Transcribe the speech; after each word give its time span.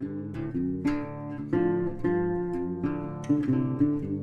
Thank 0.00 0.36
you. 3.48 4.17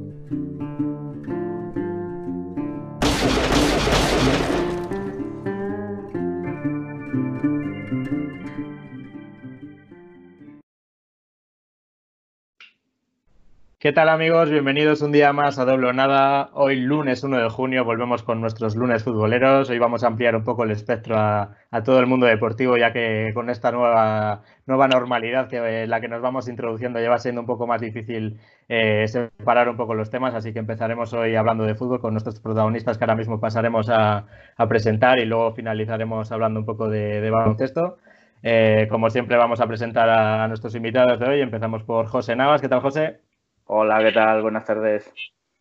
¿Qué 13.85 13.93
tal 13.93 14.09
amigos? 14.09 14.49
Bienvenidos 14.49 15.03
un 15.03 15.11
día 15.11 15.31
más 15.31 15.59
a 15.59 15.65
Doble 15.65 15.93
Nada. 15.93 16.49
Hoy 16.53 16.77
lunes 16.77 17.23
1 17.23 17.37
de 17.37 17.49
junio 17.49 17.85
volvemos 17.85 18.23
con 18.23 18.41
nuestros 18.41 18.75
lunes 18.75 19.03
futboleros. 19.03 19.69
Hoy 19.69 19.77
vamos 19.77 20.03
a 20.03 20.07
ampliar 20.07 20.35
un 20.35 20.43
poco 20.43 20.63
el 20.63 20.71
espectro 20.71 21.15
a, 21.19 21.55
todo 21.83 21.99
el 21.99 22.07
mundo 22.07 22.25
deportivo 22.25 22.77
ya 22.77 22.91
que 22.91 23.29
con 23.35 23.51
esta 23.51 23.71
nueva, 23.71 24.41
nueva 24.65 24.87
normalidad 24.87 25.47
que 25.47 25.57
eh, 25.57 25.85
la 25.85 26.01
que 26.01 26.07
nos 26.07 26.19
vamos 26.19 26.47
introduciendo 26.47 26.97
lleva 26.97 27.19
siendo 27.19 27.41
un 27.41 27.45
poco 27.45 27.67
más 27.67 27.79
difícil 27.79 28.39
eh, 28.69 29.07
separar 29.07 29.69
un 29.69 29.77
poco 29.77 29.93
los 29.93 30.09
temas. 30.09 30.33
Así 30.33 30.51
que 30.51 30.57
empezaremos 30.57 31.13
hoy 31.13 31.35
hablando 31.35 31.63
de 31.63 31.75
fútbol 31.75 32.01
con 32.01 32.15
nuestros 32.15 32.39
protagonistas 32.39 32.97
que 32.97 33.03
ahora 33.03 33.15
mismo 33.15 33.39
pasaremos 33.39 33.91
a, 33.91 34.25
presentar 34.67 35.19
y 35.19 35.25
luego 35.25 35.53
finalizaremos 35.53 36.31
hablando 36.31 36.59
un 36.59 36.65
poco 36.65 36.89
de, 36.89 37.29
baloncesto. 37.29 37.97
Eh, 38.41 38.87
como 38.89 39.11
siempre 39.11 39.37
vamos 39.37 39.61
a 39.61 39.67
presentar 39.67 40.09
a 40.09 40.47
nuestros 40.47 40.73
invitados 40.73 41.19
de 41.19 41.27
hoy. 41.27 41.41
Empezamos 41.41 41.83
por 41.83 42.07
José 42.07 42.35
Navas. 42.35 42.61
¿Qué 42.61 42.67
tal 42.67 42.81
José? 42.81 43.24
Hola, 43.67 43.97
¿qué 44.03 44.11
tal? 44.11 44.43
Buenas 44.43 44.63
tardes. 44.63 45.11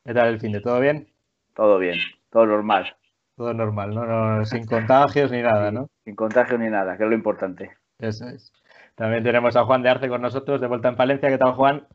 ¿Qué 0.05 0.13
tal 0.13 0.29
el 0.29 0.39
fin 0.39 0.53
de? 0.53 0.61
¿Todo 0.61 0.79
bien? 0.79 1.09
Todo 1.55 1.79
bien, 1.79 1.97
todo 2.31 2.45
normal. 2.45 2.95
Todo 3.35 3.55
normal, 3.55 3.95
¿no? 3.95 4.45
sin 4.45 4.67
contagios 4.67 5.33
ni 5.33 5.41
nada, 5.41 5.71
¿no? 5.71 5.89
Sin 6.05 6.15
contagios 6.15 6.61
ni 6.61 6.69
nada, 6.69 6.99
que 6.99 7.05
es 7.05 7.09
lo 7.09 7.15
importante. 7.15 7.71
Eso 7.99 8.29
es. 8.29 8.53
También 8.95 9.25
tenemos 9.25 9.57
a 9.57 9.65
Juan 9.65 9.83
de 9.83 9.89
Arce 9.89 10.11
con 10.11 10.21
nosotros, 10.21 10.61
de 10.61 10.67
vuelta 10.67 10.91
en 10.91 10.97
Palencia. 10.97 11.31
¿Qué 11.31 11.39
tal, 11.39 11.55
Juan? 11.55 11.87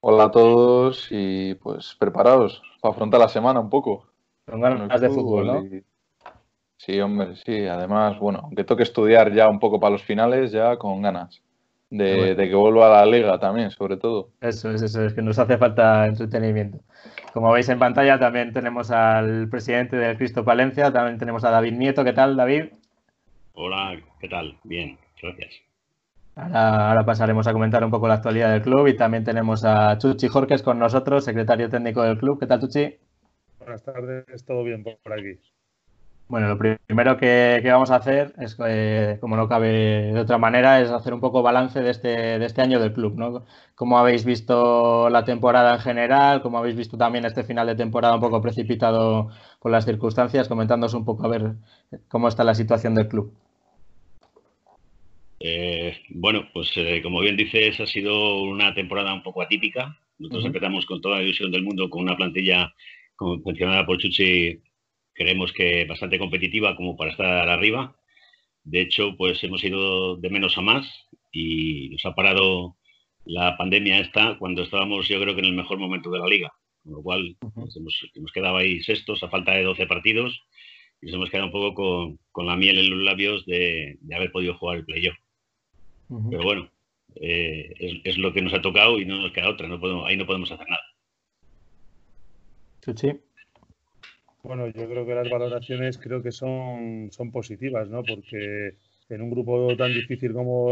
Hola 0.00 0.24
a 0.24 0.30
todos 0.30 1.08
y 1.10 1.54
pues 1.56 1.94
preparados 2.00 2.62
para 2.80 2.94
afrontar 2.94 3.20
la 3.20 3.28
semana 3.28 3.60
un 3.60 3.68
poco. 3.68 4.06
Con 4.46 4.62
ganas 4.62 5.00
de 5.02 5.10
fútbol, 5.10 5.46
¿no? 5.46 5.64
Sí, 6.78 6.98
hombre, 6.98 7.36
sí. 7.36 7.66
Además, 7.66 8.18
bueno, 8.18 8.40
aunque 8.42 8.64
toque 8.64 8.84
estudiar 8.84 9.30
ya 9.34 9.50
un 9.50 9.60
poco 9.60 9.78
para 9.78 9.92
los 9.92 10.02
finales, 10.02 10.50
ya 10.50 10.78
con 10.78 11.02
ganas 11.02 11.42
de, 11.90 12.34
que 12.36 12.54
vuelva 12.54 12.86
a 12.86 13.04
la 13.04 13.10
liga 13.10 13.38
también, 13.38 13.70
sobre 13.70 13.96
todo. 13.96 14.30
Eso 14.40 14.70
es, 14.70 14.82
eso 14.82 15.04
es, 15.04 15.14
que 15.14 15.22
nos 15.22 15.38
hace 15.38 15.56
falta 15.58 16.06
entretenimiento. 16.06 16.80
Como 17.32 17.52
veis 17.52 17.68
en 17.68 17.78
pantalla, 17.78 18.18
también 18.18 18.52
tenemos 18.52 18.90
al 18.90 19.48
presidente 19.48 19.96
del 19.96 20.16
Cristo 20.16 20.44
Palencia, 20.44 20.92
también 20.92 21.18
tenemos 21.18 21.44
a 21.44 21.50
David 21.50 21.74
Nieto. 21.74 22.04
¿Qué 22.04 22.12
tal, 22.12 22.36
David? 22.36 22.64
Hola, 23.52 23.98
¿qué 24.20 24.28
tal? 24.28 24.58
Bien, 24.64 24.98
gracias. 25.22 25.62
Ahora, 26.34 27.04
pasaremos 27.06 27.46
a 27.46 27.52
comentar 27.52 27.82
un 27.82 27.90
poco 27.90 28.08
la 28.08 28.14
actualidad 28.14 28.52
del 28.52 28.60
club 28.60 28.88
y 28.88 28.96
también 28.96 29.24
tenemos 29.24 29.64
a 29.64 29.96
Chuchi 29.96 30.28
Jorques 30.28 30.62
con 30.62 30.78
nosotros, 30.78 31.24
secretario 31.24 31.70
técnico 31.70 32.02
del 32.02 32.18
club. 32.18 32.38
¿Qué 32.38 32.46
tal, 32.46 32.60
Chuchi? 32.60 32.98
Buenas 33.58 33.82
tardes, 33.82 34.44
todo 34.44 34.62
bien 34.62 34.84
por 34.84 35.12
aquí. 35.14 35.40
Bueno, 36.28 36.48
lo 36.48 36.58
primero 36.58 37.16
que, 37.16 37.62
vamos 37.64 37.90
a 37.92 37.96
hacer 37.96 38.34
es, 38.40 38.56
eh, 38.66 39.16
como 39.20 39.36
no 39.36 39.48
cabe 39.48 40.12
de 40.12 40.18
otra 40.18 40.38
manera, 40.38 40.80
es 40.80 40.90
hacer 40.90 41.14
un 41.14 41.20
poco 41.20 41.40
balance 41.40 41.80
de 41.80 41.90
este, 41.90 42.08
de 42.40 42.44
este 42.44 42.62
año 42.62 42.80
del 42.80 42.92
club, 42.92 43.14
¿no? 43.16 43.46
¿Cómo 43.76 43.96
habéis 43.96 44.24
visto 44.24 45.08
la 45.08 45.24
temporada 45.24 45.74
en 45.74 45.80
general? 45.80 46.42
¿Cómo 46.42 46.58
habéis 46.58 46.74
visto 46.74 46.98
también 46.98 47.24
este 47.26 47.44
final 47.44 47.68
de 47.68 47.76
temporada 47.76 48.16
un 48.16 48.20
poco 48.20 48.42
precipitado 48.42 49.30
por 49.60 49.70
las 49.70 49.84
circunstancias? 49.84 50.48
Comentándonos 50.48 50.94
un 50.94 51.04
poco 51.04 51.24
a 51.26 51.28
ver 51.28 51.52
cómo 52.08 52.26
está 52.26 52.42
la 52.42 52.56
situación 52.56 52.96
del 52.96 53.06
club. 53.06 53.32
Eh, 55.38 55.96
bueno, 56.08 56.48
pues 56.52 56.72
eh, 56.74 57.02
como 57.04 57.20
bien 57.20 57.36
dices, 57.36 57.78
ha 57.78 57.86
sido 57.86 58.42
una 58.42 58.74
temporada 58.74 59.14
un 59.14 59.22
poco 59.22 59.42
atípica. 59.42 59.96
Nosotros 60.18 60.44
empezamos 60.46 60.86
con 60.86 61.00
toda 61.00 61.18
la 61.18 61.22
ilusión 61.22 61.52
del 61.52 61.62
mundo, 61.62 61.88
con 61.88 62.02
una 62.02 62.16
plantilla 62.16 62.74
mencionada 63.44 63.86
por 63.86 63.98
Chuchi 63.98 64.60
creemos 65.16 65.52
que 65.52 65.84
bastante 65.86 66.18
competitiva 66.18 66.76
como 66.76 66.96
para 66.96 67.10
estar 67.10 67.48
arriba. 67.48 67.96
De 68.62 68.82
hecho, 68.82 69.16
pues 69.16 69.42
hemos 69.42 69.64
ido 69.64 70.16
de 70.16 70.30
menos 70.30 70.58
a 70.58 70.60
más 70.60 70.86
y 71.32 71.88
nos 71.90 72.04
ha 72.04 72.14
parado 72.14 72.76
la 73.24 73.56
pandemia 73.56 73.98
esta 73.98 74.38
cuando 74.38 74.62
estábamos 74.62 75.08
yo 75.08 75.20
creo 75.20 75.34
que 75.34 75.40
en 75.40 75.46
el 75.46 75.54
mejor 75.54 75.78
momento 75.78 76.10
de 76.10 76.18
la 76.18 76.26
liga. 76.26 76.52
Con 76.84 76.92
lo 76.92 77.02
cual 77.02 77.36
pues, 77.40 77.76
hemos, 77.76 78.32
quedado 78.32 78.56
ahí 78.58 78.80
sextos 78.82 79.22
a 79.22 79.28
falta 79.28 79.52
de 79.52 79.64
12 79.64 79.86
partidos 79.86 80.40
y 81.00 81.06
nos 81.06 81.14
hemos 81.16 81.30
quedado 81.30 81.46
un 81.46 81.52
poco 81.52 82.18
con, 82.30 82.46
la 82.46 82.56
miel 82.56 82.78
en 82.78 82.90
los 82.90 83.00
labios 83.00 83.44
de, 83.46 83.98
haber 84.14 84.30
podido 84.30 84.56
jugar 84.56 84.78
el 84.78 84.84
playoff. 84.84 85.16
Pero 86.30 86.44
bueno, 86.44 86.70
eh, 87.16 88.00
es, 88.04 88.18
lo 88.18 88.32
que 88.32 88.42
nos 88.42 88.54
ha 88.54 88.62
tocado 88.62 89.00
y 89.00 89.04
no 89.04 89.18
nos 89.18 89.32
queda 89.32 89.50
otra. 89.50 89.66
No 89.66 89.80
podemos, 89.80 90.06
ahí 90.06 90.16
no 90.16 90.26
podemos 90.26 90.50
hacer 90.52 90.68
nada. 90.68 90.82
Sí, 92.82 92.92
sí. 92.94 93.25
Bueno, 94.46 94.68
yo 94.68 94.88
creo 94.88 95.04
que 95.04 95.14
las 95.14 95.28
valoraciones 95.28 95.98
creo 95.98 96.22
que 96.22 96.30
son, 96.30 97.08
son 97.10 97.32
positivas, 97.32 97.88
¿no? 97.88 98.04
Porque 98.04 98.76
en 99.08 99.22
un 99.22 99.30
grupo 99.30 99.76
tan 99.76 99.92
difícil 99.92 100.32
como, 100.32 100.70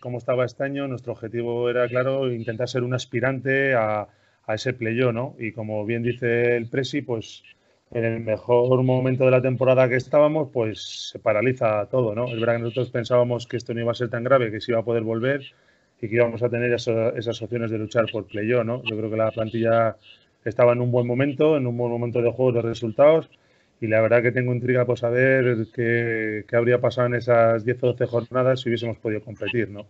como 0.00 0.18
estaba 0.18 0.44
este 0.44 0.62
año, 0.62 0.86
nuestro 0.86 1.12
objetivo 1.12 1.68
era, 1.68 1.88
claro, 1.88 2.32
intentar 2.32 2.68
ser 2.68 2.84
un 2.84 2.94
aspirante 2.94 3.74
a, 3.74 4.06
a 4.46 4.54
ese 4.54 4.74
playoff, 4.74 5.12
¿no? 5.12 5.34
Y 5.40 5.50
como 5.50 5.84
bien 5.84 6.04
dice 6.04 6.56
el 6.56 6.68
Presi, 6.68 7.02
pues 7.02 7.42
en 7.90 8.04
el 8.04 8.20
mejor 8.20 8.82
momento 8.84 9.24
de 9.24 9.32
la 9.32 9.42
temporada 9.42 9.88
que 9.88 9.96
estábamos, 9.96 10.50
pues 10.52 11.10
se 11.10 11.18
paraliza 11.18 11.86
todo, 11.86 12.14
¿no? 12.14 12.28
Es 12.28 12.38
verdad 12.38 12.56
que 12.56 12.62
nosotros 12.62 12.90
pensábamos 12.90 13.48
que 13.48 13.56
esto 13.56 13.74
no 13.74 13.80
iba 13.80 13.90
a 13.90 13.94
ser 13.94 14.08
tan 14.08 14.22
grave, 14.22 14.52
que 14.52 14.60
se 14.60 14.70
iba 14.70 14.80
a 14.80 14.84
poder 14.84 15.02
volver 15.02 15.42
y 16.00 16.08
que 16.08 16.14
íbamos 16.14 16.42
a 16.44 16.48
tener 16.48 16.72
esas 16.72 17.42
opciones 17.42 17.72
de 17.72 17.78
luchar 17.78 18.06
por 18.12 18.26
playoff, 18.26 18.64
¿no? 18.64 18.84
Yo 18.84 18.96
creo 18.96 19.10
que 19.10 19.16
la 19.16 19.32
plantilla 19.32 19.96
estaba 20.48 20.72
en 20.72 20.80
un 20.80 20.90
buen 20.90 21.06
momento, 21.06 21.56
en 21.56 21.66
un 21.66 21.76
buen 21.76 21.90
momento 21.90 22.22
de 22.22 22.30
juego 22.32 22.52
de 22.52 22.62
resultados. 22.62 23.30
Y 23.80 23.88
la 23.88 24.00
verdad 24.00 24.22
que 24.22 24.32
tengo 24.32 24.54
intriga 24.54 24.86
por 24.86 24.98
saber 24.98 25.66
qué, 25.74 26.44
habría 26.52 26.80
pasado 26.80 27.08
en 27.08 27.14
esas 27.14 27.64
10 27.64 27.82
o 27.82 27.86
12 27.88 28.06
jornadas 28.06 28.60
si 28.60 28.70
hubiésemos 28.70 28.98
podido 28.98 29.20
competir, 29.22 29.68
¿no? 29.68 29.86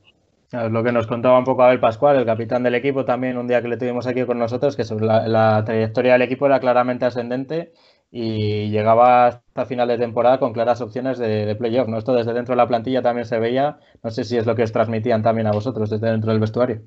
lo 0.70 0.84
que 0.84 0.92
nos 0.92 1.08
contaba 1.08 1.40
un 1.40 1.44
poco 1.44 1.64
Abel 1.64 1.80
Pascual, 1.80 2.16
el 2.16 2.24
capitán 2.24 2.62
del 2.62 2.76
equipo, 2.76 3.04
también 3.04 3.36
un 3.36 3.48
día 3.48 3.60
que 3.60 3.66
le 3.68 3.76
tuvimos 3.76 4.06
aquí 4.06 4.24
con 4.24 4.38
nosotros, 4.38 4.76
que 4.76 4.84
la, 5.00 5.26
la 5.26 5.64
trayectoria 5.64 6.12
del 6.12 6.22
equipo 6.22 6.46
era 6.46 6.60
claramente 6.60 7.04
ascendente 7.04 7.72
y 8.10 8.70
llegaba 8.70 9.26
hasta 9.26 9.66
final 9.66 9.88
de 9.88 9.98
temporada 9.98 10.38
con 10.38 10.52
claras 10.52 10.80
opciones 10.80 11.18
de, 11.18 11.54
playoff. 11.56 11.88
¿no? 11.88 11.98
Esto 11.98 12.14
desde 12.14 12.32
dentro 12.32 12.54
de 12.54 12.56
la 12.56 12.68
plantilla 12.68 13.02
también 13.02 13.26
se 13.26 13.38
veía. 13.38 13.78
No 14.02 14.10
sé 14.10 14.24
si 14.24 14.36
es 14.36 14.46
lo 14.46 14.54
que 14.54 14.62
os 14.62 14.72
transmitían 14.72 15.22
también 15.22 15.46
a 15.46 15.52
vosotros 15.52 15.90
desde 15.90 16.10
dentro 16.10 16.30
del 16.30 16.40
vestuario. 16.40 16.82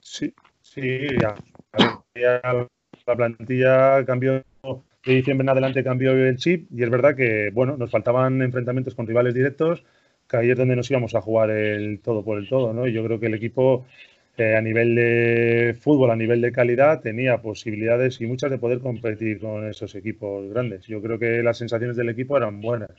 Sí, 0.00 0.34
sí, 0.62 1.06
ya, 1.20 2.40
la 3.08 3.16
plantilla 3.16 4.04
cambió 4.04 4.44
de 5.04 5.14
diciembre 5.14 5.44
en 5.44 5.48
adelante 5.48 5.82
cambió 5.82 6.12
el 6.12 6.36
chip 6.36 6.68
y 6.70 6.82
es 6.82 6.90
verdad 6.90 7.16
que 7.16 7.50
bueno 7.52 7.76
nos 7.76 7.90
faltaban 7.90 8.42
enfrentamientos 8.42 8.94
con 8.94 9.06
rivales 9.06 9.34
directos 9.34 9.84
que 10.28 10.36
ahí 10.36 10.50
es 10.50 10.58
donde 10.58 10.76
nos 10.76 10.90
íbamos 10.90 11.14
a 11.14 11.22
jugar 11.22 11.50
el 11.50 12.00
todo 12.00 12.22
por 12.22 12.38
el 12.38 12.48
todo 12.48 12.72
no 12.72 12.86
y 12.86 12.92
yo 12.92 13.02
creo 13.04 13.18
que 13.18 13.26
el 13.26 13.34
equipo 13.34 13.86
eh, 14.36 14.56
a 14.56 14.60
nivel 14.60 14.94
de 14.94 15.76
fútbol 15.80 16.10
a 16.10 16.16
nivel 16.16 16.40
de 16.40 16.52
calidad 16.52 17.00
tenía 17.00 17.42
posibilidades 17.42 18.20
y 18.20 18.26
muchas 18.26 18.50
de 18.50 18.58
poder 18.58 18.80
competir 18.80 19.40
con 19.40 19.66
esos 19.66 19.96
equipos 19.96 20.48
grandes. 20.50 20.86
Yo 20.86 21.02
creo 21.02 21.18
que 21.18 21.42
las 21.42 21.58
sensaciones 21.58 21.96
del 21.96 22.08
equipo 22.10 22.36
eran 22.36 22.60
buenas. 22.60 22.90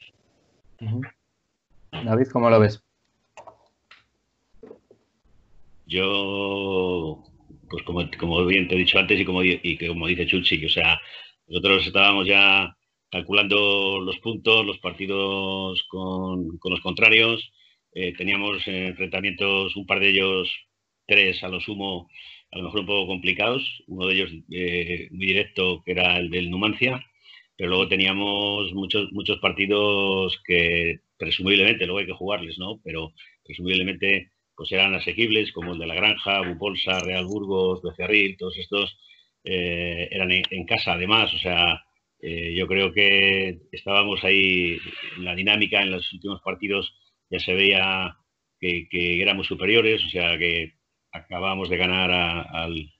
David 1.91 2.27
cómo 2.27 2.49
lo 2.49 2.59
ves 2.59 2.83
yo 5.89 7.23
pues 7.69 7.83
como, 7.83 8.09
como 8.19 8.45
bien 8.45 8.67
te 8.67 8.75
he 8.75 8.77
dicho 8.79 8.99
antes 8.99 9.19
y 9.19 9.25
como, 9.25 9.43
y 9.43 9.77
como 9.77 10.07
dice 10.07 10.27
Chuchi, 10.27 10.65
o 10.65 10.69
sea, 10.69 10.99
nosotros 11.47 11.87
estábamos 11.87 12.27
ya 12.27 12.75
calculando 13.11 14.01
los 14.01 14.19
puntos, 14.19 14.65
los 14.65 14.79
partidos 14.79 15.83
con, 15.89 16.57
con 16.59 16.71
los 16.71 16.81
contrarios, 16.81 17.51
eh, 17.93 18.13
teníamos 18.15 18.67
enfrentamientos, 18.67 19.75
un 19.75 19.85
par 19.85 19.99
de 19.99 20.09
ellos, 20.09 20.49
tres 21.07 21.43
a 21.43 21.49
lo 21.49 21.59
sumo, 21.59 22.09
a 22.51 22.57
lo 22.57 22.65
mejor 22.65 22.81
un 22.81 22.85
poco 22.85 23.07
complicados, 23.07 23.63
uno 23.87 24.07
de 24.07 24.13
ellos 24.15 24.31
eh, 24.51 25.07
muy 25.11 25.27
directo, 25.27 25.81
que 25.83 25.91
era 25.91 26.17
el 26.17 26.29
del 26.29 26.49
Numancia, 26.51 27.03
pero 27.57 27.69
luego 27.69 27.87
teníamos 27.87 28.73
muchos, 28.73 29.11
muchos 29.11 29.39
partidos 29.39 30.39
que 30.45 30.99
presumiblemente, 31.17 31.85
luego 31.85 31.99
hay 31.99 32.05
que 32.05 32.13
jugarles, 32.13 32.57
¿no? 32.57 32.79
Pero 32.83 33.13
presumiblemente 33.43 34.31
pues 34.59 34.73
eran 34.73 34.93
asequibles, 34.93 35.53
como 35.53 35.71
el 35.71 35.79
de 35.79 35.87
La 35.87 35.95
Granja, 35.95 36.41
Bupolsa, 36.41 36.99
Real 36.99 37.23
Burgos, 37.23 37.81
Becerril, 37.81 38.35
todos 38.35 38.57
estos 38.57 38.99
eh, 39.41 40.09
eran 40.11 40.33
en, 40.33 40.65
casa 40.65 40.95
además, 40.95 41.33
o 41.33 41.37
sea, 41.37 41.81
eh, 42.21 42.53
yo 42.57 42.67
creo 42.67 42.91
que 42.91 43.57
estábamos 43.71 44.21
ahí 44.25 44.77
en 45.15 45.23
la 45.23 45.33
dinámica 45.33 45.81
en 45.81 45.91
los 45.91 46.11
últimos 46.11 46.41
partidos, 46.41 46.93
ya 47.29 47.39
se 47.39 47.53
veía 47.53 48.17
que, 48.59 49.21
éramos 49.21 49.47
superiores, 49.47 50.03
o 50.03 50.09
sea, 50.09 50.37
que 50.37 50.73
acabábamos 51.13 51.69
de 51.69 51.77
ganar 51.77 52.11
al, 52.11 52.91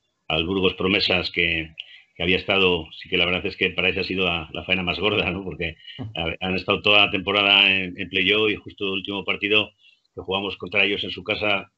Burgos 0.46 0.76
Promesas 0.76 1.30
que, 1.30 1.76
había 2.20 2.38
estado, 2.38 2.88
sí 3.02 3.10
que 3.10 3.18
la 3.18 3.26
verdad 3.26 3.46
es 3.46 3.58
que 3.58 3.72
para 3.72 3.90
eso 3.90 4.00
ha 4.00 4.06
sido 4.06 4.28
la, 4.28 4.64
faena 4.66 4.84
más 4.84 4.98
gorda, 4.98 5.30
¿no? 5.30 5.44
porque 5.44 5.76
han 6.40 6.56
estado 6.56 6.82
toda 6.82 7.08
la 7.08 7.12
temporada 7.12 7.70
en, 7.70 8.00
en 8.00 8.10
playoff 8.10 8.50
y 8.50 8.56
justo 8.56 8.86
el 8.86 8.92
último 8.92 9.26
partido 9.26 9.74
jugamos 10.16 10.58
contra 10.58 10.84
ellos 10.84 11.04
en 11.04 11.12
su 11.12 11.24
casa, 11.24 11.72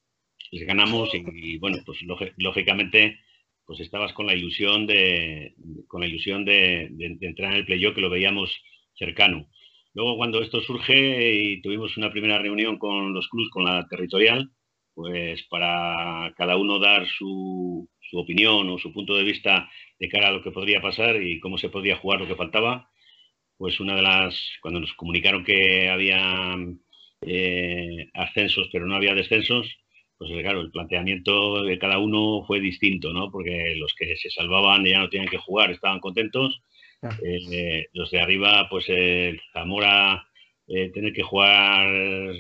les 0.52 0.66
ganamos 0.66 1.10
y, 1.14 1.58
bueno, 1.58 1.78
pues 1.86 2.00
lógicamente 2.38 3.20
pues 3.66 3.80
estabas 3.80 4.12
con 4.14 4.26
la 4.26 4.34
ilusión 4.34 4.86
de 4.86 5.56
con 5.88 6.02
la 6.02 6.08
ilusión 6.08 6.44
de, 6.44 6.92
entrar 7.22 7.52
en 7.52 7.60
el 7.60 7.66
playoff 7.66 7.96
que 7.96 8.02
lo 8.02 8.10
veíamos 8.10 8.52
cercano. 8.96 9.48
Luego 9.94 10.18
cuando 10.18 10.42
esto 10.42 10.62
surge 10.62 11.34
y 11.34 11.62
tuvimos 11.62 11.96
una 11.98 12.12
primera 12.12 12.38
reunión 12.38 12.78
con 12.78 13.14
los 13.14 13.28
clubes, 13.30 13.50
con 13.50 13.66
la 13.66 13.88
territorial, 13.88 14.52
pues 14.94 15.44
para 15.44 16.34
cada 16.38 16.58
uno 16.58 16.80
dar 16.80 17.08
su, 17.08 17.90
su 18.10 18.20
opinión 18.20 18.70
o 18.70 18.78
su 18.78 18.92
punto 18.94 19.16
de 19.16 19.24
vista 19.24 19.70
de 20.00 20.10
cara 20.10 20.30
a 20.30 20.32
lo 20.32 20.44
que 20.44 20.52
podría 20.52 20.82
pasar 20.82 21.22
y 21.22 21.40
cómo 21.40 21.58
se 21.58 21.70
podría 21.70 21.98
jugar 21.98 22.20
lo 22.20 22.28
que 22.28 22.36
faltaba, 22.36 22.90
pues 23.58 23.80
una 23.80 23.96
de 23.96 24.02
las, 24.02 24.36
cuando 24.62 24.80
nos 24.80 24.94
comunicaron 24.94 25.44
que 25.44 25.90
había 25.90 26.56
eh, 27.22 28.10
ascensos 28.14 28.70
pero 28.72 28.86
no 28.86 28.96
había 28.96 29.14
descensos, 29.14 29.78
pues 30.18 30.32
claro, 30.42 30.62
el 30.62 30.72
planteamiento 30.72 31.64
de 31.64 31.80
cada 31.80 31.98
uno 31.98 32.44
fue 32.46 32.60
distinto, 32.60 33.12
¿no? 33.14 33.32
Porque 33.32 33.74
los 33.76 33.94
que 33.96 34.16
se 34.16 34.30
salvaban 34.30 34.86
ya 34.86 35.00
no 35.00 35.10
tenían 35.10 35.30
que 35.30 35.38
jugar, 35.38 35.72
estaban 35.72 36.00
contentos. 36.00 36.62
Eh, 37.24 37.88
los 37.94 38.12
de 38.12 38.22
arriba, 38.22 38.68
pues 38.70 38.86
Zamora 39.54 40.24
eh, 40.74 40.90
tener 40.94 41.12
que 41.12 41.24
jugar 41.24 41.90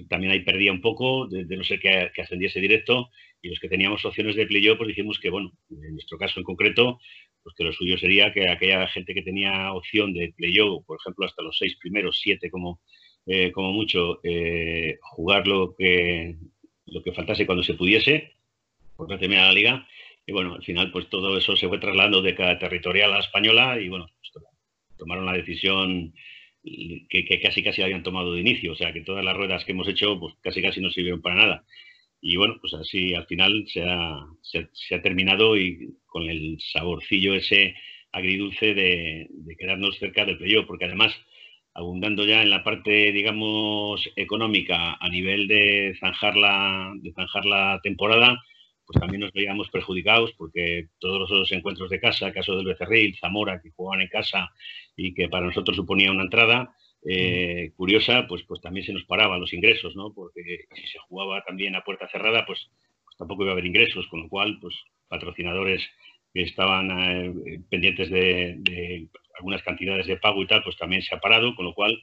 también 0.07 0.31
ahí 0.31 0.39
perdía 0.39 0.71
un 0.71 0.79
poco, 0.79 1.27
de, 1.27 1.43
no 1.43 1.63
ser 1.65 1.79
que, 1.79 2.11
que, 2.13 2.21
ascendiese 2.21 2.61
directo. 2.61 3.09
Y 3.41 3.49
los 3.49 3.59
que 3.59 3.67
teníamos 3.67 4.05
opciones 4.05 4.35
de 4.35 4.45
playoff, 4.45 4.77
pues 4.77 4.87
dijimos 4.87 5.19
que, 5.19 5.29
bueno, 5.29 5.51
en 5.69 5.93
nuestro 5.93 6.17
caso 6.17 6.39
en 6.39 6.45
concreto, 6.45 6.99
pues 7.43 7.55
que 7.55 7.63
lo 7.65 7.73
suyo 7.73 7.97
sería 7.97 8.31
que 8.31 8.49
aquella 8.49 8.87
gente 8.87 9.13
que 9.13 9.23
tenía 9.23 9.73
opción 9.73 10.13
de 10.13 10.33
playoff, 10.37 10.85
por 10.85 10.97
ejemplo, 11.01 11.25
hasta 11.25 11.41
los 11.41 11.57
seis 11.57 11.75
primeros, 11.77 12.19
siete 12.21 12.49
como, 12.49 12.79
eh, 13.25 13.51
como 13.51 13.71
mucho, 13.71 14.19
eh, 14.23 14.97
jugar 15.01 15.47
lo 15.47 15.75
que, 15.77 16.35
lo 16.85 17.03
que 17.03 17.13
faltase 17.13 17.45
cuando 17.45 17.63
se 17.63 17.75
pudiese, 17.75 18.33
por 18.95 19.09
no 19.09 19.17
terminar 19.17 19.47
la 19.47 19.53
liga. 19.53 19.87
Y 20.25 20.31
bueno, 20.31 20.55
al 20.55 20.63
final, 20.63 20.91
pues 20.91 21.09
todo 21.09 21.37
eso 21.37 21.55
se 21.55 21.67
fue 21.67 21.79
trasladando 21.79 22.21
de 22.21 22.35
cada 22.35 22.59
territorial 22.59 23.11
a 23.11 23.15
la 23.15 23.23
española 23.23 23.79
y 23.79 23.89
bueno, 23.89 24.07
pues, 24.19 24.45
tomaron 24.97 25.25
la 25.25 25.33
decisión 25.33 26.13
que, 26.63 27.39
casi 27.41 27.63
casi 27.63 27.81
habían 27.81 28.03
tomado 28.03 28.33
de 28.33 28.41
inicio. 28.41 28.73
O 28.73 28.75
sea, 28.75 28.93
que 28.93 29.01
todas 29.01 29.25
las 29.25 29.35
ruedas 29.35 29.65
que 29.65 29.71
hemos 29.71 29.87
hecho, 29.87 30.19
pues 30.19 30.35
casi 30.41 30.61
casi 30.61 30.81
no 30.81 30.89
sirvieron 30.89 31.21
para 31.21 31.35
nada. 31.35 31.65
Y 32.21 32.37
bueno, 32.37 32.57
pues 32.61 32.73
así 32.75 33.15
al 33.15 33.25
final 33.25 33.65
se 33.67 33.83
ha, 33.83 34.25
se, 34.41 34.99
terminado 34.99 35.57
y 35.57 35.95
con 36.05 36.29
el 36.29 36.57
saborcillo 36.59 37.33
ese 37.33 37.75
agridulce 38.11 38.75
de, 38.75 39.27
quedarnos 39.57 39.97
cerca 39.97 40.25
del 40.25 40.37
playoff, 40.37 40.67
porque 40.67 40.85
además, 40.85 41.15
abundando 41.73 42.25
ya 42.25 42.41
en 42.41 42.49
la 42.49 42.63
parte, 42.63 43.11
digamos, 43.11 44.09
económica 44.15 44.97
a 44.99 45.09
nivel 45.09 45.47
de 45.47 45.95
zanjar 45.99 46.35
la, 46.35 46.91
de 46.95 47.11
zanjar 47.13 47.45
la 47.45 47.79
temporada, 47.81 48.41
pues 48.85 48.99
también 48.99 49.21
nos 49.21 49.31
veíamos 49.31 49.69
perjudicados 49.69 50.33
porque 50.37 50.87
todos 50.99 51.29
los 51.29 51.51
encuentros 51.51 51.89
de 51.89 51.99
casa, 51.99 52.33
caso 52.33 52.57
del 52.57 52.65
Becerril, 52.65 53.17
Zamora, 53.19 53.61
que 53.61 53.71
jugaban 53.71 54.01
en 54.01 54.09
casa 54.09 54.49
y 54.95 55.13
que 55.13 55.29
para 55.29 55.45
nosotros 55.45 55.77
suponía 55.77 56.11
una 56.11 56.23
entrada, 56.23 56.75
eh, 57.03 57.71
curiosa, 57.75 58.27
pues, 58.27 58.43
pues 58.43 58.61
también 58.61 58.85
se 58.85 58.93
nos 58.93 59.05
paraban 59.05 59.39
los 59.39 59.53
ingresos, 59.53 59.95
¿no? 59.95 60.13
Porque 60.13 60.65
si 60.75 60.87
se 60.87 60.99
jugaba 61.07 61.41
también 61.43 61.75
a 61.75 61.83
puerta 61.83 62.07
cerrada, 62.09 62.45
pues, 62.45 62.69
pues 63.03 63.17
tampoco 63.17 63.43
iba 63.43 63.51
a 63.51 63.53
haber 63.53 63.65
ingresos, 63.65 64.07
con 64.07 64.21
lo 64.21 64.29
cual, 64.29 64.59
pues 64.61 64.75
patrocinadores 65.07 65.81
que 66.33 66.43
estaban 66.43 66.91
eh, 66.91 67.59
pendientes 67.69 68.09
de, 68.09 69.07
algunas 69.41 69.63
cantidades 69.63 70.07
de 70.07 70.17
pago 70.17 70.41
y 70.41 70.47
tal, 70.47 70.63
pues 70.63 70.77
también 70.77 71.01
se 71.01 71.13
ha 71.15 71.19
parado, 71.19 71.55
con 71.55 71.65
lo 71.65 71.73
cual, 71.73 71.99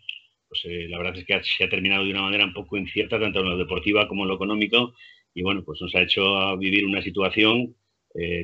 pues 0.49 0.61
eh, 0.65 0.87
la 0.89 0.99
verdad 0.99 1.17
es 1.17 1.25
que 1.25 1.41
se 1.43 1.65
ha 1.65 1.69
terminado 1.69 2.05
de 2.05 2.11
una 2.11 2.23
manera 2.23 2.45
un 2.45 2.53
poco 2.53 2.77
incierta, 2.77 3.19
tanto 3.19 3.41
en 3.41 3.49
lo 3.49 3.57
deportiva 3.57 4.07
como 4.09 4.23
en 4.25 4.29
lo 4.29 4.35
económico, 4.35 4.95
y 5.35 5.43
bueno, 5.43 5.63
pues 5.65 5.81
nos 5.81 5.95
ha 5.95 6.03
hecho 6.03 6.57
vivir 6.59 6.85
una 6.85 7.03
situación 7.03 7.75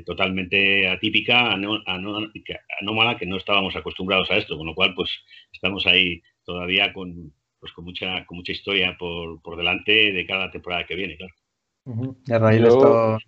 totalmente 0.07 0.87
atípica, 0.87 1.53
anómala, 1.53 3.17
que 3.19 3.27
no 3.27 3.39
estábamos 3.39 3.75
acostumbrados 3.75 4.31
a 4.31 4.37
esto, 4.37 4.57
con 4.57 4.67
lo 4.67 4.75
cual, 4.75 4.95
pues 4.95 5.11
estamos 5.53 5.85
ahí 5.87 6.23
todavía 6.45 6.93
con, 6.93 7.33
pues 7.59 7.73
con, 7.73 7.87
mucha, 7.87 8.25
con 8.27 8.37
mucha 8.37 8.53
historia 8.53 8.95
por, 8.97 9.41
por 9.43 9.57
delante 9.57 10.13
de 10.13 10.27
cada 10.27 10.51
temporada 10.51 10.85
que 10.85 10.95
viene, 10.95 11.17
claro. 11.17 11.35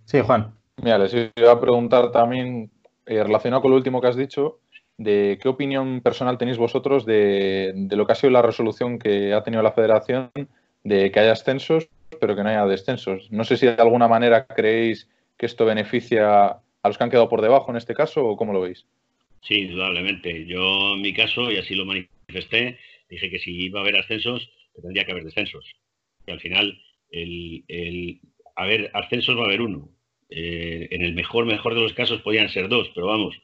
Sí, 0.05 0.21
Juan. 0.21 0.55
Mira, 0.83 0.99
les 0.99 1.15
iba 1.15 1.53
a 1.53 1.61
preguntar 1.61 2.13
también, 2.13 2.71
eh, 3.07 3.23
relacionado 3.23 3.63
con 3.63 3.71
lo 3.71 3.79
último 3.79 4.01
que 4.01 4.09
has 4.09 4.17
dicho, 4.17 4.61
de 4.99 5.39
qué 5.41 5.49
opinión 5.49 6.01
personal 6.01 6.39
tenéis 6.39 6.59
vosotros 6.59 7.05
de, 7.05 7.73
lo 7.91 8.07
que 8.07 8.13
ha 8.13 8.17
sido 8.17 8.31
la 8.31 8.43
resolución 8.43 8.99
que 8.99 9.33
ha 9.35 9.43
tenido 9.43 9.63
la 9.63 9.73
federación 9.73 10.31
de 10.85 11.11
que 11.11 11.21
haya 11.21 11.33
ascensos, 11.33 11.89
pero 12.21 12.35
que 12.35 12.43
no 12.43 12.49
haya 12.49 12.65
descensos. 12.67 13.31
No 13.31 13.45
sé 13.45 13.57
si 13.57 13.67
de 13.67 13.73
alguna 13.73 14.09
manera 14.09 14.47
creéis 14.47 15.09
que 15.37 15.47
esto 15.47 15.65
beneficia 15.65 16.47
a 16.47 16.89
los 16.89 16.97
que 16.97 17.05
han 17.05 17.11
quedado 17.11 17.29
por 17.29 17.43
debajo 17.43 17.71
en 17.71 17.77
este 17.77 17.95
caso 17.95 18.25
o 18.25 18.37
cómo 18.37 18.53
lo 18.53 18.61
veis. 18.63 18.87
Sí, 19.43 19.63
indudablemente. 19.63 20.47
Yo 20.47 20.95
en 20.95 21.03
mi 21.03 21.13
caso, 21.13 21.51
y 21.51 21.59
así 21.59 21.75
lo 21.75 21.85
manifesté, 21.85 22.79
dije 23.09 23.31
que 23.31 23.39
si 23.39 23.67
iba 23.67 23.81
a 23.81 23.83
haber 23.83 23.99
ascensos, 23.99 24.51
tendría 24.81 25.05
que 25.05 25.13
haber 25.13 25.25
descensos. 25.25 25.65
Y 26.27 26.33
al 26.33 26.41
final, 26.41 26.81
el, 27.11 27.65
el 27.69 28.21
haber 28.57 28.91
ascensos 28.95 29.37
va 29.37 29.43
a 29.43 29.47
haber 29.47 29.61
uno. 29.61 29.89
Eh, 30.31 30.89
en 30.91 31.03
el 31.03 31.15
mejor, 31.15 31.47
mejor 31.47 31.75
de 31.75 31.83
los 31.83 31.93
casos 31.93 32.23
podían 32.23 32.49
ser 32.49 32.69
dos, 32.69 32.91
pero 32.95 33.07
vamos, 33.07 33.37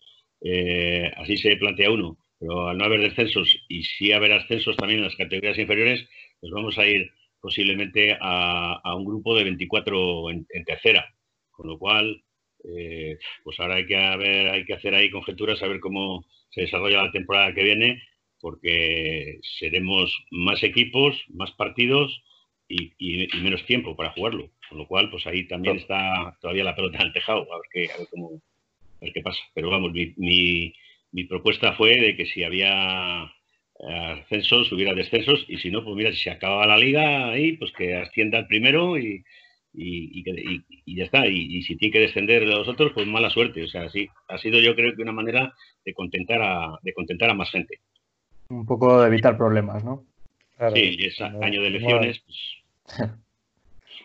eh, 0.44 1.10
así 1.16 1.36
se 1.36 1.56
plantea 1.56 1.90
uno. 1.90 2.18
Pero 2.38 2.68
al 2.68 2.76
no 2.76 2.84
haber 2.84 3.00
descensos 3.00 3.64
y 3.68 3.84
sí 3.84 4.12
haber 4.12 4.32
ascensos 4.32 4.76
también 4.76 4.98
en 5.00 5.04
las 5.06 5.16
categorías 5.16 5.58
inferiores, 5.58 6.08
pues 6.40 6.52
vamos 6.52 6.78
a 6.78 6.86
ir 6.86 7.10
posiblemente 7.40 8.16
a, 8.20 8.94
un 8.96 9.04
grupo 9.04 9.36
de 9.36 9.44
24 9.44 10.30
en, 10.30 10.46
tercera. 10.66 11.14
Con 11.50 11.68
lo 11.68 11.78
cual, 11.78 12.22
eh, 12.64 13.18
pues 13.44 13.60
ahora 13.60 13.76
hay 13.76 13.86
que, 13.86 13.96
hay 13.96 14.64
que 14.64 14.74
hacer 14.74 14.94
ahí 14.94 15.10
conjeturas, 15.10 15.62
a 15.62 15.68
ver 15.68 15.80
cómo 15.80 16.24
se 16.50 16.62
desarrolla 16.62 17.04
la 17.04 17.12
temporada 17.12 17.54
que 17.54 17.64
viene 17.64 18.02
porque 18.42 19.38
seremos 19.60 20.12
más 20.32 20.62
equipos, 20.64 21.16
más 21.28 21.52
partidos 21.52 22.22
y, 22.68 23.28
menos 23.40 23.64
tiempo 23.66 23.96
para 23.96 24.10
jugarlo. 24.10 24.50
Con 24.68 24.78
lo 24.78 24.88
cual, 24.88 25.10
pues 25.10 25.26
ahí 25.26 25.46
también 25.46 25.76
está 25.76 26.36
todavía 26.40 26.64
la 26.64 26.74
pelota 26.74 26.98
en 26.98 27.06
el 27.06 27.12
tejado, 27.12 27.42
a 27.52 27.56
ver 27.56 27.66
qué, 27.70 27.92
a 27.92 27.98
ver 27.98 28.08
cómo, 28.10 28.42
ver 29.02 29.12
qué 29.12 29.22
pasa. 29.22 29.40
Pero 29.54 29.70
vamos, 29.70 29.92
mi, 29.92 30.14
mi, 31.12 31.24
propuesta 31.24 31.74
fue 31.74 31.96
de 31.96 32.16
que 32.16 32.26
si 32.26 32.44
había 32.44 33.30
ascensos, 34.22 34.70
hubiera 34.72 34.94
descensos, 34.94 35.44
y 35.48 35.58
si 35.58 35.70
no, 35.70 35.84
pues 35.84 35.96
mira, 35.96 36.12
si 36.12 36.18
se 36.18 36.30
acaba 36.30 36.66
la 36.66 36.78
liga 36.78 37.30
ahí, 37.30 37.56
pues 37.56 37.72
que 37.72 37.96
ascienda 37.96 38.38
el 38.38 38.46
primero 38.46 38.96
y, 38.98 39.24
y, 39.74 40.22
y, 40.84 40.96
ya 40.96 41.04
está. 41.04 41.26
Y, 41.26 41.62
si 41.62 41.76
tiene 41.76 41.92
que 41.92 42.00
descender 42.00 42.42
los 42.44 42.68
otros, 42.68 42.92
pues 42.92 43.06
mala 43.06 43.30
suerte. 43.30 43.64
O 43.64 43.68
sea, 43.68 43.88
sí, 43.90 44.08
ha 44.28 44.38
sido 44.38 44.60
yo 44.60 44.74
creo 44.74 44.94
que 44.94 45.02
una 45.02 45.12
manera 45.12 45.52
de 45.84 45.94
contentar 45.94 46.42
a, 46.42 46.78
de 46.82 46.92
contentar 46.92 47.30
a 47.30 47.34
más 47.34 47.50
gente 47.50 47.80
un 48.52 48.66
poco 48.66 49.00
de 49.00 49.08
evitar 49.08 49.36
problemas, 49.36 49.82
¿no? 49.84 50.04
sí, 50.74 50.96
es 51.00 51.20
año 51.20 51.62
de 51.62 51.68
elecciones. 51.68 52.22
Pues. 52.24 53.10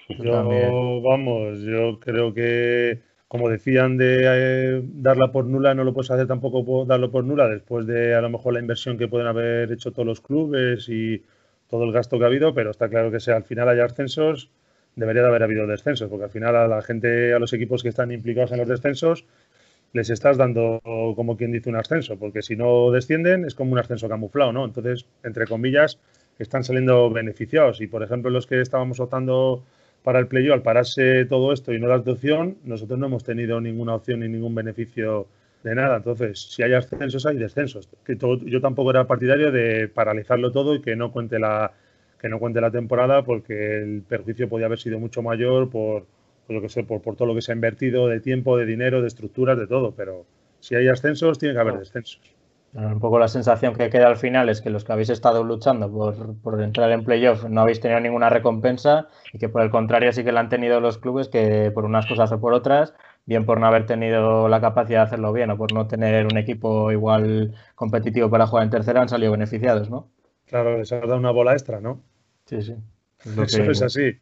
yo, 0.20 1.02
vamos, 1.02 1.62
yo 1.62 2.00
creo 2.00 2.34
que, 2.34 3.02
como 3.28 3.50
decían, 3.50 3.98
de 3.98 4.22
eh, 4.26 4.82
darla 4.86 5.32
por 5.32 5.46
nula, 5.46 5.74
no 5.74 5.84
lo 5.84 5.94
puedes 5.94 6.12
hacer 6.12 6.28
tampoco 6.28 6.86
darlo 6.86 7.12
por 7.12 7.24
nula 7.26 7.48
después 7.48 7.86
de 7.86 8.16
a 8.16 8.22
lo 8.22 8.30
mejor 8.30 8.54
la 8.54 8.60
inversión 8.60 8.98
que 8.98 9.08
pueden 9.08 9.28
haber 9.28 9.72
hecho 9.72 9.92
todos 9.92 10.06
los 10.06 10.22
clubes 10.22 10.88
y 10.90 11.24
todo 11.70 11.84
el 11.84 11.92
gasto 11.92 12.18
que 12.18 12.24
ha 12.24 12.28
habido, 12.28 12.54
pero 12.54 12.72
está 12.72 12.90
claro 12.90 13.12
que 13.12 13.20
si 13.20 13.32
al 13.32 13.44
final 13.44 13.68
hay 13.70 13.80
ascensos, 13.80 14.50
debería 14.96 15.22
de 15.24 15.28
haber 15.28 15.44
habido 15.44 15.68
descensos, 15.68 16.10
porque 16.10 16.26
al 16.26 16.32
final 16.32 16.56
a 16.56 16.68
la 16.68 16.82
gente, 16.82 17.34
a 17.34 17.40
los 17.40 17.52
equipos 17.54 17.84
que 17.84 17.90
están 17.90 18.12
implicados 18.12 18.52
en 18.54 18.60
los 18.60 18.68
descensos, 18.70 19.26
les 19.94 20.10
estás 20.10 20.38
dando, 20.38 20.82
como 21.16 21.38
quien 21.38 21.52
dice, 21.52 21.70
un 21.70 21.76
ascenso, 21.76 22.18
porque 22.18 22.42
si 22.42 22.56
no 22.56 22.92
descienden 22.92 23.46
es 23.46 23.56
como 23.56 23.74
un 23.74 23.80
ascenso 23.80 24.10
camuflado, 24.10 24.52
¿no? 24.54 24.66
Entonces, 24.66 25.06
entre 25.24 25.48
comillas, 25.48 26.00
están 26.40 26.64
saliendo 26.64 27.10
beneficiados. 27.10 27.82
Y, 27.82 27.88
por 27.88 28.04
ejemplo, 28.04 28.30
los 28.30 28.48
que 28.48 28.62
estábamos 28.62 29.00
optando 29.00 29.64
para 30.08 30.20
el 30.20 30.28
playoff, 30.28 30.54
al 30.54 30.62
pararse 30.62 31.26
todo 31.26 31.52
esto 31.52 31.74
y 31.74 31.82
no 31.82 31.90
la 31.90 31.98
opción, 31.98 32.56
nosotros 32.64 32.98
no 32.98 33.08
hemos 33.08 33.26
tenido 33.26 33.60
ninguna 33.60 33.94
opción 33.94 34.22
ni 34.22 34.30
ningún 34.30 34.56
beneficio 34.56 35.28
de 35.66 35.76
nada. 35.76 35.98
Entonces, 35.98 36.40
si 36.50 36.64
hay 36.64 36.72
ascensos, 36.72 37.26
hay 37.26 37.36
descensos. 37.36 37.90
Que 38.06 38.18
yo 38.46 38.62
tampoco 38.62 38.92
era 38.92 39.06
partidario 39.06 39.52
de 39.52 39.90
paralizarlo 39.90 40.54
todo 40.54 40.76
y 40.76 40.82
que 40.82 40.96
no 40.96 41.12
cuente 41.12 41.40
la 41.40 41.74
que 42.22 42.30
no 42.30 42.40
cuente 42.40 42.62
la 42.62 42.72
temporada 42.72 43.24
porque 43.24 43.80
el 43.80 44.02
perjuicio 44.08 44.48
podía 44.48 44.68
haber 44.68 44.80
sido 44.80 44.98
mucho 44.98 45.22
mayor 45.22 45.70
por 45.70 46.06
por 46.48 46.62
que 46.62 46.70
sé, 46.70 46.86
por, 46.86 47.02
todo 47.02 47.28
lo 47.28 47.36
que 47.36 47.42
se 47.42 47.52
ha 47.52 47.56
invertido 47.56 48.08
de 48.08 48.22
tiempo, 48.22 48.58
de 48.58 48.66
dinero, 48.66 49.02
de 49.02 49.10
estructuras, 49.10 49.58
de 49.58 49.68
todo, 49.68 49.92
pero 49.92 50.26
si 50.62 50.76
hay 50.76 50.88
ascensos, 50.88 51.38
tiene 51.38 51.54
que 51.54 51.60
haber 51.60 51.80
descensos. 51.80 52.22
Un 52.78 53.00
poco 53.00 53.18
la 53.18 53.28
sensación 53.28 53.74
que 53.74 53.90
queda 53.90 54.06
al 54.06 54.18
final 54.18 54.50
es 54.50 54.62
que 54.62 54.70
los 54.70 54.84
que 54.84 54.94
habéis 54.94 55.10
estado 55.10 55.44
luchando 55.44 55.92
por, 55.92 56.40
por, 56.42 56.62
entrar 56.62 56.92
en 56.92 57.04
playoff 57.04 57.44
no 57.46 57.62
habéis 57.62 57.80
tenido 57.80 58.00
ninguna 58.00 58.30
recompensa 58.30 59.08
y 59.34 59.40
que 59.40 59.50
por 59.50 59.64
el 59.64 59.72
contrario 59.72 60.14
sí 60.14 60.24
que 60.24 60.32
la 60.32 60.42
han 60.42 60.50
tenido 60.50 60.80
los 60.80 61.00
clubes 61.00 61.28
que 61.28 61.72
por 61.74 61.86
unas 61.86 62.06
cosas 62.06 62.32
o 62.32 62.40
por 62.40 62.54
otras, 62.54 62.94
bien 63.26 63.48
por 63.48 63.60
no 63.60 63.66
haber 63.66 63.88
tenido 63.88 64.48
la 64.48 64.62
capacidad 64.62 65.00
de 65.00 65.06
hacerlo 65.08 65.34
bien 65.34 65.50
o 65.50 65.58
por 65.58 65.74
no 65.74 65.88
tener 65.88 66.28
un 66.28 66.38
equipo 66.38 66.92
igual 66.92 67.56
competitivo 67.74 68.30
para 68.30 68.46
jugar 68.46 68.66
en 68.66 68.70
tercera, 68.70 69.02
han 69.02 69.10
salido 69.10 69.32
beneficiados, 69.32 69.90
¿no? 69.90 70.12
Claro, 70.46 70.78
les 70.78 70.92
ha 70.92 71.00
dado 71.00 71.18
una 71.18 71.32
bola 71.32 71.54
extra, 71.54 71.82
¿no? 71.82 72.04
Sí, 72.46 72.62
sí. 72.62 72.76
Eso 73.42 73.64
es 73.72 73.82
así. 73.82 74.20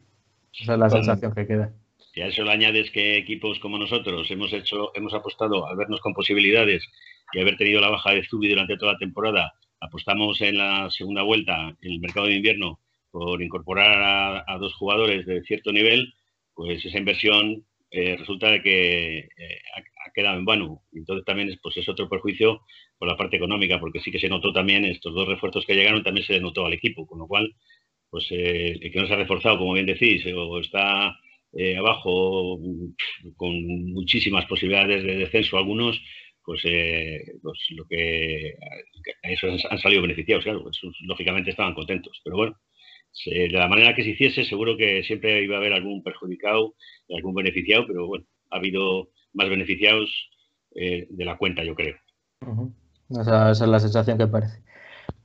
Esa 0.58 0.72
es 0.72 0.78
la 0.78 0.88
sensación 0.88 1.32
que 1.34 1.46
queda. 1.46 1.72
Si 2.16 2.22
a 2.22 2.28
eso 2.28 2.44
le 2.44 2.50
añades 2.50 2.90
que 2.92 3.18
equipos 3.18 3.58
como 3.58 3.76
nosotros 3.76 4.30
hemos 4.30 4.50
hecho, 4.54 4.90
hemos 4.94 5.12
apostado 5.12 5.68
al 5.68 5.76
vernos 5.76 6.00
con 6.00 6.14
posibilidades 6.14 6.82
y 7.34 7.40
haber 7.40 7.58
tenido 7.58 7.78
la 7.78 7.90
baja 7.90 8.14
de 8.14 8.24
Zubi 8.24 8.48
durante 8.48 8.78
toda 8.78 8.94
la 8.94 8.98
temporada, 8.98 9.52
apostamos 9.80 10.40
en 10.40 10.56
la 10.56 10.90
segunda 10.90 11.20
vuelta, 11.20 11.76
en 11.82 11.92
el 11.92 12.00
mercado 12.00 12.28
de 12.28 12.36
invierno, 12.36 12.80
por 13.10 13.42
incorporar 13.42 14.44
a, 14.48 14.56
dos 14.56 14.72
jugadores 14.76 15.26
de 15.26 15.42
cierto 15.42 15.72
nivel, 15.72 16.14
pues 16.54 16.82
esa 16.86 16.96
inversión 16.96 17.66
eh, 17.90 18.16
resulta 18.16 18.50
de 18.50 18.62
que 18.62 19.18
eh, 19.18 19.60
ha, 19.76 20.10
quedado 20.14 20.38
en 20.38 20.46
vano. 20.46 20.84
Entonces 20.94 21.22
también 21.26 21.50
es, 21.50 21.58
pues 21.62 21.76
es 21.76 21.86
otro 21.86 22.08
perjuicio 22.08 22.62
por 22.96 23.08
la 23.08 23.18
parte 23.18 23.36
económica, 23.36 23.78
porque 23.78 24.00
sí 24.00 24.10
que 24.10 24.20
se 24.20 24.30
notó 24.30 24.54
también 24.54 24.86
estos 24.86 25.14
dos 25.14 25.28
refuerzos 25.28 25.66
que 25.66 25.74
llegaron, 25.74 26.02
también 26.02 26.24
se 26.24 26.32
le 26.32 26.40
notó 26.40 26.64
al 26.64 26.72
equipo, 26.72 27.06
con 27.06 27.18
lo 27.18 27.26
cual, 27.26 27.54
pues 28.08 28.26
eh, 28.30 28.78
el 28.80 28.90
que 28.90 29.00
no 29.02 29.06
se 29.06 29.12
ha 29.12 29.16
reforzado, 29.16 29.58
como 29.58 29.74
bien 29.74 29.84
decís, 29.84 30.24
o 30.34 30.58
está 30.60 31.14
abajo 31.78 32.58
con 33.36 33.52
muchísimas 33.92 34.46
posibilidades 34.46 35.04
de 35.04 35.16
descenso 35.16 35.56
algunos, 35.56 36.00
pues, 36.44 36.62
pues 37.42 37.58
lo 37.70 37.86
que 37.88 38.54
eso 39.22 39.48
han 39.70 39.78
salido 39.78 40.02
beneficiados, 40.02 40.44
claro, 40.44 40.62
pues, 40.62 40.78
lógicamente 41.02 41.50
estaban 41.50 41.74
contentos, 41.74 42.20
pero 42.24 42.36
bueno, 42.36 42.56
de 43.24 43.48
la 43.48 43.68
manera 43.68 43.94
que 43.94 44.02
se 44.02 44.10
hiciese, 44.10 44.44
seguro 44.44 44.76
que 44.76 45.02
siempre 45.02 45.42
iba 45.42 45.56
a 45.56 45.58
haber 45.58 45.72
algún 45.72 46.02
perjudicado 46.02 46.74
algún 47.16 47.34
beneficiado, 47.34 47.86
pero 47.86 48.06
bueno, 48.06 48.26
ha 48.50 48.56
habido 48.56 49.08
más 49.32 49.48
beneficiados 49.48 50.10
eh, 50.74 51.06
de 51.08 51.24
la 51.24 51.36
cuenta, 51.36 51.64
yo 51.64 51.74
creo. 51.74 51.96
esa, 53.08 53.50
es 53.50 53.60
la 53.60 53.80
sensación 53.80 54.18
que 54.18 54.26
parece. 54.26 54.62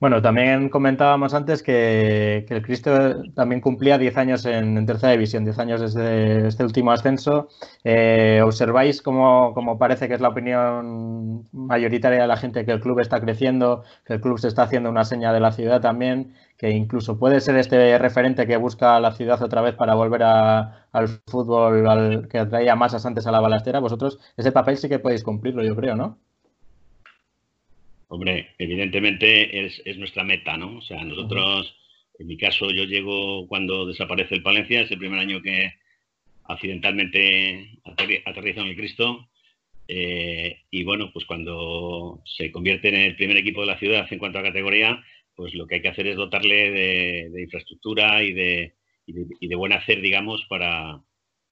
Bueno, 0.02 0.20
también 0.20 0.70
comentábamos 0.70 1.36
antes 1.36 1.62
que, 1.62 2.44
el 2.50 2.62
Cristo 2.64 3.22
también 3.36 3.62
cumplía 3.62 4.00
10 4.00 4.18
años 4.18 4.46
en, 4.46 4.84
tercera 4.88 5.12
división, 5.12 5.44
10 5.44 5.60
años 5.60 5.80
desde 5.80 6.48
este 6.48 6.64
último 6.64 6.92
ascenso. 6.92 7.50
Eh, 7.84 8.42
¿Observáis 8.44 9.04
cómo, 9.04 9.54
parece 9.78 10.08
que 10.08 10.16
es 10.16 10.22
la 10.22 10.30
opinión 10.30 11.48
mayoritaria 11.52 12.22
de 12.22 12.28
la 12.28 12.36
gente 12.36 12.66
que 12.66 12.72
el 12.72 12.80
club 12.80 13.00
está 13.00 13.22
creciendo, 13.22 13.84
que 14.04 14.14
el 14.14 14.22
club 14.22 14.40
se 14.40 14.48
está 14.48 14.64
haciendo 14.64 14.90
una 14.90 15.06
seña 15.06 15.32
de 15.34 15.40
la 15.40 15.52
ciudad 15.52 15.82
también, 15.82 16.34
que 16.58 16.72
incluso 16.72 17.20
puede 17.20 17.40
ser 17.40 17.58
este 17.58 17.96
referente 18.00 18.48
que 18.48 18.58
busca 18.58 19.00
la 19.00 19.12
ciudad 19.12 19.40
otra 19.44 19.62
vez 19.62 19.76
para 19.76 19.94
volver 19.94 20.24
al 20.24 21.08
fútbol 21.28 21.88
al, 21.88 22.28
que 22.28 22.40
atraía 22.40 22.76
masas 22.76 23.06
antes 23.06 23.28
a 23.28 23.32
la 23.32 23.40
balastera? 23.40 23.80
Vosotros 23.80 24.20
ese 24.36 24.52
papel 24.52 24.78
sí 24.78 24.90
que 24.90 24.98
podéis 24.98 25.24
cumplirlo, 25.24 25.64
yo 25.64 25.76
creo, 25.76 25.96
¿no? 25.96 26.18
Hombre, 28.14 28.56
evidentemente 28.58 29.66
es, 29.66 29.98
nuestra 29.98 30.26
meta, 30.26 30.58
¿no? 30.58 30.80
O 30.80 30.82
sea, 30.82 31.02
nosotros, 31.06 31.74
en 32.20 32.28
mi 32.28 32.36
caso, 32.36 32.70
yo 32.70 32.84
llego 32.84 33.48
cuando 33.48 33.86
desaparece 33.86 34.36
el 34.36 34.44
Palencia, 34.44 34.82
es 34.82 34.92
el 34.92 34.98
primer 34.98 35.18
año 35.18 35.42
que 35.42 35.76
accidentalmente 36.44 37.80
aterriza 37.86 38.60
en 38.60 38.68
el 38.68 38.76
Cristo. 38.76 39.30
Eh, 39.88 40.60
y 40.70 40.84
bueno, 40.84 41.14
pues 41.14 41.26
cuando 41.26 42.22
se 42.26 42.52
convierte 42.52 42.90
en 42.90 42.96
el 42.96 43.16
primer 43.16 43.38
equipo 43.38 43.62
de 43.62 43.68
la 43.68 43.80
ciudad 43.80 44.06
en 44.12 44.20
cuanto 44.20 44.40
a 44.40 44.44
categoría, 44.44 45.02
pues 45.34 45.54
lo 45.54 45.66
que 45.66 45.76
hay 45.76 45.82
que 45.82 45.88
hacer 45.88 46.08
es 46.08 46.18
dotarle 46.18 46.70
de, 46.70 47.42
infraestructura 47.42 48.22
y 48.24 48.34
de, 48.34 48.74
y 49.06 49.48
de, 49.48 49.56
buen 49.56 49.72
hacer, 49.72 50.02
digamos, 50.02 50.46
para, 50.50 51.02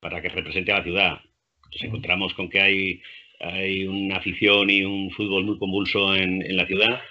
para 0.02 0.22
que 0.22 0.28
represente 0.28 0.74
a 0.74 0.80
la 0.80 0.84
ciudad. 0.84 1.22
Nos 1.72 1.84
encontramos 1.84 2.34
con 2.34 2.50
que 2.50 2.60
hay 2.60 3.02
hay 3.40 3.88
una 3.88 4.18
afición 4.18 4.70
y 4.70 4.84
un 4.84 5.12
fútbol 5.12 5.46
muy 5.46 5.58
convulso 5.58 6.16
en, 6.16 6.56
la 6.56 6.66
ciudad 6.66 7.02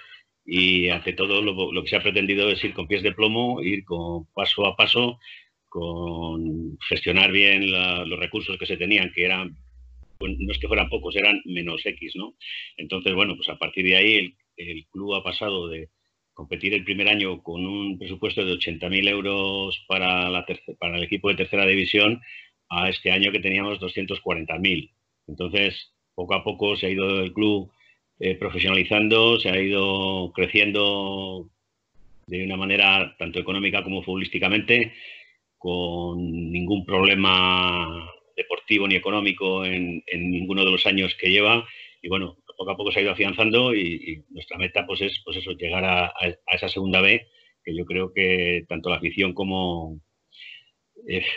y 0.45 0.89
ante 0.89 1.13
todo 1.13 1.41
lo, 1.41 1.83
que 1.83 1.89
se 1.89 1.95
ha 1.95 2.03
pretendido 2.03 2.49
es 2.49 2.63
ir 2.63 2.73
con 2.73 2.87
pies 2.87 3.03
de 3.03 3.13
plomo, 3.13 3.61
ir 3.61 3.83
con 3.83 4.25
paso 4.33 4.65
a 4.65 4.75
paso, 4.75 5.19
con 5.67 6.77
gestionar 6.87 7.31
bien 7.31 7.71
los 7.71 8.19
recursos 8.19 8.57
que 8.57 8.65
se 8.65 8.77
tenían, 8.77 9.11
que 9.13 9.25
eran, 9.25 9.57
no 10.19 10.51
es 10.51 10.59
que 10.59 10.67
fueran 10.67 10.89
pocos, 10.89 11.15
eran 11.15 11.41
menos 11.45 11.85
X, 11.85 12.15
¿no? 12.15 12.35
Entonces, 12.77 13.13
bueno, 13.13 13.35
pues 13.35 13.49
a 13.49 13.57
partir 13.57 13.85
de 13.85 13.95
ahí 13.95 14.35
el, 14.57 14.85
club 14.91 15.15
ha 15.15 15.23
pasado 15.23 15.67
de 15.67 15.89
competir 16.33 16.73
el 16.73 16.83
primer 16.83 17.07
año 17.09 17.41
con 17.43 17.65
un 17.65 17.97
presupuesto 17.97 18.43
de 18.43 18.53
80.000 18.53 19.09
euros 19.09 19.83
para, 19.87 20.29
la 20.29 20.45
para 20.79 20.97
el 20.97 21.03
equipo 21.03 21.29
de 21.29 21.35
tercera 21.35 21.65
división 21.65 22.21
a 22.69 22.89
este 22.89 23.11
año 23.11 23.31
que 23.31 23.39
teníamos 23.39 23.79
240.000. 23.79 24.91
Entonces, 25.27 25.93
poco 26.19 26.33
a 26.33 26.43
poco 26.43 26.75
se 26.75 26.87
ha 26.87 26.89
ido 26.89 27.21
el 27.21 27.31
club 27.31 27.71
eh, 28.19 28.35
profesionalizando, 28.35 29.39
se 29.39 29.49
ha 29.49 29.57
ido 29.57 30.33
creciendo 30.33 31.49
de 32.27 32.43
una 32.43 32.57
manera 32.57 33.15
tanto 33.17 33.39
económica 33.39 33.85
como 33.85 34.03
futbolísticamente, 34.03 34.91
con 35.57 36.17
ningún 36.51 36.85
problema 36.85 38.11
deportivo 38.35 38.85
ni 38.85 38.95
económico 38.95 39.63
en, 39.63 40.03
ninguno 40.11 40.65
de 40.65 40.71
los 40.71 40.85
años 40.85 41.15
que 41.17 41.31
lleva. 41.31 41.65
Y 42.01 42.09
bueno, 42.09 42.37
poco 42.57 42.71
a 42.71 42.75
poco 42.75 42.91
se 42.91 42.99
ha 42.99 43.03
ido 43.03 43.11
afianzando 43.13 43.73
y, 43.73 44.25
nuestra 44.29 44.57
meta 44.57 44.85
pues 44.85 44.99
es 44.99 45.21
pues 45.23 45.37
eso, 45.37 45.53
llegar 45.53 45.85
a, 45.85 46.13
esa 46.51 46.67
segunda 46.67 46.99
B, 46.99 47.27
que 47.63 47.73
yo 47.73 47.85
creo 47.85 48.11
que 48.13 48.65
tanto 48.67 48.89
la 48.89 48.97
afición 48.97 49.33
como, 49.33 50.01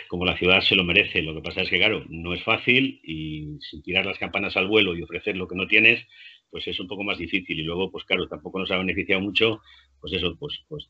como 0.07 0.25
la 0.25 0.37
ciudad 0.37 0.61
se 0.61 0.75
lo 0.75 0.83
merece. 0.83 1.21
Lo 1.21 1.33
que 1.33 1.41
pasa 1.41 1.61
es 1.61 1.69
que, 1.69 1.77
claro, 1.77 2.05
no 2.09 2.33
es 2.33 2.43
fácil 2.43 2.99
y 3.03 3.57
sin 3.69 3.81
tirar 3.81 4.05
las 4.05 4.19
campanas 4.19 4.55
al 4.57 4.67
vuelo 4.67 4.95
y 4.95 5.01
ofrecer 5.01 5.35
lo 5.35 5.47
que 5.47 5.55
no 5.55 5.67
tienes, 5.67 6.05
pues 6.49 6.67
es 6.67 6.79
un 6.79 6.87
poco 6.87 7.03
más 7.03 7.17
difícil. 7.17 7.59
Y 7.59 7.63
luego, 7.63 7.91
pues 7.91 8.05
claro, 8.05 8.27
tampoco 8.27 8.59
nos 8.59 8.71
ha 8.71 8.77
beneficiado 8.77 9.21
mucho, 9.21 9.61
pues 9.99 10.13
eso, 10.13 10.35
pues, 10.37 10.63
pues 10.67 10.89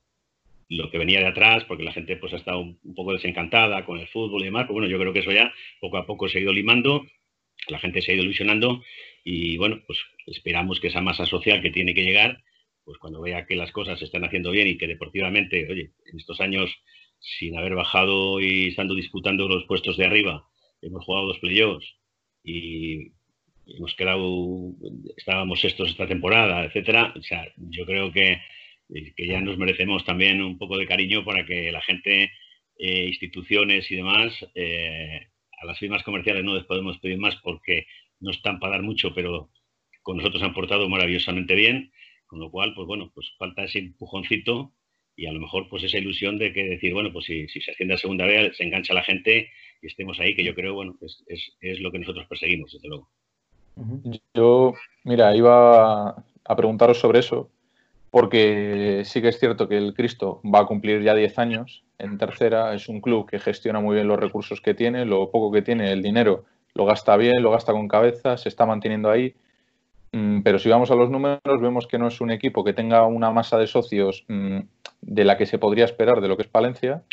lo 0.69 0.89
que 0.89 0.97
venía 0.97 1.19
de 1.19 1.27
atrás, 1.27 1.63
porque 1.65 1.83
la 1.83 1.93
gente 1.93 2.17
pues 2.17 2.33
ha 2.33 2.37
estado 2.37 2.59
un, 2.59 2.79
poco 2.95 3.13
desencantada 3.13 3.85
con 3.85 3.99
el 3.99 4.07
fútbol 4.07 4.41
y 4.41 4.45
demás. 4.45 4.65
Pues 4.65 4.73
bueno, 4.73 4.87
yo 4.87 4.99
creo 4.99 5.13
que 5.13 5.19
eso 5.19 5.31
ya 5.31 5.53
poco 5.79 5.97
a 5.97 6.05
poco 6.05 6.27
se 6.27 6.39
ha 6.39 6.41
ido 6.41 6.53
limando, 6.53 7.05
la 7.67 7.79
gente 7.79 8.01
se 8.01 8.11
ha 8.11 8.15
ido 8.15 8.23
ilusionando 8.23 8.83
y 9.23 9.57
bueno, 9.57 9.81
pues 9.87 9.99
esperamos 10.27 10.79
que 10.79 10.87
esa 10.87 11.01
masa 11.01 11.25
social 11.25 11.61
que 11.61 11.71
tiene 11.71 11.93
que 11.93 12.03
llegar, 12.03 12.43
pues 12.83 12.97
cuando 12.97 13.21
vea 13.21 13.45
que 13.45 13.55
las 13.55 13.71
cosas 13.71 13.99
se 13.99 14.05
están 14.05 14.25
haciendo 14.25 14.51
bien 14.51 14.67
y 14.67 14.77
que 14.77 14.87
deportivamente, 14.87 15.67
oye, 15.69 15.91
en 16.11 16.19
estos 16.19 16.41
años 16.41 16.69
sin 17.23 17.57
haber 17.57 17.75
bajado 17.75 18.41
y 18.41 18.67
estando 18.67 18.95
disputando 18.95 19.47
los 19.47 19.65
puestos 19.65 19.95
de 19.97 20.05
arriba. 20.05 20.45
Hemos 20.81 21.05
jugado 21.05 21.27
dos 21.27 21.39
playoffs 21.39 21.87
y 22.43 23.13
hemos 23.65 23.95
quedado, 23.95 24.73
estábamos 25.15 25.63
estos 25.63 25.89
esta 25.89 26.05
temporada, 26.05 26.65
etcétera. 26.65 27.13
O 27.17 27.23
sea, 27.23 27.47
yo 27.55 27.85
creo 27.85 28.11
que, 28.11 28.41
que 29.15 29.27
ya 29.27 29.39
nos 29.39 29.57
merecemos 29.57 30.03
también 30.03 30.41
un 30.41 30.57
poco 30.57 30.77
de 30.77 30.85
cariño 30.85 31.23
para 31.23 31.45
que 31.45 31.71
la 31.71 31.81
gente, 31.81 32.31
eh, 32.77 33.05
instituciones 33.07 33.89
y 33.89 33.95
demás, 33.95 34.33
eh, 34.55 35.27
a 35.61 35.65
las 35.65 35.79
firmas 35.79 36.03
comerciales 36.03 36.43
no 36.43 36.55
les 36.55 36.65
podemos 36.65 36.99
pedir 36.99 37.19
más 37.19 37.37
porque 37.37 37.87
no 38.19 38.31
están 38.31 38.59
para 38.59 38.73
dar 38.73 38.83
mucho, 38.83 39.13
pero 39.13 39.49
con 40.01 40.17
nosotros 40.17 40.43
han 40.43 40.53
portado 40.53 40.89
maravillosamente 40.89 41.55
bien, 41.55 41.93
con 42.25 42.41
lo 42.41 42.51
cual, 42.51 42.73
pues 42.75 42.85
bueno, 42.85 43.11
pues 43.15 43.31
falta 43.37 43.63
ese 43.63 43.79
empujoncito 43.79 44.73
y 45.15 45.27
a 45.27 45.31
lo 45.31 45.39
mejor 45.39 45.67
pues 45.69 45.83
esa 45.83 45.97
ilusión 45.97 46.37
de 46.37 46.53
que 46.53 46.63
decir, 46.63 46.93
bueno, 46.93 47.11
pues 47.11 47.25
si, 47.25 47.47
se 47.47 47.71
asciende 47.71 47.93
a 47.93 47.97
segunda 47.97 48.25
vez, 48.25 48.57
se 48.57 48.63
engancha 48.63 48.93
la 48.93 49.03
gente 49.03 49.49
y 49.81 49.87
estemos 49.87 50.19
ahí, 50.19 50.35
que 50.35 50.43
yo 50.43 50.55
creo, 50.55 50.73
bueno, 50.73 50.95
es, 51.01 51.23
es, 51.59 51.79
lo 51.79 51.91
que 51.91 51.99
nosotros 51.99 52.25
perseguimos, 52.27 52.71
desde 52.73 52.87
luego. 52.87 53.09
Yo, 54.33 54.73
mira, 55.03 55.35
iba 55.35 56.09
a 56.09 56.55
preguntaros 56.55 56.99
sobre 56.99 57.19
eso, 57.19 57.49
porque 58.11 59.03
sí 59.05 59.21
que 59.21 59.29
es 59.29 59.39
cierto 59.39 59.67
que 59.67 59.77
el 59.77 59.93
Cristo 59.93 60.41
va 60.43 60.59
a 60.59 60.65
cumplir 60.65 61.01
ya 61.01 61.15
10 61.15 61.39
años 61.39 61.83
en 61.97 62.17
tercera, 62.17 62.73
es 62.73 62.87
un 62.87 63.01
club 63.01 63.29
que 63.29 63.39
gestiona 63.39 63.79
muy 63.79 63.95
bien 63.95 64.07
los 64.07 64.19
recursos 64.19 64.61
que 64.61 64.73
tiene, 64.73 65.05
lo 65.05 65.31
poco 65.31 65.51
que 65.51 65.61
tiene, 65.61 65.91
el 65.91 66.01
dinero, 66.01 66.45
lo 66.73 66.85
gasta 66.85 67.17
bien, 67.17 67.41
lo 67.41 67.51
gasta 67.51 67.71
con 67.71 67.87
cabeza, 67.87 68.37
se 68.37 68.49
está 68.49 68.65
manteniendo 68.65 69.09
ahí. 69.09 69.35
Mm, 70.11 70.41
pero 70.41 70.59
si 70.59 70.69
vamos 70.69 70.91
a 70.91 70.95
los 70.95 71.09
números, 71.09 71.59
vemos 71.59 71.87
que 71.87 71.97
no 71.97 72.07
es 72.07 72.21
un 72.21 72.29
equipo 72.29 72.63
que 72.63 72.73
tenga 72.73 73.05
una 73.07 73.31
masa 73.31 73.57
de 73.57 73.67
socios 73.67 74.25
mm, 74.27 74.59
de 75.05 75.25
la 75.25 75.37
que 75.37 75.45
se 75.45 75.57
podría 75.57 75.85
esperar 75.85 76.21
de 76.21 76.27
lo 76.27 76.37
que 76.37 76.43
es 76.43 76.49
Palencia. 76.49 77.03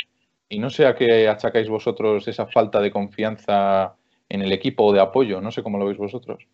Y 0.49 0.59
no 0.59 0.71
sé 0.71 0.87
a 0.87 0.95
qué 0.95 1.29
achacáis 1.29 1.69
vosotros 1.69 2.27
esa 2.27 2.47
falta 2.47 2.81
de 2.81 2.91
confianza 2.91 3.95
en 4.29 4.43
el 4.43 4.53
equipo 4.53 4.85
o 4.85 4.93
de 4.93 5.01
apoyo. 5.01 5.41
No 5.41 5.51
sé 5.51 5.63
cómo 5.63 5.79
lo 5.79 5.87
veis 5.87 5.99
vosotros. 5.99 6.47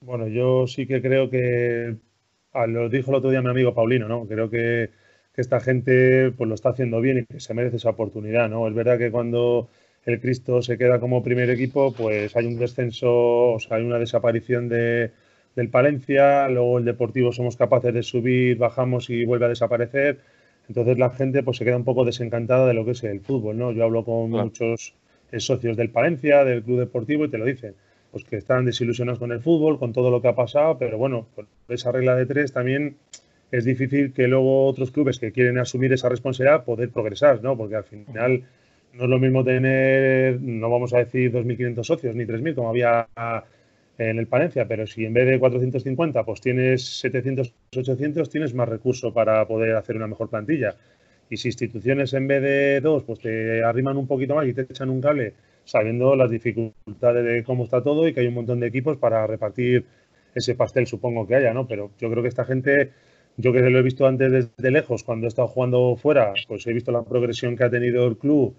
Bueno, 0.00 0.28
yo 0.28 0.66
sí 0.66 0.86
que 0.86 1.02
creo 1.02 1.28
que, 1.28 1.96
ah, 2.52 2.66
lo 2.66 2.88
dijo 2.88 3.10
el 3.10 3.16
otro 3.16 3.30
día 3.30 3.42
mi 3.42 3.50
amigo 3.50 3.74
Paulino, 3.74 4.08
¿no? 4.08 4.26
Creo 4.26 4.48
que, 4.48 4.90
esta 5.38 5.60
gente 5.60 6.32
pues 6.32 6.48
lo 6.48 6.56
está 6.56 6.70
haciendo 6.70 7.00
bien 7.00 7.18
y 7.18 7.24
que 7.24 7.38
se 7.38 7.54
merece 7.54 7.76
esa 7.76 7.90
oportunidad, 7.90 8.48
¿no? 8.48 8.66
Es 8.66 8.74
verdad 8.74 8.98
que 8.98 9.12
cuando 9.12 9.68
el 10.04 10.20
Cristo 10.20 10.62
se 10.62 10.76
queda 10.76 10.98
como 10.98 11.22
primer 11.22 11.48
equipo, 11.48 11.92
pues 11.92 12.34
hay 12.34 12.46
un 12.46 12.58
descenso, 12.58 13.52
o 13.52 13.60
sea, 13.60 13.76
hay 13.76 13.84
una 13.84 14.00
desaparición 14.00 14.68
de, 14.68 15.12
del 15.54 15.68
Palencia, 15.70 16.48
luego 16.48 16.78
el 16.78 16.84
Deportivo 16.84 17.30
somos 17.30 17.56
capaces 17.56 17.94
de 17.94 18.02
subir, 18.02 18.58
bajamos 18.58 19.10
y 19.10 19.24
vuelve 19.24 19.46
a 19.46 19.50
desaparecer. 19.50 20.18
Entonces 20.68 20.98
la 20.98 21.10
gente 21.10 21.42
pues 21.42 21.56
se 21.56 21.64
queda 21.64 21.76
un 21.76 21.84
poco 21.84 22.04
desencantada 22.04 22.66
de 22.66 22.74
lo 22.74 22.84
que 22.84 22.92
es 22.92 23.02
el 23.04 23.20
fútbol, 23.20 23.56
¿no? 23.56 23.72
Yo 23.72 23.84
hablo 23.84 24.04
con 24.04 24.30
muchos 24.30 24.94
eh, 25.32 25.40
socios 25.40 25.76
del 25.76 25.90
Palencia, 25.90 26.44
del 26.44 26.62
Club 26.62 26.80
Deportivo 26.80 27.24
y 27.24 27.30
te 27.30 27.38
lo 27.38 27.46
dicen, 27.46 27.74
pues 28.10 28.24
que 28.24 28.36
están 28.36 28.64
desilusionados 28.64 29.18
con 29.18 29.32
el 29.32 29.40
fútbol, 29.40 29.78
con 29.78 29.92
todo 29.92 30.10
lo 30.10 30.20
que 30.20 30.28
ha 30.28 30.34
pasado, 30.34 30.78
pero 30.78 30.98
bueno, 30.98 31.26
por 31.34 31.46
esa 31.68 31.90
regla 31.90 32.16
de 32.16 32.26
tres 32.26 32.52
también 32.52 32.96
es 33.50 33.64
difícil 33.64 34.12
que 34.12 34.28
luego 34.28 34.66
otros 34.66 34.90
clubes 34.90 35.18
que 35.18 35.32
quieren 35.32 35.58
asumir 35.58 35.92
esa 35.92 36.08
responsabilidad 36.08 36.64
poder 36.64 36.90
progresar, 36.90 37.42
¿no? 37.42 37.56
Porque 37.56 37.76
al 37.76 37.84
final 37.84 38.44
no 38.92 39.04
es 39.04 39.10
lo 39.10 39.18
mismo 39.18 39.44
tener, 39.44 40.40
no 40.40 40.68
vamos 40.70 40.92
a 40.92 40.98
decir 40.98 41.32
2.500 41.32 41.82
socios 41.82 42.14
ni 42.14 42.24
3.000 42.24 42.54
como 42.54 42.68
había 42.68 43.08
en 43.98 44.18
el 44.18 44.28
Palencia, 44.28 44.66
pero 44.66 44.86
si 44.86 45.04
en 45.04 45.12
vez 45.12 45.26
de 45.26 45.38
450 45.38 46.24
pues 46.24 46.40
tienes 46.40 47.00
700, 47.00 47.52
800, 47.76 48.30
tienes 48.30 48.54
más 48.54 48.68
recursos 48.68 49.12
para 49.12 49.46
poder 49.46 49.74
hacer 49.74 49.96
una 49.96 50.06
mejor 50.06 50.30
plantilla. 50.30 50.76
Y 51.28 51.36
si 51.36 51.48
instituciones 51.48 52.14
en 52.14 52.26
vez 52.26 52.42
de 52.42 52.80
dos, 52.80 53.02
pues 53.02 53.18
te 53.18 53.62
arriman 53.62 53.96
un 53.96 54.06
poquito 54.06 54.34
más 54.34 54.46
y 54.46 54.54
te 54.54 54.62
echan 54.62 54.88
un 54.88 55.00
cable, 55.00 55.34
sabiendo 55.64 56.16
las 56.16 56.30
dificultades 56.30 57.24
de 57.24 57.42
cómo 57.44 57.64
está 57.64 57.82
todo 57.82 58.08
y 58.08 58.14
que 58.14 58.20
hay 58.20 58.28
un 58.28 58.34
montón 58.34 58.60
de 58.60 58.68
equipos 58.68 58.96
para 58.96 59.26
repartir 59.26 59.84
ese 60.34 60.54
pastel, 60.54 60.86
supongo 60.86 61.26
que 61.26 61.34
haya, 61.34 61.52
¿no? 61.52 61.66
Pero 61.66 61.90
yo 61.98 62.10
creo 62.10 62.22
que 62.22 62.28
esta 62.28 62.44
gente, 62.44 62.92
yo 63.36 63.52
que 63.52 63.60
lo 63.60 63.78
he 63.78 63.82
visto 63.82 64.06
antes 64.06 64.30
desde 64.30 64.70
lejos, 64.70 65.02
cuando 65.02 65.26
he 65.26 65.28
estado 65.28 65.48
jugando 65.48 65.96
fuera, 65.96 66.32
pues 66.46 66.66
he 66.66 66.72
visto 66.72 66.92
la 66.92 67.02
progresión 67.02 67.56
que 67.56 67.64
ha 67.64 67.70
tenido 67.70 68.06
el 68.06 68.16
club, 68.16 68.54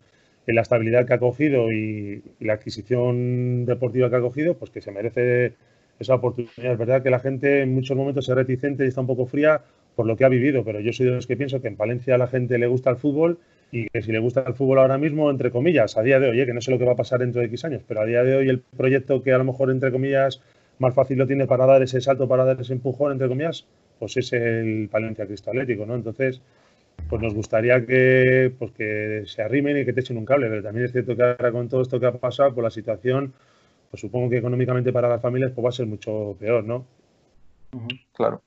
la 0.53 0.61
estabilidad 0.61 1.05
que 1.05 1.13
ha 1.13 1.19
cogido 1.19 1.71
y, 1.71 2.23
la 2.39 2.53
adquisición 2.53 3.65
deportiva 3.65 4.09
que 4.09 4.15
ha 4.15 4.21
cogido, 4.21 4.55
pues 4.57 4.71
que 4.71 4.81
se 4.81 4.91
merece 4.91 5.53
esa 5.99 6.15
oportunidad. 6.15 6.73
Es 6.73 6.77
verdad 6.77 7.03
que 7.03 7.09
la 7.09 7.19
gente 7.19 7.61
en 7.61 7.73
muchos 7.73 7.95
momentos 7.95 8.27
es 8.29 8.35
reticente 8.35 8.85
y 8.85 8.87
está 8.87 9.01
un 9.01 9.07
poco 9.07 9.25
fría 9.25 9.61
por 9.95 10.05
lo 10.05 10.15
que 10.15 10.23
ha 10.23 10.29
vivido, 10.29 10.63
pero 10.63 10.79
yo 10.79 10.93
soy 10.93 11.07
de 11.07 11.11
los 11.13 11.27
que 11.27 11.35
pienso 11.35 11.61
que 11.61 11.67
en 11.67 11.75
Palencia 11.75 12.15
a 12.15 12.17
la 12.17 12.27
gente 12.27 12.57
le 12.57 12.67
gusta 12.67 12.89
el 12.89 12.95
fútbol 12.95 13.39
y 13.71 13.87
que 13.87 14.01
si 14.01 14.11
le 14.11 14.19
gusta 14.19 14.43
el 14.47 14.53
fútbol 14.53 14.79
ahora 14.79 14.97
mismo, 14.97 15.29
entre 15.29 15.51
comillas, 15.51 15.97
a 15.97 16.01
día 16.01 16.19
de 16.19 16.29
hoy, 16.29 16.41
¿eh? 16.41 16.45
que 16.45 16.53
no 16.53 16.61
sé 16.61 16.71
lo 16.71 16.79
que 16.79 16.85
va 16.85 16.93
a 16.93 16.95
pasar 16.95 17.19
dentro 17.19 17.41
de 17.41 17.47
X 17.47 17.65
años, 17.65 17.83
pero 17.87 18.01
a 18.01 18.05
día 18.05 18.23
de 18.23 18.35
hoy 18.35 18.49
el 18.49 18.59
proyecto 18.59 19.21
que 19.21 19.33
a 19.33 19.37
lo 19.37 19.43
mejor, 19.43 19.69
entre 19.71 19.91
comillas, 19.91 20.41
más 20.79 20.93
fácil 20.93 21.17
lo 21.17 21.27
tiene 21.27 21.45
para 21.45 21.65
dar 21.65 21.83
ese 21.83 22.01
salto, 22.01 22.27
para 22.27 22.45
dar 22.45 22.59
ese 22.61 22.73
empujón, 22.73 23.11
entre 23.11 23.27
comillas, 23.27 23.67
pues 23.99 24.15
es 24.17 24.33
el 24.33 24.87
Palencia 24.89 25.25
Cristo 25.27 25.51
Atlético, 25.51 25.85
¿no? 25.85 25.95
Entonces, 25.95 26.41
pues 27.07 27.21
nos 27.21 27.33
gustaría 27.33 27.85
que, 27.85 28.53
pues 28.57 28.71
que 28.71 29.23
se 29.25 29.41
arrimen 29.41 29.77
y 29.77 29.85
que 29.85 29.93
te 29.93 30.01
echen 30.01 30.17
un 30.17 30.25
cable, 30.25 30.47
pero 30.49 30.63
también 30.63 30.85
es 30.85 30.91
cierto 30.91 31.15
que 31.15 31.23
ahora 31.23 31.51
con 31.51 31.69
todo 31.69 31.81
esto 31.81 31.99
que 31.99 32.05
ha 32.05 32.11
pasado, 32.11 32.53
pues 32.53 32.63
la 32.63 32.69
situación, 32.71 33.33
pues 33.89 34.01
supongo 34.01 34.29
que 34.29 34.37
económicamente 34.37 34.91
para 34.91 35.09
las 35.09 35.21
familias 35.21 35.51
pues 35.53 35.65
va 35.65 35.69
a 35.69 35.73
ser 35.73 35.87
mucho 35.87 36.35
peor, 36.39 36.63
¿no? 36.63 36.85
Claro. 38.13 38.41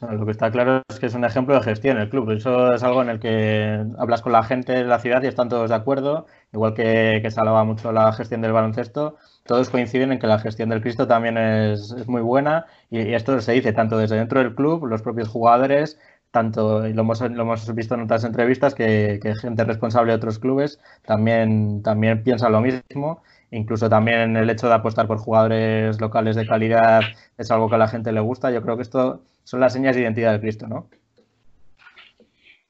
Lo 0.00 0.24
que 0.24 0.32
está 0.32 0.50
claro 0.50 0.82
es 0.88 0.98
que 0.98 1.06
es 1.06 1.14
un 1.14 1.24
ejemplo 1.24 1.54
de 1.54 1.62
gestión 1.62 1.96
el 1.96 2.08
club. 2.08 2.28
Eso 2.32 2.74
es 2.74 2.82
algo 2.82 3.02
en 3.02 3.08
el 3.08 3.20
que 3.20 3.84
hablas 3.98 4.20
con 4.20 4.32
la 4.32 4.42
gente 4.42 4.72
de 4.72 4.84
la 4.84 4.98
ciudad 4.98 5.22
y 5.22 5.28
están 5.28 5.48
todos 5.48 5.70
de 5.70 5.76
acuerdo. 5.76 6.26
Igual 6.52 6.74
que, 6.74 7.20
que 7.22 7.30
se 7.30 7.40
alaba 7.40 7.62
mucho 7.62 7.92
la 7.92 8.12
gestión 8.12 8.40
del 8.40 8.50
baloncesto, 8.50 9.16
todos 9.44 9.70
coinciden 9.70 10.12
en 10.12 10.18
que 10.18 10.26
la 10.26 10.38
gestión 10.38 10.68
del 10.68 10.80
Cristo 10.80 11.06
también 11.06 11.36
es, 11.36 11.94
muy 12.06 12.22
buena 12.22 12.66
y, 12.90 13.14
esto 13.14 13.40
se 13.40 13.52
dice 13.52 13.72
tanto 13.72 13.98
desde 13.98 14.16
dentro 14.16 14.40
del 14.40 14.54
club, 14.54 14.86
los 14.86 15.02
propios 15.02 15.28
jugadores, 15.28 15.98
tanto, 16.32 16.88
y 16.88 16.94
lo 16.94 17.02
hemos, 17.02 17.20
lo 17.20 17.42
hemos 17.42 17.74
visto 17.74 17.94
en 17.94 18.00
otras 18.00 18.24
entrevistas, 18.24 18.74
que, 18.74 19.20
gente 19.40 19.64
responsable 19.64 20.12
de 20.12 20.16
otros 20.16 20.38
clubes 20.38 20.80
también, 21.06 21.82
también 21.82 22.24
piensa 22.24 22.48
lo 22.48 22.60
mismo. 22.60 23.22
Incluso 23.50 23.90
también 23.90 24.34
el 24.36 24.48
hecho 24.48 24.66
de 24.66 24.74
apostar 24.74 25.06
por 25.06 25.18
jugadores 25.18 26.00
locales 26.00 26.34
de 26.34 26.46
calidad 26.46 27.02
es 27.36 27.50
algo 27.50 27.68
que 27.68 27.74
a 27.74 27.78
la 27.78 27.88
gente 27.88 28.12
le 28.12 28.20
gusta. 28.20 28.50
Yo 28.50 28.62
creo 28.62 28.76
que 28.76 28.82
esto 28.82 29.22
son 29.44 29.60
las 29.60 29.74
señas 29.74 29.94
de 29.94 30.02
identidad 30.02 30.32
del 30.32 30.40
Cristo, 30.40 30.66
¿no? 30.66 30.88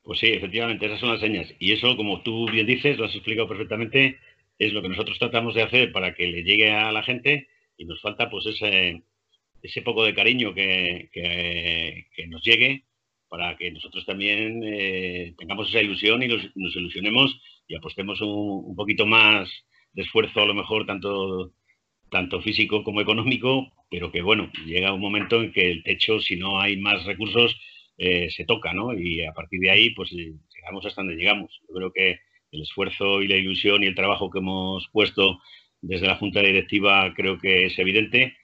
Pues 0.03 0.19
sí, 0.19 0.27
efectivamente, 0.27 0.87
esas 0.87 0.99
son 0.99 1.11
las 1.11 1.21
señas. 1.21 1.47
Y 1.61 1.73
eso, 1.73 1.97
como 1.97 2.21
tú 2.23 2.51
bien 2.51 2.67
dices, 2.67 2.99
lo 2.99 3.05
has 3.05 3.15
explicado 3.15 3.47
perfectamente, 3.47 4.19
es 4.59 4.73
lo 4.73 4.83
que 4.83 4.89
nosotros 4.89 5.21
tratamos 5.21 5.55
de 5.55 5.63
hacer 5.63 5.93
para 5.93 6.15
que 6.15 6.27
le 6.27 6.43
llegue 6.43 6.73
a 6.73 6.91
la 6.91 7.05
gente 7.05 7.47
y 7.79 7.85
nos 7.85 8.03
falta 8.03 8.29
pues 8.29 8.45
ese, 8.47 9.05
ese 9.63 9.83
poco 9.83 10.05
de 10.05 10.15
cariño 10.15 10.53
que, 10.53 11.11
que 11.13 12.27
nos 12.27 12.43
llegue 12.43 12.83
para 13.33 13.57
que 13.57 13.71
nosotros 13.71 14.05
también 14.05 14.63
eh, 14.63 15.33
tengamos 15.39 15.67
esa 15.71 15.81
ilusión 15.81 16.23
y 16.23 16.29
nos, 16.29 16.77
ilusionemos 16.77 17.41
y 17.67 17.75
apostemos 17.75 18.21
un, 18.21 18.77
poquito 18.77 19.07
más 19.07 19.49
de 19.95 20.03
esfuerzo, 20.03 20.43
a 20.43 20.45
lo 20.45 20.53
mejor 20.53 20.85
tanto, 20.85 21.55
tanto 22.11 22.43
físico 22.43 22.85
como 22.85 23.01
económico, 23.01 23.73
pero 23.91 24.13
que 24.13 24.21
bueno, 24.21 24.53
llega 24.67 24.93
un 24.93 25.01
momento 25.01 25.43
en 25.43 25.51
que 25.51 25.71
el 25.71 25.83
techo, 25.83 26.21
si 26.21 26.37
no 26.37 26.61
hay 26.61 26.77
más 26.77 27.07
recursos, 27.07 27.59
eh, 27.97 28.29
se 28.29 28.45
toca, 28.45 28.75
¿no? 28.75 28.93
Y 28.93 29.25
a 29.25 29.33
partir 29.33 29.61
de 29.61 29.71
ahí, 29.71 29.95
pues 29.95 30.13
eh, 30.13 30.35
llegamos 30.55 30.85
hasta 30.85 31.01
donde 31.01 31.17
llegamos. 31.17 31.59
Yo 31.67 31.75
creo 31.75 31.91
que 31.91 32.19
el 32.51 32.61
esfuerzo 32.61 33.23
y 33.23 33.29
la 33.29 33.37
ilusión 33.39 33.83
y 33.83 33.87
el 33.87 33.95
trabajo 33.95 34.29
que 34.29 34.41
hemos 34.41 34.87
puesto 34.93 35.41
desde 35.81 36.07
la 36.07 36.17
Junta 36.17 36.43
Directiva 36.43 37.15
creo 37.17 37.39
que 37.39 37.65
es 37.65 37.79
evidente 37.79 38.37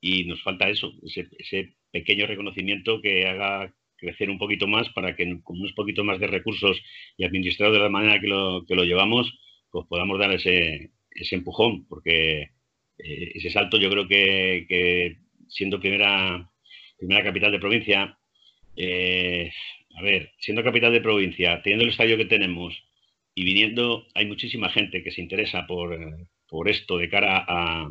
y 0.00 0.22
nos 0.24 0.40
falta 0.44 0.68
eso, 0.68 0.92
ese, 1.02 1.26
ese 1.36 1.74
pequeño 1.90 2.28
reconocimiento 2.28 3.02
que 3.02 3.26
haga 3.26 3.74
crecer 3.96 4.30
un 4.30 4.38
poquito 4.38 4.66
más 4.66 4.88
para 4.90 5.16
que 5.16 5.40
con 5.42 5.58
unos 5.58 5.72
poquitos 5.72 6.04
más 6.04 6.20
de 6.20 6.26
recursos 6.26 6.80
y 7.16 7.24
administrado 7.24 7.72
de 7.72 7.80
la 7.80 7.88
manera 7.88 8.20
que 8.20 8.28
lo, 8.28 8.64
que 8.66 8.74
lo 8.74 8.84
llevamos, 8.84 9.32
pues 9.70 9.86
podamos 9.88 10.18
dar 10.18 10.32
ese, 10.32 10.90
ese 11.10 11.36
empujón, 11.36 11.86
porque 11.88 12.50
eh, 12.98 13.32
ese 13.34 13.50
salto 13.50 13.78
yo 13.78 13.90
creo 13.90 14.08
que, 14.08 15.16
siendo 15.48 15.80
primera, 15.80 16.50
primera 16.98 17.24
capital 17.24 17.52
de 17.52 17.58
provincia, 17.58 18.18
eh, 18.76 19.50
a 19.96 20.02
ver, 20.02 20.32
siendo 20.38 20.62
capital 20.62 20.92
de 20.92 21.00
provincia, 21.00 21.62
teniendo 21.62 21.84
el 21.84 21.90
estadio 21.90 22.16
que 22.16 22.26
tenemos 22.26 22.74
y 23.34 23.44
viniendo, 23.44 24.06
hay 24.14 24.26
muchísima 24.26 24.70
gente 24.70 25.02
que 25.02 25.10
se 25.10 25.20
interesa 25.20 25.66
por, 25.66 25.98
por 26.48 26.68
esto 26.68 26.98
de 26.98 27.08
cara 27.08 27.44
a, 27.46 27.88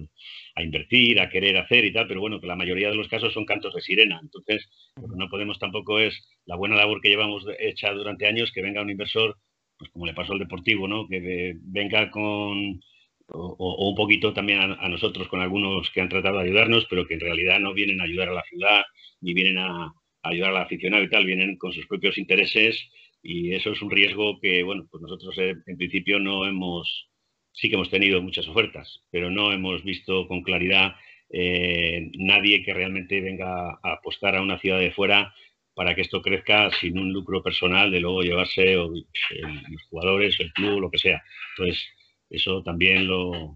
a 0.56 0.64
invertir, 0.64 1.20
a 1.20 1.30
querer 1.30 1.58
hacer 1.58 1.86
y 1.86 1.92
tal, 1.92 2.08
pero 2.08 2.22
bueno, 2.22 2.40
que 2.40 2.48
la 2.48 2.56
mayoría 2.56 2.90
de 2.90 2.96
los 2.96 3.10
casos 3.10 3.34
son 3.34 3.46
cantos 3.46 3.74
de 3.74 3.82
sirena. 3.82 4.20
Entonces, 4.22 4.70
lo 4.96 5.08
que 5.08 5.18
no 5.18 5.30
podemos 5.30 5.60
tampoco 5.60 6.00
es 6.00 6.18
la 6.46 6.56
buena 6.56 6.76
labor 6.76 7.02
que 7.02 7.10
llevamos 7.10 7.46
hecha 7.60 7.92
durante 7.92 8.26
años, 8.26 8.52
que 8.54 8.62
venga 8.62 8.82
un 8.82 8.90
inversor, 8.90 9.38
pues 9.78 9.92
como 9.92 10.06
le 10.06 10.14
pasó 10.14 10.34
al 10.34 10.40
Deportivo, 10.40 10.88
¿no? 10.88 11.08
Que 11.08 11.56
venga 11.62 12.10
con, 12.10 12.80
o, 13.28 13.90
un 13.90 13.96
poquito 13.96 14.34
también 14.34 14.60
a, 14.60 14.90
nosotros, 14.90 15.28
con 15.28 15.42
algunos 15.42 15.90
que 15.92 16.02
han 16.02 16.10
tratado 16.10 16.38
de 16.38 16.46
ayudarnos, 16.46 16.86
pero 16.90 17.06
que 17.06 17.16
en 17.16 17.20
realidad 17.20 17.60
no 17.60 17.74
vienen 17.74 18.00
a 18.00 18.06
ayudar 18.06 18.30
a 18.30 18.34
la 18.34 18.44
ciudad, 18.44 18.84
ni 19.22 19.34
vienen 19.34 19.58
a, 19.58 19.94
ayudar 20.24 20.52
al 20.52 20.64
aficionado 20.64 21.04
y 21.04 21.10
tal, 21.10 21.26
vienen 21.26 21.58
con 21.58 21.72
sus 21.74 21.86
propios 21.88 22.18
intereses 22.18 22.90
y 23.22 23.54
eso 23.54 23.72
es 23.72 23.82
un 23.82 23.92
riesgo 23.92 24.40
que, 24.40 24.64
bueno, 24.64 24.88
pues 24.90 25.02
nosotros 25.02 25.38
eh, 25.38 25.56
en 25.66 25.78
principio 25.78 26.20
no 26.20 26.46
hemos 26.46 27.10
sí 27.56 27.70
que 27.70 27.76
hemos 27.76 27.90
tenido 27.90 28.22
muchas 28.22 28.48
ofertas, 28.48 29.02
pero 29.12 29.30
no 29.30 29.52
hemos 29.52 29.84
visto 29.84 30.28
con 30.28 30.44
claridad 30.44 30.96
eh, 31.30 32.12
nadie 32.14 32.64
que 32.64 32.74
realmente 32.74 33.20
venga 33.22 33.80
a 33.82 33.94
apostar 33.94 34.36
a 34.36 34.42
una 34.42 34.60
ciudad 34.60 34.80
de 34.80 34.92
fuera 34.92 35.34
para 35.74 35.96
que 35.96 36.02
esto 36.02 36.22
crezca 36.22 36.70
sin 36.72 36.98
un 36.98 37.12
lucro 37.12 37.44
personal 37.44 37.92
de 37.92 38.00
luego 38.00 38.22
llevarse 38.22 38.76
los 38.76 39.84
jugadores, 39.90 40.40
el 40.40 40.54
club, 40.54 40.80
lo 40.80 40.92
que 40.92 41.00
sea. 41.00 41.24
Entonces, 41.58 41.84
eso 42.30 42.64
también 42.64 43.08
lo 43.08 43.56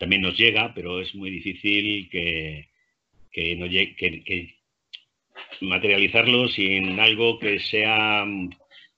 también 0.00 0.22
nos 0.22 0.36
llega, 0.36 0.72
pero 0.74 1.00
es 1.00 1.14
muy 1.14 1.30
difícil 1.30 2.08
que, 2.10 2.68
que, 3.30 3.54
no 3.56 3.68
que 3.68 4.56
materializarlo 5.60 6.48
sin 6.48 6.98
algo 6.98 7.38
que 7.38 7.60
sea 7.60 8.24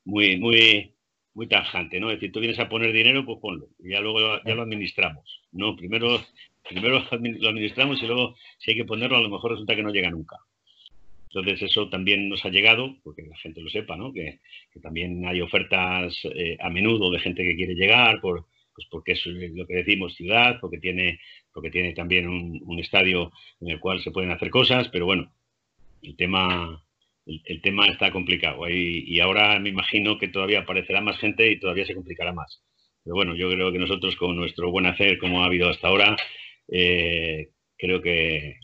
muy, 0.04 0.38
muy, 0.38 0.94
muy 1.34 1.46
tajante, 1.46 2.00
¿no? 2.00 2.10
Es 2.10 2.16
decir, 2.16 2.32
tú 2.32 2.40
vienes 2.40 2.58
a 2.58 2.68
poner 2.68 2.92
dinero, 2.92 3.24
pues 3.24 3.38
ponlo, 3.40 3.68
y 3.78 3.90
ya 3.90 4.00
luego 4.00 4.42
ya 4.44 4.54
lo 4.54 4.62
administramos. 4.62 5.42
No, 5.52 5.76
primero, 5.76 6.20
primero 6.68 7.04
lo 7.10 7.48
administramos 7.48 8.02
y 8.02 8.06
luego 8.06 8.34
si 8.58 8.72
hay 8.72 8.76
que 8.76 8.84
ponerlo, 8.84 9.16
a 9.16 9.22
lo 9.22 9.30
mejor 9.30 9.52
resulta 9.52 9.76
que 9.76 9.82
no 9.82 9.92
llega 9.92 10.10
nunca. 10.10 10.36
Entonces 11.32 11.62
eso 11.62 11.88
también 11.88 12.28
nos 12.28 12.44
ha 12.44 12.48
llegado, 12.48 12.96
porque 13.04 13.22
la 13.22 13.36
gente 13.36 13.60
lo 13.60 13.70
sepa, 13.70 13.96
¿no? 13.96 14.12
Que, 14.12 14.40
también 14.82 15.24
hay 15.26 15.40
ofertas 15.40 16.18
eh, 16.34 16.56
a 16.60 16.70
menudo 16.70 17.10
de 17.10 17.20
gente 17.20 17.44
que 17.44 17.54
quiere 17.54 17.74
llegar, 17.74 18.20
por, 18.20 18.46
pues 18.74 18.86
porque 18.90 19.12
es 19.12 19.24
lo 19.26 19.66
que 19.66 19.74
decimos 19.74 20.14
ciudad, 20.14 20.58
porque 20.60 20.78
tiene, 20.78 21.20
porque 21.52 21.70
tiene 21.70 21.92
también 21.92 22.28
un, 22.28 22.60
un 22.64 22.78
estadio 22.80 23.30
en 23.60 23.70
el 23.70 23.78
cual 23.78 24.00
se 24.02 24.10
pueden 24.10 24.32
hacer 24.32 24.50
cosas, 24.50 24.88
pero 24.88 25.06
bueno, 25.06 25.32
el 26.02 26.16
tema 26.16 26.82
el, 27.26 27.60
tema 27.62 27.86
está 27.86 28.10
complicado. 28.10 28.68
Y, 28.68 29.20
ahora 29.20 29.58
me 29.58 29.68
imagino 29.70 30.18
que 30.18 30.28
todavía 30.28 30.60
aparecerá 30.60 31.00
más 31.00 31.18
gente 31.18 31.50
y 31.50 31.58
todavía 31.58 31.86
se 31.86 31.94
complicará 31.94 32.32
más. 32.32 32.62
Pero 33.04 33.14
bueno, 33.16 33.34
yo 33.34 33.50
creo 33.50 33.72
que 33.72 33.78
nosotros 33.78 34.16
con 34.16 34.36
nuestro 34.36 34.70
buen 34.70 34.86
hacer, 34.86 35.18
como 35.18 35.42
ha 35.42 35.46
habido 35.46 35.68
hasta 35.68 35.88
ahora, 35.88 36.16
eh, 36.68 37.50
creo 37.76 38.02
que 38.02 38.56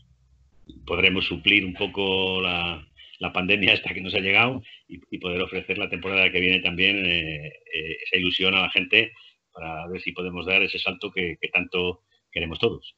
podremos 0.85 1.25
suplir 1.25 1.65
un 1.65 1.73
poco 1.73 2.41
la, 2.41 2.83
pandemia 3.33 3.73
esta 3.73 3.93
que 3.93 4.01
nos 4.01 4.13
ha 4.15 4.19
llegado 4.19 4.61
y, 4.87 5.17
poder 5.19 5.41
ofrecer 5.41 5.77
la 5.77 5.89
temporada 5.89 6.31
que 6.31 6.39
viene 6.39 6.59
también 6.59 7.05
eh, 7.05 7.47
eh, 7.47 7.97
esa 8.05 8.17
ilusión 8.17 8.53
a 8.55 8.61
la 8.61 8.69
gente 8.69 9.11
para 9.51 9.87
ver 9.87 10.01
si 10.01 10.11
podemos 10.11 10.45
dar 10.45 10.61
ese 10.61 10.79
salto 10.79 11.11
que 11.11 11.37
tanto 11.51 12.03
queremos 12.31 12.59
todos. 12.59 12.95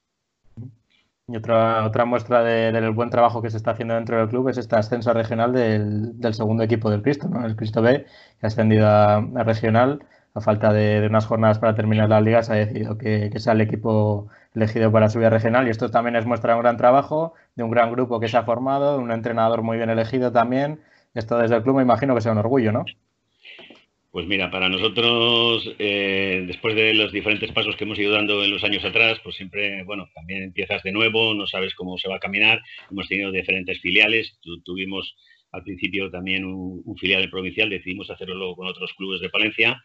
Y 1.32 1.38
otra, 1.38 1.86
otra 1.86 2.06
muestra 2.06 2.42
del 2.44 2.92
buen 2.92 3.12
trabajo 3.12 3.42
que 3.42 3.52
se 3.52 3.58
está 3.58 3.72
haciendo 3.72 3.94
dentro 3.94 4.18
del 4.18 4.30
club 4.30 4.50
es 4.50 4.58
este 4.58 4.76
ascenso 4.76 5.14
regional 5.14 5.54
del, 5.54 6.34
segundo 6.34 6.64
equipo 6.64 6.90
del 6.90 7.04
Cristo, 7.04 7.28
¿no? 7.30 7.46
el 7.46 7.56
Cristo 7.56 7.84
B, 7.84 8.06
que 8.40 8.46
ha 8.46 8.48
ascendido 8.48 8.88
a, 8.88 9.22
regional. 9.44 10.04
A 10.34 10.42
falta 10.42 10.74
de, 10.74 11.06
unas 11.08 11.26
jornadas 11.26 11.60
para 11.60 11.76
terminar 11.76 12.10
la 12.10 12.22
liga, 12.22 12.42
se 12.44 12.54
ha 12.54 12.56
decidido 12.56 12.98
que, 12.98 13.32
sea 13.40 13.54
el 13.54 13.62
equipo 13.62 14.28
elegido 14.56 14.92
para 14.92 15.10
subir 15.10 15.28
a 15.28 15.30
regional. 15.30 15.68
Y 15.68 15.70
esto 15.72 15.92
también 15.92 16.16
es 16.16 16.26
muestra 16.26 16.54
de 16.54 16.58
un 16.58 16.64
gran 16.64 16.78
trabajo, 16.78 17.34
de 17.56 17.64
un 17.64 17.72
gran 17.72 17.92
grupo 17.92 18.20
que 18.20 18.28
se 18.28 18.38
ha 18.38 18.44
formado, 18.44 18.98
de 18.98 19.04
un 19.04 19.12
entrenador 19.12 19.62
muy 19.62 19.78
bien 19.78 19.90
elegido 19.90 20.32
también. 20.32 20.82
Esto 21.14 21.38
desde 21.38 21.56
el 21.58 21.64
club 21.64 21.78
me 21.78 21.84
imagino 21.84 22.16
que 22.16 22.22
sea 22.22 22.32
un 22.32 22.40
orgullo, 22.40 22.72
¿no? 22.72 22.86
Pues 24.12 24.26
mira, 24.26 24.50
para 24.50 24.70
nosotros, 24.70 25.72
eh, 25.78 26.44
después 26.48 26.76
de 26.76 26.96
los 26.96 27.12
diferentes 27.12 27.52
pasos 27.52 27.76
que 27.76 27.84
hemos 27.84 28.00
ido 28.00 28.12
dando 28.12 28.44
en 28.44 28.50
los 28.50 28.64
años 28.64 28.84
atrás, 28.84 29.20
pues 29.24 29.36
siempre, 29.36 29.84
bueno, 29.84 30.10
también 30.16 30.42
empiezas 30.42 30.82
de 30.82 30.92
nuevo, 30.92 31.36
no 31.36 31.46
sabes 31.46 31.76
cómo 31.76 31.96
se 32.00 32.10
va 32.10 32.16
a 32.16 32.20
caminar. 32.20 32.60
Hemos 32.90 33.08
tenido 33.08 33.32
diferentes 33.32 33.80
filiales, 33.82 34.40
tuvimos 34.66 35.16
al 35.52 35.64
principio 35.64 36.10
también 36.10 36.44
un, 36.44 36.98
filial 36.98 37.30
provincial, 37.30 37.70
decidimos 37.70 38.10
hacerlo 38.10 38.34
luego 38.34 38.56
con 38.56 38.68
otros 38.68 38.94
clubes 38.94 39.22
de 39.22 39.30
Palencia, 39.30 39.84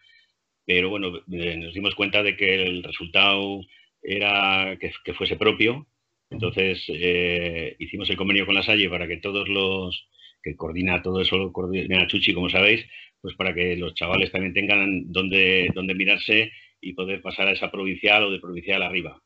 pero 0.65 0.89
bueno, 0.89 1.13
eh, 1.31 1.57
nos 1.59 1.75
dimos 1.75 1.95
cuenta 1.95 2.23
de 2.23 2.35
que 2.35 2.63
el 2.63 2.83
resultado 2.83 3.61
era 4.03 4.79
que, 4.79 5.13
fuese 5.13 5.37
propio. 5.37 5.87
Entonces 6.31 6.83
eh, 6.89 7.77
hicimos 7.79 8.09
el 8.09 8.17
convenio 8.17 8.47
con 8.47 8.55
la 8.55 8.63
Salle 8.63 8.89
para 8.89 9.07
que 9.07 9.19
todos 9.19 9.49
los 9.51 10.09
que 10.43 10.57
coordina 10.57 11.03
todo 11.03 11.21
eso, 11.21 11.53
coordina 11.53 12.07
Chuchi, 12.07 12.33
como 12.35 12.49
sabéis, 12.51 12.87
pues 13.25 13.37
para 13.37 13.55
que 13.55 13.75
los 13.75 13.95
chavales 13.95 14.31
también 14.31 14.53
tengan 14.53 15.11
donde, 15.11 15.71
donde 15.75 15.95
mirarse 15.95 16.53
y 16.79 16.93
poder 16.93 17.23
pasar 17.23 17.49
a 17.49 17.53
esa 17.53 17.71
provincial 17.71 18.23
o 18.25 18.31
de 18.31 18.39
provincial 18.39 18.83
arriba. 18.83 19.19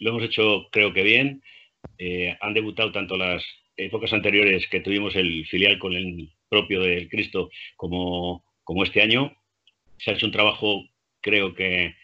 lo 0.00 0.10
hemos 0.10 0.24
hecho, 0.24 0.66
creo 0.72 0.92
que 0.92 1.04
bien. 1.04 1.40
Eh, 1.98 2.36
han 2.40 2.52
debutado 2.52 2.90
tanto 2.90 3.16
las 3.16 3.44
épocas 3.76 4.12
anteriores 4.12 4.66
que 4.66 4.80
tuvimos 4.80 5.14
el 5.14 5.46
filial 5.46 5.78
con 5.78 5.92
el 5.92 6.32
propio 6.48 6.80
del 6.80 7.08
Cristo 7.08 7.48
como, 7.76 8.44
como 8.64 8.82
este 8.82 9.02
año. 9.02 9.32
Se 9.98 10.10
ha 10.10 10.14
hecho 10.14 10.26
un 10.26 10.32
trabajo, 10.32 10.82
creo 11.20 11.54
que, 11.54 11.94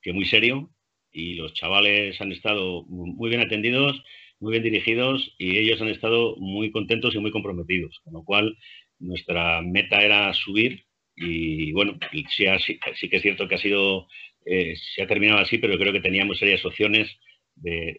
que 0.00 0.12
muy 0.12 0.26
serio 0.26 0.70
y 1.10 1.34
los 1.34 1.54
chavales 1.54 2.20
han 2.20 2.30
estado 2.30 2.84
muy 2.84 3.30
bien 3.30 3.40
atendidos 3.40 4.00
muy 4.40 4.52
bien 4.52 4.62
dirigidos 4.62 5.34
y 5.38 5.58
ellos 5.58 5.80
han 5.80 5.88
estado 5.88 6.36
muy 6.36 6.70
contentos 6.70 7.14
y 7.14 7.18
muy 7.18 7.30
comprometidos, 7.30 7.98
con 8.04 8.14
lo 8.14 8.22
cual 8.22 8.56
nuestra 8.98 9.62
meta 9.62 10.02
era 10.02 10.32
subir 10.34 10.84
y 11.16 11.72
bueno, 11.72 11.98
sí, 12.12 12.46
sí, 12.94 13.08
que 13.08 13.16
es 13.16 13.22
cierto 13.22 13.48
que 13.48 13.56
ha 13.56 13.58
sido, 13.58 14.06
eh, 14.44 14.76
se 14.94 15.02
ha 15.02 15.06
terminado 15.06 15.40
así, 15.40 15.58
pero 15.58 15.76
creo 15.78 15.92
que 15.92 16.00
teníamos 16.00 16.38
serias 16.38 16.64
opciones 16.64 17.08
de, 17.56 17.96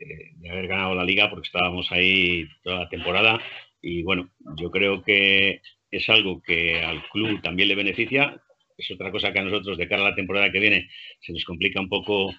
haber 0.49 0.67
ganado 0.67 0.95
la 0.95 1.03
liga 1.03 1.29
porque 1.29 1.47
estábamos 1.47 1.91
ahí 1.91 2.47
toda 2.63 2.79
la 2.79 2.89
temporada. 2.89 3.41
Y 3.81 4.03
bueno, 4.03 4.29
yo 4.57 4.71
creo 4.71 5.03
que 5.03 5.61
es 5.91 6.09
algo 6.09 6.41
que 6.41 6.81
al 6.81 7.07
club 7.09 7.41
también 7.41 7.69
le 7.69 7.75
beneficia, 7.75 8.41
es 8.77 8.91
otra 8.91 9.11
cosa 9.11 9.33
que 9.33 9.39
a 9.39 9.43
nosotros 9.43 9.77
de 9.77 9.87
cara 9.87 10.03
a 10.03 10.09
la 10.11 10.15
temporada 10.15 10.51
que 10.51 10.59
viene 10.59 10.89
se 11.19 11.33
nos 11.33 11.43
complica 11.43 11.81
un 11.81 11.89
poco 11.89 12.33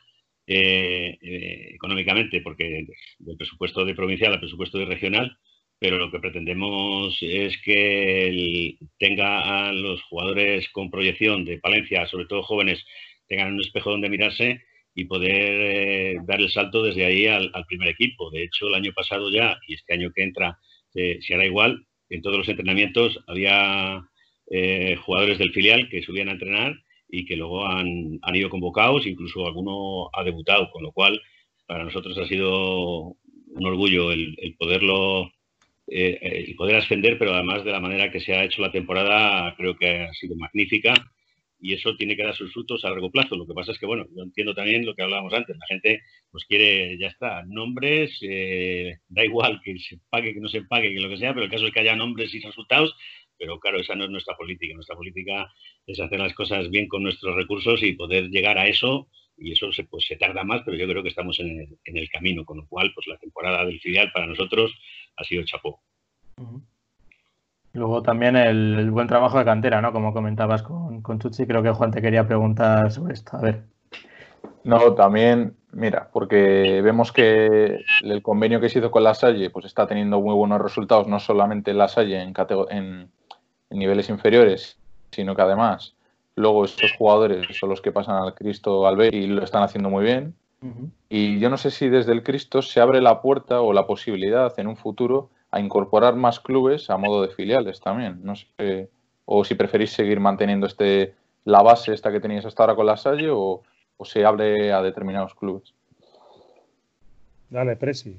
eh, 0.47 1.19
eh, 1.21 1.75
económicamente, 1.75 2.41
porque 2.41 2.87
del 3.19 3.37
presupuesto 3.37 3.85
de 3.85 3.95
provincial 3.95 4.33
al 4.33 4.41
presupuesto 4.41 4.79
de 4.79 4.87
regional, 4.87 5.37
pero 5.81 5.99
lo 5.99 6.11
que 6.11 6.21
pretendemos 6.21 7.17
es 7.21 7.57
que 7.65 8.77
tenga 8.99 9.69
a 9.69 9.73
los 9.73 10.03
jugadores 10.03 10.69
con 10.69 10.91
proyección 10.91 11.45
de 11.45 11.59
Palencia, 11.59 12.07
sobre 12.07 12.27
todo 12.27 12.43
jóvenes, 12.43 12.85
tengan 13.27 13.55
un 13.55 13.61
espejo 13.61 13.91
donde 13.91 14.11
mirarse 14.11 14.63
y 14.95 15.07
poder 15.07 15.33
eh, 15.33 16.17
dar 16.27 16.41
el 16.41 16.51
salto 16.51 16.83
desde 16.83 17.07
ahí 17.07 17.27
al, 17.27 17.51
primer 17.67 17.89
equipo. 17.89 18.31
De 18.31 18.45
hecho, 18.45 18.69
el 18.69 18.75
año 18.75 18.93
pasado 18.95 19.33
ya, 19.33 19.59
y 19.67 19.75
este 19.75 19.95
año 19.95 20.13
que 20.15 20.23
entra 20.23 20.59
se 20.93 21.35
hará 21.35 21.47
igual, 21.47 21.87
en 22.09 22.21
todos 22.21 22.37
los 22.39 22.49
entrenamientos 22.49 23.19
había 23.27 24.03
jugadores 25.05 25.39
del 25.39 25.53
filial 25.53 25.89
que 25.89 26.03
subían 26.03 26.29
a 26.29 26.33
entrenar 26.33 26.75
y 27.09 27.25
que 27.25 27.37
luego 27.37 27.67
han, 27.67 28.19
han, 28.23 28.35
ido 28.35 28.51
convocados, 28.51 29.07
incluso 29.07 29.47
alguno 29.47 30.11
ha 30.13 30.25
debutado, 30.25 30.71
con 30.73 30.83
lo 30.83 30.93
cual 30.93 31.21
para 31.67 31.85
nosotros 31.85 32.19
ha 32.19 32.27
sido 32.27 33.17
un 33.53 33.67
orgullo 33.67 34.13
el, 34.13 34.57
poderlo 34.59 35.31
eh, 35.91 36.19
el 36.23 36.55
poder 36.55 36.77
ascender, 36.77 37.19
pero 37.19 37.35
además 37.35 37.65
de 37.65 37.73
la 37.73 37.81
manera 37.81 38.11
que 38.11 38.21
se 38.21 38.35
ha 38.35 38.45
hecho 38.45 38.63
la 38.63 38.73
temporada 38.73 39.55
creo 39.57 39.77
que 39.77 40.05
ha 40.05 40.13
sido 40.15 40.37
magnífica 40.37 40.95
y 41.63 41.75
eso 41.75 41.95
tiene 41.97 42.17
que 42.17 42.23
dar 42.23 42.35
sus 42.35 42.53
frutos 42.53 42.85
a 42.85 42.91
largo 42.91 43.11
plazo. 43.11 43.37
Lo 43.37 43.47
que 43.47 43.53
pasa 43.53 43.73
es 43.73 43.79
que, 43.79 43.85
bueno, 43.85 44.07
yo 44.17 44.23
entiendo 44.23 44.55
también 44.55 44.87
lo 44.87 44.95
que 44.95 45.03
hablábamos 45.03 45.35
antes, 45.35 45.57
la 45.59 45.67
gente 45.67 46.01
pues 46.31 46.45
quiere, 46.47 46.97
ya 46.99 47.09
está, 47.09 47.43
nombres, 47.47 48.17
eh, 48.23 48.99
da 49.09 49.25
igual 49.25 49.61
que 49.63 49.79
se 49.79 49.99
pague, 50.09 50.33
que 50.33 50.41
no 50.41 50.49
se 50.49 50.63
pague, 50.63 50.95
que 50.95 51.01
lo 51.01 51.11
que 51.11 51.19
sea, 51.19 51.35
pero 51.35 51.45
el 51.45 51.51
caso 51.51 51.67
es 51.67 51.73
que 51.75 51.81
haya 51.81 51.97
nombres 51.97 52.33
y 52.35 52.41
resultados 52.41 52.95
pero 53.41 53.59
claro, 53.59 53.81
esa 53.81 53.95
no 53.95 54.05
es 54.05 54.11
nuestra 54.11 54.37
política. 54.37 54.75
Nuestra 54.75 54.95
política 54.95 55.51
es 55.87 55.99
hacer 55.99 56.21
las 56.21 56.35
cosas 56.35 56.69
bien 56.69 56.87
con 56.89 57.03
nuestros 57.03 57.35
recursos 57.35 57.83
y 57.83 57.95
poder 57.95 58.29
llegar 58.29 58.59
a 58.59 58.69
eso. 58.69 59.09
Y 59.39 59.53
eso 59.53 59.73
se, 59.73 59.85
pues, 59.85 60.05
se 60.07 60.17
tarda 60.17 60.45
más, 60.45 60.61
pero 60.67 60.77
yo 60.77 60.87
creo 60.87 61.03
que 61.03 61.09
estamos 61.09 61.41
en 61.41 61.79
el, 61.85 62.11
camino, 62.11 62.45
con 62.45 62.59
lo 62.59 62.69
cual 62.69 62.93
pues 62.95 63.07
la 63.07 63.17
temporada 63.17 63.65
del 63.65 63.81
filial 63.81 64.13
para 64.13 64.27
nosotros 64.27 64.71
ha 65.17 65.25
sido 65.25 65.45
chapó. 65.45 65.81
Luego 67.73 68.03
también 68.03 68.37
el, 68.37 68.91
buen 68.91 69.07
trabajo 69.07 69.39
de 69.39 69.45
cantera, 69.45 69.81
¿no? 69.81 69.93
Como 69.93 70.13
comentabas 70.13 70.63
con, 70.63 71.03
con 71.03 71.21
Chuchi, 71.21 71.47
creo 71.47 71.63
que 71.63 71.71
Juan 71.71 71.91
te 71.91 72.03
quería 72.03 72.27
preguntar 72.27 72.91
sobre 72.91 73.15
esto. 73.15 73.37
A 73.37 73.41
ver. 73.41 73.65
No, 74.65 74.95
también, 74.95 75.57
mira, 75.73 76.11
porque 76.13 76.81
vemos 76.83 77.13
que 77.13 77.85
el 78.03 78.23
convenio 78.23 78.61
que 78.61 78.69
se 78.69 78.81
hizo 78.81 78.91
con 78.91 79.05
la 79.05 79.15
Salle 79.15 79.51
pues 79.51 79.67
está 79.67 79.87
teniendo 79.87 80.21
muy 80.21 80.35
buenos 80.35 80.61
resultados, 80.61 81.07
no 81.07 81.19
solamente 81.21 81.73
la 81.73 81.89
Salle 81.89 82.21
en, 82.21 82.35
en, 82.71 83.11
en 83.71 83.79
niveles 83.79 84.11
inferiores, 84.11 84.79
sino 85.11 85.35
que 85.35 85.43
además 85.43 85.95
luego 86.37 86.65
estos 86.65 86.93
jugadores 86.93 87.47
son 87.57 87.71
los 87.71 87.81
que 87.81 87.93
pasan 87.93 88.17
al 88.17 88.35
Cristo 88.35 88.87
al 88.87 88.97
B 88.97 89.11
y 89.13 89.27
lo 89.27 89.45
están 89.45 89.63
haciendo 89.63 89.91
muy 89.91 90.05
bien. 90.05 90.35
Y 91.09 91.39
yo 91.39 91.49
no 91.49 91.57
sé 91.57 91.71
si 91.71 91.89
desde 91.89 92.13
el 92.13 92.23
Cristo 92.23 92.61
se 92.61 92.81
abre 92.81 93.01
la 93.01 93.23
puerta 93.23 93.63
o 93.63 93.73
la 93.73 93.87
posibilidad 93.87 94.53
en 94.59 94.67
un 94.67 94.77
futuro 94.77 95.31
a 95.51 95.61
incorporar 95.61 96.17
más 96.17 96.39
clubes 96.39 96.91
a 96.91 96.97
modo 96.97 97.23
de 97.23 97.35
filiales 97.35 97.81
también. 97.81 98.21
No 98.23 98.35
sé, 98.37 98.91
o 99.25 99.45
si 99.45 99.55
preferís 99.55 99.91
seguir 99.91 100.21
manteniendo 100.21 100.67
este 100.67 101.15
la 101.45 101.63
base 101.63 101.95
esta 101.95 102.13
que 102.13 102.21
teníais 102.21 102.45
hasta 102.45 102.63
ahora 102.63 102.75
con 102.75 102.87
la 102.87 102.97
Salle 102.97 103.31
o, 103.31 103.63
o 103.97 104.05
se 104.05 104.25
abre 104.25 104.73
a 104.73 104.83
determinados 104.83 105.35
clubes. 105.35 105.73
Dale, 107.49 107.77
Presi. 107.77 108.17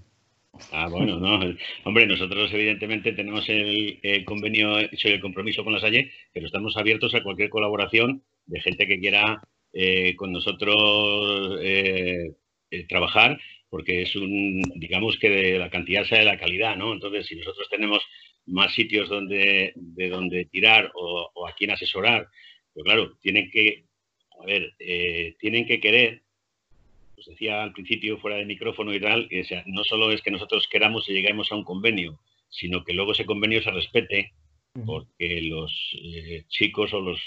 Ah, 0.72 0.88
bueno, 0.90 1.18
no. 1.18 1.40
Hombre, 1.86 2.06
nosotros 2.06 2.52
evidentemente 2.54 3.14
tenemos 3.14 3.48
el, 3.48 4.26
convenio 4.26 4.80
hecho 4.80 5.08
el 5.08 5.22
compromiso 5.22 5.64
con 5.64 5.74
la 5.74 5.80
Salle, 5.80 6.12
pero 6.34 6.46
estamos 6.46 6.76
abiertos 6.78 7.16
a 7.16 7.24
cualquier 7.24 7.50
colaboración 7.50 8.22
de 8.46 8.60
gente 8.60 8.88
que 8.88 9.00
quiera 9.00 9.42
eh, 9.74 10.16
con 10.16 10.32
nosotros 10.32 11.60
eh, 11.62 12.32
eh, 12.70 12.88
trabajar, 12.88 13.40
porque 13.70 14.02
es 14.04 14.16
un, 14.16 14.62
digamos 14.76 15.18
que 15.18 15.30
de 15.30 15.60
la 15.60 15.70
cantidad 15.70 16.06
sea 16.06 16.20
de 16.20 16.26
la 16.26 16.40
calidad, 16.40 16.76
¿no? 16.76 16.94
Entonces, 16.94 17.28
si 17.28 17.36
nosotros 17.36 17.68
tenemos 17.70 18.02
más 18.46 18.74
sitios 18.74 19.10
donde, 19.10 19.74
de 19.76 20.10
donde 20.10 20.46
tirar 20.46 20.92
o, 20.96 21.48
a 21.48 21.54
quién 21.54 21.72
asesorar, 21.72 22.28
pues 22.74 22.84
claro, 22.84 23.18
tienen 23.22 23.50
que, 23.50 23.86
a 24.42 24.46
ver, 24.46 24.74
tienen 25.40 25.66
que 25.66 25.80
querer 25.80 26.24
pues 27.22 27.38
decía 27.38 27.62
al 27.62 27.74
principio 27.74 28.18
fuera 28.18 28.38
de 28.38 28.46
micrófono 28.46 28.94
y 28.96 29.00
tal, 29.00 29.30
que 29.30 29.44
sea, 29.44 29.64
no 29.68 29.84
solo 29.84 30.12
es 30.12 30.24
que 30.24 30.32
nosotros 30.32 30.68
queramos 30.72 31.08
y 31.08 31.14
lleguemos 31.14 31.52
a 31.52 31.56
un 31.56 31.64
convenio, 31.64 32.20
sino 32.50 32.84
que 32.84 32.94
luego 32.94 33.12
ese 33.12 33.28
convenio 33.28 33.62
se 33.62 33.70
respete, 33.70 34.34
porque 34.88 35.42
los 35.42 35.72
eh, 36.02 36.46
chicos 36.48 36.92
o 36.94 37.00
los... 37.00 37.20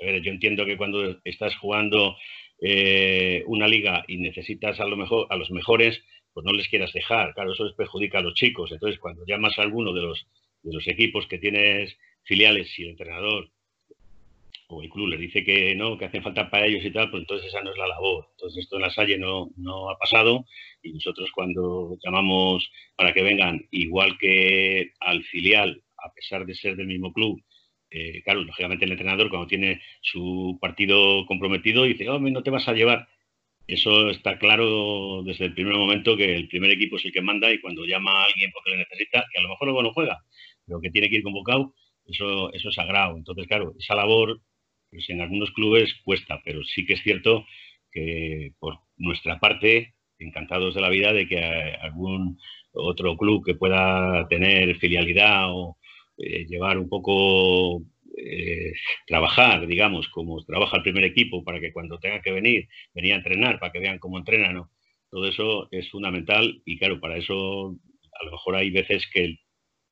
A 0.00 0.04
ver, 0.04 0.22
yo 0.22 0.30
entiendo 0.30 0.64
que 0.64 0.76
cuando 0.76 1.20
estás 1.24 1.56
jugando 1.56 2.16
eh, 2.60 3.42
una 3.46 3.68
liga 3.68 4.04
y 4.08 4.18
necesitas 4.18 4.80
a, 4.80 4.86
lo 4.86 4.96
mejor, 4.96 5.26
a 5.30 5.36
los 5.36 5.50
mejores, 5.50 6.02
pues 6.32 6.44
no 6.44 6.52
les 6.52 6.68
quieras 6.68 6.92
dejar, 6.92 7.34
claro, 7.34 7.52
eso 7.52 7.64
les 7.64 7.74
perjudica 7.74 8.18
a 8.18 8.22
los 8.22 8.34
chicos. 8.34 8.72
Entonces, 8.72 8.98
cuando 8.98 9.24
llamas 9.26 9.58
a 9.58 9.62
alguno 9.62 9.92
de 9.92 10.02
los, 10.02 10.26
de 10.62 10.72
los 10.72 10.86
equipos 10.88 11.26
que 11.26 11.38
tienes 11.38 11.96
filiales 12.24 12.78
y 12.78 12.84
el 12.84 12.90
entrenador 12.90 13.50
o 14.68 14.82
el 14.82 14.88
club 14.88 15.08
les 15.08 15.20
dice 15.20 15.42
que 15.44 15.74
no, 15.74 15.98
que 15.98 16.04
hacen 16.04 16.22
falta 16.22 16.48
para 16.48 16.66
ellos 16.66 16.84
y 16.84 16.92
tal, 16.92 17.10
pues 17.10 17.22
entonces 17.22 17.48
esa 17.48 17.62
no 17.62 17.72
es 17.72 17.78
la 17.78 17.88
labor. 17.88 18.28
Entonces 18.32 18.62
esto 18.62 18.76
en 18.76 18.82
la 18.82 18.90
Salle 18.90 19.18
no, 19.18 19.50
no 19.56 19.90
ha 19.90 19.98
pasado 19.98 20.46
y 20.82 20.92
nosotros 20.92 21.30
cuando 21.34 21.98
llamamos 22.04 22.70
para 22.96 23.12
que 23.12 23.22
vengan, 23.22 23.66
igual 23.72 24.16
que 24.18 24.92
al 25.00 25.24
filial, 25.24 25.82
a 25.98 26.12
pesar 26.14 26.46
de 26.46 26.54
ser 26.54 26.76
del 26.76 26.86
mismo 26.86 27.12
club, 27.12 27.42
eh, 27.90 28.22
claro, 28.22 28.44
lógicamente 28.44 28.84
el 28.84 28.92
entrenador 28.92 29.30
cuando 29.30 29.48
tiene 29.48 29.80
su 30.00 30.58
partido 30.60 31.26
comprometido 31.26 31.84
dice, 31.84 32.08
oh, 32.08 32.18
no 32.20 32.42
te 32.42 32.50
vas 32.50 32.68
a 32.68 32.72
llevar. 32.72 33.08
Eso 33.66 34.10
está 34.10 34.38
claro 34.38 35.22
desde 35.24 35.46
el 35.46 35.54
primer 35.54 35.74
momento 35.74 36.16
que 36.16 36.34
el 36.34 36.48
primer 36.48 36.70
equipo 36.70 36.96
es 36.96 37.04
el 37.04 37.12
que 37.12 37.20
manda 37.22 37.52
y 37.52 37.60
cuando 37.60 37.84
llama 37.84 38.12
a 38.12 38.24
alguien 38.24 38.50
porque 38.52 38.70
le 38.70 38.78
necesita, 38.78 39.24
que 39.32 39.38
a 39.38 39.42
lo 39.42 39.50
mejor 39.50 39.68
luego 39.68 39.82
no 39.82 39.92
juega, 39.92 40.18
pero 40.66 40.80
que 40.80 40.90
tiene 40.90 41.08
que 41.08 41.16
ir 41.16 41.22
convocado, 41.22 41.74
eso, 42.06 42.52
eso 42.52 42.68
es 42.68 42.74
sagrado. 42.74 43.16
Entonces, 43.16 43.46
claro, 43.46 43.74
esa 43.78 43.94
labor 43.94 44.40
pues 44.90 45.08
en 45.08 45.20
algunos 45.20 45.52
clubes 45.52 45.94
cuesta, 46.04 46.40
pero 46.44 46.64
sí 46.64 46.84
que 46.84 46.94
es 46.94 47.02
cierto 47.02 47.46
que 47.92 48.52
por 48.58 48.80
nuestra 48.96 49.38
parte, 49.38 49.94
encantados 50.18 50.74
de 50.74 50.80
la 50.80 50.90
vida 50.90 51.12
de 51.12 51.26
que 51.28 51.38
algún 51.38 52.38
otro 52.72 53.16
club 53.16 53.44
que 53.44 53.54
pueda 53.54 54.26
tener 54.28 54.76
filialidad 54.78 55.46
o 55.50 55.78
eh, 56.22 56.46
llevar 56.46 56.78
un 56.78 56.88
poco, 56.88 57.82
eh, 58.16 58.72
trabajar, 59.06 59.66
digamos, 59.66 60.08
como 60.08 60.44
trabaja 60.44 60.76
el 60.76 60.82
primer 60.82 61.04
equipo 61.04 61.42
para 61.42 61.60
que 61.60 61.72
cuando 61.72 61.98
tenga 61.98 62.20
que 62.20 62.32
venir, 62.32 62.68
venir 62.94 63.14
a 63.14 63.16
entrenar, 63.16 63.58
para 63.58 63.72
que 63.72 63.80
vean 63.80 63.98
cómo 63.98 64.18
entrenan, 64.18 64.62
todo 65.10 65.26
eso 65.26 65.68
es 65.70 65.88
fundamental 65.90 66.60
y 66.66 66.78
claro, 66.78 67.00
para 67.00 67.16
eso 67.16 67.76
a 68.20 68.24
lo 68.24 68.32
mejor 68.32 68.56
hay 68.56 68.70
veces 68.70 69.08
que 69.12 69.24
el 69.24 69.40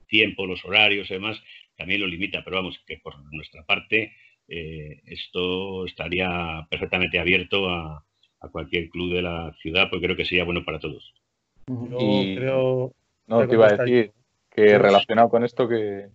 tiempo, 0.07 0.47
los 0.47 0.65
horarios 0.65 1.11
y 1.11 1.15
demás 1.15 1.43
también 1.77 2.01
lo 2.01 2.07
limita, 2.07 2.43
pero 2.45 2.57
vamos, 2.57 2.79
que 2.87 2.99
por 2.99 3.15
nuestra 3.33 3.65
parte 3.65 4.13
eh, 4.49 5.01
esto 5.07 5.87
estaría 5.87 6.67
perfectamente 6.69 7.19
abierto 7.19 7.71
a, 7.71 8.05
cualquier 8.53 8.89
club 8.89 9.15
de 9.15 9.23
la 9.23 9.53
ciudad, 9.61 9.89
porque 9.91 10.07
creo 10.07 10.17
que 10.17 10.25
sería 10.25 10.45
bueno 10.45 10.65
para 10.65 10.79
todos. 10.79 11.13
Yo 11.67 11.97
creo. 12.37 12.95
No, 13.27 13.47
te 13.47 13.55
iba 13.55 13.67
a 13.67 13.77
decir 13.77 14.13
que 14.49 14.79
relacionado 14.79 15.29
con 15.29 15.45
esto 15.45 15.69
que, 15.69 16.07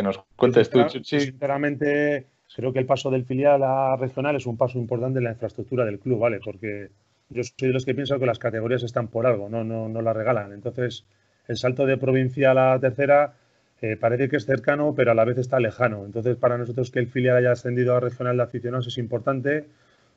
nos 0.00 0.20
cuentes 0.36 0.70
tú, 0.70 0.80
Sinceramente, 1.02 2.26
creo 2.54 2.72
que 2.72 2.78
el 2.78 2.86
paso 2.86 3.10
del 3.10 3.24
filial 3.24 3.62
a 3.62 3.96
regional 3.96 4.36
es 4.36 4.46
un 4.46 4.56
paso 4.56 4.78
importante 4.78 5.18
en 5.18 5.24
la 5.24 5.32
infraestructura 5.32 5.84
del 5.84 5.98
club, 5.98 6.20
¿vale? 6.20 6.40
Porque 6.42 6.90
yo 7.30 7.42
soy 7.42 7.68
de 7.68 7.74
los 7.74 7.84
que 7.84 7.94
pienso 7.94 8.18
que 8.18 8.26
las 8.26 8.38
categorías 8.38 8.82
están 8.82 9.08
por 9.08 9.26
algo, 9.26 9.48
no, 9.48 9.64
no, 9.64 9.88
no 9.88 10.02
las 10.02 10.16
regalan. 10.16 10.52
Entonces, 10.52 11.04
el 11.48 11.56
salto 11.56 11.86
de 11.86 11.96
provincial 11.96 12.58
a 12.58 12.78
tercera 12.78 13.34
eh, 13.80 13.96
parece 13.96 14.28
que 14.28 14.36
es 14.36 14.46
cercano, 14.46 14.94
pero 14.94 15.10
a 15.10 15.14
la 15.14 15.24
vez 15.24 15.38
está 15.38 15.58
lejano. 15.58 16.04
Entonces, 16.06 16.36
para 16.36 16.56
nosotros 16.56 16.90
que 16.90 17.00
el 17.00 17.08
filial 17.08 17.36
haya 17.36 17.52
ascendido 17.52 17.96
a 17.96 18.00
regional 18.00 18.36
de 18.36 18.44
aficionados 18.44 18.86
es 18.86 18.98
importante 18.98 19.66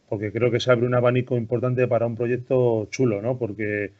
porque 0.09 0.31
creo 0.31 0.51
que 0.51 0.59
se 0.59 0.71
abre 0.71 0.85
un 0.85 0.93
abanico 0.93 1.35
importante 1.35 1.87
para 1.87 2.05
un 2.05 2.15
proyecto 2.15 2.87
chulo, 2.91 3.21
¿no? 3.21 3.37
Porque 3.37 3.91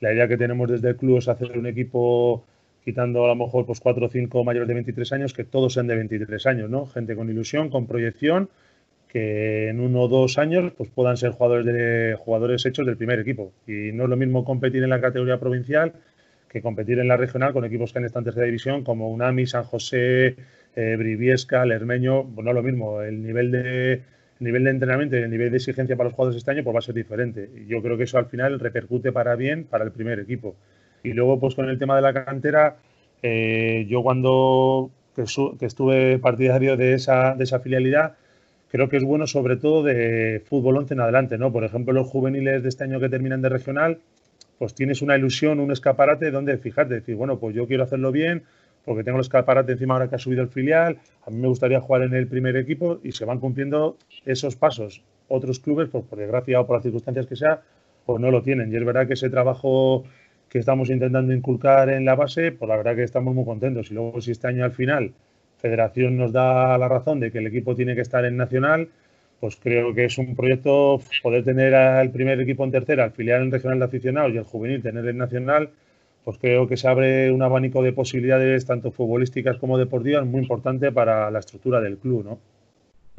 la 0.00 0.12
idea 0.12 0.28
que 0.28 0.36
tenemos 0.36 0.70
desde 0.70 0.90
el 0.90 0.96
club 0.96 1.18
es 1.18 1.28
hacer 1.28 1.56
un 1.58 1.66
equipo 1.66 2.44
quitando 2.84 3.24
a 3.24 3.28
lo 3.28 3.36
mejor 3.36 3.66
pues 3.66 3.80
cuatro 3.80 4.06
o 4.06 4.08
cinco 4.08 4.44
mayores 4.44 4.68
de 4.68 4.74
23 4.74 5.12
años, 5.12 5.32
que 5.32 5.44
todos 5.44 5.72
sean 5.72 5.86
de 5.86 5.96
23 5.96 6.46
años, 6.46 6.70
¿no? 6.70 6.86
Gente 6.86 7.16
con 7.16 7.30
ilusión, 7.30 7.70
con 7.70 7.86
proyección, 7.86 8.50
que 9.08 9.68
en 9.68 9.80
uno 9.80 10.02
o 10.02 10.08
dos 10.08 10.38
años 10.38 10.72
pues 10.76 10.90
puedan 10.90 11.16
ser 11.16 11.30
jugadores 11.30 11.66
de 11.66 12.16
jugadores 12.18 12.66
hechos 12.66 12.84
del 12.84 12.96
primer 12.96 13.20
equipo. 13.20 13.52
Y 13.66 13.92
no 13.92 14.04
es 14.04 14.10
lo 14.10 14.16
mismo 14.16 14.44
competir 14.44 14.82
en 14.82 14.90
la 14.90 15.00
categoría 15.00 15.38
provincial 15.38 15.92
que 16.48 16.62
competir 16.62 16.98
en 17.00 17.08
la 17.08 17.16
regional 17.16 17.52
con 17.52 17.64
equipos 17.64 17.92
que 17.92 17.98
han 17.98 18.04
estado 18.04 18.20
en 18.20 18.24
tercera 18.26 18.46
división 18.46 18.84
como 18.84 19.10
Unami, 19.10 19.46
San 19.46 19.64
José, 19.64 20.36
eh, 20.76 20.96
Briviesca, 20.96 21.64
Lermeño, 21.64 22.22
bueno, 22.22 22.52
lo 22.52 22.62
mismo, 22.62 23.02
el 23.02 23.22
nivel 23.22 23.50
de 23.50 24.02
nivel 24.40 24.64
de 24.64 24.70
entrenamiento 24.70 25.16
y 25.16 25.20
el 25.20 25.30
nivel 25.30 25.50
de 25.50 25.56
exigencia 25.56 25.96
para 25.96 26.08
los 26.08 26.14
jugadores 26.14 26.38
este 26.38 26.50
año 26.50 26.64
pues 26.64 26.74
va 26.74 26.78
a 26.78 26.82
ser 26.82 26.94
diferente. 26.94 27.50
Yo 27.66 27.82
creo 27.82 27.96
que 27.96 28.04
eso 28.04 28.18
al 28.18 28.26
final 28.26 28.60
repercute 28.60 29.12
para 29.12 29.36
bien 29.36 29.64
para 29.64 29.84
el 29.84 29.92
primer 29.92 30.18
equipo. 30.20 30.56
Y 31.04 31.12
luego, 31.12 31.38
pues 31.38 31.54
con 31.54 31.68
el 31.68 31.78
tema 31.78 31.94
de 31.94 32.02
la 32.02 32.12
cantera, 32.12 32.76
eh, 33.22 33.86
yo 33.88 34.02
cuando 34.02 34.90
que, 35.14 35.22
estuve 35.66 36.18
partidario 36.18 36.76
de 36.76 36.94
esa, 36.94 37.34
de 37.34 37.44
esa 37.44 37.60
filialidad, 37.60 38.16
creo 38.70 38.88
que 38.88 38.96
es 38.96 39.04
bueno 39.04 39.26
sobre 39.26 39.56
todo 39.56 39.84
de 39.84 40.42
fútbol 40.46 40.78
11 40.78 40.94
en 40.94 41.00
adelante, 41.00 41.38
¿no? 41.38 41.52
Por 41.52 41.64
ejemplo, 41.64 41.92
los 41.92 42.08
juveniles 42.08 42.62
de 42.62 42.68
este 42.68 42.84
año 42.84 42.98
que 42.98 43.08
terminan 43.08 43.42
de 43.42 43.50
regional, 43.50 43.98
pues 44.58 44.74
tienes 44.74 45.02
una 45.02 45.16
ilusión, 45.16 45.60
un 45.60 45.70
escaparate 45.70 46.30
donde 46.30 46.58
fijarte, 46.58 46.94
decir, 46.94 47.14
bueno, 47.16 47.38
pues 47.38 47.54
yo 47.54 47.66
quiero 47.66 47.84
hacerlo 47.84 48.10
bien 48.10 48.42
porque 48.84 49.02
tengo 49.02 49.18
el 49.18 49.22
escaparate 49.22 49.72
encima 49.72 49.94
ahora 49.94 50.08
que 50.08 50.16
ha 50.16 50.18
subido 50.18 50.42
el 50.42 50.48
filial, 50.48 50.98
a 51.26 51.30
mí 51.30 51.38
me 51.38 51.48
gustaría 51.48 51.80
jugar 51.80 52.02
en 52.02 52.14
el 52.14 52.26
primer 52.26 52.56
equipo 52.56 52.98
y 53.02 53.12
se 53.12 53.24
van 53.24 53.40
cumpliendo 53.40 53.96
esos 54.26 54.56
pasos. 54.56 55.02
Otros 55.28 55.58
clubes, 55.58 55.88
pues 55.88 56.04
por 56.04 56.18
desgracia 56.18 56.60
o 56.60 56.66
por 56.66 56.76
las 56.76 56.82
circunstancias 56.82 57.26
que 57.26 57.36
sea, 57.36 57.62
pues 58.04 58.20
no 58.20 58.30
lo 58.30 58.42
tienen. 58.42 58.70
Y 58.72 58.76
es 58.76 58.84
verdad 58.84 59.06
que 59.06 59.14
ese 59.14 59.30
trabajo 59.30 60.04
que 60.54 60.60
estamos 60.60 60.88
intentando 60.88 61.34
inculcar 61.34 61.88
en 61.88 62.04
la 62.04 62.14
base, 62.14 62.52
pues 62.52 62.68
la 62.68 62.76
verdad 62.76 62.94
que 62.94 63.02
estamos 63.02 63.34
muy 63.34 63.44
contentos. 63.44 63.90
Y 63.90 63.94
luego 63.94 64.20
si 64.20 64.30
este 64.30 64.46
año 64.46 64.64
al 64.64 64.70
final 64.70 65.12
Federación 65.58 66.16
nos 66.16 66.30
da 66.30 66.78
la 66.78 66.86
razón 66.86 67.18
de 67.18 67.32
que 67.32 67.38
el 67.38 67.48
equipo 67.48 67.74
tiene 67.74 67.96
que 67.96 68.02
estar 68.02 68.24
en 68.24 68.36
Nacional, 68.36 68.88
pues 69.40 69.56
creo 69.56 69.92
que 69.94 70.04
es 70.04 70.16
un 70.16 70.36
proyecto 70.36 71.00
poder 71.24 71.42
tener 71.42 71.74
al 71.74 72.12
primer 72.12 72.40
equipo 72.40 72.62
en 72.62 72.70
tercera, 72.70 73.02
al 73.02 73.10
filial 73.10 73.42
en 73.42 73.50
regional 73.50 73.80
de 73.80 73.86
aficionados 73.86 74.32
y 74.32 74.36
el 74.36 74.44
juvenil 74.44 74.80
tener 74.80 75.04
en 75.08 75.18
nacional, 75.18 75.70
pues 76.24 76.38
creo 76.38 76.68
que 76.68 76.76
se 76.76 76.86
abre 76.86 77.32
un 77.32 77.42
abanico 77.42 77.82
de 77.82 77.92
posibilidades 77.92 78.64
tanto 78.64 78.92
futbolísticas 78.92 79.56
como 79.56 79.76
deportivas 79.76 80.24
muy 80.24 80.42
importante 80.42 80.92
para 80.92 81.32
la 81.32 81.40
estructura 81.40 81.80
del 81.80 81.98
club, 81.98 82.38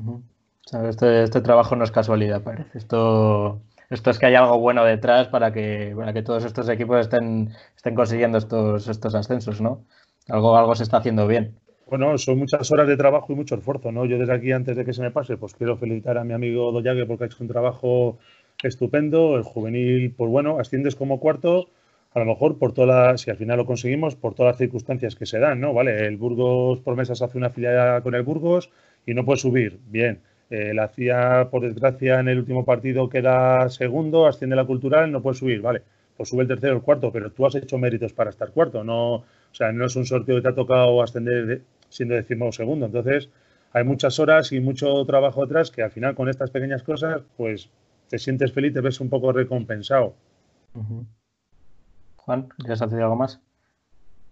¿no? 0.02 0.22
este, 0.88 1.24
este, 1.24 1.42
trabajo 1.42 1.76
no 1.76 1.84
es 1.84 1.92
casualidad, 1.92 2.42
parece. 2.42 2.78
Esto, 2.78 3.60
esto 3.90 4.10
es 4.10 4.20
que 4.20 4.26
hay 4.28 4.36
algo 4.36 4.60
bueno 4.60 4.84
detrás 4.84 5.28
para 5.28 5.52
que, 5.52 5.94
para 5.96 6.14
que 6.14 6.24
todos 6.24 6.46
estos 6.46 6.68
equipos 6.70 7.00
estén, 7.02 7.52
estén 7.76 7.96
consiguiendo 7.96 8.38
estos, 8.38 8.88
estos 8.88 9.16
ascensos, 9.16 9.62
¿no? 9.62 9.86
Algo, 10.28 10.58
algo 10.58 10.76
se 10.76 10.84
está 10.84 10.98
haciendo 10.98 11.28
bien. 11.28 11.56
Bueno, 11.88 12.18
son 12.18 12.40
muchas 12.40 12.72
horas 12.72 12.88
de 12.88 12.98
trabajo 12.98 13.32
y 13.32 13.36
mucho 13.36 13.56
esfuerzo, 13.56 13.92
¿no? 13.92 14.06
Yo 14.06 14.18
desde 14.18 14.34
aquí, 14.34 14.52
antes 14.52 14.76
de 14.76 14.86
que 14.86 14.94
se 14.94 15.02
me 15.04 15.12
pase, 15.12 15.38
pues 15.38 15.54
quiero 15.54 15.78
felicitar 15.78 16.18
a 16.18 16.24
mi 16.24 16.34
amigo 16.34 16.72
Doyague 16.72 17.06
porque 17.06 17.26
ha 17.26 17.28
hecho 17.28 17.38
un 17.42 17.48
trabajo 17.48 18.18
estupendo. 18.64 19.38
El 19.38 19.44
juvenil, 19.44 20.14
pues 20.16 20.32
bueno, 20.32 20.60
asciendes 20.60 20.96
como 20.96 21.20
cuarto, 21.20 21.68
a 22.14 22.20
lo 22.20 22.26
mejor 22.26 22.58
por 22.58 22.74
todas 22.74 23.22
si 23.22 23.30
al 23.30 23.38
final 23.38 23.58
lo 23.58 23.66
conseguimos, 23.68 24.16
por 24.16 24.34
todas 24.34 24.54
las 24.54 24.58
circunstancias 24.58 25.16
que 25.16 25.28
se 25.28 25.38
dan, 25.38 25.60
¿no? 25.60 25.74
Vale, 25.74 26.08
el 26.08 26.18
Burgos 26.18 26.80
Promesas 26.80 27.22
hace 27.22 27.38
una 27.38 27.52
filial 27.52 28.02
con 28.02 28.16
el 28.16 28.24
Burgos 28.24 28.72
y 29.06 29.14
no 29.14 29.24
puede 29.26 29.38
subir, 29.38 29.80
bien. 29.86 30.22
Eh, 30.50 30.74
la 30.74 30.84
hacía, 30.86 31.48
por 31.50 31.64
desgracia, 31.64 32.20
en 32.20 32.30
el 32.30 32.40
último 32.40 32.66
partido 32.66 33.10
queda 33.10 33.68
segundo, 33.70 34.28
asciende 34.28 34.56
la 34.56 34.66
cultural, 34.66 35.12
no 35.12 35.22
puede 35.22 35.36
subir, 35.38 35.62
vale. 35.62 35.82
Pues 36.16 36.30
sube 36.30 36.44
el 36.44 36.48
tercero 36.48 36.74
o 36.74 36.78
el 36.78 36.84
cuarto, 36.84 37.12
pero 37.12 37.32
tú 37.32 37.46
has 37.46 37.56
hecho 37.56 37.78
méritos 37.78 38.14
para 38.14 38.30
estar 38.30 38.52
cuarto, 38.52 38.84
no, 38.84 39.16
o 39.16 39.26
sea, 39.52 39.72
no 39.72 39.86
es 39.86 39.96
un 39.96 40.06
sorteo 40.06 40.36
que 40.36 40.42
te 40.44 40.48
ha 40.50 40.56
tocado 40.56 41.02
ascender 41.02 41.62
siendo 41.90 42.16
decimo 42.16 42.52
segundo. 42.52 42.86
Entonces, 42.86 43.30
hay 43.74 43.84
muchas 43.84 44.20
horas 44.20 44.52
y 44.52 44.60
mucho 44.60 45.04
trabajo 45.06 45.46
detrás 45.46 45.72
que 45.72 45.84
al 45.84 45.92
final 45.92 46.16
con 46.16 46.30
estas 46.30 46.52
pequeñas 46.52 46.84
cosas, 46.84 47.22
pues 47.38 47.70
te 48.10 48.20
sientes 48.20 48.54
feliz, 48.54 48.74
te 48.74 48.82
ves 48.82 49.02
un 49.02 49.10
poco 49.10 49.32
recompensado. 49.34 50.16
Juan, 52.18 52.48
¿quieres 52.58 52.82
hacer 52.82 53.02
algo 53.02 53.16
más? 53.16 53.42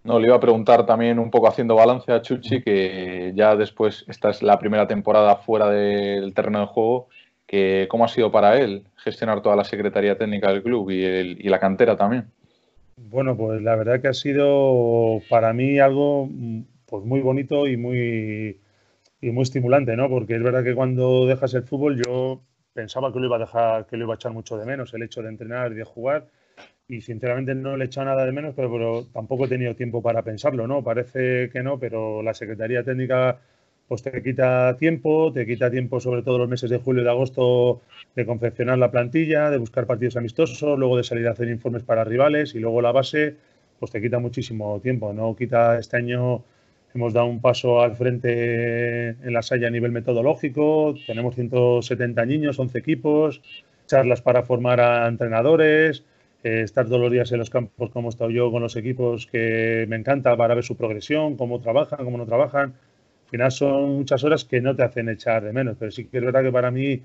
No, 0.04 0.18
le 0.18 0.26
iba 0.26 0.36
a 0.36 0.40
preguntar 0.40 0.84
también 0.84 1.18
un 1.18 1.30
poco 1.30 1.48
haciendo 1.48 1.74
balance 1.74 2.12
a 2.12 2.20
Chuchi, 2.20 2.62
que 2.62 3.32
ya 3.34 3.56
después, 3.56 4.04
esta 4.06 4.30
es 4.30 4.42
la 4.42 4.58
primera 4.58 4.86
temporada 4.86 5.36
fuera 5.36 5.70
del 5.70 6.34
terreno 6.34 6.60
de 6.60 6.66
juego, 6.66 7.08
que 7.46 7.86
cómo 7.88 8.04
ha 8.04 8.08
sido 8.08 8.30
para 8.30 8.58
él 8.60 8.84
gestionar 8.96 9.40
toda 9.40 9.56
la 9.56 9.64
Secretaría 9.64 10.18
Técnica 10.18 10.52
del 10.52 10.62
club 10.62 10.90
y, 10.90 11.04
y 11.04 11.48
la 11.48 11.58
cantera 11.58 11.96
también. 11.96 12.30
Bueno, 12.96 13.36
pues 13.36 13.60
la 13.62 13.76
verdad 13.76 14.00
que 14.00 14.08
ha 14.08 14.14
sido 14.14 15.20
para 15.28 15.52
mí 15.52 15.78
algo 15.78 16.28
pues 16.86 17.04
muy 17.04 17.20
bonito 17.20 17.66
y 17.66 17.76
muy, 17.76 18.60
y 19.20 19.30
muy 19.30 19.42
estimulante, 19.42 19.96
¿no? 19.96 20.08
Porque 20.08 20.36
es 20.36 20.42
verdad 20.42 20.62
que 20.62 20.74
cuando 20.74 21.26
dejas 21.26 21.54
el 21.54 21.64
fútbol 21.64 22.00
yo 22.04 22.42
pensaba 22.72 23.12
que 23.12 23.18
lo 23.20 23.26
iba 23.26 23.36
a 23.36 23.40
dejar, 23.40 23.86
que 23.86 23.96
lo 23.96 24.04
iba 24.04 24.14
a 24.14 24.16
echar 24.16 24.32
mucho 24.32 24.56
de 24.56 24.66
menos, 24.66 24.92
el 24.94 25.02
hecho 25.02 25.22
de 25.22 25.28
entrenar 25.28 25.72
y 25.72 25.76
de 25.76 25.84
jugar. 25.84 26.26
Y 26.88 27.00
sinceramente 27.00 27.54
no 27.54 27.76
le 27.76 27.84
he 27.84 27.86
echado 27.86 28.06
nada 28.06 28.26
de 28.26 28.32
menos, 28.32 28.54
pero, 28.54 28.70
pero 28.70 29.06
tampoco 29.12 29.46
he 29.46 29.48
tenido 29.48 29.74
tiempo 29.74 30.02
para 30.02 30.22
pensarlo, 30.22 30.66
¿no? 30.66 30.82
Parece 30.84 31.48
que 31.50 31.62
no, 31.62 31.78
pero 31.78 32.22
la 32.22 32.34
Secretaría 32.34 32.82
Técnica 32.84 33.38
pues 33.88 34.02
te 34.02 34.22
quita 34.22 34.76
tiempo, 34.78 35.32
te 35.32 35.46
quita 35.46 35.70
tiempo 35.70 36.00
sobre 36.00 36.22
todo 36.22 36.38
los 36.38 36.48
meses 36.48 36.70
de 36.70 36.78
julio 36.78 37.02
y 37.02 37.04
de 37.04 37.10
agosto 37.10 37.82
de 38.14 38.24
confeccionar 38.26 38.78
la 38.78 38.90
plantilla, 38.90 39.50
de 39.50 39.58
buscar 39.58 39.86
partidos 39.86 40.16
amistosos, 40.16 40.78
luego 40.78 40.96
de 40.96 41.04
salir 41.04 41.28
a 41.28 41.32
hacer 41.32 41.48
informes 41.48 41.82
para 41.82 42.04
rivales 42.04 42.54
y 42.54 42.60
luego 42.60 42.80
la 42.80 42.92
base, 42.92 43.36
pues 43.78 43.90
te 43.92 44.00
quita 44.00 44.18
muchísimo 44.18 44.80
tiempo. 44.80 45.12
No 45.12 45.36
quita 45.36 45.78
este 45.78 45.96
año 45.98 46.44
Hemos 46.94 47.12
dado 47.12 47.26
un 47.26 47.40
paso 47.40 47.80
al 47.82 47.96
frente 47.96 49.08
en 49.08 49.32
la 49.32 49.42
Salle 49.42 49.66
a 49.66 49.70
nivel 49.70 49.90
metodológico. 49.90 50.94
Tenemos 51.08 51.34
170 51.34 52.24
niños, 52.24 52.56
11 52.60 52.78
equipos, 52.78 53.42
charlas 53.86 54.22
para 54.22 54.44
formar 54.44 54.80
a 54.80 55.08
entrenadores, 55.08 56.04
eh, 56.44 56.62
estar 56.62 56.86
todos 56.86 57.00
los 57.00 57.10
días 57.10 57.32
en 57.32 57.38
los 57.38 57.50
campos 57.50 57.90
como 57.90 58.08
he 58.08 58.10
estado 58.10 58.30
yo 58.30 58.50
con 58.52 58.62
los 58.62 58.76
equipos 58.76 59.26
que 59.26 59.86
me 59.88 59.96
encanta 59.96 60.36
para 60.36 60.54
ver 60.54 60.64
su 60.64 60.76
progresión, 60.76 61.36
cómo 61.36 61.60
trabajan, 61.60 62.04
cómo 62.04 62.18
no 62.18 62.26
trabajan. 62.26 62.74
Al 63.24 63.30
final 63.30 63.50
son 63.52 63.96
muchas 63.96 64.22
horas 64.24 64.44
que 64.44 64.60
no 64.60 64.76
te 64.76 64.82
hacen 64.84 65.08
echar 65.08 65.42
de 65.42 65.52
menos, 65.52 65.76
pero 65.78 65.90
sí 65.90 66.04
que 66.04 66.18
es 66.18 66.24
verdad 66.24 66.42
que 66.42 66.52
para 66.52 66.70
mí 66.70 67.02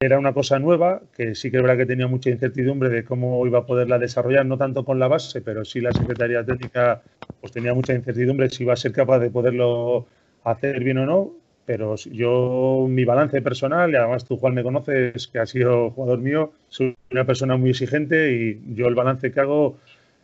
era 0.00 0.18
una 0.18 0.32
cosa 0.32 0.58
nueva, 0.58 1.02
que 1.16 1.34
sí 1.34 1.50
que 1.50 1.58
es 1.58 1.62
verdad 1.62 1.76
que 1.76 1.86
tenía 1.86 2.08
mucha 2.08 2.30
incertidumbre 2.30 2.88
de 2.88 3.04
cómo 3.04 3.46
iba 3.46 3.60
a 3.60 3.66
poderla 3.66 3.98
desarrollar, 3.98 4.44
no 4.46 4.58
tanto 4.58 4.84
con 4.84 4.98
la 4.98 5.06
base, 5.06 5.42
pero 5.42 5.64
sí 5.64 5.80
la 5.80 5.92
Secretaría 5.92 6.44
Técnica 6.44 7.02
pues 7.40 7.52
tenía 7.52 7.74
mucha 7.74 7.94
incertidumbre 7.94 8.50
si 8.50 8.64
iba 8.64 8.72
a 8.72 8.76
ser 8.76 8.92
capaz 8.92 9.20
de 9.20 9.30
poderlo 9.30 10.06
hacer 10.44 10.82
bien 10.82 10.98
o 10.98 11.06
no. 11.06 11.41
Pero 11.64 11.94
yo, 11.96 12.86
mi 12.88 13.04
balance 13.04 13.40
personal, 13.40 13.92
y 13.92 13.96
además 13.96 14.24
tú, 14.24 14.36
Juan, 14.36 14.54
me 14.54 14.62
conoces, 14.62 15.28
que 15.28 15.38
has 15.38 15.50
sido 15.50 15.90
jugador 15.90 16.18
mío, 16.18 16.52
soy 16.68 16.96
una 17.10 17.24
persona 17.24 17.56
muy 17.56 17.70
exigente 17.70 18.32
y 18.32 18.74
yo 18.74 18.88
el 18.88 18.96
balance 18.96 19.30
que 19.30 19.40
hago 19.40 19.78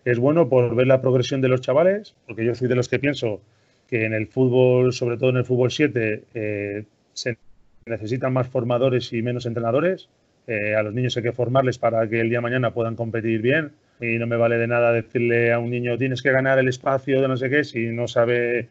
es 0.05 0.19
bueno 0.19 0.49
por 0.49 0.75
ver 0.75 0.87
la 0.87 1.01
progresión 1.01 1.41
de 1.41 1.49
los 1.49 1.61
chavales, 1.61 2.15
porque 2.27 2.45
yo 2.45 2.55
soy 2.55 2.67
de 2.69 2.75
los 2.75 2.89
que 2.89 2.99
pienso 2.99 3.41
que 3.89 4.05
en 4.05 4.13
el 4.13 4.27
fútbol, 4.27 4.93
sobre 4.93 5.17
todo 5.17 5.31
en 5.31 5.39
el 5.39 5.45
fútbol 5.45 5.71
7, 5.71 6.25
eh, 6.35 6.85
se 7.15 7.39
necesitan 7.87 8.33
más 8.33 8.49
formadores 8.49 9.13
y 9.13 9.23
menos 9.23 9.47
entrenadores. 9.47 10.09
Eh, 10.47 10.75
a 10.75 10.83
los 10.83 10.95
niños 10.95 11.17
hay 11.17 11.23
que 11.23 11.33
formarles 11.33 11.79
para 11.79 12.09
que 12.09 12.21
el 12.21 12.29
día 12.29 12.39
de 12.39 12.43
mañana 12.43 12.73
puedan 12.73 12.97
competir 12.97 13.41
bien. 13.41 13.73
Y 14.01 14.19
no 14.19 14.27
me 14.27 14.37
vale 14.37 14.59
de 14.59 14.67
nada 14.67 14.93
decirle 14.93 15.53
a 15.53 15.59
un 15.59 15.71
niño 15.71 15.99
tienes 15.99 16.23
que 16.23 16.31
ganar 16.31 16.59
el 16.59 16.69
espacio 16.69 17.21
de 17.21 17.29
no 17.29 17.37
sé 17.37 17.51
qué 17.51 17.65
si 17.65 17.87
no 17.87 18.07
sabe 18.07 18.69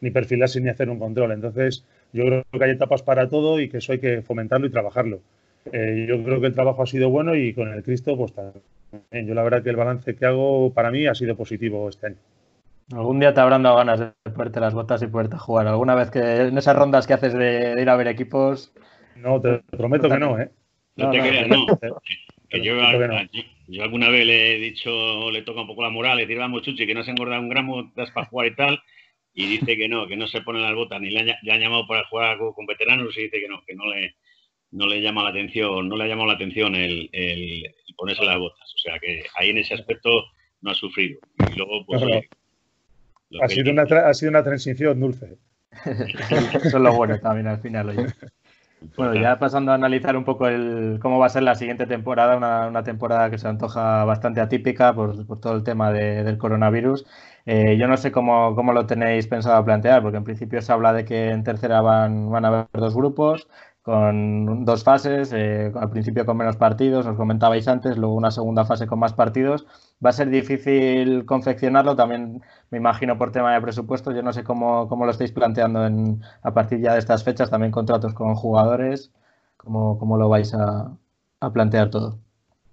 ni 0.00 0.10
perfilarse 0.10 0.60
ni 0.60 0.68
hacer 0.68 0.88
un 0.88 0.98
control. 0.98 1.32
Entonces, 1.32 1.84
yo 2.12 2.24
creo 2.24 2.44
que 2.52 2.64
hay 2.64 2.70
etapas 2.72 3.02
para 3.02 3.28
todo 3.28 3.60
y 3.60 3.68
que 3.68 3.78
eso 3.78 3.92
hay 3.92 3.98
que 3.98 4.22
fomentarlo 4.22 4.66
y 4.66 4.70
trabajarlo. 4.70 5.20
Eh, 5.72 6.06
yo 6.08 6.22
creo 6.22 6.40
que 6.40 6.48
el 6.48 6.54
trabajo 6.54 6.82
ha 6.82 6.86
sido 6.86 7.10
bueno 7.10 7.34
y 7.34 7.54
con 7.54 7.72
el 7.72 7.82
Cristo, 7.82 8.16
pues 8.16 8.32
también. 8.32 8.62
Yo 9.26 9.34
la 9.34 9.42
verdad 9.42 9.62
que 9.62 9.70
el 9.70 9.76
balance 9.76 10.14
que 10.14 10.26
hago 10.26 10.72
para 10.74 10.90
mí 10.90 11.06
ha 11.06 11.14
sido 11.14 11.36
positivo 11.36 11.88
este 11.88 12.08
año. 12.08 12.16
Algún 12.92 13.20
día 13.20 13.32
te 13.32 13.40
habrán 13.40 13.62
dado 13.62 13.76
ganas 13.76 14.00
de 14.00 14.12
ponerte 14.34 14.60
las 14.60 14.74
botas 14.74 15.02
y 15.02 15.06
poderte 15.06 15.38
jugar. 15.38 15.66
Alguna 15.66 15.94
vez 15.94 16.10
que 16.10 16.18
en 16.18 16.58
esas 16.58 16.76
rondas 16.76 17.06
que 17.06 17.14
haces 17.14 17.32
de, 17.32 17.80
ir 17.80 17.88
a 17.88 17.96
ver 17.96 18.08
equipos. 18.08 18.72
No, 19.16 19.40
te 19.40 19.60
prometo 19.70 20.08
que 20.08 20.18
no, 20.18 20.38
¿eh? 20.38 20.50
No, 20.96 21.10
te 21.10 21.20
creas, 21.20 21.48
no. 21.48 21.66
Que 22.50 22.60
yo, 22.60 22.74
yo, 23.68 23.82
alguna 23.82 24.10
vez 24.10 24.26
le 24.26 24.56
he 24.56 24.58
dicho, 24.58 25.30
le 25.30 25.40
toca 25.40 25.62
un 25.62 25.66
poco 25.66 25.82
la 25.82 25.88
moral, 25.88 26.18
le 26.18 26.24
decir, 26.24 26.36
vamos, 26.36 26.62
Chuchi, 26.62 26.86
que 26.86 26.92
no 26.92 27.02
se 27.02 27.12
engorda 27.12 27.40
un 27.40 27.48
gramo, 27.48 27.90
das 27.96 28.10
para 28.10 28.26
jugar 28.26 28.48
y 28.48 28.54
tal. 28.54 28.82
Y 29.34 29.46
dice 29.46 29.76
que 29.76 29.88
no, 29.88 30.06
que 30.06 30.16
no 30.16 30.26
se 30.26 30.42
ponen 30.42 30.62
las 30.62 30.74
botas, 30.74 31.00
ni 31.00 31.10
le 31.10 31.20
han, 31.20 31.28
han 31.30 31.60
llamado 31.60 31.86
para 31.86 32.04
jugar 32.08 32.38
con 32.38 32.66
veteranos 32.66 33.16
y 33.16 33.22
dice 33.22 33.40
que 33.40 33.48
no, 33.48 33.62
que 33.66 33.74
no 33.74 33.86
le, 33.86 34.14
no 34.72 34.86
le 34.86 35.00
llama 35.00 35.22
la 35.22 35.30
atención, 35.30 35.88
no 35.88 35.96
le 35.96 36.04
ha 36.04 36.08
llamado 36.08 36.28
la 36.28 36.34
atención 36.34 36.74
el, 36.74 37.08
el, 37.12 37.74
ponerse 37.96 38.24
las 38.24 38.38
botas. 38.38 38.74
O 38.74 38.78
sea 38.78 38.98
que 38.98 39.24
ahí 39.36 39.50
en 39.50 39.58
ese 39.58 39.74
aspecto 39.74 40.10
no 40.60 40.70
ha 40.70 40.74
sufrido. 40.74 41.18
Y 41.50 41.56
luego, 41.56 41.84
pues, 41.86 42.02
ha, 43.40 43.48
sido 43.48 43.70
una 43.70 43.82
ha 43.82 44.14
sido 44.14 44.30
una 44.30 44.42
transición 44.42 45.00
dulce. 45.00 45.38
Eso 45.84 46.54
es 46.54 46.74
lo 46.74 46.92
bueno 46.94 47.18
también 47.18 47.46
al 47.46 47.60
final. 47.60 47.90
Oye. 47.90 48.06
Bueno, 48.96 49.14
ya 49.14 49.38
pasando 49.38 49.72
a 49.72 49.76
analizar 49.76 50.16
un 50.16 50.24
poco 50.24 50.48
el, 50.48 50.98
cómo 51.00 51.18
va 51.18 51.26
a 51.26 51.30
ser 51.30 51.44
la 51.44 51.54
siguiente 51.54 51.86
temporada, 51.86 52.36
una, 52.36 52.66
una 52.66 52.82
temporada 52.82 53.30
que 53.30 53.38
se 53.38 53.46
antoja 53.46 54.04
bastante 54.04 54.40
atípica 54.40 54.94
por, 54.94 55.24
por 55.26 55.40
todo 55.40 55.54
el 55.54 55.62
tema 55.62 55.92
de, 55.92 56.24
del 56.24 56.38
coronavirus. 56.38 57.06
Eh, 57.46 57.76
yo 57.76 57.88
no 57.88 57.96
sé 57.96 58.12
cómo, 58.12 58.54
cómo, 58.54 58.72
lo 58.72 58.86
tenéis 58.86 59.26
pensado 59.26 59.64
plantear, 59.64 60.02
porque 60.02 60.18
en 60.18 60.24
principio 60.24 60.62
se 60.62 60.72
habla 60.72 60.92
de 60.92 61.04
que 61.04 61.30
en 61.30 61.42
tercera 61.42 61.80
van, 61.80 62.30
van 62.30 62.44
a 62.44 62.48
haber 62.48 62.66
dos 62.72 62.94
grupos, 62.94 63.48
con 63.82 64.64
dos 64.64 64.84
fases, 64.84 65.32
eh, 65.32 65.72
al 65.74 65.90
principio 65.90 66.24
con 66.24 66.36
menos 66.36 66.56
partidos, 66.56 67.04
os 67.04 67.16
comentabais 67.16 67.66
antes, 67.66 67.98
luego 67.98 68.14
una 68.14 68.30
segunda 68.30 68.64
fase 68.64 68.86
con 68.86 69.00
más 69.00 69.12
partidos. 69.12 69.66
Va 70.04 70.10
a 70.10 70.12
ser 70.12 70.30
difícil 70.30 71.24
confeccionarlo, 71.26 71.96
también 71.96 72.42
me 72.70 72.78
imagino 72.78 73.18
por 73.18 73.32
tema 73.32 73.52
de 73.52 73.60
presupuesto, 73.60 74.12
yo 74.12 74.22
no 74.22 74.32
sé 74.32 74.44
cómo, 74.44 74.88
cómo 74.88 75.04
lo 75.04 75.10
estáis 75.10 75.32
planteando 75.32 75.84
en, 75.84 76.22
a 76.42 76.54
partir 76.54 76.80
ya 76.80 76.92
de 76.92 77.00
estas 77.00 77.24
fechas, 77.24 77.50
también 77.50 77.72
contratos 77.72 78.14
con 78.14 78.36
jugadores, 78.36 79.12
cómo, 79.56 79.98
cómo 79.98 80.16
lo 80.16 80.28
vais 80.28 80.54
a, 80.54 80.96
a 81.40 81.52
plantear 81.52 81.90
todo. 81.90 82.20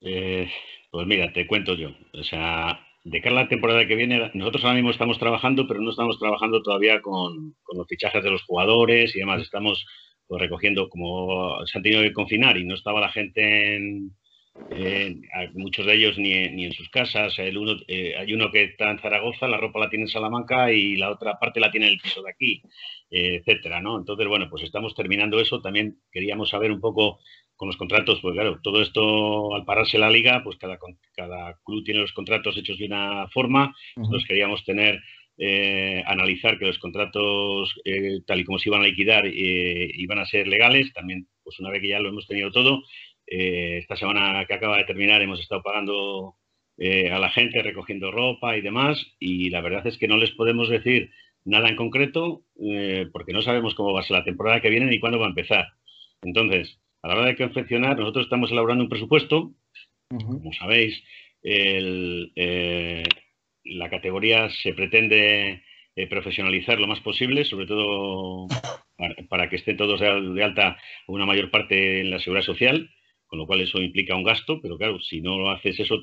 Eh, 0.01 0.47
pues 0.91 1.07
mira, 1.07 1.33
te 1.33 1.47
cuento 1.47 1.73
yo, 1.73 1.89
o 2.13 2.23
sea, 2.23 2.79
de 3.03 3.21
cara 3.21 3.39
a 3.39 3.43
la 3.43 3.49
temporada 3.49 3.87
que 3.87 3.95
viene, 3.95 4.31
nosotros 4.33 4.63
ahora 4.63 4.75
mismo 4.75 4.91
estamos 4.91 5.17
trabajando, 5.19 5.67
pero 5.67 5.81
no 5.81 5.91
estamos 5.91 6.19
trabajando 6.19 6.61
todavía 6.61 7.01
con, 7.01 7.55
con 7.63 7.77
los 7.77 7.87
fichajes 7.87 8.23
de 8.23 8.31
los 8.31 8.43
jugadores 8.43 9.15
y 9.15 9.19
demás, 9.19 9.41
estamos 9.41 9.85
pues 10.29 10.41
recogiendo, 10.41 10.89
como 10.89 11.65
se 11.65 11.77
han 11.77 11.83
tenido 11.83 12.03
que 12.03 12.13
confinar 12.13 12.55
y 12.57 12.63
no 12.63 12.75
estaba 12.75 13.01
la 13.01 13.09
gente 13.09 13.75
en, 13.75 14.11
muchos 15.53 15.85
de 15.85 15.95
ellos 15.95 16.19
ni, 16.19 16.49
ni, 16.49 16.65
en 16.65 16.73
sus 16.73 16.89
casas. 16.89 17.33
Eh, 17.39 18.15
hay 18.15 18.33
uno 18.33 18.51
que 18.51 18.63
está 18.63 18.91
en 18.91 18.99
Zaragoza, 18.99 19.47
la 19.47 19.57
ropa 19.57 19.79
la 19.79 19.89
tiene 19.89 20.03
en 20.03 20.09
Salamanca 20.09 20.71
y 20.71 20.97
la 20.97 21.09
otra 21.09 21.39
parte 21.39 21.59
la 21.59 21.71
tiene 21.71 21.87
en 21.87 21.93
el 21.93 21.99
piso 21.99 22.21
de 22.21 22.29
aquí, 22.29 22.61
eh, 23.09 23.37
etcétera, 23.37 23.81
¿no? 23.81 23.97
Entonces, 23.97 24.27
bueno, 24.27 24.47
pues 24.49 24.63
estamos 24.63 24.93
terminando 24.93 25.39
eso. 25.39 25.61
También 25.61 25.99
queríamos 26.11 26.49
saber 26.49 26.71
un 26.71 26.79
poco 26.79 27.19
con 27.59 27.67
los 27.67 27.75
contratos, 27.75 28.19
pues 28.21 28.35
claro, 28.35 28.57
todo 28.63 28.81
esto 28.81 29.53
al 29.53 29.65
pararse 29.65 29.97
la 29.97 30.09
liga, 30.09 30.41
pues 30.45 30.55
cada, 30.55 30.79
cada 31.13 31.59
club 31.65 31.83
tiene 31.83 31.99
los 31.99 32.13
contratos 32.13 32.55
hechos 32.55 32.77
de 32.77 32.85
una 32.85 33.27
forma. 33.33 33.75
Nosotros 33.97 34.23
queríamos 34.25 34.63
tener 34.63 35.01
eh, 35.37 36.01
analizar 36.05 36.57
que 36.57 36.67
los 36.67 36.79
contratos, 36.79 37.75
eh, 37.83 38.21
tal 38.25 38.39
y 38.39 38.45
como 38.45 38.59
se 38.59 38.69
iban 38.69 38.79
a 38.79 38.85
liquidar, 38.85 39.25
eh, 39.25 39.91
iban 39.93 40.19
a 40.19 40.25
ser 40.25 40.47
legales. 40.47 40.93
También, 40.93 41.27
pues 41.43 41.59
una 41.59 41.69
vez 41.69 41.81
que 41.81 41.89
ya 41.89 41.99
lo 41.99 42.07
hemos 42.07 42.27
tenido 42.27 42.49
todo, 42.49 42.81
esta 43.25 43.97
semana 43.97 44.45
que 44.45 44.53
acaba 44.53 44.77
de 44.77 44.85
terminar 44.85 45.21
hemos 45.21 45.41
estado 45.41 45.61
pagando 45.61 46.37
a 46.79 47.19
la 47.19 47.29
gente, 47.29 47.61
recogiendo 47.61 48.09
ropa 48.09 48.55
y 48.55 48.61
demás, 48.61 49.05
y 49.19 49.49
la 49.49 49.59
verdad 49.59 49.85
es 49.85 49.97
que 49.97 50.07
no 50.07 50.15
les 50.15 50.31
podemos 50.31 50.69
decir 50.69 51.11
nada 51.43 51.67
en 51.67 51.75
concreto 51.75 52.41
porque 53.11 53.33
no 53.33 53.41
sabemos 53.41 53.75
cómo 53.75 53.93
va 53.93 53.99
a 53.99 54.03
ser 54.03 54.17
la 54.17 54.23
temporada 54.23 54.61
que 54.61 54.69
viene 54.69 54.85
ni 54.85 54.99
cuándo 54.99 55.19
va 55.19 55.25
a 55.25 55.29
empezar. 55.29 55.67
Entonces, 56.23 56.79
a 57.01 57.07
la 57.07 57.15
hora 57.15 57.25
de 57.25 57.37
confeccionar, 57.37 57.97
nosotros 57.97 58.25
estamos 58.25 58.51
elaborando 58.51 58.83
un 58.83 58.89
presupuesto, 58.89 59.53
como 60.09 60.51
sabéis, 60.53 61.03
el, 61.43 62.31
la 63.63 63.89
categoría 63.89 64.49
se 64.49 64.73
pretende 64.73 65.63
eh, 65.95 66.07
profesionalizar 66.07 66.79
lo 66.79 66.87
más 66.87 66.99
posible, 67.01 67.43
sobre 67.43 67.65
todo 67.65 68.47
para, 69.29 69.49
que 69.49 69.57
estén 69.57 69.77
todos 69.77 69.99
de, 69.99 70.43
alta 70.43 70.77
una 71.07 71.25
mayor 71.25 71.51
parte 71.51 72.01
en 72.01 72.09
la 72.09 72.19
seguridad 72.19 72.45
social, 72.45 72.89
con 73.27 73.39
lo 73.39 73.45
cual 73.45 73.61
eso 73.61 73.81
implica 73.81 74.15
un 74.15 74.23
gasto, 74.23 74.61
pero 74.61 74.77
claro, 74.77 74.99
si 74.99 75.21
no 75.21 75.49
haces 75.49 75.79
eso 75.79 75.99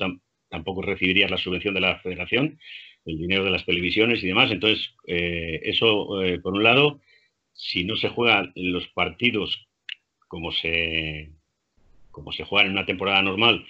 tampoco 0.48 0.82
recibirías 0.82 1.30
la 1.30 1.38
subvención 1.38 1.74
de 1.74 1.80
la 1.80 1.98
federación, 2.00 2.58
el 3.04 3.18
dinero 3.18 3.44
de 3.44 3.50
las 3.50 3.64
televisiones 3.64 4.22
y 4.22 4.28
demás. 4.28 4.50
Entonces, 4.50 4.94
eh, 5.06 5.60
eso, 5.64 6.22
eh, 6.22 6.40
por 6.40 6.54
un 6.54 6.62
lado, 6.62 7.00
si 7.52 7.84
no 7.84 7.96
se 7.96 8.08
juegan 8.08 8.52
los 8.54 8.86
partidos 8.88 9.66
como 10.28 10.52
se, 10.52 11.30
como 12.10 12.32
se 12.32 12.44
juegan 12.44 12.68
en 12.68 12.72
una 12.72 12.86
temporada 12.86 13.22
normal, 13.22 13.64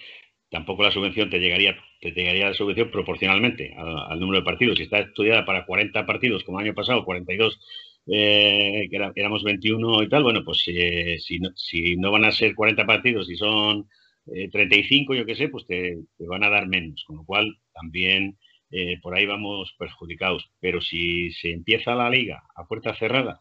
tampoco 0.50 0.82
la 0.82 0.90
subvención 0.90 1.30
te 1.30 1.38
llegaría, 1.38 1.76
te 2.00 2.12
llegaría 2.12 2.48
la 2.48 2.54
subvención 2.54 2.90
proporcionalmente 2.90 3.74
al, 3.76 4.20
número 4.20 4.40
de 4.40 4.44
partidos. 4.44 4.78
Si 4.78 4.84
está 4.84 5.00
estudiada 5.00 5.44
para 5.44 5.66
40 5.66 6.06
partidos, 6.06 6.44
como 6.44 6.60
el 6.60 6.66
año 6.66 6.74
pasado, 6.74 7.04
42, 7.04 7.58
eh, 8.06 8.88
que 8.90 9.12
éramos 9.16 9.42
21 9.42 10.02
y 10.02 10.08
tal, 10.08 10.22
bueno, 10.22 10.44
pues 10.44 10.64
eh, 10.68 11.18
si, 11.20 11.38
no, 11.40 11.50
si 11.56 11.96
no 11.96 12.10
van 12.12 12.24
a 12.24 12.32
ser 12.32 12.54
40 12.54 12.86
partidos, 12.86 13.26
si 13.26 13.36
son 13.36 13.88
35, 14.24 15.14
eh, 15.14 15.18
yo 15.18 15.26
qué 15.26 15.34
sé, 15.34 15.48
pues 15.48 15.66
te, 15.66 15.98
van 16.20 16.44
a 16.44 16.50
dar 16.50 16.68
menos, 16.68 17.04
con 17.04 17.16
lo 17.16 17.24
cual 17.24 17.58
también 17.72 18.38
por 19.00 19.16
ahí 19.16 19.26
vamos 19.26 19.74
perjudicados. 19.78 20.50
Pero 20.60 20.80
si 20.80 21.30
se 21.32 21.50
empieza 21.50 21.94
la 21.94 22.10
liga 22.10 22.44
a 22.54 22.66
puerta 22.66 22.94
cerrada 22.94 23.40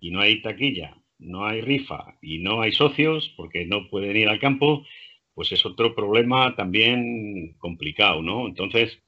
y 0.00 0.10
no 0.10 0.20
hay 0.20 0.40
taquilla, 0.40 0.96
no 1.20 1.46
hay 1.46 1.60
rifa 1.60 2.16
y 2.22 2.38
no 2.38 2.62
hay 2.62 2.72
socios, 2.72 3.32
porque 3.36 3.66
no 3.66 3.88
pueden 3.88 4.16
ir 4.16 4.28
al 4.28 4.40
campo, 4.40 4.84
pues 5.34 5.52
es 5.52 5.64
otro 5.64 5.94
problema 5.94 6.56
también 6.56 7.54
complicado, 7.58 8.22
¿no? 8.22 8.46
Entonces, 8.46 8.98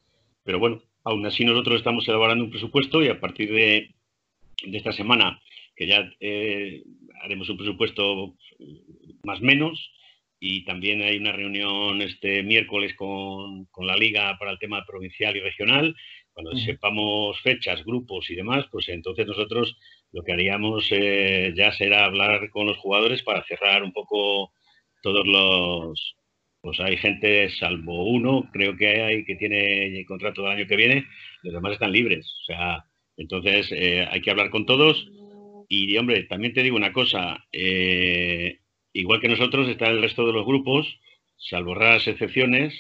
pero 0.45 0.59
bueno, 0.59 0.83
aún 1.05 1.27
así 1.27 1.45
nosotros 1.45 1.77
estamos 1.77 2.07
elaborando 2.09 2.45
un 2.45 2.51
presupuesto 2.51 3.03
y 3.03 3.09
a 3.09 3.21
partir 3.21 3.53
de, 3.53 3.95
esta 4.63 4.93
semana, 4.93 5.41
que 5.75 5.87
ya 5.87 6.13
eh, 6.21 6.85
haremos 7.23 7.49
un 7.49 7.57
presupuesto 7.57 8.37
más 9.25 9.41
menos, 9.41 9.93
y 10.45 10.65
también 10.65 11.03
hay 11.03 11.19
una 11.19 11.31
reunión 11.31 12.03
este 12.03 12.43
miércoles 12.43 12.97
con, 12.97 13.69
la 13.79 13.97
Liga 13.97 14.37
para 14.41 14.51
el 14.51 14.59
tema 14.59 14.85
provincial 14.85 15.37
y 15.37 15.41
regional. 15.41 15.95
Cuando 16.33 16.57
sepamos 16.57 17.41
fechas, 17.43 17.85
grupos 17.85 18.29
y 18.29 18.35
demás, 18.35 18.67
pues 18.73 18.89
entonces 18.89 19.25
nosotros 19.25 19.79
lo 20.13 20.23
que 20.23 20.33
haríamos 20.33 20.87
eh, 20.91 21.53
ya 21.57 21.73
será 21.73 22.05
hablar 22.05 22.51
con 22.51 22.67
los 22.67 22.77
jugadores 22.79 23.23
para 23.23 23.45
cerrar 23.45 23.83
un 23.83 23.93
poco 23.93 24.53
todos 25.03 25.27
los, 25.27 26.17
pues 26.63 26.79
hay 26.79 26.97
gente, 26.97 27.51
salvo 27.51 28.05
uno, 28.05 28.49
creo 28.53 28.77
que 28.77 29.03
hay 29.03 29.25
que 29.25 29.35
tiene 29.35 30.05
contrato 30.07 30.43
del 30.43 30.53
año 30.53 30.67
que 30.67 30.77
viene, 30.77 31.07
los 31.43 31.53
demás 31.53 31.73
están 31.73 31.91
libres. 31.91 32.25
O 32.43 32.45
sea, 32.45 32.85
entonces 33.17 33.69
eh, 33.73 34.07
hay 34.09 34.21
que 34.21 34.31
hablar 34.31 34.51
con 34.51 34.65
todos. 34.65 35.09
Y, 35.69 35.97
hombre, 35.97 36.25
también 36.25 36.53
te 36.53 36.63
digo 36.63 36.77
una 36.77 36.93
cosa, 36.93 37.45
eh, 37.51 38.59
igual 38.93 39.21
que 39.21 39.29
nosotros 39.29 39.69
está 39.69 39.89
el 39.89 40.03
resto 40.03 40.27
de 40.27 40.33
los 40.33 40.47
grupos, 40.47 40.87
salvo 41.37 41.75
raras 41.75 42.07
excepciones, 42.07 42.75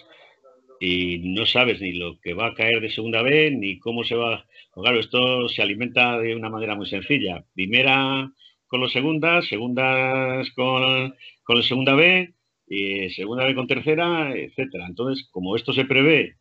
y 0.84 1.18
no 1.18 1.46
sabes 1.46 1.80
ni 1.80 1.92
lo 1.92 2.18
que 2.20 2.34
va 2.34 2.48
a 2.48 2.54
caer 2.54 2.80
de 2.80 2.90
segunda 2.90 3.22
B, 3.22 3.52
ni 3.52 3.78
cómo 3.78 4.02
se 4.02 4.16
va. 4.16 4.44
Pues 4.74 4.82
claro, 4.84 4.98
esto 4.98 5.48
se 5.48 5.62
alimenta 5.62 6.18
de 6.18 6.34
una 6.34 6.50
manera 6.50 6.74
muy 6.74 6.86
sencilla. 6.86 7.44
Primera 7.54 8.32
con 8.66 8.80
los 8.80 8.92
segundas, 8.92 9.46
segundas 9.46 10.50
con, 10.56 11.14
con 11.44 11.56
la 11.56 11.62
segunda 11.62 11.94
B, 11.94 12.34
y 12.66 13.10
segunda 13.10 13.44
vez 13.44 13.54
con 13.54 13.68
tercera, 13.68 14.34
etcétera. 14.34 14.86
Entonces, 14.86 15.28
como 15.30 15.54
esto 15.54 15.72
se 15.72 15.84
prevé 15.84 16.36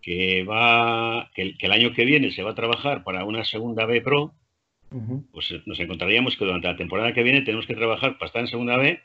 que 0.00 0.44
va 0.44 1.30
que 1.34 1.54
el, 1.58 1.72
año 1.72 1.92
que 1.92 2.06
viene 2.06 2.30
se 2.30 2.42
va 2.42 2.52
a 2.52 2.54
trabajar 2.54 3.04
para 3.04 3.24
una 3.24 3.44
segunda 3.44 3.84
B 3.84 4.00
Pro, 4.00 4.32
pues 5.32 5.52
nos 5.66 5.78
encontraríamos 5.78 6.36
que 6.36 6.44
durante 6.46 6.68
la 6.68 6.76
temporada 6.76 7.12
que 7.12 7.22
viene 7.22 7.42
tenemos 7.42 7.66
que 7.66 7.74
trabajar 7.74 8.16
para 8.16 8.28
estar 8.28 8.40
en 8.40 8.48
segunda 8.48 8.78
B, 8.78 9.00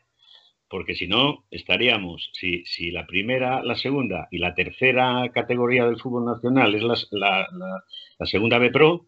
porque 0.70 0.96
si 0.96 1.08
no, 1.08 1.46
estaríamos, 1.50 2.30
si, 2.34 2.64
si 2.66 2.92
la 2.92 3.08
primera, 3.08 3.64
la 3.64 3.76
segunda 3.76 4.28
y 4.32 4.38
la 4.38 4.54
tercera 4.54 5.30
categoría 5.34 5.86
del 5.86 6.00
fútbol 6.00 6.26
nacional 6.26 6.76
es 6.76 6.84
la, 7.12 7.48
la, 8.20 8.26
segunda 8.26 8.60
B 8.60 8.70
Pro, 8.70 9.08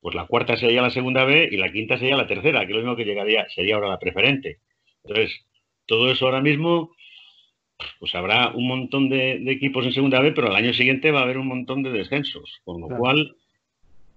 pues 0.00 0.14
la 0.14 0.26
cuarta 0.26 0.56
sería 0.56 0.82
la 0.82 0.90
segunda 0.90 1.24
B 1.24 1.48
y 1.50 1.56
la 1.56 1.70
quinta 1.70 1.98
sería 1.98 2.16
la 2.16 2.26
tercera, 2.26 2.60
que 2.60 2.72
es 2.72 2.76
lo 2.76 2.82
mismo 2.82 2.96
que 2.96 3.04
llegaría, 3.04 3.46
sería 3.50 3.74
ahora 3.74 3.88
la 3.88 3.98
preferente. 3.98 4.60
Entonces, 5.04 5.44
todo 5.86 6.10
eso 6.10 6.26
ahora 6.26 6.40
mismo, 6.40 6.92
pues 7.98 8.14
habrá 8.14 8.50
un 8.50 8.66
montón 8.66 9.08
de, 9.08 9.42
equipos 9.50 9.84
en 9.84 9.92
segunda 9.92 10.20
B, 10.20 10.32
pero 10.32 10.48
al 10.48 10.56
año 10.56 10.72
siguiente 10.72 11.10
va 11.10 11.20
a 11.20 11.22
haber 11.24 11.38
un 11.38 11.48
montón 11.48 11.82
de 11.82 11.90
descensos. 11.90 12.60
Con 12.64 12.80
lo 12.80 12.88
cual, 12.88 13.36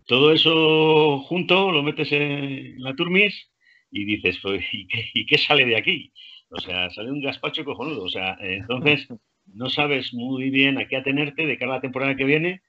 todo 0.06 0.32
eso 0.32 1.20
junto 1.20 1.72
lo 1.72 1.84
metes 1.84 2.12
en 2.12 2.82
la 2.82 2.96
turmis 2.96 3.50
y 3.92 4.06
dices, 4.06 4.40
pues, 4.42 4.64
¿y 4.72 5.26
qué, 5.26 5.38
sale 5.38 5.66
de 5.66 5.78
aquí? 5.78 6.12
O 6.52 6.60
sea, 6.60 6.90
sale 6.90 7.12
un 7.12 7.22
gaspacho 7.22 7.64
cojonudo. 7.66 8.04
O 8.04 8.10
sea, 8.10 8.38
entonces 8.42 9.08
no 9.54 9.70
sabes 9.70 10.14
muy 10.14 10.50
bien 10.50 10.78
a 10.78 10.88
qué 10.88 10.98
atenerte 10.98 11.46
de 11.46 11.58
cara 11.58 11.74
a 11.74 11.76
la 11.76 11.82
temporada 11.82 12.16
que 12.16 12.26
viene, 12.26 12.62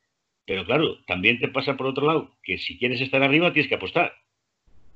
Pero 0.47 0.65
claro, 0.67 0.99
también 1.07 1.39
te 1.39 1.49
pasa 1.49 1.77
por 1.77 1.87
otro 1.87 2.07
lado 2.07 2.37
que 2.43 2.59
si 2.59 2.79
quieres 2.79 3.01
estar 3.01 3.23
arriba 3.23 3.53
tienes 3.53 3.69
que 3.69 3.77
apostar. 3.77 4.15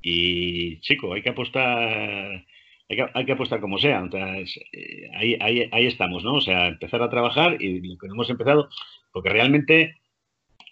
Y 0.02 0.80
chico, 0.80 1.14
hay 1.14 1.22
que 1.22 1.30
apostar, 1.30 2.44
hay 2.88 3.24
que, 3.24 3.32
apostar 3.32 3.60
como 3.60 3.78
sea. 3.78 4.04
Eh, 4.12 5.10
ahí, 5.14 5.68
ahí, 5.72 5.86
estamos, 5.86 6.24
¿no? 6.24 6.34
O 6.34 6.40
sea, 6.40 6.68
empezar 6.68 7.02
a 7.02 7.10
trabajar 7.10 7.62
y 7.62 7.80
lo 7.80 7.96
que 7.98 8.06
hemos 8.08 8.28
empezado, 8.30 8.68
porque 9.12 9.30
realmente 9.30 9.96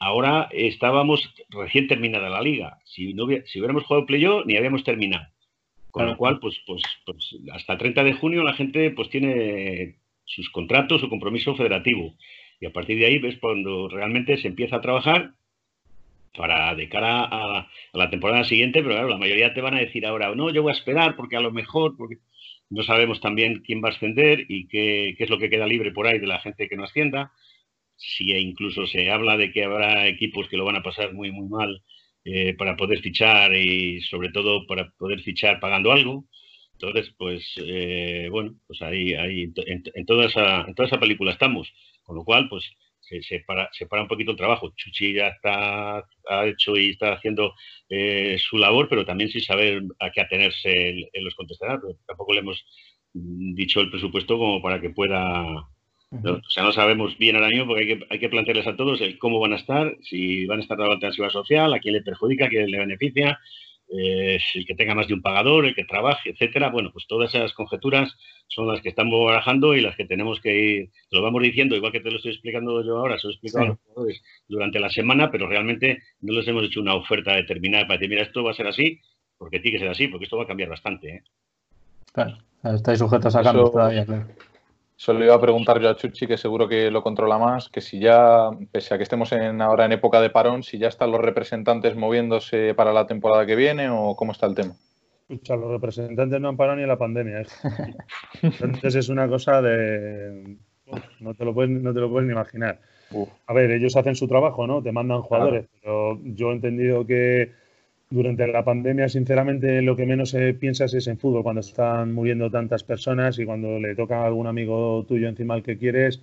ahora 0.01 0.49
estábamos 0.53 1.35
recién 1.51 1.87
terminada 1.89 2.29
la 2.29 2.43
liga. 2.43 2.79
Si, 2.85 3.15
no, 3.15 3.27
si 3.47 3.61
hubiéramos 3.61 3.85
jugado 3.85 4.07
playoff, 4.07 4.45
ni 4.47 4.57
habíamos 4.57 4.85
terminado. 4.85 5.27
Con 5.93 6.07
lo 6.07 6.17
cual, 6.17 6.41
pues, 6.41 6.59
pues, 6.67 6.83
pues, 7.05 7.37
hasta 7.53 7.75
el 7.75 7.79
30 7.79 8.03
de 8.03 8.15
junio 8.15 8.43
la 8.43 8.55
gente 8.55 8.91
pues 8.93 9.11
tiene 9.11 9.97
sus 10.25 10.49
contratos, 10.49 11.03
su 11.03 11.11
compromiso 11.11 11.55
federativo. 11.55 12.15
Y 12.59 12.65
a 12.65 12.73
partir 12.73 12.99
de 12.99 13.05
ahí 13.05 13.19
ves 13.19 13.37
cuando 13.39 13.89
realmente 13.89 14.39
se 14.39 14.49
empieza 14.49 14.77
a 14.77 14.81
trabajar 14.81 15.35
para 16.35 16.75
de 16.75 16.89
cara 16.89 17.29
a, 17.31 17.69
la 17.93 18.09
temporada 18.09 18.43
siguiente, 18.45 18.83
pero 18.83 18.95
claro, 18.95 19.09
la 19.09 19.19
mayoría 19.19 19.53
te 19.53 19.61
van 19.61 19.75
a 19.75 19.81
decir 19.81 20.07
ahora, 20.07 20.35
no, 20.35 20.49
yo 20.51 20.63
voy 20.63 20.73
a 20.73 20.75
esperar 20.75 21.15
porque 21.15 21.37
a 21.37 21.41
lo 21.41 21.53
mejor, 21.53 21.95
porque 21.99 22.17
no 22.71 22.83
sabemos 22.83 23.21
también 23.21 23.61
quién 23.61 23.85
va 23.85 23.89
a 23.89 23.93
ascender 23.93 24.47
y 24.49 24.69
qué, 24.69 25.15
qué 25.19 25.25
es 25.25 25.29
lo 25.29 25.39
que 25.39 25.51
queda 25.51 25.67
libre 25.67 25.93
por 25.93 26.07
ahí 26.07 26.19
de 26.19 26.27
la 26.27 26.41
gente 26.41 26.71
que 26.71 26.77
no 26.77 26.85
ascienda. 26.85 27.33
Si 27.97 28.33
incluso 28.33 28.87
se 28.87 29.11
habla 29.11 29.37
de 29.37 29.53
que 29.53 29.65
habrá 29.65 30.07
equipos 30.07 30.49
que 30.49 30.57
lo 30.57 30.65
van 30.65 30.77
a 30.77 30.83
pasar 30.83 31.13
muy, 31.13 31.31
muy 31.33 31.49
mal 31.51 31.83
eh, 32.25 32.55
para 32.55 32.77
poder 32.77 33.01
fichar 33.01 33.55
y 33.55 34.01
sobre 34.03 34.31
todo 34.31 34.67
para 34.67 34.91
poder 34.99 35.21
fichar 35.21 35.61
pagando 35.61 35.93
algo. 35.93 36.27
Entonces, 36.73 37.15
pues 37.17 37.55
eh, 37.65 38.29
bueno, 38.31 38.55
pues 38.67 38.83
ahí, 38.83 39.15
ahí 39.15 39.53
en, 39.67 40.07
toda 40.07 40.27
esa, 40.27 40.63
en 40.63 40.75
toda 40.75 40.89
esa 40.89 41.01
película 41.01 41.33
estamos. 41.33 41.73
Con 42.03 42.17
lo 42.17 42.25
cual, 42.25 42.49
pues 42.49 42.65
se, 43.21 43.41
para, 43.41 43.69
se 43.73 43.87
para 43.87 44.03
un 44.03 44.09
poquito 44.09 44.31
el 44.31 44.37
trabajo. 44.37 44.73
Chuchi 44.77 45.15
ya 45.15 45.29
está, 45.29 45.99
ha 46.29 46.47
hecho 46.47 46.77
y 46.77 46.91
está 46.91 47.13
haciendo 47.13 47.55
eh, 47.89 48.37
su 48.39 48.59
labor, 48.59 48.89
pero 48.89 49.05
también 49.05 49.31
sin 49.31 49.43
saber 49.43 49.83
a 50.01 50.11
qué 50.11 50.21
atenerse 50.21 50.91
en, 51.13 51.25
los 51.25 51.35
contestadores. 51.35 51.97
Tampoco 52.07 52.33
le 52.33 52.41
hemos 52.41 52.65
mm, 53.15 53.55
dicho 53.55 53.81
el 53.81 53.91
presupuesto 53.91 54.39
como 54.39 54.63
para 54.63 54.81
que 54.81 54.91
pueda... 54.91 55.69
O 56.13 56.51
sea, 56.51 56.63
no 56.63 56.73
sabemos 56.73 57.17
bien 57.17 57.37
ahora 57.37 57.49
mismo 57.49 57.67
porque 57.67 57.83
hay 57.83 57.99
que, 57.99 58.07
hay 58.11 58.19
que 58.19 58.29
plantearles 58.29 58.67
a 58.67 58.77
todos 58.77 59.01
el 59.01 59.19
cómo 59.19 59.41
van 59.41 59.55
a 59.55 59.57
estar, 59.57 59.97
si 60.03 60.45
van 60.45 60.59
a 60.59 60.63
estar 60.63 60.77
dando 60.77 60.93
alternativa 60.93 61.31
social, 61.31 61.73
a 61.73 61.79
quién 61.79 61.95
le 61.95 62.03
perjudica, 62.03 62.47
a 62.47 62.49
quién 62.49 62.71
le 62.71 62.79
beneficia, 62.79 63.41
eh, 63.89 64.39
el 64.55 64.67
que 64.67 64.75
tenga 64.75 64.95
más 64.95 65.09
de 65.09 65.15
un 65.15 65.23
pagador, 65.23 65.65
el 65.65 65.75
que 65.75 65.85
trabaje, 65.85 66.31
etcétera. 66.31 66.71
Bueno, 66.71 66.91
pues 66.93 67.07
todas 67.07 67.35
esas 67.35 67.53
conjeturas 67.55 68.15
son 68.47 68.69
las 68.69 68.81
que 68.83 68.91
estamos 68.91 69.25
barajando 69.25 69.75
y 69.75 69.81
las 69.81 69.97
que 69.97 70.05
tenemos 70.05 70.41
que 70.41 70.57
ir, 70.57 70.91
te 71.09 71.17
lo 71.17 71.23
vamos 71.23 71.43
diciendo, 71.43 71.77
igual 71.77 71.93
que 71.93 72.01
te 72.01 72.11
lo 72.11 72.17
estoy 72.17 72.33
explicando 72.33 72.85
yo 72.85 72.99
ahora, 72.99 73.19
se 73.19 73.27
lo 73.27 73.31
he 73.31 73.35
explicado 73.35 73.65
a 73.65 73.69
los 73.69 73.79
jugadores 73.79 74.23
durante 74.49 74.81
la 74.81 74.91
semana, 74.91 75.31
pero 75.31 75.47
realmente 75.47 76.03
no 76.21 76.35
les 76.35 76.47
hemos 76.49 76.65
hecho 76.65 76.81
una 76.81 76.95
oferta 76.95 77.35
determinada 77.35 77.87
para 77.87 77.99
decir, 77.99 78.11
mira, 78.11 78.23
esto 78.23 78.45
va 78.45 78.51
a 78.51 78.55
ser 78.55 78.67
así, 78.67 79.01
porque 79.39 79.61
tiene 79.61 79.77
que 79.77 79.85
ser 79.85 79.91
así, 79.91 80.09
porque 80.09 80.25
esto 80.25 80.37
va 80.37 80.45
a 80.45 80.49
cambiar 80.49 80.69
bastante. 80.69 81.09
¿eh? 81.09 81.23
Claro, 82.13 82.37
estáis 82.75 82.99
sujetos 82.99 83.35
a 83.35 83.43
cambios 83.43 83.73
todavía, 83.73 84.05
claro. 84.05 84.27
Solo 84.97 85.25
iba 85.25 85.35
a 85.35 85.41
preguntar 85.41 85.81
yo 85.81 85.89
a 85.89 85.97
Chuchi, 85.97 86.27
que 86.27 86.37
seguro 86.37 86.69
que 86.69 86.91
lo 86.91 87.03
controla 87.03 87.39
más, 87.39 87.69
que 87.69 87.81
si 87.81 87.99
ya, 87.99 88.51
pese 88.71 88.95
a 88.95 88.99
que 88.99 89.03
estemos 89.03 89.33
en, 89.33 89.61
ahora 89.61 89.85
en 89.85 89.93
época 89.93 90.21
de 90.21 90.31
parón, 90.31 90.63
si 90.63 90.79
ya 90.79 90.89
están 90.89 91.11
los 91.11 91.21
representantes 91.21 91.97
moviéndose 91.97 92.75
para 92.75 92.93
la 92.93 93.07
temporada 93.07 93.45
que 93.45 93.57
viene 93.57 93.89
o 93.91 94.15
cómo 94.15 94.33
está 94.33 94.47
el 94.47 94.55
tema. 94.55 94.75
Escucha, 95.29 95.57
los 95.57 95.71
representantes 95.71 96.41
no 96.41 96.49
han 96.49 96.57
parado 96.57 96.77
ni 96.77 96.83
en 96.83 96.89
la 96.89 96.99
pandemia. 96.99 97.41
¿eh? 97.41 97.47
Entonces 98.43 98.95
es 98.95 99.09
una 99.09 99.29
cosa 99.29 99.63
de... 99.63 100.57
No 101.21 101.35
te 101.35 101.45
lo 101.45 101.55
puedes, 101.55 101.71
no 101.71 101.95
te 101.95 102.01
lo 102.01 102.11
puedes 102.11 102.27
ni 102.27 102.33
imaginar. 102.33 102.79
A 103.47 103.53
ver, 103.53 103.71
ellos 103.71 103.97
hacen 103.97 104.15
su 104.15 104.29
trabajo, 104.29 104.67
¿no? 104.67 104.83
Te 104.83 104.93
mandan 104.93 105.23
jugadores, 105.23 105.67
pero 105.81 106.19
yo 106.23 106.51
he 106.51 106.55
entendido 106.55 107.07
que 107.07 107.53
durante 108.13 108.47
la 108.47 108.63
pandemia, 108.63 109.09
sinceramente, 109.09 109.81
lo 109.81 109.97
que 109.97 110.05
menos 110.05 110.37
piensas 110.61 110.93
es 110.93 111.07
en 111.07 111.19
fútbol, 111.19 111.43
cuando 111.43 111.61
están 111.61 112.13
muriendo 112.13 112.51
tantas 112.51 112.85
personas 112.85 113.39
y 113.39 113.47
cuando 113.47 113.79
le 113.79 113.95
toca 113.95 114.23
a 114.23 114.27
algún 114.27 114.47
amigo 114.47 115.05
tuyo 115.09 115.29
encima 115.29 115.55
al 115.55 115.63
que 115.63 115.79
quieres, 115.79 116.21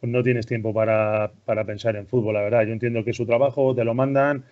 pues 0.00 0.10
no 0.10 0.24
tienes 0.24 0.46
tiempo 0.46 0.74
para, 0.74 1.30
pensar 1.64 1.94
en 1.94 2.06
fútbol, 2.08 2.34
la 2.34 2.42
verdad. 2.42 2.66
Yo 2.66 2.72
entiendo 2.72 3.04
que 3.04 3.10
es 3.10 3.16
su 3.16 3.26
trabajo, 3.26 3.74
te 3.76 3.84
lo 3.84 3.94
mandan 3.94 4.42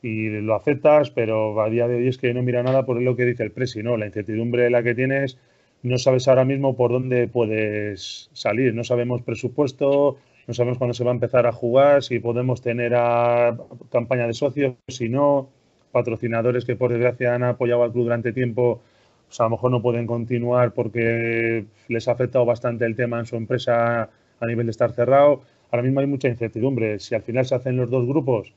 y 0.00 0.28
lo 0.28 0.54
aceptas, 0.54 1.10
pero 1.10 1.60
a 1.60 1.68
día 1.68 1.88
de 1.88 1.96
hoy 1.96 2.08
es 2.08 2.18
que 2.18 2.32
no 2.32 2.42
mira 2.42 2.62
nada 2.62 2.86
por 2.86 3.02
lo 3.02 3.16
que 3.16 3.24
dice 3.24 3.42
el 3.42 3.50
presi, 3.50 3.82
¿no? 3.82 3.96
La 3.96 4.06
incertidumbre 4.06 4.70
la 4.70 4.84
que 4.84 4.94
tienes, 4.94 5.38
no 5.82 5.98
sabes 5.98 6.28
ahora 6.28 6.44
mismo 6.44 6.76
por 6.76 6.92
dónde 6.92 7.26
puedes 7.26 8.30
salir, 8.32 8.74
no 8.74 8.84
sabemos 8.84 9.22
presupuesto, 9.22 10.18
no 10.46 10.54
sabemos 10.54 10.78
cuándo 10.78 10.94
se 10.94 11.02
va 11.02 11.10
a 11.10 11.14
empezar 11.14 11.48
a 11.48 11.52
jugar, 11.52 12.04
si 12.04 12.20
podemos 12.20 12.62
tener 12.62 12.94
a 12.94 13.56
campaña 13.90 14.28
de 14.28 14.34
socios, 14.34 14.76
si 14.86 15.08
no 15.08 15.48
patrocinadores 15.92 16.64
que 16.64 16.76
por 16.76 16.90
desgracia 16.90 17.34
han 17.34 17.42
apoyado 17.42 17.82
al 17.82 17.92
club 17.92 18.04
durante 18.04 18.32
tiempo, 18.32 18.80
pues 19.26 19.40
a 19.40 19.44
lo 19.44 19.50
mejor 19.50 19.70
no 19.70 19.82
pueden 19.82 20.06
continuar 20.06 20.72
porque 20.72 21.66
les 21.88 22.08
ha 22.08 22.12
afectado 22.12 22.44
bastante 22.44 22.84
el 22.84 22.96
tema 22.96 23.18
en 23.18 23.26
su 23.26 23.36
empresa 23.36 24.10
a 24.40 24.46
nivel 24.46 24.66
de 24.66 24.70
estar 24.70 24.92
cerrado. 24.92 25.42
Ahora 25.70 25.82
mismo 25.82 26.00
hay 26.00 26.06
mucha 26.06 26.28
incertidumbre. 26.28 26.98
Si 26.98 27.14
al 27.14 27.22
final 27.22 27.44
se 27.44 27.54
hacen 27.54 27.76
los 27.76 27.90
dos 27.90 28.06
grupos, 28.06 28.52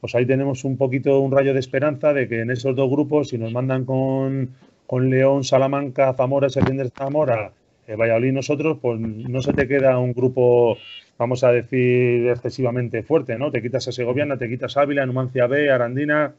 pues 0.00 0.14
ahí 0.14 0.26
tenemos 0.26 0.64
un 0.64 0.76
poquito 0.76 1.20
un 1.20 1.32
rayo 1.32 1.54
de 1.54 1.60
esperanza 1.60 2.12
de 2.12 2.28
que 2.28 2.40
en 2.40 2.50
esos 2.50 2.74
dos 2.74 2.90
grupos, 2.90 3.28
si 3.28 3.38
nos 3.38 3.52
mandan 3.52 3.84
con, 3.84 4.50
con 4.86 5.10
León, 5.10 5.44
Salamanca, 5.44 6.12
Zamora, 6.14 6.48
Serpientes 6.48 6.92
Zamora, 6.96 7.52
eh, 7.86 7.96
Valladolid 7.96 8.32
nosotros, 8.32 8.78
pues 8.80 9.00
no 9.00 9.42
se 9.42 9.52
te 9.52 9.68
queda 9.68 9.98
un 9.98 10.12
grupo, 10.12 10.78
vamos 11.18 11.44
a 11.44 11.52
decir, 11.52 12.28
excesivamente 12.28 13.02
fuerte, 13.02 13.38
¿no? 13.38 13.50
Te 13.50 13.62
quitas 13.62 13.88
a 13.88 13.92
Segoviana, 13.92 14.36
te 14.36 14.48
quitas 14.48 14.76
Ávila, 14.76 15.06
Numancia 15.06 15.46
B, 15.46 15.70
Arandina, 15.70 16.34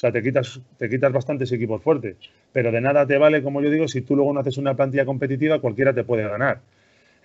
sea, 0.00 0.12
te 0.12 0.22
quitas, 0.22 0.60
te 0.78 0.88
quitas 0.88 1.12
bastantes 1.12 1.52
equipos 1.52 1.82
fuertes. 1.82 2.16
Pero 2.52 2.72
de 2.72 2.80
nada 2.80 3.06
te 3.06 3.18
vale, 3.18 3.42
como 3.42 3.60
yo 3.62 3.70
digo, 3.70 3.86
si 3.86 4.00
tú 4.00 4.16
luego 4.16 4.32
no 4.32 4.40
haces 4.40 4.58
una 4.58 4.74
plantilla 4.74 5.04
competitiva, 5.04 5.60
cualquiera 5.60 5.92
te 5.92 6.04
puede 6.04 6.26
ganar. 6.28 6.60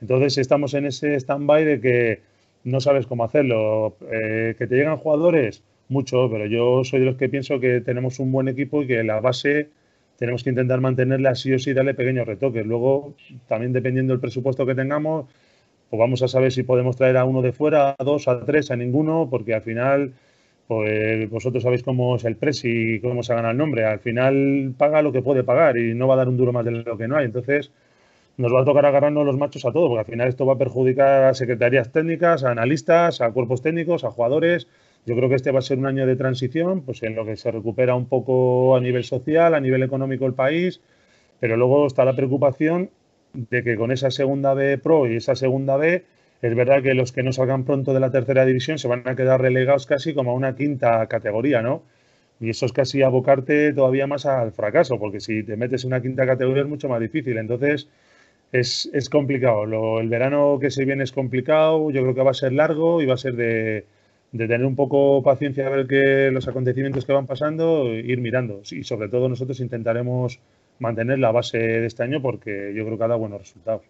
Entonces 0.01 0.38
estamos 0.38 0.73
en 0.73 0.86
ese 0.86 1.15
stand-by 1.15 1.65
de 1.65 1.82
que 1.82 2.21
no 2.65 2.82
sabes 2.82 3.07
cómo 3.07 3.23
hacerlo. 3.23 3.95
Eh, 4.11 4.55
que 4.57 4.67
te 4.67 4.76
llegan 4.76 4.97
jugadores, 4.97 5.63
mucho, 5.88 6.30
pero 6.30 6.45
yo 6.47 6.84
soy 6.84 6.99
de 6.99 7.05
los 7.05 7.15
que 7.15 7.30
pienso 7.30 7.59
que 7.59 7.82
tenemos 7.82 8.19
un 8.19 8.32
buen 8.32 8.47
equipo 8.47 8.84
y 8.84 8.88
que 8.88 9.03
la 9.03 9.19
base 9.19 9.69
tenemos 10.17 10.43
que 10.43 10.49
intentar 10.49 10.82
mantenerla 10.82 11.32
así 11.32 11.53
o 11.53 11.59
sí, 11.59 11.73
darle 11.73 11.93
pequeños 11.93 12.28
retoques. 12.28 12.65
Luego, 12.65 13.13
también 13.47 13.73
dependiendo 13.73 14.13
del 14.13 14.19
presupuesto 14.19 14.65
que 14.65 14.76
tengamos, 14.76 15.28
pues 15.89 15.99
vamos 15.99 16.21
a 16.23 16.28
saber 16.28 16.51
si 16.51 16.63
podemos 16.63 16.95
traer 16.95 17.17
a 17.17 17.26
uno 17.26 17.41
de 17.41 17.51
fuera, 17.51 17.95
a 17.97 18.03
dos, 18.03 18.28
a 18.28 18.43
tres, 18.45 18.71
a 18.71 18.76
ninguno, 18.76 19.28
porque 19.30 19.53
al 19.53 19.61
final 19.61 20.13
pues 20.68 21.30
vosotros 21.30 21.63
sabéis 21.63 21.84
cómo 21.84 22.16
es 22.16 22.26
el 22.26 22.38
presi 22.38 22.95
y 22.95 22.99
cómo 22.99 23.24
se 23.24 23.36
gana 23.36 23.51
el 23.51 23.57
nombre. 23.57 23.86
Al 23.86 23.99
final 23.99 24.74
paga 24.78 25.01
lo 25.01 25.11
que 25.11 25.22
puede 25.22 25.43
pagar 25.43 25.78
y 25.78 25.93
no 25.93 26.07
va 26.07 26.16
a 26.16 26.18
dar 26.18 26.30
un 26.30 26.38
duro 26.38 26.51
más 26.53 26.66
de 26.66 26.72
lo 26.72 26.97
que 26.97 27.07
no 27.07 27.18
hay. 27.18 27.26
Entonces 27.26 27.72
nos 28.38 28.53
va 28.53 28.61
a 28.61 28.66
tocar 28.66 28.86
agarrarnos 28.86 29.26
los 29.26 29.38
machos 29.38 29.66
a 29.66 29.72
todo, 29.72 29.88
porque 29.88 29.99
al 30.01 30.05
final 30.05 30.28
esto 30.28 30.45
va 30.45 30.53
a 30.53 30.57
perjudicar 30.57 31.26
a 31.26 31.34
secretarías 31.34 31.91
técnicas, 31.91 32.43
a 32.43 32.51
analistas, 32.51 33.22
a 33.22 33.32
cuerpos 33.32 33.61
técnicos, 33.61 34.03
a 34.03 34.11
jugadores. 34.11 34.68
Yo 35.05 35.16
creo 35.16 35.30
que 35.30 35.36
este 35.36 35.51
va 35.51 35.59
a 35.59 35.61
ser 35.61 35.78
un 35.78 35.86
año 35.86 36.05
de 36.05 36.16
transición, 36.16 36.82
pues 36.82 37.03
en 37.03 37.16
lo 37.16 37.26
que 37.26 37.38
se 37.38 37.51
recupera 37.51 37.95
un 37.95 38.07
poco 38.07 38.76
a 38.76 38.82
nivel 38.82 39.03
social, 39.03 39.53
a 39.53 39.59
nivel 39.59 39.84
económico 39.84 40.26
el 40.26 40.34
país, 40.34 40.82
pero 41.39 41.57
luego 41.57 41.86
está 41.88 42.03
la 42.05 42.16
preocupación 42.16 42.89
de 43.34 43.63
que 43.63 43.76
con 43.76 43.91
esa 43.91 44.11
segunda 44.11 44.53
B 44.53 44.78
Pro 44.80 45.07
y 45.07 45.18
esa 45.18 45.36
segunda 45.36 45.78
B 45.78 46.03
es 46.47 46.55
verdad 46.55 46.83
que 46.83 46.93
los 46.93 47.11
que 47.11 47.23
no 47.23 47.33
salgan 47.33 47.63
pronto 47.63 47.93
de 47.93 47.99
la 47.99 48.11
tercera 48.11 48.45
división 48.45 48.77
se 48.77 48.87
van 48.87 49.07
a 49.07 49.15
quedar 49.15 49.41
relegados 49.41 49.85
casi 49.85 50.13
como 50.13 50.31
a 50.31 50.33
una 50.35 50.55
quinta 50.55 51.07
categoría, 51.07 51.61
¿no? 51.61 51.83
Y 52.39 52.49
eso 52.49 52.65
es 52.65 52.73
casi 52.73 53.01
abocarte 53.01 53.73
todavía 53.73 54.07
más 54.07 54.25
al 54.25 54.51
fracaso, 54.51 54.99
porque 54.99 55.19
si 55.19 55.43
te 55.43 55.55
metes 55.57 55.83
en 55.83 55.87
una 55.87 56.01
quinta 56.01 56.25
categoría 56.25 56.63
es 56.63 56.69
mucho 56.69 56.89
más 56.89 56.99
difícil. 56.99 57.37
Entonces, 57.37 57.87
es, 58.51 59.09
complicado. 59.09 59.99
el 59.99 60.09
verano 60.09 60.57
que 60.59 60.71
se 60.71 60.85
viene 60.85 61.03
es 61.03 61.11
complicado, 61.11 61.91
yo 61.91 62.01
creo 62.01 62.15
que 62.15 62.21
va 62.21 62.31
a 62.31 62.33
ser 62.33 62.53
largo 62.53 63.01
y 63.01 63.05
va 63.05 63.15
a 63.15 63.17
ser 63.17 63.35
de, 63.35 63.85
tener 64.31 64.65
un 64.65 64.75
poco 64.75 65.23
paciencia 65.23 65.67
a 65.67 65.69
ver 65.69 65.87
que 65.87 66.29
los 66.31 66.47
acontecimientos 66.47 67.05
que 67.05 67.13
van 67.13 67.25
pasando, 67.27 67.93
ir 67.93 68.19
mirando. 68.21 68.61
Y 68.71 68.83
sobre 68.83 69.09
todo 69.09 69.29
nosotros 69.29 69.59
intentaremos 69.61 70.39
mantener 70.79 71.19
la 71.19 71.31
base 71.31 71.57
de 71.57 71.85
este 71.85 72.03
año 72.03 72.21
porque 72.21 72.73
yo 72.75 72.85
creo 72.85 72.97
que 72.97 73.03
ha 73.03 73.07
dado 73.07 73.19
buenos 73.19 73.39
resultados. 73.39 73.83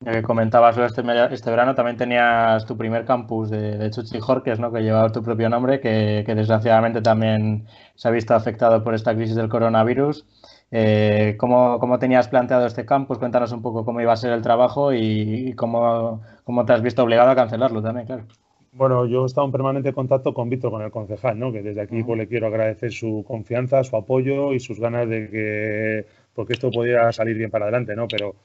Ya 0.00 0.12
que 0.12 0.22
comentabas 0.22 0.78
este, 0.78 1.02
este 1.32 1.50
verano, 1.50 1.74
también 1.74 1.96
tenías 1.96 2.64
tu 2.66 2.76
primer 2.76 3.04
campus 3.04 3.50
de, 3.50 3.76
de 3.76 3.90
Chuchi 3.90 4.20
Jorques, 4.20 4.60
¿no? 4.60 4.70
que 4.70 4.80
llevaba 4.80 5.10
tu 5.10 5.24
propio 5.24 5.48
nombre, 5.48 5.80
que, 5.80 6.22
desgraciadamente 6.24 7.02
también 7.02 7.66
se 7.96 8.06
ha 8.06 8.12
visto 8.12 8.32
afectado 8.32 8.84
por 8.84 8.94
esta 8.94 9.12
crisis 9.16 9.34
del 9.34 9.48
coronavirus. 9.48 10.24
Eh, 10.70 11.34
¿cómo, 11.36 11.98
tenías 11.98 12.28
planteado 12.28 12.64
este 12.66 12.86
campus? 12.86 13.18
Cuéntanos 13.18 13.50
un 13.50 13.60
poco 13.60 13.84
cómo 13.84 14.00
iba 14.00 14.12
a 14.12 14.16
ser 14.16 14.32
el 14.32 14.42
trabajo 14.42 14.92
y, 14.92 15.54
cómo, 15.54 16.22
te 16.64 16.72
has 16.72 16.82
visto 16.82 17.02
obligado 17.02 17.30
a 17.30 17.34
cancelarlo 17.34 17.82
también, 17.82 18.06
claro. 18.06 18.24
Bueno, 18.70 19.04
yo 19.06 19.24
he 19.24 19.26
estado 19.26 19.46
en 19.46 19.52
permanente 19.52 19.92
contacto 19.92 20.32
con 20.32 20.48
Víctor, 20.48 20.70
con 20.70 20.82
el 20.82 20.92
concejal, 20.92 21.40
¿no? 21.40 21.50
que 21.50 21.62
desde 21.62 21.80
aquí 21.80 22.04
pues, 22.04 22.18
le 22.18 22.28
quiero 22.28 22.46
agradecer 22.46 22.92
su 22.92 23.24
confianza, 23.26 23.82
su 23.82 23.96
apoyo 23.96 24.52
y 24.52 24.60
sus 24.60 24.78
ganas 24.78 25.08
de 25.08 25.28
que 25.28 26.06
porque 26.34 26.52
esto 26.52 26.70
pudiera 26.70 27.10
salir 27.10 27.36
bien 27.36 27.50
para 27.50 27.64
adelante, 27.64 27.96
¿no? 27.96 28.06
Pero 28.06 28.36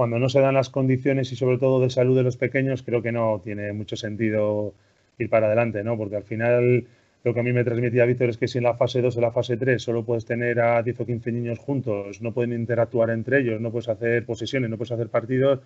cuando 0.00 0.18
no 0.18 0.30
se 0.30 0.40
dan 0.40 0.54
las 0.54 0.70
condiciones 0.70 1.30
y 1.30 1.36
sobre 1.36 1.58
todo 1.58 1.78
de 1.78 1.90
salud 1.90 2.16
de 2.16 2.22
los 2.22 2.38
pequeños, 2.38 2.82
creo 2.82 3.02
que 3.02 3.12
no 3.12 3.42
tiene 3.44 3.74
mucho 3.74 3.96
sentido 3.96 4.72
ir 5.18 5.28
para 5.28 5.48
adelante, 5.48 5.84
¿no? 5.84 5.98
Porque 5.98 6.16
al 6.16 6.22
final 6.22 6.86
lo 7.22 7.34
que 7.34 7.40
a 7.40 7.42
mí 7.42 7.52
me 7.52 7.64
transmitía 7.64 8.06
Víctor 8.06 8.30
es 8.30 8.38
que 8.38 8.48
si 8.48 8.56
en 8.56 8.64
la 8.64 8.72
fase 8.72 9.02
2 9.02 9.14
o 9.14 9.20
la 9.20 9.30
fase 9.30 9.58
3 9.58 9.82
solo 9.82 10.02
puedes 10.02 10.24
tener 10.24 10.58
a 10.58 10.82
10 10.82 11.00
o 11.00 11.04
15 11.04 11.32
niños 11.32 11.58
juntos, 11.58 12.22
no 12.22 12.32
pueden 12.32 12.54
interactuar 12.54 13.10
entre 13.10 13.40
ellos, 13.40 13.60
no 13.60 13.70
puedes 13.70 13.90
hacer 13.90 14.24
posesiones, 14.24 14.70
no 14.70 14.78
puedes 14.78 14.92
hacer 14.92 15.10
partidos, 15.10 15.60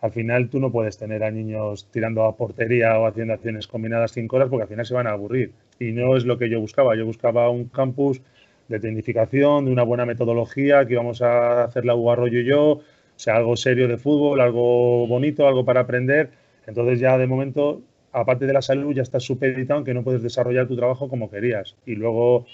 al 0.00 0.10
final 0.10 0.48
tú 0.48 0.58
no 0.58 0.72
puedes 0.72 0.96
tener 0.96 1.22
a 1.22 1.30
niños 1.30 1.86
tirando 1.90 2.24
a 2.24 2.34
portería 2.34 2.98
o 2.98 3.04
haciendo 3.04 3.34
acciones 3.34 3.66
combinadas 3.66 4.10
5 4.12 4.36
horas 4.36 4.48
porque 4.48 4.62
al 4.62 4.68
final 4.70 4.86
se 4.86 4.94
van 4.94 5.06
a 5.06 5.10
aburrir. 5.10 5.52
Y 5.78 5.92
no 5.92 6.16
es 6.16 6.24
lo 6.24 6.38
que 6.38 6.48
yo 6.48 6.60
buscaba. 6.60 6.96
Yo 6.96 7.04
buscaba 7.04 7.50
un 7.50 7.66
campus 7.66 8.22
de 8.68 8.80
tecnificación, 8.80 9.66
de 9.66 9.70
una 9.70 9.82
buena 9.82 10.06
metodología, 10.06 10.86
que 10.86 10.94
íbamos 10.94 11.20
a 11.20 11.64
hacer 11.64 11.84
la 11.84 11.94
U 11.94 12.10
Arroyo 12.10 12.40
y 12.40 12.46
yo, 12.46 12.80
o 13.16 13.18
sea, 13.18 13.36
algo 13.36 13.56
serio 13.56 13.88
de 13.88 13.96
fútbol, 13.98 14.40
algo 14.40 15.06
bonito, 15.06 15.46
algo 15.48 15.64
para 15.64 15.80
aprender. 15.80 16.30
Entonces 16.66 17.00
ya 17.00 17.16
de 17.18 17.26
momento 17.26 17.82
aparte 18.16 18.46
de 18.46 18.52
la 18.52 18.62
salud, 18.62 18.94
ya 18.94 19.02
estás 19.02 19.24
supeditado 19.24 19.84
que 19.84 19.92
no 19.92 20.02
puedes 20.02 20.22
desarrollar 20.22 20.66
tu 20.66 20.76
trabajo 20.76 21.08
como 21.08 21.30
querías. 21.30 21.76
Y 21.84 21.94
luego, 21.96 22.46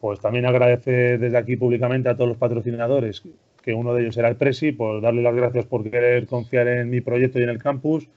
pues 0.00 0.20
también 0.20 0.46
agradecer 0.46 1.18
desde 1.18 1.36
aquí 1.36 1.56
públicamente 1.56 2.08
a 2.08 2.14
todos 2.14 2.28
los 2.28 2.36
patrocinadores, 2.36 3.22
que 3.62 3.74
uno 3.74 3.94
de 3.94 4.02
ellos 4.02 4.16
era 4.16 4.28
el 4.28 4.36
Presi, 4.36 4.70
por 4.70 5.00
darle 5.00 5.22
las 5.22 5.34
gracias 5.34 5.66
por 5.66 5.82
querer 5.88 6.26
confiar 6.26 6.68
en 6.68 6.88
mi 6.88 7.00
proyecto 7.00 7.40
y 7.40 7.42
en 7.42 7.48
el 7.48 7.58
campus. 7.58 8.08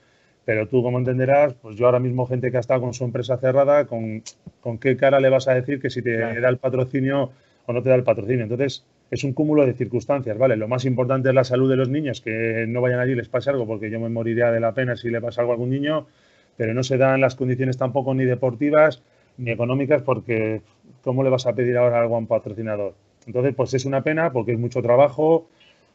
Pero 0.45 0.67
tú, 0.67 0.83
como 0.83 0.99
entenderás, 0.99 1.55
pues 1.55 1.75
yo 1.75 1.87
ahora 1.87 1.99
mismo, 1.99 2.27
gente 2.27 2.51
que 2.51 2.57
ha 2.57 2.59
estado 2.59 2.81
con 2.81 2.93
su 2.93 3.03
empresa 3.03 3.37
cerrada, 3.37 3.87
¿con, 3.87 4.21
con 4.61 4.77
qué 4.77 4.95
cara 4.95 5.19
le 5.19 5.29
vas 5.29 5.47
a 5.47 5.55
decir 5.55 5.81
que 5.81 5.89
si 5.89 6.03
te 6.03 6.17
da 6.17 6.49
el 6.49 6.57
patrocinio 6.57 7.31
o 7.65 7.73
no 7.73 7.81
te 7.81 7.89
da 7.89 7.95
el 7.95 8.03
patrocinio? 8.03 8.43
Entonces, 8.43 8.85
es 9.11 9.23
un 9.23 9.33
cúmulo 9.33 9.65
de 9.65 9.73
circunstancias, 9.73 10.37
¿vale? 10.37 10.55
Lo 10.55 10.67
más 10.67 10.85
importante 10.85 11.29
es 11.29 11.35
la 11.35 11.43
salud 11.43 11.69
de 11.69 11.75
los 11.75 11.89
niños, 11.89 12.21
que 12.21 12.65
no 12.67 12.81
vayan 12.81 12.99
allí 12.99 13.13
y 13.13 13.15
les 13.15 13.29
pase 13.29 13.49
algo, 13.49 13.65
porque 13.67 13.89
yo 13.89 13.99
me 13.99 14.09
moriría 14.09 14.51
de 14.51 14.59
la 14.59 14.73
pena 14.73 14.95
si 14.95 15.09
le 15.09 15.21
pasa 15.21 15.41
algo 15.41 15.53
a 15.53 15.55
algún 15.55 15.69
niño 15.69 16.07
pero 16.57 16.73
no 16.73 16.83
se 16.83 16.97
dan 16.97 17.21
las 17.21 17.35
condiciones 17.35 17.77
tampoco 17.77 18.13
ni 18.13 18.25
deportivas 18.25 19.01
ni 19.37 19.51
económicas 19.51 20.01
porque 20.01 20.61
¿cómo 21.03 21.23
le 21.23 21.29
vas 21.29 21.45
a 21.45 21.53
pedir 21.53 21.77
ahora 21.77 21.99
algo 21.99 22.15
a 22.15 22.19
un 22.19 22.27
patrocinador? 22.27 22.93
Entonces, 23.27 23.53
pues 23.55 23.73
es 23.73 23.85
una 23.85 24.01
pena 24.01 24.31
porque 24.31 24.53
es 24.53 24.59
mucho 24.59 24.81
trabajo, 24.81 25.47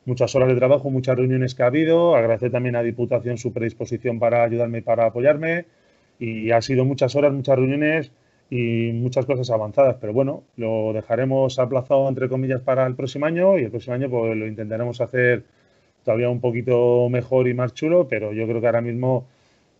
muchas 0.04 0.34
horas 0.34 0.48
de 0.48 0.56
trabajo, 0.56 0.90
muchas 0.90 1.16
reuniones 1.16 1.54
que 1.54 1.62
ha 1.62 1.66
habido. 1.66 2.16
Agradecer 2.16 2.50
también 2.50 2.76
a 2.76 2.82
Diputación 2.82 3.38
su 3.38 3.52
predisposición 3.52 4.18
para 4.18 4.42
ayudarme 4.42 4.78
y 4.78 4.82
para 4.82 5.06
apoyarme. 5.06 5.64
Y 6.18 6.50
ha 6.50 6.60
sido 6.60 6.84
muchas 6.84 7.14
horas, 7.16 7.32
muchas 7.32 7.56
reuniones 7.56 8.12
y 8.50 8.90
muchas 8.92 9.24
cosas 9.24 9.48
avanzadas. 9.50 9.96
Pero 10.00 10.12
bueno, 10.12 10.42
lo 10.56 10.92
dejaremos 10.92 11.58
aplazado, 11.58 12.08
entre 12.08 12.28
comillas, 12.28 12.60
para 12.60 12.86
el 12.86 12.96
próximo 12.96 13.26
año 13.26 13.58
y 13.58 13.62
el 13.64 13.70
próximo 13.70 13.94
año 13.94 14.10
pues 14.10 14.36
lo 14.36 14.46
intentaremos 14.46 15.00
hacer 15.00 15.44
todavía 16.04 16.28
un 16.28 16.40
poquito 16.40 17.08
mejor 17.08 17.48
y 17.48 17.54
más 17.54 17.74
chulo, 17.74 18.08
pero 18.08 18.32
yo 18.32 18.46
creo 18.46 18.60
que 18.60 18.66
ahora 18.66 18.80
mismo 18.80 19.26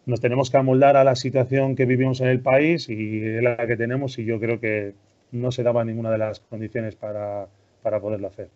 nos 0.07 0.21
tenemos 0.21 0.51
que 0.51 0.57
amoldar 0.57 0.97
a 0.97 1.05
la 1.05 1.17
situación 1.17 1.77
que 1.77 1.87
vivimos 1.87 2.21
en 2.21 2.29
el 2.29 2.41
país 2.41 2.89
y 2.89 3.41
la 3.41 3.57
que 3.67 3.77
tenemos 3.77 4.19
y 4.19 4.25
yo 4.25 4.39
creo 4.39 4.61
que 4.61 4.95
no 5.33 5.51
se 5.53 5.63
daba 5.63 5.85
ninguna 5.85 6.11
de 6.11 6.19
las 6.19 6.41
condiciones 6.41 6.97
para, 6.97 7.47
poderlo 7.83 8.29
hacer. 8.29 8.51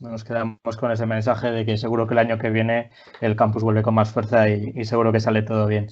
Nos 0.00 0.24
quedamos 0.24 0.76
con 0.78 0.92
ese 0.92 1.06
mensaje 1.06 1.50
de 1.50 1.64
que 1.64 1.78
seguro 1.78 2.06
que 2.06 2.14
el 2.14 2.18
año 2.18 2.38
que 2.38 2.50
viene 2.50 2.90
el 3.20 3.34
campus 3.34 3.62
vuelve 3.62 3.82
con 3.82 3.94
más 3.94 4.12
fuerza 4.12 4.48
y, 4.48 4.84
seguro 4.84 5.10
que 5.10 5.20
sale 5.20 5.42
todo 5.42 5.66
bien. 5.66 5.88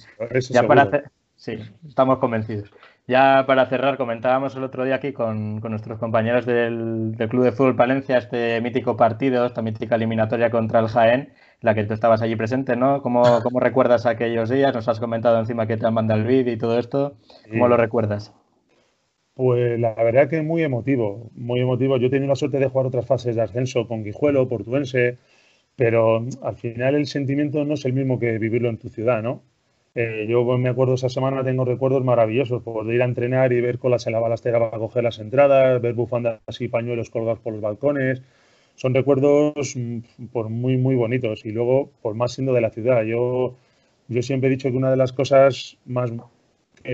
ya 0.49 0.67
para 0.67 1.03
sí, 1.35 1.57
estamos 1.87 2.19
convencidos. 2.19 2.69
Ya 3.07 3.43
para 3.45 3.65
cerrar, 3.65 3.97
comentábamos 3.97 4.55
el 4.55 4.63
otro 4.63 4.85
día 4.85 4.95
aquí 4.95 5.11
con, 5.11 5.59
nuestros 5.59 5.99
compañeros 5.99 6.45
del, 6.45 7.15
del, 7.15 7.29
Club 7.29 7.43
de 7.43 7.51
Fútbol 7.51 7.75
Palencia 7.75 8.17
este 8.17 8.61
mítico 8.61 8.95
partido, 8.95 9.45
esta 9.45 9.61
mítica 9.61 9.95
eliminatoria 9.95 10.49
contra 10.49 10.79
el 10.79 10.87
Jaén 10.87 11.33
la 11.63 11.73
que 11.73 11.85
tú 11.85 11.93
estabas 11.93 12.21
allí 12.21 12.35
presente, 12.35 12.75
¿no? 12.75 13.01
¿Cómo, 13.01 13.23
cómo 13.43 13.59
recuerdas 13.59 14.05
aquellos 14.05 14.49
días? 14.49 14.75
Nos 14.75 14.87
has 14.87 14.99
comentado 14.99 15.39
encima 15.39 15.65
que 15.65 15.77
te 15.77 15.87
han 15.87 15.93
mandado 15.93 16.21
el 16.21 16.27
vídeo 16.27 16.53
y 16.53 16.57
todo 16.57 16.77
esto. 16.77 17.15
¿Cómo 17.49 17.67
lo 17.67 17.77
recuerdas? 17.77 18.33
Pues 19.33 19.79
la 19.79 19.95
verdad 19.95 20.29
que 20.29 20.43
muy 20.43 20.61
emotivo, 20.61 21.31
muy 21.33 21.61
emotivo. 21.61 21.97
Yo 21.97 22.07
he 22.07 22.09
tenido 22.11 22.29
la 22.29 22.35
suerte 22.35 22.59
de 22.59 22.67
jugar 22.67 22.85
otras 22.85 23.07
fases 23.07 23.35
de 23.35 23.41
ascenso 23.41 23.87
con 23.87 24.03
Guijuelo, 24.03 24.47
Portuense, 24.47 25.17
pero 25.75 26.25
al 26.43 26.57
final 26.57 26.95
el 26.95 27.07
sentimiento 27.07 27.65
no 27.65 27.73
es 27.73 27.85
el 27.85 27.93
mismo 27.93 28.19
que 28.19 28.37
vivirlo 28.37 28.69
en 28.69 28.77
tu 28.77 28.89
ciudad, 28.89 29.23
¿no? 29.23 29.41
Eh, 29.95 30.25
yo 30.27 30.43
me 30.57 30.69
acuerdo 30.69 30.95
esa 30.95 31.09
semana, 31.09 31.43
tengo 31.43 31.65
recuerdos 31.65 32.03
maravillosos, 32.03 32.63
por 32.63 32.91
ir 32.91 33.01
a 33.03 33.05
entrenar 33.05 33.53
y 33.53 33.61
ver 33.61 33.77
colas 33.77 34.07
en 34.07 34.13
la 34.13 34.19
balastera 34.19 34.59
para 34.59 34.77
coger 34.79 35.03
las 35.03 35.19
entradas, 35.19 35.79
ver 35.81 35.93
bufandas 35.93 36.39
y 36.59 36.67
pañuelos 36.67 37.11
colgados 37.11 37.39
por 37.39 37.53
los 37.53 37.61
balcones, 37.61 38.21
son 38.75 38.93
recuerdos 38.95 39.75
mm, 39.75 39.99
por 40.31 40.49
muy, 40.49 40.77
muy 40.77 40.95
bonitos. 40.95 41.45
Y 41.45 41.51
luego, 41.51 41.91
por 42.01 42.15
más 42.15 42.33
siendo 42.33 42.53
de 42.53 42.61
la 42.61 42.71
ciudad, 42.71 43.03
yo, 43.03 43.55
yo 44.07 44.21
siempre 44.23 44.47
he 44.49 44.51
dicho 44.51 44.69
que 44.71 44.77
una 44.77 44.89
de 44.91 44.97
las 44.97 45.13
cosas 45.13 45.77
más, 45.85 46.11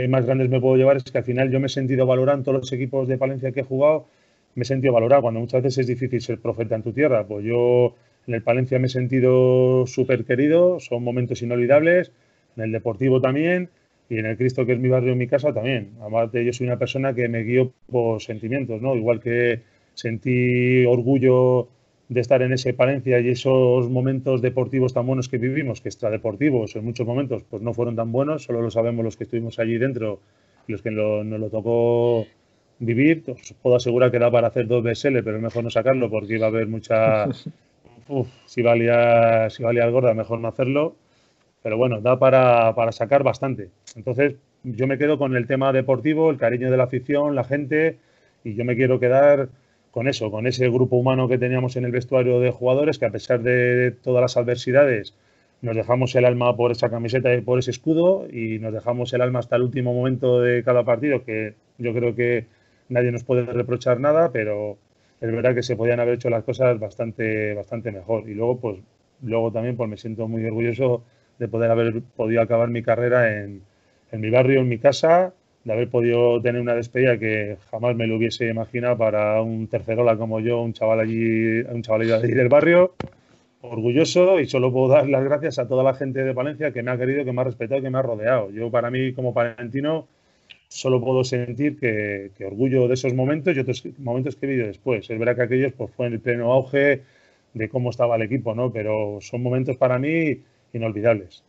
más 0.10 0.26
grandes 0.26 0.50
me 0.50 0.60
puedo 0.60 0.76
llevar 0.78 0.98
es 0.98 1.04
que 1.06 1.18
al 1.18 1.24
final 1.24 1.52
yo 1.52 1.60
me 1.60 1.68
he 1.68 1.70
sentido 1.70 2.06
valorado 2.06 2.38
en 2.38 2.44
todos 2.44 2.60
los 2.60 2.74
equipos 2.74 3.08
de 3.08 3.18
Palencia 3.18 3.52
que 3.52 3.62
he 3.62 3.64
jugado, 3.64 4.08
me 4.56 4.64
he 4.64 4.66
sentido 4.66 4.94
valorado, 4.94 5.22
cuando 5.24 5.40
muchas 5.40 5.64
veces 5.64 5.80
es 5.80 5.88
difícil 5.88 6.22
ser 6.22 6.40
profeta 6.40 6.76
en 6.76 6.84
tu 6.84 6.92
tierra. 6.94 7.26
Pues 7.26 7.46
yo 7.46 7.96
en 8.28 8.34
el 8.36 8.44
Palencia 8.44 8.78
me 8.80 8.88
he 8.88 8.90
sentido 8.90 9.86
súper 9.88 10.26
querido, 10.26 10.80
son 10.80 11.04
momentos 11.04 11.42
inolvidables, 11.42 12.12
en 12.60 12.66
el 12.66 12.72
Deportivo 12.72 13.22
también, 13.22 13.70
y 14.10 14.18
en 14.18 14.26
el 14.26 14.38
Cristo, 14.38 14.66
que 14.66 14.74
es 14.74 14.80
mi 14.80 14.90
barrio, 14.90 15.16
mi 15.16 15.28
casa, 15.28 15.54
también. 15.54 15.92
Aparte, 16.02 16.44
yo 16.44 16.52
soy 16.52 16.68
una 16.68 16.78
persona 16.78 17.14
que 17.14 17.28
me 17.28 17.44
guío 17.44 17.72
por 17.92 18.22
sentimientos, 18.22 18.82
¿no? 18.82 18.96
Igual 18.96 19.20
que 19.20 19.62
sentí 19.94 20.86
orgullo 20.86 21.68
de 22.08 22.22
estar 22.22 22.42
en 22.42 22.54
ese 22.54 22.74
Palencia 22.74 23.20
y 23.20 23.30
esos 23.30 23.88
momentos 23.90 24.42
deportivos 24.42 24.94
tan 24.94 25.06
buenos 25.06 25.30
que 25.30 25.38
vivimos, 25.38 25.80
que 25.80 25.90
extradeportivos 25.90 26.76
en 26.76 26.84
muchos 26.84 27.06
momentos 27.06 27.44
pues 27.48 27.62
no 27.62 27.74
fueron 27.74 27.96
tan 27.96 28.12
buenos, 28.12 28.44
solo 28.44 28.62
lo 28.62 28.72
sabemos 28.72 29.06
los 29.06 29.16
que 29.16 29.26
estuvimos 29.26 29.60
allí 29.60 29.78
dentro 29.78 30.20
y 30.68 30.72
los 30.72 30.82
que 30.82 30.90
nos 30.90 31.26
lo 31.26 31.50
tocó 31.50 32.26
vivir. 32.80 33.24
Os 33.28 33.54
puedo 33.62 33.76
asegurar 33.76 34.10
que 34.10 34.18
da 34.18 34.32
para 34.32 34.48
hacer 34.48 34.66
dos 34.66 34.84
BSL, 34.84 35.22
pero 35.24 35.38
es 35.38 35.44
mejor 35.44 35.64
no 35.64 35.70
sacarlo 35.70 36.10
porque 36.10 36.34
iba 36.34 36.48
a 36.48 36.50
haber 36.50 36.68
mucha... 36.68 37.28
Uf, 38.08 38.28
si 38.48 38.64
valía, 38.64 39.52
si 39.52 39.62
valía 39.62 39.88
gorda, 39.88 40.16
mejor 40.16 40.40
no 40.40 40.48
hacerlo. 40.48 40.96
Pero 41.64 41.78
bueno, 41.78 42.02
da 42.02 42.20
para, 42.20 42.74
para 42.76 42.92
sacar 42.92 43.24
bastante. 43.24 43.70
Entonces, 43.96 44.36
yo 44.64 44.88
me 44.88 44.98
quedo 44.98 45.18
con 45.18 45.36
el 45.36 45.48
tema 45.48 45.72
deportivo, 45.74 46.30
el 46.30 46.38
cariño 46.38 46.72
de 46.72 46.78
la 46.78 46.84
afición, 46.86 47.36
la 47.36 47.44
gente, 47.44 47.98
y 48.44 48.56
yo 48.56 48.66
me 48.66 48.76
quiero 48.76 49.00
quedar 49.00 49.50
con 49.92 50.08
eso, 50.08 50.32
con 50.32 50.48
ese 50.48 50.70
grupo 50.70 50.98
humano 50.98 51.28
que 51.28 51.38
teníamos 51.38 51.76
en 51.76 51.86
el 51.86 51.92
vestuario 51.92 52.40
de 52.40 52.52
jugadores, 52.52 53.00
que 53.00 53.06
a 53.06 53.12
pesar 53.12 53.42
de 53.42 53.92
todas 53.92 54.22
las 54.22 54.38
adversidades, 54.38 55.16
nos 55.62 55.76
dejamos 55.76 56.16
el 56.16 56.26
alma 56.26 56.56
por 56.56 56.72
esa 56.72 56.90
camiseta 56.90 57.34
y 57.34 57.42
por 57.42 57.60
ese 57.60 57.72
escudo 57.72 58.28
y 58.32 58.60
nos 58.60 58.74
dejamos 58.74 59.12
el 59.14 59.22
alma 59.22 59.40
hasta 59.40 59.58
el 59.58 59.64
último 59.64 59.94
momento 59.94 60.40
de 60.42 60.64
cada 60.64 60.84
partido, 60.86 61.24
que 61.26 61.56
yo 61.78 61.94
creo 61.94 62.16
que 62.16 62.46
nadie 62.88 63.12
nos 63.12 63.24
puede 63.24 63.44
reprochar 63.46 64.00
nada, 64.00 64.32
pero 64.32 64.78
es 65.20 65.32
verdad 65.32 65.54
que 65.56 65.64
se 65.64 65.76
podían 65.76 66.00
haber 66.00 66.16
hecho 66.16 66.30
las 66.30 66.44
cosas 66.44 66.80
bastante, 66.80 67.54
bastante 67.54 67.92
mejor. 67.92 68.30
Y 68.30 68.36
luego, 68.36 68.60
pues, 68.60 68.78
luego 69.22 69.52
también 69.52 69.76
pues, 69.76 69.90
me 69.90 69.98
siento 69.98 70.28
muy 70.28 70.46
orgulloso 70.46 71.04
de 71.40 71.48
poder 71.48 71.72
haber 71.72 72.02
podido 72.16 72.42
acabar 72.42 72.70
mi 72.70 72.84
carrera 72.84 73.42
en, 73.42 73.64
mi 74.12 74.30
barrio, 74.30 74.60
en 74.60 74.68
mi 74.68 74.78
casa, 74.78 75.34
de 75.64 75.74
haber 75.74 75.90
podido 75.90 76.42
tener 76.42 76.62
una 76.62 76.76
despedida 76.76 77.18
que 77.18 77.58
jamás 77.72 77.96
me 77.96 78.08
lo 78.08 78.18
hubiese 78.18 78.50
imaginado 78.50 78.98
para 78.98 79.42
un 79.42 79.68
tercerola 79.68 80.18
como 80.18 80.42
yo, 80.42 80.62
un 80.62 80.74
chaval 80.74 81.00
allí, 81.00 81.62
un 81.62 81.82
chaval 81.82 82.12
allí 82.14 82.34
del 82.34 82.50
barrio. 82.50 82.94
Orgulloso 83.62 84.40
y 84.40 84.48
solo 84.48 84.72
puedo 84.72 84.90
dar 84.90 85.10
las 85.10 85.24
gracias 85.24 85.60
a 85.60 85.68
toda 85.68 85.84
la 85.84 85.94
gente 85.94 86.24
de 86.24 86.32
Valencia 86.32 86.72
que 86.72 86.82
me 86.82 86.92
ha 86.92 86.98
querido, 86.98 87.26
que 87.26 87.34
me 87.34 87.42
ha 87.42 87.44
respetado, 87.44 87.82
que 87.82 87.90
me 87.90 87.98
ha 87.98 88.02
rodeado. 88.02 88.52
Yo, 88.52 88.72
para 88.72 88.90
mí, 88.90 89.12
como 89.14 89.34
palentino, 89.34 90.08
solo 90.70 91.02
puedo 91.02 91.26
sentir 91.26 91.78
que, 91.78 92.32
orgullo 92.46 92.88
de 92.88 92.94
esos 92.94 93.14
momentos 93.14 93.56
y 93.56 93.60
otros 93.60 93.84
momentos 93.98 94.38
que 94.38 94.46
he 94.46 94.50
vivido 94.50 94.68
después. 94.68 95.10
Es 95.10 95.20
verdad 95.20 95.36
que 95.36 95.42
aquellos 95.44 95.74
pues, 95.74 95.92
fue 95.92 96.08
en 96.08 96.14
el 96.14 96.20
pleno 96.22 96.54
auge 96.54 97.02
de 97.54 97.70
cómo 97.70 97.90
estaba 97.90 98.16
el 98.16 98.22
equipo, 98.22 98.56
¿no? 98.56 98.72
Pero 98.72 99.20
son 99.20 99.44
momentos 99.44 99.76
para 99.76 100.00
mí 100.00 100.40
inolvidables. 100.74 101.44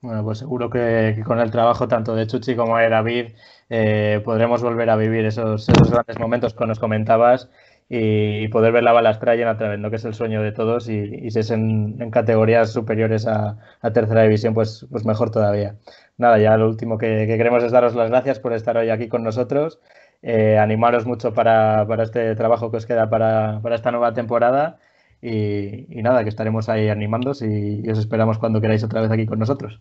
Bueno, 0.00 0.22
pues 0.22 0.38
seguro 0.38 0.70
que, 0.70 1.22
con 1.26 1.40
el 1.40 1.50
trabajo 1.50 1.88
tanto 1.88 2.14
de 2.14 2.26
Chuchi 2.28 2.54
como 2.54 2.78
de 2.78 2.88
David 2.88 3.32
eh, 3.68 4.20
podremos 4.24 4.62
volver 4.62 4.90
a 4.90 4.96
vivir 4.96 5.26
esos, 5.26 5.66
grandes 5.90 6.20
momentos 6.20 6.54
que 6.54 6.66
nos 6.66 6.78
comentabas 6.78 7.50
y, 7.88 8.46
poder 8.48 8.72
ver 8.72 8.84
la 8.84 8.92
balastra 8.92 9.34
llena 9.34 9.52
otra 9.52 9.70
vez, 9.70 9.80
¿no? 9.80 9.90
que 9.90 9.96
es 9.96 10.04
el 10.04 10.14
sueño 10.14 10.40
de 10.42 10.52
todos 10.52 10.88
y, 10.88 11.30
si 11.30 11.38
es 11.38 11.50
en, 11.50 12.10
categorías 12.10 12.72
superiores 12.72 13.26
a, 13.26 13.58
tercera 13.92 14.22
división, 14.22 14.54
pues, 14.54 14.86
pues 14.90 15.04
mejor 15.04 15.30
todavía. 15.30 15.76
Nada, 16.16 16.38
ya 16.38 16.56
lo 16.56 16.68
último 16.68 16.96
que, 16.96 17.26
queremos 17.26 17.64
es 17.64 17.72
daros 17.72 17.96
las 17.96 18.10
gracias 18.10 18.38
por 18.38 18.52
estar 18.52 18.76
hoy 18.76 18.90
aquí 18.90 19.08
con 19.08 19.24
nosotros, 19.24 19.80
eh, 20.22 20.58
animaros 20.58 21.06
mucho 21.06 21.34
para, 21.34 21.86
este 22.02 22.36
trabajo 22.36 22.70
que 22.70 22.76
os 22.76 22.86
queda 22.86 23.10
para, 23.10 23.60
para 23.62 23.74
esta 23.74 23.90
nueva 23.90 24.14
temporada 24.14 24.78
y, 25.20 26.02
nada, 26.02 26.22
que 26.22 26.28
estaremos 26.28 26.68
ahí 26.68 26.88
animándos 26.88 27.42
y, 27.42 27.88
os 27.88 27.98
esperamos 27.98 28.38
cuando 28.38 28.60
queráis 28.60 28.84
otra 28.84 29.00
vez 29.00 29.10
aquí 29.10 29.26
con 29.26 29.38
nosotros. 29.38 29.80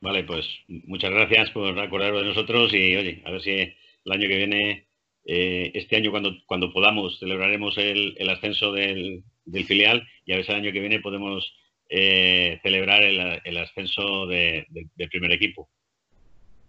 Vale, 0.00 0.24
pues 0.24 0.46
muchas 0.68 1.10
gracias 1.10 1.50
por 1.50 1.78
acordaros 1.78 2.22
de 2.22 2.28
nosotros 2.28 2.74
y 2.74 2.96
oye, 2.96 3.22
a 3.24 3.30
ver 3.30 3.40
si 3.40 3.52
el 3.52 4.12
año 4.12 4.28
que 4.28 4.36
viene, 4.36 4.86
eh, 5.24 5.70
este 5.74 5.96
año 5.96 6.10
cuando, 6.10 6.32
cuando 6.46 6.72
podamos, 6.72 7.18
celebraremos 7.18 7.78
el, 7.78 8.28
ascenso 8.28 8.72
del, 8.72 9.22
filial 9.66 10.06
y 10.26 10.32
a 10.32 10.36
ver 10.36 10.44
si 10.44 10.52
el 10.52 10.58
año 10.58 10.72
que 10.72 10.80
viene 10.80 11.00
podemos 11.00 11.54
eh, 11.88 12.58
celebrar 12.62 13.02
el, 13.02 13.56
ascenso 13.56 14.26
del 14.26 14.66
primer 15.10 15.32
equipo. 15.32 15.68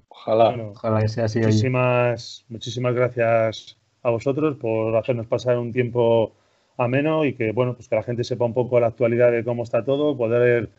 Ojalá. 0.08 0.56
ojalá 0.72 1.02
que 1.02 1.10
sea 1.10 1.26
así. 1.26 1.40
Muchísimas, 1.40 2.46
muchísimas 2.48 2.96
gracias 2.96 3.78
a 4.02 4.12
vosotros 4.12 4.56
por 4.58 4.96
hacernos 4.96 5.28
pasar 5.28 5.58
un 5.58 5.74
tiempo 5.74 6.34
ameno 6.78 7.26
y 7.26 7.34
que 7.34 7.52
bueno 7.52 7.76
pues 7.76 7.88
que 7.88 7.96
la 7.96 8.04
gente 8.04 8.24
sepa 8.24 8.46
un 8.46 8.54
poco 8.54 8.80
la 8.80 8.88
actualidad 8.88 9.32
de 9.32 9.44
cómo 9.44 9.64
está 9.64 9.84
todo, 9.84 10.18
poder 10.18 10.70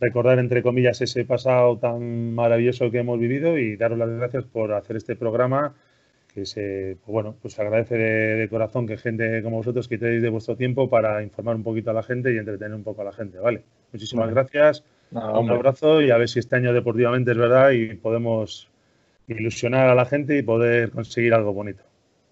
recordar 0.00 0.38
entre 0.38 0.62
comillas 0.62 1.00
ese 1.00 1.24
pasado 1.24 1.78
tan 1.78 2.34
maravilloso 2.34 2.90
que 2.90 2.98
hemos 2.98 3.18
vivido 3.18 3.58
y 3.58 3.76
daros 3.76 3.98
las 3.98 4.10
gracias 4.10 4.44
por 4.44 4.72
hacer 4.72 4.96
este 4.96 5.16
programa 5.16 5.74
que 6.34 6.46
se 6.46 6.96
pues 7.04 7.12
bueno 7.12 7.36
pues 7.40 7.58
agradece 7.60 7.96
de, 7.96 8.48
corazón 8.48 8.86
que 8.86 8.96
gente 8.96 9.42
como 9.42 9.58
vosotros 9.58 9.86
quitéis 9.88 10.20
de 10.20 10.28
vuestro 10.28 10.56
tiempo 10.56 10.90
para 10.90 11.22
informar 11.22 11.54
un 11.54 11.62
poquito 11.62 11.90
a 11.90 11.94
la 11.94 12.02
gente 12.02 12.34
y 12.34 12.38
entretener 12.38 12.74
un 12.74 12.82
poco 12.82 13.02
a 13.02 13.04
la 13.04 13.12
gente 13.12 13.38
vale 13.38 13.62
muchísimas 13.92 14.30
gracias 14.30 14.84
un 15.12 15.50
abrazo 15.50 16.02
y 16.02 16.10
a 16.10 16.16
ver 16.16 16.28
si 16.28 16.40
este 16.40 16.56
año 16.56 16.72
deportivamente 16.72 17.30
es 17.30 17.38
verdad 17.38 17.70
y 17.70 17.94
podemos 17.94 18.68
ilusionar 19.28 19.88
a 19.88 19.94
la 19.94 20.06
gente 20.06 20.36
y 20.36 20.42
poder 20.42 20.90
conseguir 20.90 21.34
algo 21.34 21.52
bonito 21.52 21.84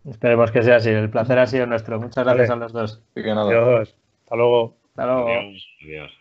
esperemos 0.09 0.51
que 0.51 0.63
sea 0.63 0.77
así. 0.77 0.91
El 0.91 1.11
placer 1.11 1.39
ha 1.39 1.47
sido 1.47 1.67
nuestro. 1.67 2.01
Muchas 2.01 2.25
gracias 2.25 2.51
a 2.51 2.57
los 2.57 2.73
dos. 2.73 3.03
Adiós. 3.17 3.95
hasta 4.25 4.37
luego. 4.37 4.77
Hasta 4.91 5.07
luego. 5.07 5.29
Adiós. 5.29 6.13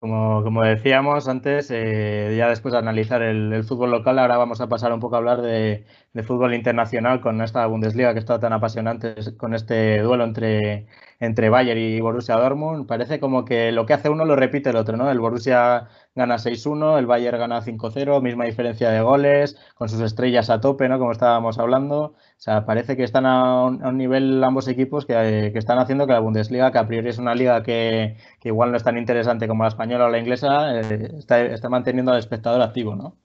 Como, 0.00 0.44
como, 0.44 0.62
decíamos 0.62 1.26
antes, 1.26 1.72
eh, 1.72 2.32
ya 2.38 2.48
después 2.48 2.70
de 2.70 2.78
analizar 2.78 3.20
el, 3.20 3.64
fútbol 3.64 3.90
local, 3.90 4.20
ahora 4.20 4.36
vamos 4.36 4.60
a 4.60 4.68
pasar 4.68 4.92
un 4.92 5.00
poco 5.00 5.16
a 5.16 5.18
hablar 5.18 5.42
de, 5.42 5.84
de, 6.12 6.22
fútbol 6.22 6.54
internacional 6.54 7.20
con 7.20 7.42
esta 7.42 7.66
Bundesliga 7.66 8.12
que 8.12 8.20
está 8.20 8.38
tan 8.38 8.52
apasionante 8.52 9.16
con 9.36 9.54
este 9.54 9.98
duelo 9.98 10.22
entre, 10.22 10.86
entre 11.20 11.50
Bayern 11.50 11.80
y 11.80 12.00
Borussia 12.00 12.36
Dortmund. 12.36 12.86
Parece 12.86 13.20
como 13.20 13.44
que 13.44 13.72
lo 13.72 13.86
que 13.86 13.94
hace 13.94 14.08
uno 14.08 14.24
lo 14.24 14.36
repite 14.36 14.70
el 14.70 14.76
otro, 14.76 14.96
¿no? 14.96 15.10
El 15.10 15.18
Borussia 15.20 15.88
gana 16.14 16.38
6-1, 16.38 16.98
el 16.98 17.06
Bayern 17.06 17.38
gana 17.38 17.62
5-0, 17.62 18.22
misma 18.22 18.44
diferencia 18.44 18.90
de 18.90 19.00
goles, 19.00 19.56
con 19.74 19.88
sus 19.88 20.00
estrellas 20.00 20.50
a 20.50 20.60
tope, 20.60 20.88
¿no? 20.88 20.98
Como 20.98 21.12
estábamos 21.12 21.58
hablando. 21.58 21.98
O 22.02 22.14
sea, 22.36 22.64
parece 22.66 22.96
que 22.96 23.04
están 23.04 23.26
a 23.26 23.64
un, 23.64 23.96
nivel 23.96 24.42
ambos 24.44 24.68
equipos 24.68 25.06
que, 25.06 25.52
están 25.54 25.78
haciendo 25.78 26.06
que 26.06 26.12
la 26.12 26.20
Bundesliga, 26.20 26.72
que 26.72 26.78
a 26.78 26.86
priori 26.86 27.08
es 27.08 27.18
una 27.18 27.34
liga 27.34 27.62
que, 27.62 28.16
igual 28.44 28.70
no 28.70 28.76
es 28.76 28.84
tan 28.84 28.98
interesante 28.98 29.48
como 29.48 29.64
la 29.64 29.68
española 29.68 30.06
o 30.06 30.08
la 30.10 30.18
inglesa, 30.18 30.80
eh, 30.80 31.12
está, 31.18 31.40
está 31.42 31.68
manteniendo 31.68 32.12
al 32.12 32.18
espectador 32.18 32.62
activo, 32.62 32.94
¿no? 32.96 33.16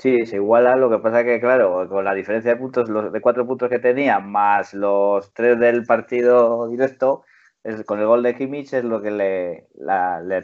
Sí, 0.00 0.24
se 0.24 0.36
iguala, 0.36 0.76
lo 0.76 0.88
que 0.88 0.96
pasa 0.96 1.24
que, 1.24 1.38
claro, 1.40 1.86
con 1.86 2.06
la 2.06 2.14
diferencia 2.14 2.52
de 2.52 2.56
puntos, 2.56 2.88
los 2.88 3.12
de 3.12 3.20
cuatro 3.20 3.46
puntos 3.46 3.68
que 3.68 3.78
tenía, 3.78 4.18
más 4.18 4.72
los 4.72 5.30
tres 5.34 5.60
del 5.60 5.84
partido 5.84 6.68
directo, 6.68 7.24
con 7.84 8.00
el 8.00 8.06
gol 8.06 8.22
de 8.22 8.34
Kimmich 8.34 8.72
es 8.72 8.82
lo 8.82 9.02
que 9.02 9.10
le, 9.10 9.66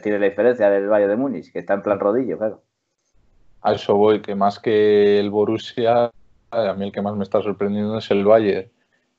tiene 0.03 0.19
la 0.19 0.25
diferencia 0.27 0.69
del 0.69 0.87
Valle 0.87 1.07
de 1.07 1.15
Múnich, 1.15 1.51
que 1.51 1.57
está 1.57 1.73
en 1.73 1.81
plan 1.81 1.99
rodillo, 1.99 2.37
claro. 2.37 2.61
A 3.63 3.73
eso 3.73 3.95
voy, 3.95 4.21
que 4.21 4.35
más 4.35 4.59
que 4.59 5.19
el 5.19 5.31
Borussia, 5.31 6.11
a 6.51 6.73
mí 6.75 6.85
el 6.85 6.91
que 6.91 7.01
más 7.01 7.15
me 7.15 7.23
está 7.23 7.41
sorprendiendo 7.41 7.97
es 7.97 8.11
el 8.11 8.25
Bayern, 8.25 8.69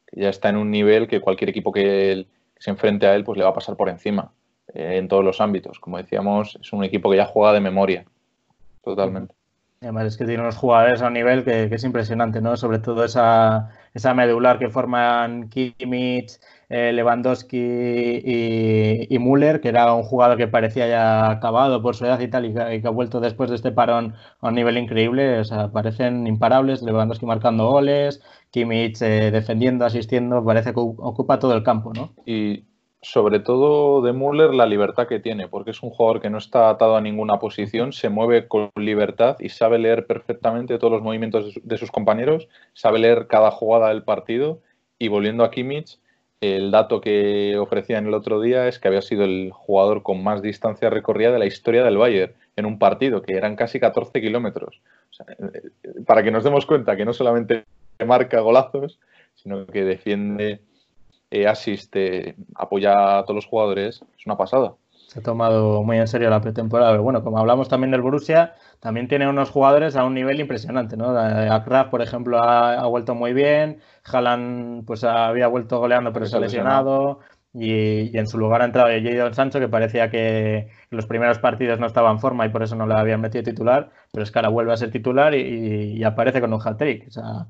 que 0.07 0.21
ya 0.21 0.29
está 0.29 0.51
en 0.51 0.57
un 0.57 0.71
nivel 0.71 1.09
que 1.09 1.21
cualquier 1.21 1.51
equipo 1.51 1.73
que, 1.73 2.29
se 2.61 2.71
enfrente 2.71 3.09
a 3.09 3.17
él 3.17 3.25
pues 3.25 3.37
le 3.39 3.43
va 3.43 3.51
a 3.51 3.55
pasar 3.55 3.77
por 3.77 3.89
encima, 3.89 4.33
eh, 4.73 4.99
en 4.99 5.09
todos 5.09 5.25
los 5.25 5.41
ámbitos. 5.41 5.81
Como 5.81 5.99
decíamos, 5.99 6.57
es 6.61 6.73
un 6.73 6.85
equipo 6.85 7.11
que 7.11 7.17
ya 7.17 7.27
juega 7.27 7.53
de 7.53 7.61
memoria, 7.61 8.05
totalmente. 8.85 9.38
Además 9.81 10.07
es 10.07 10.17
que 10.17 10.25
tiene 10.25 10.43
unos 10.43 10.57
jugadores 10.57 11.03
a 11.03 11.07
un 11.07 11.13
nivel 11.13 11.45
que, 11.45 11.65
es 11.73 11.85
impresionante, 11.85 12.41
¿no? 12.41 12.57
Sobre 12.57 12.81
todo 12.81 13.05
esa, 13.05 13.71
esa 13.95 14.13
medular 14.13 14.59
que 14.59 14.71
forman 14.71 15.49
Kimmich, 15.51 16.41
eh, 16.69 16.93
Lewandowski 16.93 17.57
y, 19.09 19.19
Müller, 19.21 19.61
que 19.61 19.69
era 19.69 19.95
un 19.95 20.03
jugador 20.03 20.37
que 20.37 20.49
parecía 20.49 20.89
ya 20.89 21.31
acabado 21.31 21.81
por 21.81 21.95
su 21.95 22.07
edad 22.07 22.19
y 22.19 22.27
tal, 22.29 22.47
y 22.47 22.55
que, 22.55 22.83
ha 22.85 22.91
vuelto 22.91 23.21
después 23.21 23.51
de 23.51 23.57
este 23.57 23.71
parón 23.71 24.15
a 24.41 24.49
un 24.49 24.55
nivel 24.57 24.79
increíble. 24.79 25.39
O 25.39 25.45
sea, 25.45 25.71
parecen 25.71 26.27
imparables. 26.27 26.83
Lewandowski 26.83 27.27
marcando 27.27 27.69
goles, 27.71 28.21
Kimmich 28.51 29.01
eh, 29.03 29.31
defendiendo, 29.31 29.85
asistiendo, 29.85 30.45
parece 30.45 30.75
que 30.75 30.81
ocupa 30.81 31.39
todo 31.39 31.55
el 31.55 31.63
campo, 31.63 31.93
¿no? 31.95 32.15
Y 32.27 32.68
sobre 33.01 33.39
todo 33.39 34.03
de 34.03 34.13
Müller 34.13 34.53
la 34.55 34.67
libertad 34.67 35.07
que 35.07 35.21
tiene, 35.21 35.49
porque 35.49 35.71
es 35.71 35.83
un 35.83 35.91
jugador 35.91 36.21
que 36.21 36.31
no 36.31 36.39
está 36.39 36.69
atado 36.69 36.97
a 36.97 37.01
ninguna 37.01 37.39
posición, 37.39 37.93
se 37.93 38.09
mueve 38.09 38.49
con 38.49 38.71
libertad 38.77 39.37
y 39.39 39.51
sabe 39.51 39.79
leer 39.79 40.07
perfectamente 40.07 40.79
todos 40.79 40.93
los 40.93 41.03
movimientos 41.03 41.55
de, 41.63 41.79
sus 41.79 41.91
compañeros, 41.91 42.49
sabe 42.73 42.99
leer 42.99 43.29
cada 43.29 43.51
jugada 43.51 43.89
del 43.89 44.03
partido 44.03 44.61
y 44.99 45.09
volviendo 45.09 45.45
a 45.45 45.51
Kimmich, 45.51 45.99
el 46.41 46.71
dato 46.71 47.01
que 47.01 47.57
ofrecían 47.59 48.07
el 48.07 48.15
otro 48.15 48.41
día 48.41 48.69
es 48.69 48.79
que 48.79 48.89
había 48.89 49.03
sido 49.03 49.25
el 49.25 49.51
jugador 49.53 50.03
con 50.03 50.23
más 50.23 50.41
distancia 50.41 50.89
recorrida 50.91 51.33
de 51.33 51.39
la 51.39 51.47
historia 51.47 51.85
del 51.85 51.99
Bayern 51.99 52.33
en 52.55 52.67
un 52.67 52.79
partido, 52.79 53.23
que 53.23 53.37
eran 53.37 53.57
casi 53.57 53.81
14 53.81 54.21
kilómetros. 54.21 54.81
Eh, 55.21 55.71
para 56.07 56.23
que 56.23 56.31
nos 56.31 56.45
demos 56.45 56.65
cuenta 56.67 56.97
que 56.97 57.05
no 57.05 57.13
solamente 57.13 57.65
marca 58.05 58.41
golazos, 58.41 59.01
sino 59.35 59.67
que 59.67 59.85
defiende 59.85 60.61
eh, 61.31 61.47
asiste, 61.47 62.37
apoya 62.55 63.19
a 63.19 63.23
todos 63.25 63.37
los 63.37 63.47
jugadores, 63.47 64.03
es 64.17 64.27
una 64.27 64.37
pasada. 64.37 64.75
Se 65.09 65.21
ha 65.21 65.23
tomado 65.23 65.83
muy 65.83 65.97
en 65.97 66.07
serio 66.07 66.29
la 66.29 66.43
pretemporada. 66.43 66.99
bueno, 66.99 67.25
como 67.25 67.39
hablamos 67.39 67.69
también 67.69 67.91
del 67.91 68.03
Borussia, 68.03 68.55
también 68.79 69.09
tiene 69.09 69.27
unos 69.27 69.49
jugadores 69.49 69.97
a 69.97 70.05
un 70.05 70.13
nivel 70.13 70.39
impresionante, 70.39 70.99
¿no? 70.99 71.19
Akraf, 71.19 71.89
por 71.89 72.03
ejemplo, 72.03 72.43
ha, 72.43 72.87
vuelto 72.87 73.15
muy 73.15 73.33
bien. 73.33 73.81
Haaland, 74.05 74.85
pues 74.85 75.05
había 75.05 75.49
vuelto 75.49 75.79
goleando, 75.79 76.13
pero 76.13 76.27
se 76.27 76.37
ha 76.37 76.41
lesionado. 76.41 77.21
Y, 77.55 78.17
en 78.17 78.27
su 78.27 78.37
lugar 78.37 78.61
ha 78.61 78.67
entrado 78.67 78.89
Jadon 78.89 79.33
Sancho, 79.33 79.59
que 79.59 79.69
parecía 79.69 80.11
que 80.11 80.57
en 80.59 80.69
los 80.91 81.07
primeros 81.07 81.39
partidos 81.39 81.81
no 81.81 81.87
estaba 81.87 82.11
en 82.11 82.21
forma 82.21 82.45
y 82.45 82.51
por 82.51 82.63
eso 82.63 82.77
no 82.77 82.87
le 82.87 82.95
habían 82.95 83.23
metido 83.23 83.43
titular, 83.43 83.91
pero 84.13 84.23
es 84.23 84.31
que 84.31 84.39
ahora 84.39 84.51
vuelve 84.51 84.75
a 84.75 84.77
ser 84.77 84.91
titular 84.91 85.35
y, 85.35 86.05
aparece 86.05 86.43
con 86.43 86.53
un 86.53 86.61
hat-trick. 86.63 87.09
O 87.09 87.11
sea, 87.11 87.47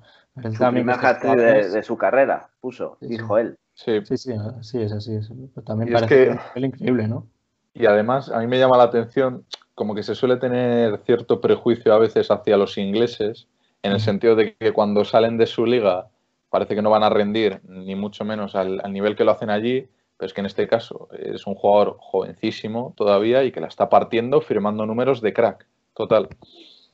su 0.52 0.70
primer 0.70 0.96
hat-trick 1.04 1.36
de, 1.36 1.82
su 1.82 1.98
carrera, 1.98 2.50
puso, 2.60 2.98
dijo 3.00 3.38
él. 3.38 3.58
Sí, 3.78 3.92
sí, 4.04 4.16
sí, 4.62 4.82
es 4.82 4.92
así. 4.92 5.20
También 5.64 5.92
parece 5.92 6.36
que, 6.52 6.60
increíble, 6.60 7.06
¿no? 7.06 7.28
Y 7.74 7.86
además, 7.86 8.28
a 8.28 8.40
mí 8.40 8.48
me 8.48 8.58
llama 8.58 8.76
la 8.76 8.82
atención, 8.82 9.44
como 9.76 9.94
que 9.94 10.02
se 10.02 10.16
suele 10.16 10.36
tener 10.36 10.98
cierto 11.06 11.40
prejuicio 11.40 11.94
a 11.94 11.98
veces 11.98 12.28
hacia 12.32 12.56
los 12.56 12.76
ingleses, 12.76 13.46
en 13.84 13.92
el 13.92 14.00
sentido 14.00 14.34
de 14.34 14.56
que 14.56 14.72
cuando 14.72 15.04
salen 15.04 15.38
de 15.38 15.46
su 15.46 15.64
liga 15.64 16.08
parece 16.50 16.74
que 16.74 16.82
no 16.82 16.90
van 16.90 17.04
a 17.04 17.08
rendir, 17.08 17.60
ni 17.68 17.94
mucho 17.94 18.24
menos 18.24 18.56
al, 18.56 18.82
nivel 18.92 19.14
que 19.14 19.22
lo 19.22 19.30
hacen 19.30 19.48
allí, 19.48 19.88
pero 20.16 20.26
es 20.26 20.32
que 20.32 20.40
en 20.40 20.46
este 20.46 20.66
caso 20.66 21.08
es 21.12 21.46
un 21.46 21.54
jugador 21.54 21.98
jovencísimo 22.00 22.94
todavía 22.96 23.44
y 23.44 23.52
que 23.52 23.60
la 23.60 23.68
está 23.68 23.88
partiendo 23.88 24.40
firmando 24.40 24.86
números 24.86 25.20
de 25.20 25.32
crack, 25.32 25.68
total. 25.94 26.30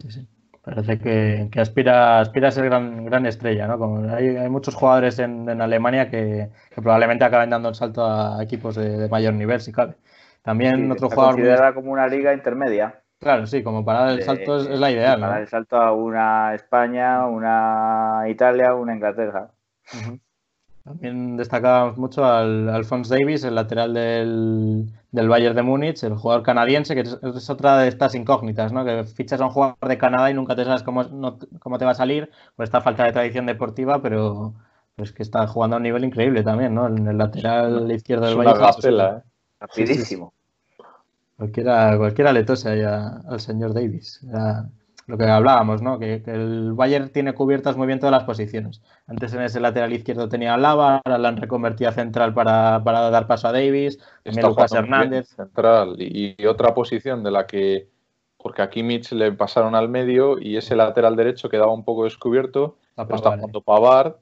Sí, 0.00 0.10
sí. 0.10 0.28
Parece 0.64 0.98
que, 0.98 1.60
aspira, 1.60 2.20
aspira 2.20 2.48
a 2.48 2.50
ser 2.50 2.64
gran, 2.64 3.04
gran 3.04 3.26
estrella, 3.26 3.66
¿no? 3.66 3.78
Como 3.78 4.10
hay, 4.14 4.48
muchos 4.48 4.74
jugadores 4.74 5.18
en, 5.18 5.48
Alemania 5.60 6.08
que, 6.08 6.48
probablemente 6.74 7.24
acaben 7.24 7.50
dando 7.50 7.68
un 7.68 7.74
salto 7.74 8.06
a 8.06 8.42
equipos 8.42 8.76
de, 8.76 9.06
mayor 9.10 9.34
nivel, 9.34 9.60
si 9.60 9.72
cabe. 9.72 9.94
También 10.42 10.90
otro 10.90 11.10
jugador. 11.10 11.34
considera 11.34 11.74
como 11.74 11.92
una 11.92 12.06
liga 12.06 12.32
intermedia. 12.32 13.02
Claro, 13.20 13.46
sí, 13.46 13.62
como 13.62 13.84
para 13.84 14.00
dar 14.00 14.10
el 14.10 14.22
salto 14.22 14.56
es, 14.56 14.80
la 14.80 14.90
ideal. 14.90 15.20
Para 15.20 15.32
dar 15.32 15.42
el 15.42 15.48
salto 15.48 15.76
a 15.76 15.92
una 15.92 16.54
España, 16.54 17.26
una 17.26 18.24
Italia, 18.28 18.74
una 18.74 18.94
Inglaterra. 18.94 19.50
También 20.84 21.38
destacábamos 21.38 21.96
mucho 21.96 22.26
al 22.26 22.68
Alphonse 22.68 23.14
Davis, 23.18 23.42
el 23.44 23.54
lateral 23.54 23.94
del, 23.94 24.92
del 25.12 25.28
Bayern 25.30 25.56
de 25.56 25.62
Múnich, 25.62 26.02
el 26.02 26.14
jugador 26.14 26.42
canadiense, 26.42 26.94
que 26.94 27.00
es, 27.00 27.50
otra 27.50 27.78
de 27.78 27.88
estas 27.88 28.14
incógnitas, 28.14 28.70
¿no? 28.70 28.84
Que 28.84 29.04
fichas 29.04 29.40
a 29.40 29.46
un 29.46 29.50
jugador 29.50 29.78
de 29.80 29.96
Canadá 29.96 30.30
y 30.30 30.34
nunca 30.34 30.54
te 30.54 30.64
sabes 30.66 30.82
cómo, 30.82 31.38
cómo 31.58 31.78
te 31.78 31.86
va 31.86 31.92
a 31.92 31.94
salir 31.94 32.30
por 32.54 32.64
esta 32.64 32.82
falta 32.82 33.04
de 33.04 33.12
tradición 33.12 33.46
deportiva, 33.46 34.02
pero 34.02 34.52
pues 34.94 35.12
que 35.12 35.22
está 35.22 35.46
jugando 35.46 35.76
a 35.76 35.78
un 35.78 35.84
nivel 35.84 36.04
increíble 36.04 36.42
también, 36.42 36.74
¿no? 36.74 36.86
En 36.86 37.06
el 37.06 37.16
lateral 37.16 37.90
izquierdo 37.90 38.26
del 38.26 38.36
Bayern. 38.36 38.60
Gacela, 38.60 39.16
¿eh? 39.16 39.28
Rapidísimo. 39.60 40.34
Cualquiera, 41.38 41.96
cualquiera 41.96 42.32
le 42.34 42.44
tose 42.44 42.68
ahí 42.68 42.82
al 42.82 43.40
señor 43.40 43.72
Davis 43.72 44.20
lo 45.06 45.18
que 45.18 45.24
hablábamos, 45.24 45.82
¿no? 45.82 45.98
Que, 45.98 46.22
el 46.26 46.72
Bayern 46.72 47.10
tiene 47.10 47.34
cubiertas 47.34 47.76
muy 47.76 47.86
bien 47.86 47.98
todas 47.98 48.12
las 48.12 48.24
posiciones. 48.24 48.82
Antes 49.06 49.34
en 49.34 49.42
ese 49.42 49.60
lateral 49.60 49.92
izquierdo 49.92 50.28
tenía 50.28 50.54
a 50.54 50.56
Lava, 50.56 51.00
ahora 51.04 51.18
la 51.18 51.28
han 51.28 51.36
reconvertido 51.36 51.90
a 51.90 51.92
central 51.92 52.32
para, 52.32 52.80
dar 52.80 53.26
paso 53.26 53.48
a 53.48 53.52
Davis, 53.52 53.98
también 54.22 54.46
Lucas 54.46 54.72
Hernández. 54.72 55.28
Central 55.28 55.96
y, 55.98 56.34
otra 56.46 56.74
posición 56.74 57.22
de 57.22 57.30
la 57.30 57.46
que, 57.46 57.88
porque 58.38 58.62
a 58.62 58.70
Kimmich 58.70 59.12
le 59.12 59.32
pasaron 59.32 59.74
al 59.74 59.88
medio 59.88 60.38
y 60.38 60.56
ese 60.56 60.76
lateral 60.76 61.16
derecho 61.16 61.48
quedaba 61.48 61.72
un 61.72 61.84
poco 61.84 62.04
descubierto, 62.04 62.76
lo 62.96 63.14
está 63.14 63.36
jugando 63.36 63.60
Pavard 63.60 64.14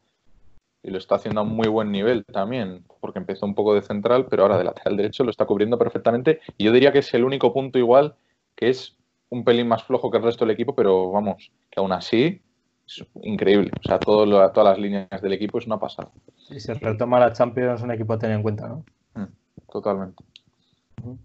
y 0.82 0.90
lo 0.90 0.98
está 0.98 1.14
haciendo 1.14 1.40
a 1.40 1.44
un 1.44 1.54
muy 1.54 1.68
buen 1.68 1.92
nivel 1.92 2.24
también, 2.24 2.84
porque 3.00 3.20
empezó 3.20 3.46
un 3.46 3.54
poco 3.54 3.74
de 3.74 3.82
central, 3.82 4.26
pero 4.28 4.42
ahora 4.42 4.58
de 4.58 4.64
lateral 4.64 4.96
derecho 4.96 5.22
lo 5.22 5.30
está 5.30 5.44
cubriendo 5.44 5.78
perfectamente 5.78 6.40
y 6.58 6.64
yo 6.64 6.72
diría 6.72 6.92
que 6.92 6.98
es 6.98 7.14
el 7.14 7.24
único 7.24 7.52
punto 7.52 7.78
igual 7.78 8.16
que 8.56 8.68
es 8.68 8.96
un 9.32 9.44
pelín 9.44 9.66
más 9.66 9.82
flojo 9.84 10.10
que 10.10 10.18
el 10.18 10.24
resto 10.24 10.44
del 10.44 10.52
equipo, 10.54 10.74
pero 10.74 11.10
vamos, 11.10 11.50
que 11.70 11.80
aún 11.80 11.90
así 11.92 12.42
es 12.86 13.04
increíble. 13.22 13.70
O 13.80 13.82
sea, 13.82 13.98
todo 13.98 14.26
todas 14.52 14.72
las 14.74 14.78
líneas 14.78 15.08
del 15.22 15.32
equipo 15.32 15.58
es 15.58 15.66
una 15.66 15.78
pasada. 15.78 16.10
Si 16.36 16.60
se 16.60 16.74
retoma 16.74 17.18
la 17.18 17.32
Champions, 17.32 17.80
es 17.80 17.82
un 17.82 17.90
equipo 17.92 18.12
a 18.12 18.18
tener 18.18 18.36
en 18.36 18.42
cuenta, 18.42 18.68
¿no? 18.68 18.84
Mm, 19.14 19.24
totalmente. 19.70 20.22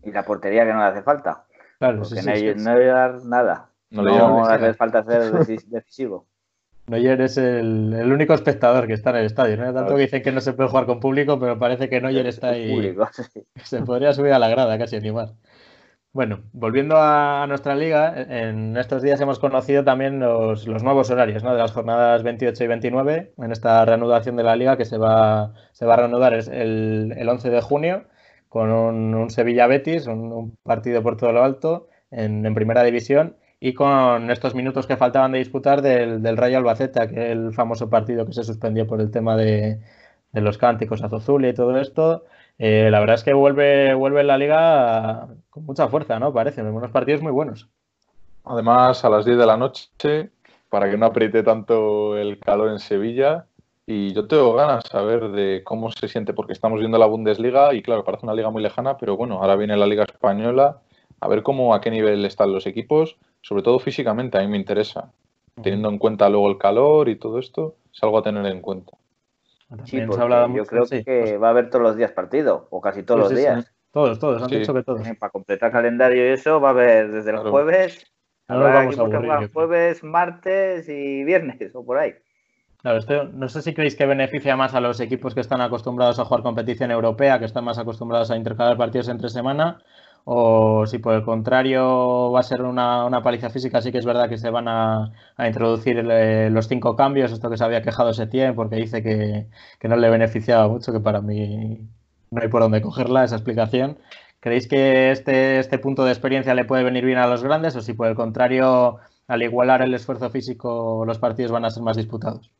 Y 0.03 0.11
la 0.11 0.23
portería 0.23 0.65
que 0.65 0.71
no 0.73 0.79
le 0.79 0.85
hace 0.85 1.01
falta. 1.03 1.43
Claro, 1.79 1.99
Porque 1.99 2.15
sí, 2.15 2.21
sí, 2.21 2.25
Neuer, 2.27 2.57
sí. 2.59 2.65
Neuer, 2.65 3.25
nada. 3.25 3.69
No 3.89 4.01
No, 4.03 4.09
le 4.09 4.17
llaman 4.17 4.47
le 4.61 4.67
hace 4.67 4.73
falta 4.73 5.03
ser 5.03 5.21
decis- 5.33 5.65
decisivo. 5.67 6.25
Neuer 6.87 7.19
es 7.21 7.37
el, 7.37 7.93
el 7.93 8.11
único 8.13 8.33
espectador 8.33 8.87
que 8.87 8.93
está 8.93 9.09
en 9.09 9.17
el 9.17 9.25
estadio. 9.25 9.57
¿no? 9.57 9.63
Tanto 9.65 9.79
Claro. 9.81 9.95
que 9.97 10.01
dicen 10.03 10.21
que 10.23 10.31
no 10.31 10.39
se 10.39 10.53
puede 10.53 10.69
jugar 10.69 10.85
con 10.85 11.01
público, 11.01 11.37
pero 11.39 11.59
parece 11.59 11.89
que 11.89 11.99
Neuer 11.99 12.25
está 12.27 12.49
ahí. 12.51 12.71
público, 12.73 13.07
sí. 13.33 13.43
Se 13.63 13.81
podría 13.81 14.13
subir 14.13 14.31
a 14.31 14.39
la 14.39 14.47
grada 14.47 14.77
casi 14.77 14.97
ni 15.01 15.11
más. 15.11 15.33
Bueno, 16.17 16.39
volviendo 16.51 16.95
a 16.97 17.45
nuestra 17.47 17.75
liga, 17.75 18.11
en 18.17 18.75
estos 18.75 19.03
días 19.03 19.21
hemos 19.21 19.37
conocido 19.37 19.83
también 19.83 20.19
los, 20.19 20.65
los 20.65 20.81
nuevos 20.81 21.11
horarios 21.11 21.43
¿no? 21.43 21.51
de 21.53 21.59
las 21.59 21.73
jornadas 21.73 22.23
28 22.23 22.63
y 22.63 22.67
29 22.67 23.33
en 23.37 23.51
esta 23.51 23.85
reanudación 23.85 24.35
de 24.35 24.41
la 24.41 24.55
liga 24.55 24.77
que 24.77 24.85
se 24.85 24.97
va, 24.97 25.53
se 25.73 25.85
va 25.85 25.93
a 25.93 25.97
reanudar 25.97 26.33
el, 26.33 27.13
el 27.15 27.29
11 27.29 27.51
de 27.51 27.61
junio 27.61 28.05
con 28.49 28.71
un, 28.71 29.13
un 29.13 29.29
Sevilla-Betis, 29.29 30.07
un, 30.07 30.33
un 30.33 30.57
partido 30.63 31.03
por 31.03 31.17
todo 31.17 31.33
lo 31.33 31.43
alto 31.43 31.87
en, 32.09 32.43
en 32.47 32.55
primera 32.55 32.81
división 32.81 33.35
y 33.59 33.75
con 33.75 34.31
estos 34.31 34.55
minutos 34.55 34.87
que 34.87 34.97
faltaban 34.97 35.33
de 35.33 35.37
disputar 35.37 35.83
del, 35.83 36.23
del 36.23 36.35
Rayo 36.35 36.57
Albacete, 36.57 36.99
aquel 36.99 37.53
famoso 37.53 37.91
partido 37.91 38.25
que 38.25 38.33
se 38.33 38.43
suspendió 38.43 38.87
por 38.87 39.01
el 39.01 39.11
tema 39.11 39.37
de, 39.37 39.81
de 40.31 40.41
los 40.41 40.57
cánticos 40.57 41.03
a 41.03 41.09
y 41.09 41.53
todo 41.53 41.77
esto. 41.77 42.25
Eh, 42.59 42.89
la 42.89 42.99
verdad 42.99 43.15
es 43.15 43.23
que 43.23 43.33
vuelve, 43.33 43.93
vuelve 43.93 44.23
la 44.23 44.37
liga 44.37 45.27
con 45.49 45.65
mucha 45.65 45.87
fuerza, 45.87 46.19
¿no? 46.19 46.33
Parece, 46.33 46.63
unos 46.63 46.91
partidos 46.91 47.21
muy 47.21 47.31
buenos. 47.31 47.67
Además, 48.43 49.03
a 49.05 49.09
las 49.09 49.25
10 49.25 49.37
de 49.37 49.45
la 49.45 49.57
noche, 49.57 50.31
para 50.69 50.89
que 50.89 50.97
no 50.97 51.05
apriete 51.05 51.43
tanto 51.43 52.17
el 52.17 52.39
calor 52.39 52.69
en 52.69 52.79
Sevilla. 52.79 53.45
Y 53.85 54.13
yo 54.13 54.27
tengo 54.27 54.53
ganas 54.53 54.83
de 54.83 54.89
saber 54.89 55.29
de 55.29 55.63
cómo 55.63 55.91
se 55.91 56.07
siente, 56.07 56.33
porque 56.33 56.53
estamos 56.53 56.79
viendo 56.79 56.97
la 56.97 57.05
Bundesliga 57.05 57.73
y 57.73 57.81
claro, 57.81 58.03
parece 58.03 58.25
una 58.25 58.33
liga 58.33 58.49
muy 58.49 58.61
lejana, 58.61 58.97
pero 58.97 59.15
bueno, 59.15 59.35
ahora 59.35 59.55
viene 59.55 59.77
la 59.77 59.87
Liga 59.87 60.03
Española, 60.03 60.81
a 61.21 61.27
ver 61.29 61.41
cómo, 61.41 61.73
a 61.73 61.79
qué 61.79 61.89
nivel 61.89 62.25
están 62.25 62.51
los 62.51 62.67
equipos, 62.67 63.17
sobre 63.41 63.63
todo 63.63 63.79
físicamente, 63.79 64.37
a 64.37 64.41
mí 64.41 64.47
me 64.47 64.57
interesa. 64.57 65.11
Teniendo 65.61 65.89
en 65.89 65.99
cuenta 65.99 66.29
luego 66.29 66.49
el 66.49 66.57
calor 66.57 67.07
y 67.07 67.15
todo 67.15 67.39
esto, 67.39 67.75
es 67.93 68.03
algo 68.03 68.17
a 68.17 68.23
tener 68.23 68.45
en 68.45 68.61
cuenta. 68.61 68.97
Sí, 69.85 69.99
yo 69.99 70.07
mucho- 70.07 70.65
creo 70.65 70.85
sí, 70.85 71.03
que 71.03 71.19
pues- 71.21 71.41
va 71.41 71.47
a 71.47 71.49
haber 71.51 71.69
todos 71.69 71.83
los 71.83 71.95
días 71.97 72.11
partido, 72.11 72.67
o 72.71 72.79
casi 72.81 73.03
todos 73.03 73.19
los 73.21 73.29
sí, 73.29 73.35
días. 73.35 73.65
sí. 73.65 73.71
Todos, 73.91 74.19
todos, 74.19 74.43
han 74.43 74.49
Sí. 74.49 74.59
dicho 74.59 74.73
que 74.73 74.83
todos. 74.83 75.01
Para 75.19 75.29
completar 75.31 75.71
calendario 75.71 76.25
y 76.25 76.29
eso 76.33 76.61
va 76.61 76.69
a 76.69 76.71
haber 76.71 77.11
desde 77.11 77.31
el 77.31 77.35
Claro. 77.37 77.51
jueves. 77.51 78.05
Vamos 78.47 78.97
a 78.97 79.01
aburrir, 79.01 79.51
jueves, 79.51 80.03
martes 80.03 80.87
y 80.87 81.23
viernes, 81.25 81.75
o 81.75 81.83
por 81.85 81.97
ahí. 81.97 82.13
Claro, 82.81 82.99
esto 82.99 83.23
no 83.25 83.49
sé 83.49 83.61
si 83.61 83.73
creéis 83.73 83.95
que 83.97 84.05
beneficia 84.05 84.55
más 84.55 84.73
a 84.73 84.79
los 84.79 84.99
equipos 85.01 85.33
que 85.33 85.41
están 85.41 85.59
acostumbrados 85.61 86.19
a 86.19 86.25
jugar 86.25 86.43
competición 86.43 86.91
europea, 86.91 87.39
que 87.39 87.45
están 87.45 87.65
más 87.65 87.77
acostumbrados 87.77 88.31
a 88.31 88.37
intercalar 88.37 88.77
partidos 88.77 89.09
entre 89.09 89.29
semana, 89.29 89.81
o 90.29 90.85
si 90.85 90.97
por 90.99 91.13
el 91.13 91.23
contrario 91.23 92.29
va 92.33 92.41
a 92.41 92.43
ser 92.43 92.61
una, 92.63 93.05
una 93.05 93.23
paliza 93.23 93.49
física, 93.49 93.81
sí 93.81 93.93
que 93.93 93.97
es 93.99 94.05
verdad 94.05 94.27
que 94.27 94.37
se 94.37 94.49
van 94.49 94.67
a, 94.67 95.13
a 95.37 95.47
introducir 95.47 95.97
eh, 96.11 96.49
los 96.49 96.67
cinco 96.67 96.97
cambios, 96.97 97.31
esto 97.31 97.49
que 97.49 97.55
se 97.55 97.63
había 97.63 97.81
quejado 97.81 98.11
Setién, 98.13 98.53
porque 98.53 98.75
dice 98.75 99.01
que, 99.01 99.47
que 99.79 99.87
no 99.87 99.95
le 99.95 100.09
beneficiaba 100.09 100.67
mucho, 100.67 100.91
que 100.91 100.99
para 100.99 101.21
mí 101.21 101.79
no 102.29 102.41
hay 102.41 102.49
por 102.49 102.61
dónde 102.61 102.81
cogerla 102.81 103.23
esa 103.23 103.37
explicación. 103.37 103.99
¿Creéis 104.41 104.67
que 104.67 105.11
este, 105.11 105.59
este 105.59 105.79
punto 105.79 106.03
de 106.03 106.11
experiencia 106.11 106.53
le 106.53 106.65
puede 106.65 106.83
venir 106.83 107.05
bien 107.05 107.19
a 107.19 107.27
los 107.27 107.41
grandes 107.41 107.77
o 107.77 107.81
si 107.81 107.93
por 107.93 108.07
el 108.07 108.15
contrario, 108.15 108.97
al 109.29 109.43
igualar 109.43 109.81
el 109.81 109.93
esfuerzo 109.93 110.29
físico, 110.29 111.05
los 111.07 111.19
partidos 111.19 111.53
van 111.53 111.63
a 111.63 111.69
ser 111.69 111.83
más 111.83 111.95
disputados? 111.95 112.51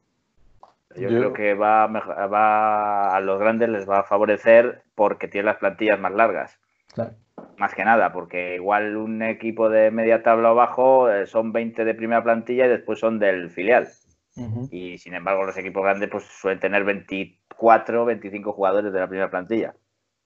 Yo, 0.96 1.10
Yo- 1.10 1.20
creo 1.20 1.34
que 1.34 1.54
va 1.54 1.86
va 1.88 3.14
a 3.14 3.20
los 3.20 3.40
grandes 3.40 3.68
les 3.68 3.90
va 3.90 4.00
a 4.00 4.04
favorecer 4.04 4.84
porque 4.96 5.28
tienen 5.28 5.48
las 5.48 5.58
plantillas 5.58 6.00
más 6.00 6.14
largas. 6.14 6.58
Claro. 6.94 7.12
Más 7.58 7.74
que 7.74 7.84
nada, 7.84 8.14
porque 8.14 8.56
igual 8.56 8.96
un 8.96 9.22
equipo 9.24 9.70
de 9.70 9.90
media 9.92 10.22
tabla 10.22 10.52
o 10.52 10.56
bajo 10.56 11.10
eh, 11.10 11.26
son 11.26 11.52
20 11.52 11.86
de 11.86 11.96
primera 11.96 12.24
plantilla 12.24 12.66
y 12.66 12.70
después 12.70 13.00
son 13.00 13.20
del 13.20 13.50
filial. 13.50 13.88
Y 14.70 15.00
sin 15.00 15.16
embargo, 15.16 15.46
los 15.46 15.58
equipos 15.58 15.84
grandes 15.84 16.10
pues 16.12 16.24
suelen 16.26 16.60
tener 16.60 16.84
24, 16.84 18.06
25 18.06 18.54
jugadores 18.54 18.94
de 18.94 19.00
la 19.00 19.08
primera 19.08 19.32
plantilla. 19.32 19.74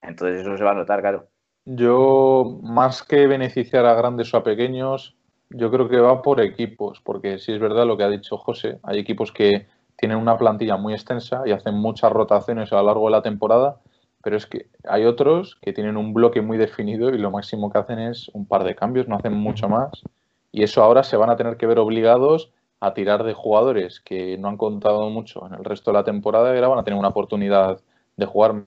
Entonces 0.02 0.42
eso 0.42 0.58
se 0.58 0.64
va 0.64 0.72
a 0.72 0.76
notar, 0.76 1.00
claro. 1.00 1.28
Yo, 1.64 2.60
más 2.64 3.04
que 3.04 3.28
beneficiar 3.28 3.86
a 3.86 3.94
grandes 3.94 4.34
o 4.34 4.38
a 4.38 4.44
pequeños, 4.44 5.16
yo 5.50 5.72
creo 5.72 5.88
que 5.88 6.00
va 6.00 6.22
por 6.22 6.42
equipos, 6.42 7.00
porque 7.02 7.38
si 7.38 7.54
es 7.54 7.60
verdad 7.60 7.86
lo 7.86 7.98
que 7.98 8.04
ha 8.04 8.10
dicho 8.10 8.38
José, 8.38 8.80
hay 8.84 9.00
equipos 9.00 9.32
que 9.32 9.68
tienen 9.96 10.18
una 10.18 10.38
plantilla 10.38 10.78
muy 10.78 10.94
extensa 10.94 11.44
y 11.46 11.52
hacen 11.52 11.76
muchas 11.76 12.12
rotaciones 12.12 12.74
a 12.74 12.78
lo 12.78 12.88
largo 12.88 13.06
de 13.06 13.12
la 13.12 13.22
temporada, 13.22 13.80
pero 14.24 14.38
es 14.38 14.46
que 14.46 14.68
hay 14.88 15.06
otros 15.06 15.58
que 15.62 15.74
tienen 15.74 15.98
un 15.98 16.14
bloque 16.14 16.42
muy 16.42 16.58
definido 16.58 17.10
y 17.10 17.18
lo 17.18 17.32
máximo 17.32 17.72
que 17.72 17.80
hacen 17.80 18.00
es 18.00 18.30
un 18.34 18.46
par 18.46 18.64
de 18.64 18.76
cambios, 18.76 19.08
no 19.08 19.16
hacen 19.16 19.34
mucho 19.34 19.70
más, 19.70 20.04
y 20.52 20.64
eso 20.64 20.84
ahora 20.84 21.04
se 21.04 21.18
van 21.18 21.30
a 21.30 21.36
tener 21.36 21.58
que 21.58 21.68
ver 21.68 21.80
obligados 21.80 22.52
a 22.80 22.94
tirar 22.94 23.24
de 23.24 23.34
jugadores 23.34 24.00
que 24.00 24.38
no 24.38 24.48
han 24.48 24.58
contado 24.58 25.10
mucho 25.10 25.46
en 25.48 25.54
el 25.54 25.64
resto 25.64 25.92
de 25.92 25.98
la 25.98 26.04
temporada 26.04 26.52
y 26.52 26.56
ahora 26.56 26.68
van 26.68 26.80
a 26.80 26.84
tener 26.84 27.00
una 27.00 27.10
oportunidad 27.10 27.80
de 28.18 28.26
jugar 28.26 28.64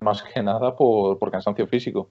más 0.00 0.22
que 0.22 0.42
nada 0.42 0.76
por, 0.76 1.18
por 1.18 1.30
cansancio 1.30 1.66
físico. 1.66 2.10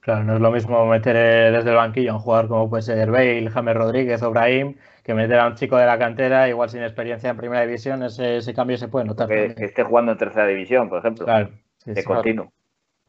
Claro, 0.00 0.22
no 0.24 0.34
es 0.34 0.40
lo 0.40 0.50
mismo 0.50 0.84
meter 0.84 1.16
eh, 1.16 1.50
desde 1.50 1.70
el 1.70 1.76
banquillo 1.76 2.12
a 2.12 2.14
un 2.16 2.20
jugador 2.20 2.48
como 2.48 2.68
puede 2.68 2.82
ser 2.82 3.10
Bale, 3.10 3.48
James 3.48 3.74
Rodríguez 3.74 4.22
o 4.22 4.30
Brahim, 4.30 4.76
que 5.02 5.14
meter 5.14 5.38
a 5.38 5.46
un 5.46 5.54
chico 5.54 5.78
de 5.78 5.86
la 5.86 5.98
cantera, 5.98 6.46
igual 6.46 6.68
sin 6.68 6.82
experiencia 6.82 7.30
en 7.30 7.38
primera 7.38 7.62
división, 7.62 8.02
ese, 8.02 8.36
ese 8.36 8.52
cambio 8.52 8.76
se 8.76 8.88
puede 8.88 9.06
notar. 9.06 9.28
Que, 9.28 9.54
que 9.54 9.64
esté 9.64 9.82
jugando 9.82 10.12
en 10.12 10.18
tercera 10.18 10.46
división, 10.46 10.90
por 10.90 10.98
ejemplo, 10.98 11.24
Claro, 11.24 11.48
sí, 11.84 11.92
de 11.92 12.02
sí. 12.02 12.06
continuo. 12.06 12.52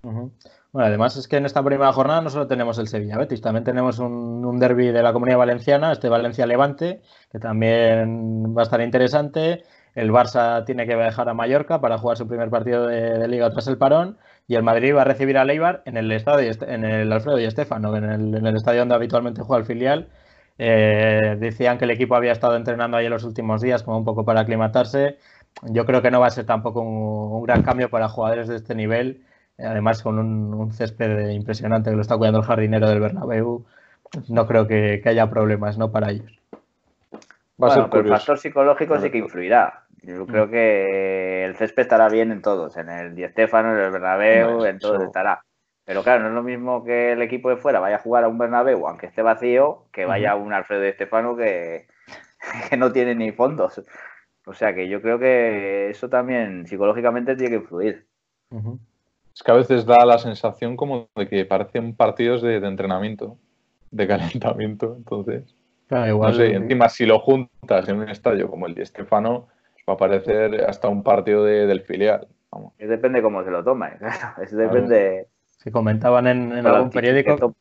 Bueno, 0.04 0.88
además 0.88 1.18
es 1.18 1.28
que 1.28 1.38
en 1.38 1.46
esta 1.46 1.64
primera 1.64 1.92
jornada 1.92 2.22
no 2.22 2.30
solo 2.30 2.46
tenemos 2.46 2.78
el 2.78 2.88
Sevilla 2.88 3.18
Betis, 3.18 3.42
también 3.42 3.64
tenemos 3.64 3.98
un, 3.98 4.46
un 4.46 4.60
derby 4.60 4.92
de 4.92 5.02
la 5.02 5.14
Comunidad 5.14 5.40
Valenciana, 5.40 5.92
este 5.92 6.10
Valencia 6.10 6.46
Levante, 6.46 7.02
que 7.32 7.40
también 7.40 8.56
va 8.56 8.62
a 8.62 8.66
estar 8.66 8.82
interesante. 8.82 9.64
El 9.96 10.12
Barça 10.12 10.64
tiene 10.66 10.86
que 10.86 10.96
viajar 10.96 11.28
a 11.30 11.34
Mallorca 11.34 11.80
para 11.82 11.98
jugar 11.98 12.18
su 12.18 12.28
primer 12.28 12.50
partido 12.50 12.86
de, 12.86 13.18
de 13.18 13.28
liga 13.28 13.50
tras 13.50 13.68
el 13.68 13.78
parón. 13.78 14.18
Y 14.48 14.56
el 14.56 14.62
Madrid 14.62 14.94
va 14.94 15.02
a 15.02 15.06
recibir 15.06 15.38
a 15.40 15.46
Leibar 15.46 15.82
en 15.86 15.98
el 15.98 16.12
estadio, 16.12 16.52
en 16.68 16.86
el 16.86 17.12
Alfredo 17.12 17.40
y 17.40 17.46
Estefano, 17.46 17.96
en 17.96 18.04
el, 18.04 18.36
en 18.36 18.46
el 18.46 18.56
estadio 18.56 18.82
donde 18.82 18.94
habitualmente 18.94 19.42
juega 19.42 19.62
el 19.62 19.66
filial. 19.66 20.10
Eh, 20.58 21.36
decían 21.40 21.78
que 21.78 21.86
el 21.86 21.92
equipo 21.92 22.16
había 22.16 22.32
estado 22.32 22.56
entrenando 22.56 22.96
ahí 22.96 23.06
en 23.06 23.12
los 23.12 23.24
últimos 23.24 23.62
días, 23.62 23.82
como 23.84 23.98
un 23.98 24.06
poco 24.06 24.24
para 24.24 24.42
aclimatarse. 24.42 25.18
Yo 25.64 25.86
creo 25.86 26.02
que 26.02 26.12
no 26.12 26.20
va 26.20 26.28
a 26.28 26.32
ser 26.32 26.46
tampoco 26.46 26.82
un, 26.82 27.38
un 27.38 27.44
gran 27.44 27.64
cambio 27.64 27.90
para 27.90 28.10
jugadores 28.10 28.48
de 28.48 28.58
este 28.58 28.76
nivel 28.76 29.26
además 29.60 30.04
con 30.04 30.20
un, 30.20 30.54
un, 30.54 30.72
césped 30.74 31.30
impresionante 31.30 31.90
que 31.90 31.96
lo 31.96 32.02
está 32.02 32.18
cuidando 32.18 32.40
el 32.40 32.46
jardinero 32.46 32.90
del 32.90 33.00
Bernabéu, 33.00 33.66
no 34.28 34.48
creo 34.48 34.68
que, 34.68 35.00
que 35.02 35.10
haya 35.10 35.30
problemas 35.30 35.78
¿no? 35.78 35.92
para 35.92 36.12
ellos. 36.12 36.40
Va 37.62 37.68
a 37.68 37.70
bueno, 37.70 37.74
ser 37.74 37.84
pero 37.84 37.84
el 37.84 37.90
curioso. 37.90 38.18
factor 38.18 38.38
psicológico 38.40 39.00
sí 39.00 39.10
que 39.10 39.18
influirá. 39.18 39.84
Yo 40.02 40.28
creo 40.28 40.50
que 40.50 41.46
el 41.46 41.56
césped 41.56 41.84
estará 41.84 42.10
bien 42.10 42.32
en 42.32 42.42
todos, 42.42 42.78
en 42.78 42.90
el 42.90 43.16
Di 43.16 43.28
Stéfano, 43.28 43.76
en 43.76 43.86
el 43.86 43.92
Bernabéu, 43.92 44.66
en 44.66 44.78
todos 44.78 44.98
eso- 44.98 45.06
estará. 45.06 45.42
Pero 45.84 46.04
claro, 46.04 46.24
no 46.24 46.30
es 46.30 46.34
lo 46.34 46.44
mismo 46.44 46.84
que 46.84 47.12
el 47.12 47.22
equipo 47.22 47.50
de 47.50 47.58
fuera 47.58 47.80
vaya 47.80 47.98
a 47.98 48.00
jugar 48.00 48.24
a 48.24 48.28
un 48.28 48.38
Bernabéu, 48.38 48.88
aunque 48.88 49.06
esté 49.06 49.22
vacío, 49.22 49.86
que 49.92 50.06
vaya 50.06 50.32
a 50.32 50.36
un 50.36 50.52
Alfredo 50.52 50.82
Di 50.82 50.92
Stéfano 50.94 51.36
que, 51.36 51.88
que 52.70 52.78
no 52.78 52.92
tiene 52.92 53.16
ni 53.16 53.32
fondos. 53.32 53.82
O 54.46 54.54
sea 54.54 54.74
que 54.76 54.88
yo 54.88 55.02
creo 55.02 55.18
que 55.20 55.90
eso 55.90 56.10
también 56.10 56.68
psicológicamente 56.68 57.36
tiene 57.36 57.50
que 57.58 57.62
influir. 57.64 58.06
Es 59.34 59.44
que 59.44 59.52
a 59.52 59.56
veces 59.56 59.86
da 59.86 60.06
la 60.06 60.18
sensación 60.18 60.78
como 60.78 61.10
de 61.16 61.28
que 61.28 61.46
parecen 61.46 61.96
partidos 61.96 62.42
de, 62.42 62.60
de 62.60 62.68
entrenamiento, 62.68 63.38
de 63.92 64.08
calentamiento. 64.08 64.96
Entonces, 64.96 65.56
no 65.90 66.08
igual, 66.08 66.34
sé, 66.36 66.54
encima 66.54 66.90
si 66.90 67.06
lo 67.06 67.20
juntas 67.20 67.90
en 67.90 67.98
un 67.98 68.10
estadio 68.10 68.50
como 68.50 68.68
el 68.68 68.76
de 68.76 68.84
Estefano, 68.84 69.48
va 69.90 69.94
a 69.94 69.98
parecer 69.98 70.64
hasta 70.66 70.88
un 70.90 71.04
partido 71.04 71.44
de- 71.44 71.68
del 71.68 71.82
filial. 71.82 72.28
Vamos. 72.52 72.74
Depende 72.78 73.22
cómo 73.22 73.44
se 73.44 73.52
lo 73.52 73.64
tome. 73.64 73.92
Claro, 74.00 74.42
eso 74.44 74.56
depende. 74.56 75.28
se 75.58 75.72
comentaban 75.72 76.28
en, 76.28 76.52
algún 76.66 76.90
periódico. 76.90 77.56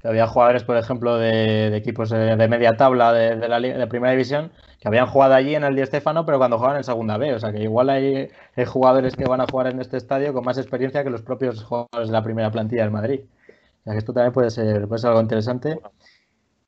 Que 0.00 0.08
había 0.08 0.26
jugadores, 0.26 0.64
por 0.64 0.76
ejemplo, 0.76 1.16
de, 1.18 1.70
de 1.70 1.76
equipos 1.76 2.10
de, 2.10 2.36
de 2.36 2.48
media 2.48 2.76
tabla 2.76 3.12
de, 3.12 3.36
de 3.36 3.48
la 3.48 3.60
de 3.60 3.86
primera 3.86 4.12
división 4.12 4.50
que 4.80 4.88
habían 4.88 5.06
jugado 5.06 5.34
allí 5.34 5.54
en 5.54 5.62
el 5.64 5.76
Di 5.76 5.84
Stéfano, 5.84 6.24
pero 6.24 6.38
cuando 6.38 6.56
jugaban 6.56 6.78
en 6.78 6.84
segunda 6.84 7.18
B. 7.18 7.34
O 7.34 7.38
sea 7.38 7.52
que 7.52 7.62
igual 7.62 7.90
hay, 7.90 8.28
hay 8.56 8.64
jugadores 8.64 9.14
que 9.14 9.24
van 9.24 9.42
a 9.42 9.46
jugar 9.46 9.66
en 9.66 9.80
este 9.80 9.98
estadio 9.98 10.32
con 10.32 10.42
más 10.44 10.56
experiencia 10.56 11.04
que 11.04 11.10
los 11.10 11.20
propios 11.22 11.62
jugadores 11.62 12.08
de 12.08 12.12
la 12.12 12.22
primera 12.22 12.50
plantilla 12.50 12.82
del 12.82 12.90
Madrid. 12.90 13.20
O 13.80 13.84
sea 13.84 13.92
que 13.92 13.98
esto 13.98 14.12
también 14.14 14.32
puede 14.32 14.50
ser, 14.50 14.88
puede 14.88 15.00
ser 15.00 15.08
algo 15.10 15.20
interesante. 15.20 15.78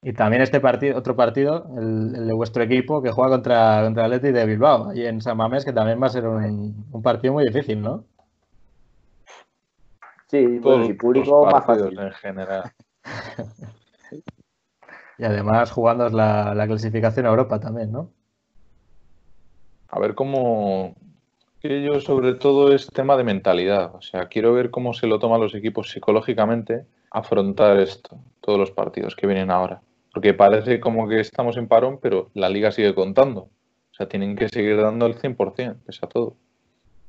Y 0.03 0.13
también 0.13 0.43
este 0.43 0.61
partido, 0.61 0.99
otro 0.99 1.15
partido, 1.17 1.67
el, 1.79 2.13
el 2.17 2.27
de 2.27 2.35
vuestro 2.35 2.63
equipo, 2.65 3.01
que 3.03 3.13
juega 3.13 3.31
contra, 3.31 3.83
contra 3.85 4.07
el 4.07 4.13
Athletic 4.15 4.35
de 4.35 4.47
Bilbao, 4.47 4.91
allí 4.91 5.07
en 5.07 5.21
San 5.23 5.37
Mamés, 5.37 5.65
que 5.65 5.73
también 5.73 6.03
va 6.03 6.07
a 6.09 6.11
ser 6.11 6.27
un, 6.27 6.85
un 6.91 7.03
partido 7.03 7.33
muy 7.33 7.45
difícil, 7.47 7.81
¿no? 7.81 8.05
Sí, 10.27 10.45
bueno, 10.45 10.61
Todos 10.61 10.87
si 10.89 10.95
público 10.95 11.47
más 11.47 11.65
fácil. 11.65 11.99
en 11.99 12.11
general. 12.13 12.73
Y 15.19 15.25
además 15.25 15.71
jugando 15.71 16.09
la, 16.09 16.53
la 16.55 16.67
clasificación 16.67 17.27
a 17.27 17.29
Europa 17.29 17.61
también, 17.61 17.93
¿no? 17.93 18.11
A 19.89 20.01
ver 20.01 20.15
cómo, 20.15 20.97
Que 21.61 21.83
yo 21.83 22.01
sobre 22.01 22.35
todo 22.35 22.75
es 22.75 22.89
tema 22.89 23.17
de 23.17 23.25
mentalidad. 23.25 23.95
O 23.95 24.03
sea, 24.03 24.27
quiero 24.27 24.53
ver 24.53 24.71
cómo 24.71 24.95
se 24.95 25.07
lo 25.07 25.19
toman 25.19 25.41
los 25.41 25.55
equipos 25.55 25.91
psicológicamente 25.91 26.87
afrontar 27.11 27.79
esto, 27.79 28.19
todos 28.41 28.59
los 28.59 28.71
partidos 28.71 29.15
que 29.15 29.27
vienen 29.27 29.51
ahora. 29.51 29.83
Porque 30.13 30.35
parece 30.35 30.81
como 30.81 31.07
que 31.07 31.21
estamos 31.21 31.57
en 31.57 31.69
parón, 31.69 31.99
pero 32.01 32.31
la 32.35 32.49
liga 32.49 32.73
sigue 32.73 32.95
contando. 32.95 33.43
O 33.43 33.95
sea, 33.95 34.09
tienen 34.09 34.35
que 34.35 34.49
seguir 34.49 34.81
dando 34.81 35.07
el 35.07 35.15
100%, 35.15 35.77
pese 35.85 36.01
a 36.03 36.09
todo. 36.09 36.37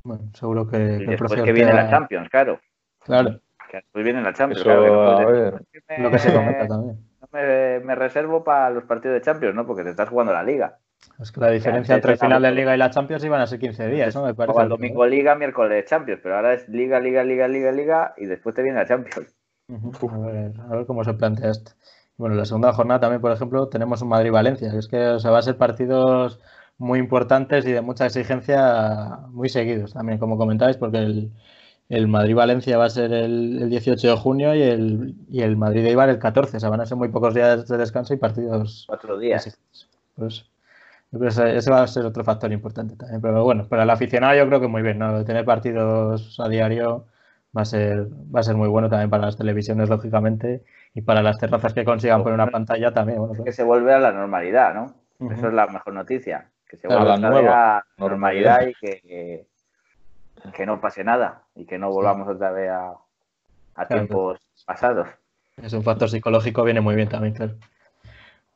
Bueno, 0.04 0.24
seguro 0.34 0.68
que... 0.68 0.76
Y 0.76 1.06
después 1.06 1.32
que 1.42 1.52
viene 1.52 1.72
la 1.72 1.88
Champions, 1.88 2.28
claro. 2.28 2.60
Claro. 3.00 3.40
Que 3.74 3.80
después 3.80 4.04
viene 4.04 4.22
la 4.22 4.32
Champions. 4.32 4.60
Eso, 4.60 4.70
claro, 4.70 4.84
que 4.84 4.90
no 4.90 5.02
a 5.02 5.16
puedes- 5.24 5.42
ver, 5.52 5.62
me- 5.88 6.04
Lo 6.04 6.10
que 6.12 6.18
se 6.18 6.32
comenta 6.32 6.66
también. 6.68 6.98
me, 7.32 7.80
me 7.80 7.94
reservo 7.96 8.44
para 8.44 8.70
los 8.70 8.84
partidos 8.84 9.14
de 9.14 9.20
Champions, 9.22 9.54
¿no? 9.56 9.66
Porque 9.66 9.82
te 9.82 9.90
estás 9.90 10.08
jugando 10.08 10.32
la 10.32 10.44
liga. 10.44 10.78
Es 11.18 11.32
que 11.32 11.40
la 11.40 11.50
diferencia 11.50 11.96
entre 11.96 12.12
el 12.12 12.18
final 12.18 12.40
de 12.42 12.50
Liga 12.52 12.74
y 12.74 12.78
la 12.78 12.90
Champions 12.90 13.24
iban 13.24 13.40
a 13.40 13.46
ser 13.46 13.58
15 13.58 13.88
días, 13.88 14.14
¿no? 14.14 14.22
Me 14.24 14.32
parece. 14.34 14.52
Luego 14.54 14.62
el 14.62 14.68
domingo 14.68 15.04
Liga, 15.06 15.34
miércoles 15.34 15.84
Champions, 15.86 16.20
pero 16.22 16.36
ahora 16.36 16.54
es 16.54 16.68
Liga, 16.68 16.98
Liga, 17.00 17.22
Liga, 17.24 17.46
Liga, 17.48 17.72
Liga 17.72 18.14
y 18.16 18.26
después 18.26 18.54
te 18.54 18.62
viene 18.62 18.78
la 18.78 18.86
Champions. 18.86 19.34
A 19.68 20.18
ver, 20.18 20.52
a 20.70 20.76
ver 20.76 20.86
cómo 20.86 21.02
se 21.04 21.14
plantea 21.14 21.50
esto. 21.50 21.72
Bueno, 22.16 22.36
la 22.36 22.44
segunda 22.44 22.72
jornada 22.72 23.00
también, 23.00 23.20
por 23.20 23.32
ejemplo, 23.32 23.68
tenemos 23.68 24.00
un 24.02 24.08
Madrid-Valencia. 24.08 24.72
Es 24.78 24.86
que 24.88 24.98
o 25.08 25.18
sea, 25.18 25.30
va 25.32 25.38
a 25.38 25.42
ser 25.42 25.56
partidos 25.58 26.40
muy 26.78 26.98
importantes 27.00 27.66
y 27.66 27.72
de 27.72 27.80
mucha 27.80 28.06
exigencia 28.06 29.18
muy 29.30 29.48
seguidos 29.48 29.92
también, 29.94 30.18
como 30.18 30.38
comentáis, 30.38 30.76
porque 30.76 30.98
el, 30.98 31.30
el 31.88 32.08
Madrid-Valencia 32.08 32.78
va 32.78 32.86
a 32.86 32.90
ser 32.90 33.12
el, 33.12 33.62
el 33.62 33.70
18 33.70 34.08
de 34.08 34.16
junio 34.16 34.54
y 34.54 34.62
el, 34.62 35.14
y 35.28 35.42
el 35.42 35.56
Madrid-Eibar 35.56 36.08
el 36.08 36.18
14. 36.18 36.56
O 36.56 36.60
sea, 36.60 36.70
van 36.70 36.80
a 36.80 36.86
ser 36.86 36.96
muy 36.96 37.08
pocos 37.08 37.34
días 37.34 37.68
de 37.68 37.76
descanso 37.76 38.14
y 38.14 38.16
partidos 38.16 38.84
Cuatro 38.88 39.18
días. 39.18 39.58
Pues, 40.16 40.46
yo 41.12 41.18
creo 41.18 41.30
que 41.30 41.56
ese, 41.58 41.70
va 41.70 41.82
a 41.82 41.86
ser 41.86 42.04
otro 42.06 42.24
factor 42.24 42.52
importante 42.52 42.96
también. 42.96 43.20
Pero 43.20 43.44
bueno, 43.44 43.68
para 43.68 43.82
el 43.84 43.90
aficionado 43.90 44.34
yo 44.34 44.46
creo 44.48 44.60
que 44.60 44.68
muy 44.68 44.82
bien, 44.82 44.98
¿no? 44.98 45.24
Tener 45.24 45.44
partidos 45.44 46.40
a 46.40 46.48
diario 46.48 47.06
va 47.56 47.62
a 47.62 47.64
ser, 47.64 48.08
va 48.34 48.40
a 48.40 48.42
ser 48.42 48.56
muy 48.56 48.68
bueno 48.68 48.88
también 48.88 49.10
para 49.10 49.26
las 49.26 49.36
televisiones, 49.36 49.88
lógicamente, 49.88 50.64
y 50.92 51.02
para 51.02 51.22
las 51.22 51.38
terrazas 51.38 51.72
que 51.72 51.84
consigan 51.84 52.22
poner 52.22 52.34
una 52.34 52.50
pantalla 52.50 52.92
también. 52.92 53.18
Bueno, 53.18 53.34
Que 53.34 53.42
pues, 53.42 53.56
se 53.56 53.62
vuelve 53.62 53.92
a 53.92 54.00
la 54.00 54.12
normalidad, 54.12 54.74
¿no? 54.74 54.94
Eso 55.30 55.48
es 55.48 55.54
la 55.54 55.66
mejor 55.68 55.92
noticia. 55.92 56.50
Que 56.66 56.76
se 56.76 56.88
A 56.88 57.04
la 57.04 57.16
nueva 57.18 57.76
a 57.76 57.78
la 57.78 57.84
normalidad 57.98 58.66
y 58.66 58.74
que, 58.74 59.46
que 60.52 60.66
no 60.66 60.80
pase 60.80 61.04
nada 61.04 61.42
y 61.54 61.64
que 61.66 61.78
no 61.78 61.90
volvamos 61.90 62.28
otra 62.28 62.50
vez 62.52 62.70
a, 62.70 62.88
a 63.76 63.86
Claro. 63.86 64.06
tiempos 64.06 64.40
pasados. 64.66 65.08
Es 65.56 65.72
un 65.72 65.82
factor 65.82 66.08
psicológico, 66.08 66.64
viene 66.64 66.80
muy 66.80 66.94
bien 66.96 67.08
también, 67.08 67.34
claro. 67.34 67.54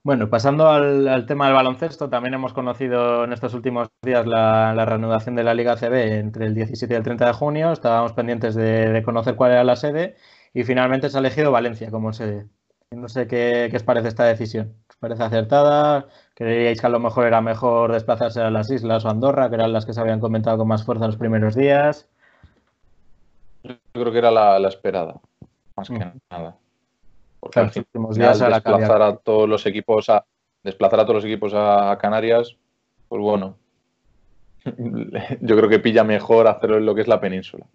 Bueno, 0.02 0.30
pasando 0.30 0.68
al, 0.68 1.06
al 1.08 1.26
tema 1.26 1.46
del 1.46 1.54
baloncesto, 1.54 2.08
también 2.08 2.34
hemos 2.34 2.52
conocido 2.54 3.24
en 3.24 3.32
estos 3.32 3.52
últimos 3.52 3.88
días 4.02 4.26
la, 4.26 4.72
la 4.74 4.84
reanudación 4.84 5.34
de 5.34 5.44
la 5.44 5.54
Liga 5.54 5.76
CB 5.76 6.18
entre 6.18 6.46
el 6.46 6.54
17 6.54 6.92
y 6.92 6.96
el 6.96 7.02
30 7.02 7.26
de 7.26 7.32
junio. 7.32 7.72
Estábamos 7.72 8.12
pendientes 8.14 8.54
de, 8.54 8.88
de 8.90 9.02
conocer 9.02 9.34
cuál 9.36 9.52
era 9.52 9.64
la 9.64 9.76
sede 9.76 10.16
y 10.54 10.64
finalmente 10.64 11.10
se 11.10 11.16
ha 11.18 11.20
elegido 11.20 11.50
Valencia 11.52 11.90
como 11.90 12.12
sede. 12.12 12.46
No 12.90 13.08
sé 13.08 13.26
qué, 13.26 13.68
qué 13.70 13.76
os 13.76 13.82
parece 13.82 14.08
esta 14.08 14.24
decisión. 14.24 14.74
¿Os 14.98 15.00
parece 15.00 15.22
acertada? 15.22 16.08
¿Creíais 16.34 16.80
que 16.80 16.86
a 16.88 16.90
lo 16.90 16.98
mejor 16.98 17.24
era 17.28 17.40
mejor 17.40 17.92
desplazarse 17.92 18.40
a 18.40 18.50
las 18.50 18.68
islas 18.68 19.04
o 19.04 19.08
Andorra, 19.08 19.48
que 19.48 19.54
eran 19.54 19.72
las 19.72 19.86
que 19.86 19.92
se 19.92 20.00
habían 20.00 20.18
comentado 20.18 20.58
con 20.58 20.66
más 20.66 20.84
fuerza 20.84 21.06
los 21.06 21.16
primeros 21.16 21.54
días? 21.54 22.08
yo 23.62 23.76
creo 23.92 24.10
que 24.10 24.18
era 24.18 24.32
la, 24.32 24.58
la 24.58 24.66
esperada, 24.66 25.20
más 25.76 25.88
que 25.88 26.04
Mm. 26.04 26.18
nada. 26.32 26.56
Porque 27.38 27.52
Claro, 27.52 27.62
al 27.62 27.66
los 27.66 27.74
final 27.74 27.86
últimos 27.86 28.16
días 28.16 28.42
a 28.42 28.48
desplazar 28.48 29.02
a 29.02 29.16
todos 29.18 29.48
los 29.48 29.64
equipos 29.66 30.08
a 30.08 30.24
desplazar 30.64 30.98
a 30.98 31.04
todos 31.04 31.16
los 31.16 31.24
equipos 31.26 31.52
a 31.54 31.96
Canarias, 32.00 32.56
pues 33.08 33.22
bueno, 33.22 33.56
yo 35.40 35.56
creo 35.56 35.68
que 35.68 35.78
pilla 35.78 36.02
mejor 36.02 36.48
hacerlo 36.48 36.78
en 36.78 36.86
lo 36.86 36.96
que 36.96 37.02
es 37.02 37.08
la 37.08 37.20
península. 37.20 37.66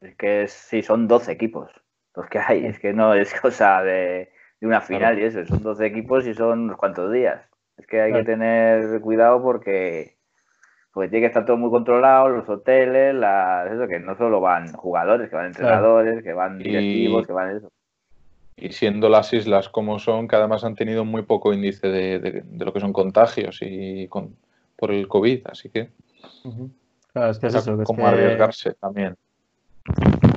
Es 0.00 0.16
que 0.16 0.48
sí, 0.48 0.82
son 0.82 1.06
12 1.06 1.30
equipos 1.30 1.70
los 2.16 2.26
que 2.26 2.40
hay. 2.40 2.66
Es 2.66 2.80
que 2.80 2.92
no 2.92 3.14
es 3.14 3.32
cosa 3.40 3.82
de, 3.82 4.32
de 4.60 4.66
una 4.66 4.80
final 4.80 5.18
y 5.18 5.24
eso. 5.24 5.44
Son 5.46 5.62
12 5.62 5.86
equipos 5.86 6.26
y 6.26 6.34
son 6.34 6.60
unos 6.60 6.76
cuantos 6.76 7.12
días. 7.12 7.40
Es 7.76 7.86
que 7.86 8.00
hay 8.00 8.10
Claro. 8.10 8.24
que 8.24 8.30
tener 8.32 9.00
cuidado 9.00 9.42
porque, 9.42 10.16
porque 10.92 11.08
tiene 11.08 11.22
que 11.22 11.26
estar 11.28 11.44
todo 11.46 11.56
muy 11.56 11.70
controlado, 11.70 12.28
los 12.28 12.48
hoteles, 12.48 13.14
las, 13.14 13.70
eso, 13.72 13.86
que 13.88 13.98
no 14.00 14.16
solo 14.16 14.40
van 14.40 14.72
jugadores, 14.72 15.30
que 15.30 15.36
van 15.36 15.46
entrenadores, 15.46 16.22
que 16.22 16.32
van 16.34 16.60
Y- 16.60 16.64
directivos, 16.64 17.26
que 17.26 17.32
van 17.32 17.56
eso. 17.56 17.70
Y 18.56 18.72
siendo 18.72 19.08
las 19.08 19.32
islas 19.32 19.70
como 19.70 19.98
son, 19.98 20.28
que 20.28 20.36
además 20.36 20.64
han 20.64 20.74
tenido 20.74 21.06
muy 21.06 21.22
poco 21.22 21.54
índice 21.54 21.88
de, 21.88 22.18
de- 22.18 22.42
de 22.44 22.64
lo 22.66 22.74
que 22.74 22.80
son 22.80 22.92
contagios 22.92 23.58
y 23.62 24.06
con, 24.08 24.36
por 24.76 24.90
el 24.90 25.08
COVID, 25.08 25.46
así 25.50 25.70
que. 25.70 25.88
Claro, 27.14 27.30
es 27.30 27.38
que 27.38 27.46
es 27.46 27.54
eso. 27.54 27.76
que 27.76 27.82
es 27.82 27.86
como 27.86 28.02
que- 28.02 28.08
arriesgarse 28.08 28.74
también. 28.74 29.16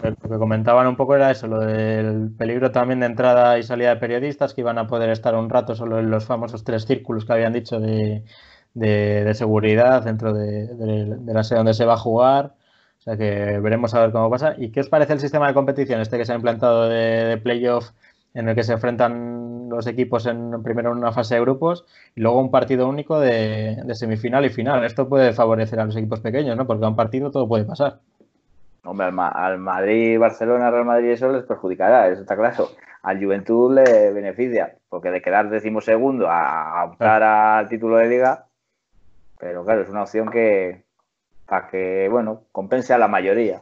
Lo 0.04 0.30
que 0.30 0.38
comentaban 0.38 0.88
un 0.88 0.98
poco 0.98 1.16
era 1.16 1.32
eso, 1.32 1.48
lo 1.48 1.60
del 1.62 2.32
peligro 2.38 2.72
también 2.72 3.00
de 3.00 3.06
entrada 3.06 3.58
y 3.58 3.64
salida 3.64 3.90
de 3.94 3.96
periodistas 4.02 4.54
que 4.54 4.60
iban 4.62 4.78
a 4.78 4.88
poder 4.88 5.10
estar 5.10 5.34
un 5.36 5.50
rato 5.50 5.76
solo 5.76 5.98
en 6.00 6.10
los 6.10 6.26
famosos 6.26 6.64
tres 6.66 6.84
círculos 6.86 7.24
que 7.26 7.32
habían 7.34 7.54
dicho 7.54 7.80
de, 7.80 8.26
de- 8.74 9.34
seguridad 9.34 10.04
dentro 10.04 10.34
de, 10.34 10.68
de- 10.76 11.34
la 11.34 11.44
sede 11.44 11.60
donde 11.60 11.74
se 11.74 11.86
va 11.86 11.94
a 11.94 11.98
jugar. 11.98 12.56
O 13.00 13.02
sea 13.04 13.18
que 13.18 13.60
veremos 13.60 13.94
a 13.94 14.02
ver 14.02 14.12
cómo 14.12 14.30
pasa. 14.30 14.56
¿Y 14.58 14.72
qué 14.72 14.82
os 14.82 14.90
parece 14.90 15.14
el 15.14 15.20
sistema 15.22 15.48
de 15.48 15.54
competición 15.54 16.02
este 16.02 16.18
que 16.18 16.26
se 16.26 16.34
ha 16.34 16.36
implantado 16.36 16.90
de 16.90 17.38
playoff 17.42 17.92
en 18.34 18.50
el 18.50 18.56
que 18.56 18.64
se 18.64 18.74
enfrentan 18.74 19.70
los 19.70 19.88
equipos 19.88 20.26
en, 20.26 20.64
primero 20.64 20.92
en 20.92 20.98
una 20.98 21.12
fase 21.14 21.36
de 21.36 21.42
grupos 21.42 21.86
y 22.16 22.22
luego 22.22 22.40
un 22.42 22.52
partido 22.52 22.88
único 22.90 23.20
de, 23.20 23.78
de 23.86 23.96
semifinal 23.96 24.44
y 24.46 24.50
final? 24.50 24.84
Esto 24.84 25.08
puede 25.10 25.34
favorecer 25.34 25.80
a 25.80 25.86
los 25.86 25.96
equipos 25.96 26.20
pequeños, 26.20 26.58
¿no? 26.58 26.66
Porque 26.68 26.84
a 26.86 26.90
un 26.90 26.96
partido 26.96 27.32
todo 27.32 27.48
puede 27.48 27.64
pasar. 27.66 28.00
Hombre, 28.84 29.08
al, 29.08 29.14
Ma- 29.14 29.30
al 29.30 29.60
Madrid, 29.60 30.20
Barcelona, 30.20 30.70
Real 30.70 30.86
Madrid, 30.86 31.12
eso 31.12 31.32
les 31.32 31.44
perjudicará, 31.44 32.10
eso 32.10 32.22
está 32.22 32.36
claro. 32.36 32.70
Al 33.02 33.24
Juventud 33.24 33.74
le 33.74 34.12
beneficia, 34.12 34.76
porque 34.90 35.10
de 35.12 35.22
quedar 35.22 35.50
decimosegundo 35.50 36.30
a, 36.30 36.82
a 36.82 36.86
optar 36.86 37.24
al 37.24 37.70
título 37.70 37.98
de 37.98 38.08
liga, 38.08 38.48
pero 39.40 39.66
claro, 39.66 39.82
es 39.82 39.90
una 39.90 40.04
opción 40.04 40.30
que, 40.30 40.84
para 41.46 41.68
que, 41.68 42.08
bueno, 42.10 42.44
compense 42.52 42.94
a 42.94 42.98
la 42.98 43.08
mayoría. 43.08 43.62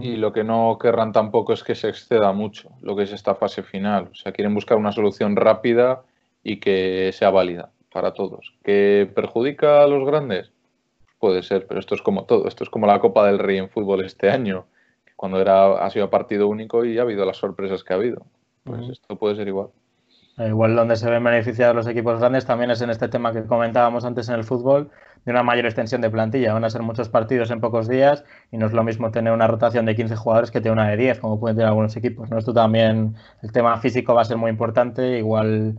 Y 0.00 0.16
lo 0.16 0.34
que 0.34 0.44
no 0.44 0.76
querrán 0.78 1.12
tampoco 1.12 1.54
es 1.54 1.64
que 1.64 1.74
se 1.74 1.88
exceda 1.88 2.32
mucho 2.32 2.70
lo 2.82 2.94
que 2.94 3.04
es 3.04 3.12
esta 3.12 3.34
fase 3.34 3.62
final. 3.62 4.08
O 4.12 4.14
sea, 4.14 4.32
quieren 4.32 4.54
buscar 4.54 4.76
una 4.76 4.92
solución 4.92 5.34
rápida 5.34 6.02
y 6.42 6.60
que 6.60 7.10
sea 7.14 7.30
válida 7.30 7.70
para 7.90 8.12
todos. 8.12 8.54
¿Que 8.62 9.10
perjudica 9.14 9.82
a 9.82 9.86
los 9.86 10.06
grandes? 10.06 10.52
Puede 11.18 11.42
ser, 11.42 11.66
pero 11.66 11.80
esto 11.80 11.94
es 11.94 12.02
como 12.02 12.24
todo. 12.24 12.46
Esto 12.46 12.64
es 12.64 12.70
como 12.70 12.86
la 12.86 13.00
Copa 13.00 13.26
del 13.26 13.38
Rey 13.38 13.58
en 13.58 13.70
fútbol 13.70 14.04
este 14.04 14.30
año, 14.30 14.66
cuando 15.16 15.40
era, 15.40 15.84
ha 15.84 15.90
sido 15.90 16.10
partido 16.10 16.48
único 16.48 16.84
y 16.84 16.98
ha 16.98 17.02
habido 17.02 17.24
las 17.24 17.38
sorpresas 17.38 17.82
que 17.82 17.92
ha 17.92 17.96
habido. 17.96 18.24
Pues 18.64 18.88
esto 18.88 19.16
puede 19.16 19.36
ser 19.36 19.48
igual. 19.48 19.68
Eh, 20.38 20.48
Igual 20.48 20.76
donde 20.76 20.96
se 20.96 21.10
ven 21.10 21.24
beneficiados 21.24 21.74
los 21.74 21.88
equipos 21.88 22.20
grandes 22.20 22.46
también 22.46 22.70
es 22.70 22.80
en 22.80 22.90
este 22.90 23.08
tema 23.08 23.32
que 23.32 23.44
comentábamos 23.44 24.04
antes 24.04 24.28
en 24.28 24.36
el 24.36 24.44
fútbol, 24.44 24.90
de 25.24 25.32
una 25.32 25.42
mayor 25.42 25.66
extensión 25.66 26.00
de 26.00 26.10
plantilla. 26.10 26.52
Van 26.54 26.64
a 26.64 26.70
ser 26.70 26.82
muchos 26.82 27.08
partidos 27.08 27.50
en 27.50 27.60
pocos 27.60 27.88
días 27.88 28.24
y 28.52 28.56
no 28.56 28.66
es 28.66 28.72
lo 28.72 28.84
mismo 28.84 29.10
tener 29.10 29.32
una 29.32 29.48
rotación 29.48 29.84
de 29.86 29.96
15 29.96 30.14
jugadores 30.16 30.50
que 30.50 30.60
tener 30.60 30.72
una 30.72 30.88
de 30.88 30.96
10, 30.96 31.18
como 31.18 31.40
pueden 31.40 31.56
tener 31.56 31.68
algunos 31.68 31.96
equipos. 31.96 32.30
¿no? 32.30 32.38
Esto 32.38 32.54
también, 32.54 33.16
el 33.42 33.52
tema 33.52 33.76
físico 33.78 34.14
va 34.14 34.22
a 34.22 34.24
ser 34.24 34.36
muy 34.36 34.50
importante. 34.50 35.18
Igual, 35.18 35.78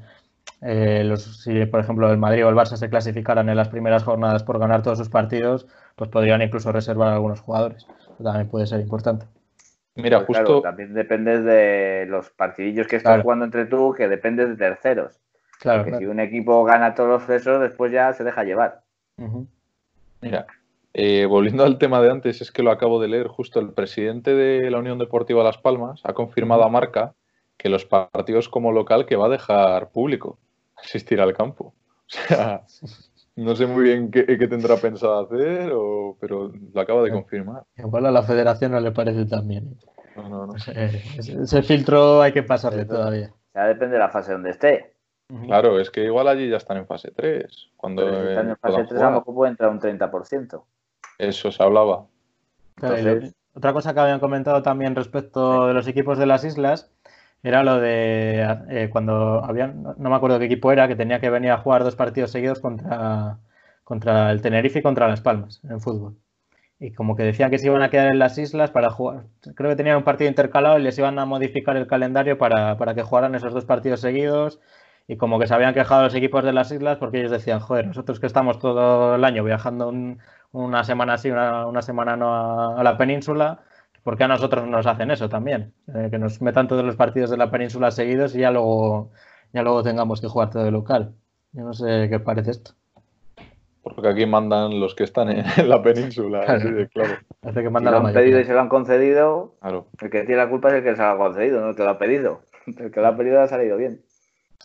eh, 0.61 1.03
los, 1.05 1.43
si 1.43 1.65
por 1.67 1.79
ejemplo 1.79 2.11
el 2.11 2.17
Madrid 2.17 2.45
o 2.45 2.49
el 2.49 2.55
Barça 2.55 2.75
se 2.75 2.89
clasificaran 2.89 3.47
en 3.49 3.55
las 3.55 3.69
primeras 3.69 4.03
jornadas 4.03 4.43
por 4.43 4.59
ganar 4.59 4.81
todos 4.81 4.97
sus 4.97 5.09
partidos, 5.09 5.67
pues 5.95 6.09
podrían 6.09 6.41
incluso 6.41 6.71
reservar 6.71 7.09
a 7.09 7.13
algunos 7.13 7.41
jugadores. 7.41 7.87
Esto 7.99 8.23
también 8.23 8.49
puede 8.49 8.67
ser 8.67 8.79
importante. 8.81 9.25
Mira, 9.95 10.25
Pues 10.25 10.37
claro, 10.39 10.53
justo 10.55 10.61
también 10.61 10.93
dependes 10.93 11.43
de 11.43 12.05
los 12.07 12.29
partidillos 12.29 12.87
que 12.87 12.97
estás 12.97 13.11
Claro. 13.11 13.23
jugando 13.23 13.45
entre 13.45 13.65
tú, 13.65 13.93
que 13.95 14.07
dependes 14.07 14.49
de 14.49 14.55
terceros. 14.55 15.19
Claro, 15.59 15.83
Que 15.83 15.89
claro. 15.91 16.05
si 16.05 16.09
un 16.09 16.19
equipo 16.19 16.63
gana 16.63 16.95
todos 16.95 17.09
los 17.09 17.23
pesos, 17.23 17.59
después 17.61 17.91
ya 17.91 18.13
se 18.13 18.23
deja 18.23 18.43
llevar. 18.43 18.81
Mira, 20.21 20.47
eh, 20.93 21.25
volviendo 21.25 21.65
al 21.65 21.77
tema 21.77 22.01
de 22.01 22.11
antes, 22.11 22.41
es 22.41 22.51
que 22.51 22.63
lo 22.63 22.71
acabo 22.71 23.01
de 23.01 23.09
leer, 23.09 23.27
justo 23.27 23.59
el 23.59 23.73
presidente 23.73 24.33
de 24.33 24.69
la 24.71 24.79
Unión 24.79 24.99
Deportiva 24.99 25.43
Las 25.43 25.57
Palmas 25.57 26.01
ha 26.05 26.13
confirmado 26.13 26.63
a 26.63 26.69
Marca 26.69 27.13
que 27.57 27.67
los 27.69 27.85
partidos 27.85 28.47
como 28.47 28.71
local 28.71 29.05
que 29.05 29.17
va 29.17 29.25
a 29.25 29.29
dejar 29.29 29.89
público 29.89 30.37
asistir 30.83 31.19
al 31.21 31.33
campo. 31.33 31.73
O 32.09 32.11
sea, 32.27 32.63
no 33.35 33.55
sé 33.55 33.67
muy 33.67 33.83
bien 33.83 34.09
qué, 34.11 34.25
qué 34.25 34.47
tendrá 34.47 34.75
pensado 34.77 35.19
hacer, 35.19 35.71
o- 35.73 36.17
pero 36.19 36.51
lo 36.73 36.81
acaba 36.81 37.03
de 37.03 37.11
confirmar. 37.11 37.63
Igual 37.77 38.05
a 38.07 38.11
la 38.11 38.23
federación 38.23 38.71
no 38.73 38.79
le 38.79 38.91
parece 38.91 39.25
tan 39.25 39.47
bien. 39.47 39.77
No, 40.15 40.27
no, 40.27 40.47
no. 40.47 40.55
Ese, 40.55 41.41
ese 41.41 41.61
filtro 41.61 42.21
hay 42.21 42.33
que 42.33 42.43
pasarle 42.43 42.83
todavía. 42.85 43.31
Ya 43.53 43.65
depende 43.67 43.93
de 43.93 43.99
la 43.99 44.09
fase 44.09 44.33
donde 44.33 44.49
esté. 44.49 44.95
Claro, 45.45 45.79
es 45.79 45.89
que 45.91 46.03
igual 46.03 46.27
allí 46.27 46.49
ya 46.49 46.57
están 46.57 46.77
en 46.77 46.87
fase 46.87 47.11
3. 47.15 47.69
Cuando 47.77 48.03
Pero 48.05 48.21
si 48.23 48.29
están 48.29 48.49
en 48.49 48.57
fase 48.57 48.71
puedan 48.73 48.87
3 48.87 49.01
a 49.01 49.05
lo 49.11 49.17
mejor 49.19 49.35
puede 49.35 49.51
entrar 49.51 49.69
un 49.69 49.79
30%. 49.79 50.63
Eso 51.19 51.51
se 51.51 51.63
hablaba. 51.63 52.07
Entonces- 52.81 53.33
otra 53.53 53.73
cosa 53.73 53.93
que 53.93 53.99
habían 53.99 54.19
comentado 54.19 54.61
también 54.61 54.95
respecto 54.95 55.67
de 55.67 55.73
los 55.73 55.87
equipos 55.87 56.17
de 56.17 56.25
las 56.25 56.43
islas 56.43 56.91
era 57.43 57.63
lo 57.63 57.79
de 57.79 58.41
eh, 58.69 58.89
cuando 58.91 59.43
habían, 59.43 59.83
no 59.83 60.09
me 60.09 60.15
acuerdo 60.15 60.39
qué 60.39 60.45
equipo 60.45 60.71
era, 60.71 60.87
que 60.87 60.95
tenía 60.95 61.19
que 61.19 61.29
venir 61.29 61.51
a 61.51 61.57
jugar 61.57 61.83
dos 61.83 61.95
partidos 61.95 62.31
seguidos 62.31 62.59
contra, 62.59 63.39
contra 63.83 64.31
el 64.31 64.41
Tenerife 64.41 64.79
y 64.79 64.81
contra 64.81 65.07
Las 65.07 65.21
Palmas 65.21 65.61
en 65.63 65.79
fútbol. 65.81 66.17
Y 66.79 66.93
como 66.93 67.15
que 67.15 67.23
decían 67.23 67.51
que 67.51 67.57
se 67.59 67.67
iban 67.67 67.81
a 67.81 67.89
quedar 67.89 68.07
en 68.11 68.19
las 68.19 68.37
islas 68.37 68.71
para 68.71 68.89
jugar. 68.89 69.25
Creo 69.55 69.69
que 69.69 69.75
tenían 69.75 69.97
un 69.97 70.03
partido 70.03 70.29
intercalado 70.29 70.79
y 70.79 70.83
les 70.83 70.97
iban 70.97 71.19
a 71.19 71.25
modificar 71.25 71.75
el 71.75 71.87
calendario 71.87 72.37
para, 72.37 72.77
para 72.77 72.95
que 72.95 73.03
jugaran 73.03 73.35
esos 73.35 73.53
dos 73.53 73.65
partidos 73.65 73.99
seguidos. 73.99 74.61
Y 75.09 75.17
como 75.17 75.39
que 75.39 75.47
se 75.47 75.55
habían 75.55 75.73
quejado 75.73 76.03
los 76.03 76.15
equipos 76.15 76.43
de 76.43 76.53
las 76.53 76.71
islas 76.71 76.97
porque 76.99 77.19
ellos 77.19 77.31
decían, 77.31 77.59
joder, 77.59 77.87
nosotros 77.87 78.19
que 78.19 78.27
estamos 78.27 78.59
todo 78.59 79.15
el 79.15 79.25
año 79.25 79.43
viajando 79.43 79.91
una 80.51 80.83
semana 80.83 81.13
así, 81.13 81.31
una, 81.31 81.81
semana 81.81 82.15
no 82.15 82.77
a, 82.77 82.83
la 82.83 82.97
península, 82.97 83.61
¿por 84.09 84.17
qué 84.17 84.23
a 84.23 84.27
nosotros 84.27 84.67
nos 84.67 84.87
hacen 84.87 85.11
eso 85.11 85.29
también? 85.29 85.71
Eh, 85.93 86.07
que 86.09 86.17
nos 86.17 86.41
metan 86.41 86.67
todos 86.67 86.83
los 86.83 86.95
partidos 86.95 87.29
de 87.29 87.37
la 87.37 87.51
península 87.51 87.91
seguidos 87.91 88.35
y 88.35 88.39
ya 88.39 88.49
luego, 88.49 89.11
ya 89.53 89.61
luego 89.61 89.83
tengamos 89.83 90.19
que 90.19 90.27
jugar 90.27 90.49
todo 90.49 90.63
de 90.63 90.71
local. 90.71 91.13
Yo 91.51 91.63
no 91.63 91.73
sé 91.73 92.07
qué 92.09 92.19
parece 92.19 92.49
esto. 92.49 92.71
Porque 93.83 94.07
aquí 94.07 94.25
mandan 94.25 94.79
los 94.79 94.95
que 94.95 95.03
están 95.03 95.29
en, 95.29 95.45
la 95.69 95.83
península, 95.83 96.39
así 96.47 96.71
de 96.71 96.87
claro. 96.87 97.17
Hace 97.43 97.61
que 97.61 97.69
mandan 97.69 97.93
si 97.93 97.99
lo 97.99 98.07
han 98.07 98.13
pedido 98.15 98.39
y 98.39 98.45
se 98.45 98.53
lo 98.53 98.61
han 98.61 98.69
concedido, 98.69 99.53
el 100.01 100.09
que 100.09 100.23
tiene 100.23 100.37
la 100.37 100.49
culpa 100.49 100.69
es 100.69 100.73
el 100.73 100.83
que 100.83 100.95
se 100.95 101.03
lo 101.03 101.07
ha 101.09 101.17
concedido, 101.17 101.61
no 101.61 101.69
el 101.69 101.75
que 101.75 101.83
lo 101.83 101.89
ha 101.91 101.99
pedido. 101.99 102.41
El 102.65 102.89
que 102.89 103.01
lo 103.01 103.07
ha 103.07 103.15
pedido 103.15 103.41
ha 103.41 103.47
salido 103.47 103.77
bien. 103.77 104.01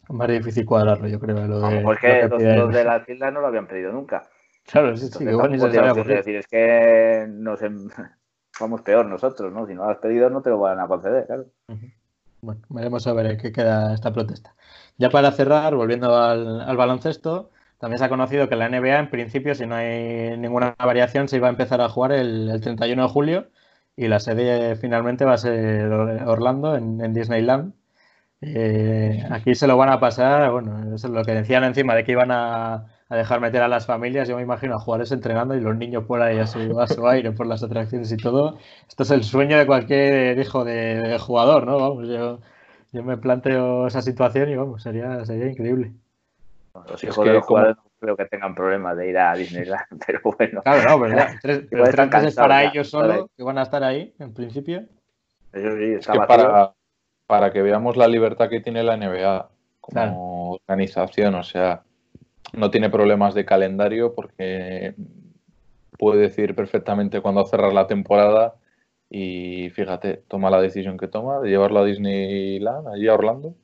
Más 0.09 0.29
difícil 0.29 0.65
cuadrarlo, 0.65 1.07
yo 1.07 1.21
creo. 1.21 1.47
Lo 1.47 1.61
de, 1.69 1.83
pues 1.83 1.99
que 2.01 2.29
los, 2.29 2.73
de 2.73 2.85
las 2.85 3.07
islas 3.07 3.31
no 3.31 3.43
lo 3.43 3.49
habían 3.49 3.67
pedido 3.67 3.93
nunca. 3.93 4.27
Claro, 4.65 4.97
sí, 4.97 5.09
sí, 5.09 5.25
igual 5.25 5.53
ni 5.53 5.59
se 5.59 5.69
decir, 5.69 6.37
es 6.37 6.47
que 6.47 7.27
nos 7.29 7.61
vamos 8.61 8.83
peor 8.83 9.07
nosotros, 9.07 9.53
¿no? 9.53 9.67
Si 9.67 9.75
no 9.75 9.85
lo 9.85 9.91
has 9.91 9.99
pedido 9.99 10.31
no 10.31 10.43
te 10.43 10.51
lo 10.51 10.59
van 10.59 10.81
a 10.81 10.87
conceder, 10.87 11.27
claro. 11.27 11.47
Bueno, 12.41 12.61
veremos 12.69 13.07
a 13.07 13.13
ver 13.13 13.37
qué 13.39 13.53
queda 13.53 13.95
esta 13.95 14.13
protesta. 14.13 14.55
Ya 14.99 15.11
para 15.11 15.33
cerrar, 15.33 15.75
volviendo 15.75 16.17
al, 16.17 16.77
baloncesto, 16.77 17.51
también 17.79 17.99
se 17.99 18.05
ha 18.05 18.09
conocido 18.09 18.49
que 18.49 18.57
la 18.57 18.69
NBA, 18.69 18.99
en 18.99 19.11
principio, 19.11 19.55
si 19.55 19.67
no 19.67 19.75
hay 19.77 20.37
ninguna 20.39 20.75
variación, 20.79 21.29
se 21.29 21.37
iba 21.37 21.49
a 21.49 21.51
empezar 21.51 21.81
a 21.81 21.89
jugar 21.89 22.13
el, 22.13 22.61
31 22.61 23.03
de 23.03 23.09
julio 23.09 23.49
y 23.97 24.09
la 24.09 24.21
sede 24.21 24.77
finalmente 24.77 25.25
va 25.25 25.35
a 25.35 25.39
ser 25.39 25.91
Orlando, 25.93 26.77
en 26.77 27.13
Disneyland. 27.13 27.75
Eh, 28.47 29.25
aquí 29.31 29.55
se 29.55 29.67
lo 29.67 29.77
van 29.77 29.89
a 29.89 30.01
pasar, 30.01 30.51
bueno, 30.51 30.95
eso 30.95 31.07
es 31.07 31.13
lo 31.13 31.25
que 31.25 31.33
decían 31.33 31.65
encima 31.65 31.95
de 31.95 32.05
que 32.05 32.13
iban 32.13 32.31
a, 32.31 32.87
dejar 33.17 33.41
meter 33.41 33.63
a 33.63 33.69
las 33.69 33.87
familias, 33.87 34.29
yo 34.29 34.37
me 34.37 34.43
imagino 34.43 34.75
a 34.75 34.79
jugadores 34.79 35.13
entrenando 35.13 35.55
y 35.55 35.61
los 35.61 35.77
niños 35.77 36.05
por 36.05 36.23
ahí 36.23 36.39
a 36.39 36.47
su, 36.47 36.81
a 36.81 36.87
su 36.87 37.07
aire 37.07 37.33
por 37.33 37.47
las 37.47 37.63
atracciones 37.63 38.11
y 38.13 38.17
todo. 38.17 38.59
Esto 38.89 39.03
es 39.03 39.11
el 39.11 39.25
sueño 39.25 39.59
de 39.59 39.67
cualquier 39.67 40.39
hijo 40.39 40.65
de, 40.65 41.19
jugador, 41.19 41.67
¿no? 41.67 41.79
Vamos, 41.79 42.09
yo, 42.09 42.41
yo, 42.93 43.03
me 43.03 43.17
planteo 43.17 43.87
esa 43.87 44.03
situación 44.03 44.51
y 44.51 44.57
vamos, 44.57 44.83
sería, 44.83 45.25
sería 45.25 45.47
increíble. 45.51 45.93
Los 46.89 47.05
hijos 47.05 47.25
de 47.25 47.33
los 47.35 47.45
jugadores 47.45 47.77
no 47.77 47.91
creo 48.01 48.17
que 48.17 48.25
tengan 48.25 48.55
problemas 48.55 48.97
de 48.97 49.11
ir 49.11 49.19
a 49.19 49.35
Disneyland, 49.35 49.87
pero 50.07 50.21
bueno. 50.37 50.63
Claro, 50.63 50.91
no, 50.91 51.05
pero, 51.05 51.27
tres, 51.41 51.63
pero 51.71 51.85
tres 51.85 52.11
meses 52.11 52.35
para 52.35 52.65
ellos 52.65 52.91
solo, 52.91 53.31
que 53.37 53.43
van 53.43 53.59
a 53.59 53.63
estar 53.63 53.85
ahí, 53.85 54.13
en 54.19 54.35
principio. 54.35 54.85
Eso 55.53 55.77
sí, 55.77 55.85
es 55.99 56.07
que 56.07 56.19
para, 56.19 56.73
para 57.27 57.53
que 57.53 57.63
veamos 57.63 57.97
la 57.97 58.09
libertad 58.09 58.49
que 58.49 58.61
tiene 58.61 58.83
la 58.83 58.97
NBA 58.97 59.49
como 59.81 60.53
organización. 60.53 61.35
O 61.37 61.43
sea, 61.43 61.84
no 62.57 62.71
tiene 62.71 62.91
problemas 62.91 63.35
de 63.35 63.45
calendario 63.45 64.15
porque 64.15 64.95
puede 65.99 66.23
decir 66.23 66.55
perfectamente 66.55 67.21
cuándo 67.21 67.45
cerrar 67.47 67.73
la 67.73 67.87
temporada 67.87 68.55
y 69.11 69.71
fíjate, 69.71 70.23
toma 70.29 70.51
la 70.51 70.61
decisión 70.61 70.99
que 70.99 71.09
toma 71.09 71.41
de 71.41 71.51
llevarlo 71.51 71.81
a 71.81 71.85
Disneyland, 71.85 72.89
allí 72.89 73.09
a 73.09 73.15
Orlando 73.15 73.55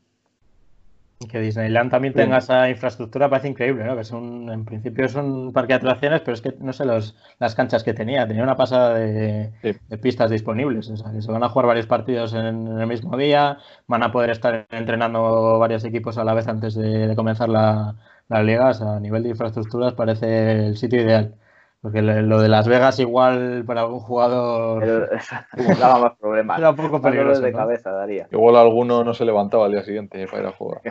que 1.28 1.38
Disneyland 1.38 1.90
también 1.90 2.14
tenga 2.14 2.38
esa 2.38 2.70
infraestructura 2.70 3.28
parece 3.28 3.48
increíble, 3.48 3.84
¿no? 3.84 3.94
Que 3.94 4.00
es 4.00 4.10
un, 4.10 4.50
en 4.50 4.64
principio 4.64 5.04
es 5.04 5.14
un 5.14 5.52
parque 5.52 5.74
de 5.74 5.78
atracciones, 5.78 6.22
pero 6.22 6.34
es 6.34 6.40
que 6.40 6.54
no 6.60 6.72
sé 6.72 6.86
los, 6.86 7.14
las 7.38 7.54
canchas 7.54 7.84
que 7.84 7.92
tenía. 7.92 8.26
Tenía 8.26 8.42
una 8.42 8.56
pasada 8.56 8.94
de, 8.94 9.52
pistas 10.00 10.30
disponibles. 10.30 10.88
O 10.88 10.96
sea, 10.96 11.12
que 11.12 11.20
se 11.20 11.30
van 11.30 11.44
a 11.44 11.50
jugar 11.50 11.66
varios 11.66 11.86
partidos 11.86 12.32
en, 12.32 12.66
el 12.66 12.86
mismo 12.86 13.18
día, 13.18 13.58
van 13.86 14.02
a 14.02 14.12
poder 14.12 14.30
estar 14.30 14.66
entrenando 14.70 15.58
varios 15.58 15.84
equipos 15.84 16.16
a 16.16 16.24
la 16.24 16.32
vez 16.32 16.48
antes 16.48 16.74
de, 16.74 17.14
comenzar 17.14 17.50
la, 17.50 17.96
la 18.30 18.42
liga. 18.42 18.70
a 18.70 19.00
nivel 19.00 19.24
de 19.24 19.30
infraestructuras 19.30 19.92
parece 19.94 20.66
el 20.66 20.76
sitio 20.76 21.02
ideal. 21.02 21.34
Porque 21.82 22.02
lo 22.02 22.42
de 22.42 22.48
Las 22.50 22.68
Vegas 22.68 22.98
igual 23.00 23.64
para 23.66 23.80
algún 23.80 24.00
jugador 24.00 25.08
daba 25.80 25.98
más 25.98 26.18
problemas. 26.18 26.58
Era 26.58 26.70
un 26.70 26.76
poco 26.76 27.00
peligroso. 27.00 27.40
de 27.40 27.52
cabeza 27.52 27.90
daría. 27.90 28.28
Igual 28.30 28.56
alguno 28.56 29.02
no 29.02 29.14
se 29.14 29.24
levantaba 29.24 29.64
al 29.64 29.72
día 29.72 29.82
siguiente 29.82 30.26
para 30.26 30.42
ir 30.42 30.48
a 30.48 30.52
jugar. 30.52 30.82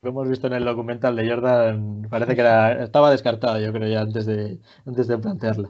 Lo 0.00 0.08
hemos 0.10 0.28
visto 0.28 0.46
en 0.46 0.54
el 0.54 0.64
documental 0.64 1.16
de 1.16 1.28
Jordan, 1.28 2.06
parece 2.08 2.34
que 2.34 2.40
era, 2.40 2.82
estaba 2.82 3.10
descartado, 3.10 3.60
yo 3.60 3.72
creo, 3.74 3.88
ya 3.88 4.00
antes 4.00 4.24
de, 4.24 4.58
antes 4.86 5.06
de 5.06 5.18
plantearla. 5.18 5.68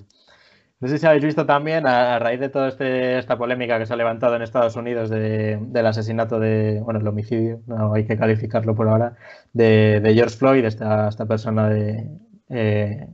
No 0.82 0.88
sé 0.88 0.98
si 0.98 1.06
habéis 1.06 1.22
visto 1.22 1.46
también, 1.46 1.86
a, 1.86 2.18
raíz 2.18 2.40
de 2.40 2.48
toda 2.48 2.66
este, 2.66 3.16
esta 3.16 3.38
polémica 3.38 3.78
que 3.78 3.86
se 3.86 3.92
ha 3.92 3.96
levantado 3.96 4.34
en 4.34 4.42
Estados 4.42 4.74
Unidos 4.74 5.10
de, 5.10 5.56
del 5.60 5.86
asesinato 5.86 6.40
de, 6.40 6.80
bueno, 6.82 6.98
el 6.98 7.06
homicidio, 7.06 7.60
no 7.68 7.94
hay 7.94 8.04
que 8.04 8.16
calificarlo 8.16 8.74
por 8.74 8.88
ahora, 8.88 9.14
de, 9.52 10.00
de 10.00 10.12
George 10.12 10.36
Floyd, 10.36 10.64
esta, 10.64 11.08
esta 11.08 11.24
persona 11.26 11.68
de, 11.68 12.10
eh, 12.48 13.06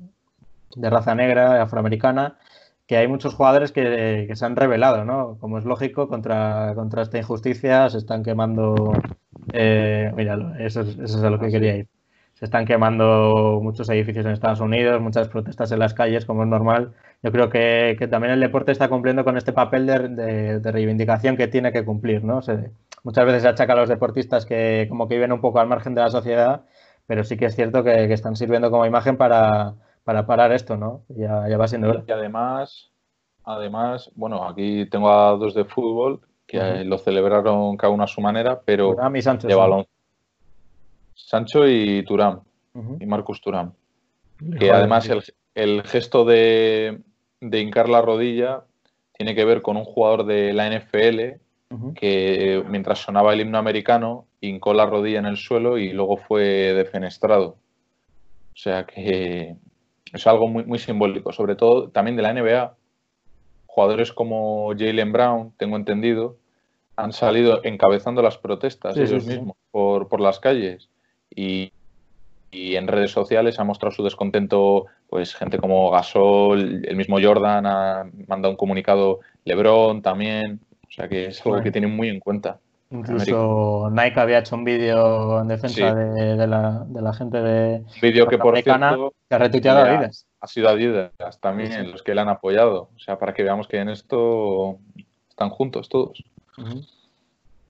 de 0.76 0.90
raza 0.90 1.14
negra, 1.14 1.60
afroamericana, 1.60 2.38
que 2.86 2.96
hay 2.96 3.06
muchos 3.06 3.34
jugadores 3.34 3.70
que, 3.70 4.30
se 4.34 4.44
han 4.46 4.56
revelado, 4.56 5.04
¿no? 5.04 5.36
Como 5.38 5.58
es 5.58 5.66
lógico, 5.66 6.08
contra, 6.08 6.72
contra 6.74 7.02
esta 7.02 7.18
injusticia 7.18 7.90
se 7.90 7.98
están 7.98 8.22
quemando. 8.22 8.94
Eh, 9.52 10.10
mira, 10.16 10.38
eso, 10.58 10.80
eso 10.80 11.02
es 11.02 11.22
a 11.22 11.28
lo 11.28 11.38
que 11.38 11.50
quería 11.50 11.76
ir. 11.76 11.88
Se 12.32 12.46
están 12.46 12.64
quemando 12.64 13.60
muchos 13.62 13.90
edificios 13.90 14.24
en 14.24 14.32
Estados 14.32 14.60
Unidos, 14.60 15.02
muchas 15.02 15.28
protestas 15.28 15.70
en 15.72 15.80
las 15.80 15.92
calles, 15.92 16.24
como 16.24 16.44
es 16.44 16.48
normal. 16.48 16.94
Yo 17.22 17.32
creo 17.32 17.50
que, 17.50 17.96
también 18.10 18.34
el 18.34 18.40
deporte 18.40 18.70
está 18.70 18.88
cumpliendo 18.88 19.24
con 19.24 19.36
este 19.36 19.52
papel 19.52 19.86
de, 19.86 20.60
reivindicación 20.62 21.36
que 21.36 21.48
tiene 21.48 21.72
que 21.72 21.84
cumplir, 21.84 22.22
¿no? 22.24 22.40
muchas 23.04 23.26
veces 23.26 23.42
se 23.42 23.48
achaca 23.48 23.72
a 23.72 23.76
los 23.76 23.88
deportistas 23.88 24.44
que 24.44 24.86
como 24.88 25.08
que 25.08 25.14
viven 25.14 25.32
un 25.32 25.40
poco 25.40 25.60
al 25.60 25.68
margen 25.68 25.94
de 25.94 26.02
la 26.02 26.10
sociedad, 26.10 26.62
pero 27.06 27.24
sí 27.24 27.36
que 27.36 27.46
es 27.46 27.56
cierto 27.56 27.82
que 27.82 28.12
están 28.12 28.36
sirviendo 28.36 28.70
como 28.70 28.86
imagen 28.86 29.16
para, 29.16 29.74
para 30.08 30.24
parar 30.24 30.52
esto, 30.52 30.78
¿no? 30.78 31.02
Ya, 31.08 31.46
ya 31.50 31.58
va 31.58 31.68
siendo 31.68 31.90
hora. 31.90 32.02
Y 32.06 32.12
además, 32.12 32.90
además, 33.44 34.10
bueno, 34.14 34.48
aquí 34.48 34.86
tengo 34.86 35.10
a 35.10 35.36
dos 35.36 35.52
de 35.52 35.66
fútbol 35.66 36.22
que 36.46 36.82
lo 36.84 36.96
celebraron 36.96 37.76
cada 37.76 37.92
uno 37.92 38.04
a 38.04 38.06
su 38.06 38.22
manera, 38.22 38.58
pero 38.64 38.96
y 39.14 39.20
Sancho, 39.20 39.46
de 39.46 39.54
balón. 39.54 39.86
Sancho 41.14 41.68
y 41.68 42.02
Turán, 42.06 42.40
y 42.98 43.04
Marcus 43.04 43.42
Turán. 43.42 43.74
Que 44.58 44.70
además 44.70 45.10
el, 45.54 45.82
gesto 45.82 46.24
de, 46.24 47.02
de, 47.40 47.60
hincar 47.60 47.88
la 47.88 48.02
rodilla 48.02 48.64
tiene 49.12 49.34
que 49.34 49.44
ver 49.44 49.62
con 49.62 49.76
un 49.76 49.84
jugador 49.84 50.24
de 50.26 50.52
la 50.52 50.68
NFL 50.70 51.40
que 51.94 52.64
mientras 52.68 53.00
sonaba 53.00 53.34
el 53.34 53.42
himno 53.42 53.58
americano 53.58 54.26
hincó 54.40 54.72
la 54.72 54.86
rodilla 54.86 55.18
en 55.18 55.26
el 55.26 55.36
suelo 55.36 55.76
y 55.76 55.92
luego 55.92 56.16
fue 56.16 56.42
defenestrado. 56.72 57.56
O 58.54 58.56
sea 58.56 58.86
que 58.86 59.56
es 60.12 60.26
algo 60.26 60.48
muy, 60.48 60.64
muy 60.64 60.78
simbólico, 60.78 61.32
sobre 61.32 61.56
todo 61.56 61.90
también 61.90 62.16
de 62.16 62.22
la 62.22 62.32
NBA. 62.32 62.74
Jugadores 63.66 64.12
como 64.12 64.72
Jalen 64.76 65.12
Brown, 65.12 65.52
tengo 65.56 65.76
entendido, 65.76 66.38
han 66.96 67.12
salido 67.12 67.60
encabezando 67.64 68.22
las 68.22 68.38
protestas 68.38 68.96
ellos 68.96 69.24
mismos 69.24 69.56
por, 69.70 70.08
por, 70.08 70.20
las 70.20 70.40
calles 70.40 70.88
y, 71.34 71.72
y, 72.50 72.76
en 72.76 72.88
redes 72.88 73.10
sociales 73.10 73.58
ha 73.58 73.64
mostrado 73.64 73.94
su 73.94 74.04
descontento, 74.04 74.86
pues 75.08 75.34
gente 75.34 75.58
como 75.58 75.90
Gasol, 75.90 76.84
el 76.84 76.96
mismo 76.96 77.18
Jordan 77.20 77.66
ha 77.66 78.10
mandado 78.26 78.50
un 78.50 78.56
comunicado, 78.56 79.20
LeBron 79.44 80.02
también, 80.02 80.60
o 80.86 80.90
sea 80.90 81.08
que 81.08 81.26
es 81.26 81.44
algo 81.44 81.62
que 81.62 81.70
tienen 81.70 81.94
muy 81.94 82.08
en 82.08 82.20
cuenta. 82.20 82.58
Incluso 82.90 83.90
Nike 83.92 84.18
había 84.18 84.38
hecho 84.38 84.56
un 84.56 84.64
vídeo 84.64 85.42
en 85.42 85.48
defensa 85.48 85.94
de, 85.94 86.46
la, 86.46 86.86
de, 86.86 87.02
la, 87.02 87.12
gente 87.12 87.42
de. 87.42 87.84
Vídeo 88.00 88.26
que 88.26 88.38
por 88.38 88.54
cierto. 88.62 89.12
Que 89.28 89.34
ha 89.34 89.38
retuiteado 89.38 89.80
Adidas. 89.80 90.26
Ha 90.40 90.46
sido 90.46 90.70
Adidas 90.70 91.12
también 91.40 91.90
los 91.92 92.02
que 92.02 92.14
le 92.14 92.22
han 92.22 92.30
apoyado. 92.30 92.88
O 92.96 92.98
sea, 92.98 93.18
para 93.18 93.34
que 93.34 93.42
veamos 93.42 93.68
que 93.68 93.78
en 93.78 93.90
esto 93.90 94.78
están 95.28 95.50
juntos 95.50 95.90
todos. 95.90 96.24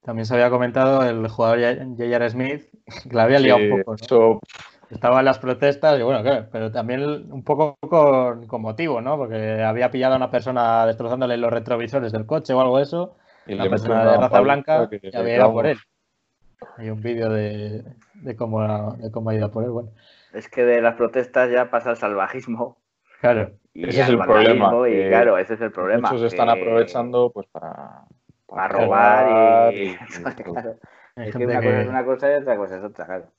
También 0.08 0.24
se 0.24 0.32
había 0.32 0.48
comentado 0.48 1.02
el 1.02 1.28
jugador 1.28 1.58
J.R. 1.60 2.30
Smith, 2.30 2.62
que 3.02 3.14
la 3.14 3.24
había 3.24 3.40
liado 3.40 3.60
un 3.60 3.82
poco. 3.82 4.40
Estaba 4.88 5.18
en 5.18 5.26
las 5.26 5.38
protestas 5.38 6.00
y 6.00 6.02
bueno, 6.02 6.22
pero 6.50 6.72
también 6.72 7.30
un 7.30 7.44
poco 7.44 7.76
con, 7.82 8.46
con, 8.46 8.62
motivo, 8.62 9.02
¿no? 9.02 9.18
Porque 9.18 9.62
había 9.62 9.90
pillado 9.90 10.14
a 10.14 10.16
una 10.16 10.30
persona 10.30 10.86
destrozándole 10.86 11.36
los 11.36 11.52
retrovisores 11.52 12.10
del 12.10 12.24
coche 12.24 12.54
o 12.54 12.60
algo 12.62 12.78
de 12.78 12.84
eso 12.84 13.18
y 13.46 13.54
la 13.54 13.68
persona 13.68 14.12
de 14.12 14.16
raza 14.16 14.40
blanca 14.40 14.88
que, 14.88 15.10
había 15.12 15.36
ido 15.36 15.52
por 15.52 15.66
él. 15.66 15.78
Hay 16.78 16.88
un 16.88 17.02
vídeo 17.02 17.28
de, 17.28 17.84
de, 18.14 18.34
cómo, 18.34 18.94
de 18.94 19.10
cómo 19.10 19.28
ha 19.28 19.34
ido 19.34 19.50
por 19.50 19.64
él. 19.64 19.70
Bueno. 19.72 19.90
Es 20.32 20.48
que 20.48 20.64
de 20.64 20.80
las 20.80 20.94
protestas 20.94 21.50
ya 21.50 21.68
pasa 21.68 21.90
el 21.90 21.96
salvajismo. 21.98 22.78
Claro. 23.20 23.50
Y 23.74 23.86
ese 23.86 24.00
es 24.00 24.08
el 24.08 24.18
problema. 24.20 24.72
Y 24.88 25.06
claro, 25.08 25.36
ese 25.36 25.52
es 25.52 25.60
el 25.60 25.70
problema. 25.70 26.10
Muchos 26.10 26.32
están 26.32 26.48
aprovechando 26.48 27.30
pues 27.30 27.46
para, 27.48 28.06
para, 28.48 28.68
robar 28.68 29.74
y. 29.74 29.96
Es 31.18 31.34
que 31.34 31.46
una 31.46 31.60
cosa 31.60 31.80
es 31.80 31.88
una 31.88 32.04
cosa 32.04 32.30
y 32.30 32.34
otra 32.40 32.56
cosa 32.56 32.76
es 32.76 32.84
otra, 32.84 33.06
claro. 33.06 33.32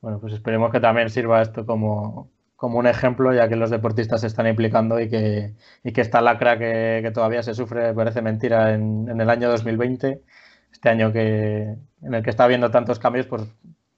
Bueno, 0.00 0.20
pues 0.20 0.34
esperemos 0.34 0.70
que 0.70 0.80
también 0.80 1.08
sirva 1.08 1.40
esto 1.40 1.64
como, 1.64 2.30
como 2.54 2.78
un 2.78 2.86
ejemplo, 2.86 3.32
ya 3.32 3.48
que 3.48 3.56
los 3.56 3.70
deportistas 3.70 4.20
se 4.20 4.26
están 4.26 4.46
implicando 4.46 5.00
y 5.00 5.08
que, 5.08 5.54
y 5.82 5.92
que 5.92 6.00
esta 6.02 6.20
lacra 6.20 6.58
que, 6.58 7.00
que 7.02 7.10
todavía 7.12 7.42
se 7.42 7.54
sufre 7.54 7.94
parece 7.94 8.20
mentira 8.20 8.74
en, 8.74 9.08
en, 9.08 9.20
el 9.20 9.30
año 9.30 9.48
2020, 9.48 10.22
este 10.70 10.88
año 10.90 11.12
que, 11.12 11.76
en 12.02 12.14
el 12.14 12.22
que 12.22 12.30
está 12.30 12.44
habiendo 12.44 12.70
tantos 12.70 12.98
cambios, 12.98 13.26
pues 13.26 13.42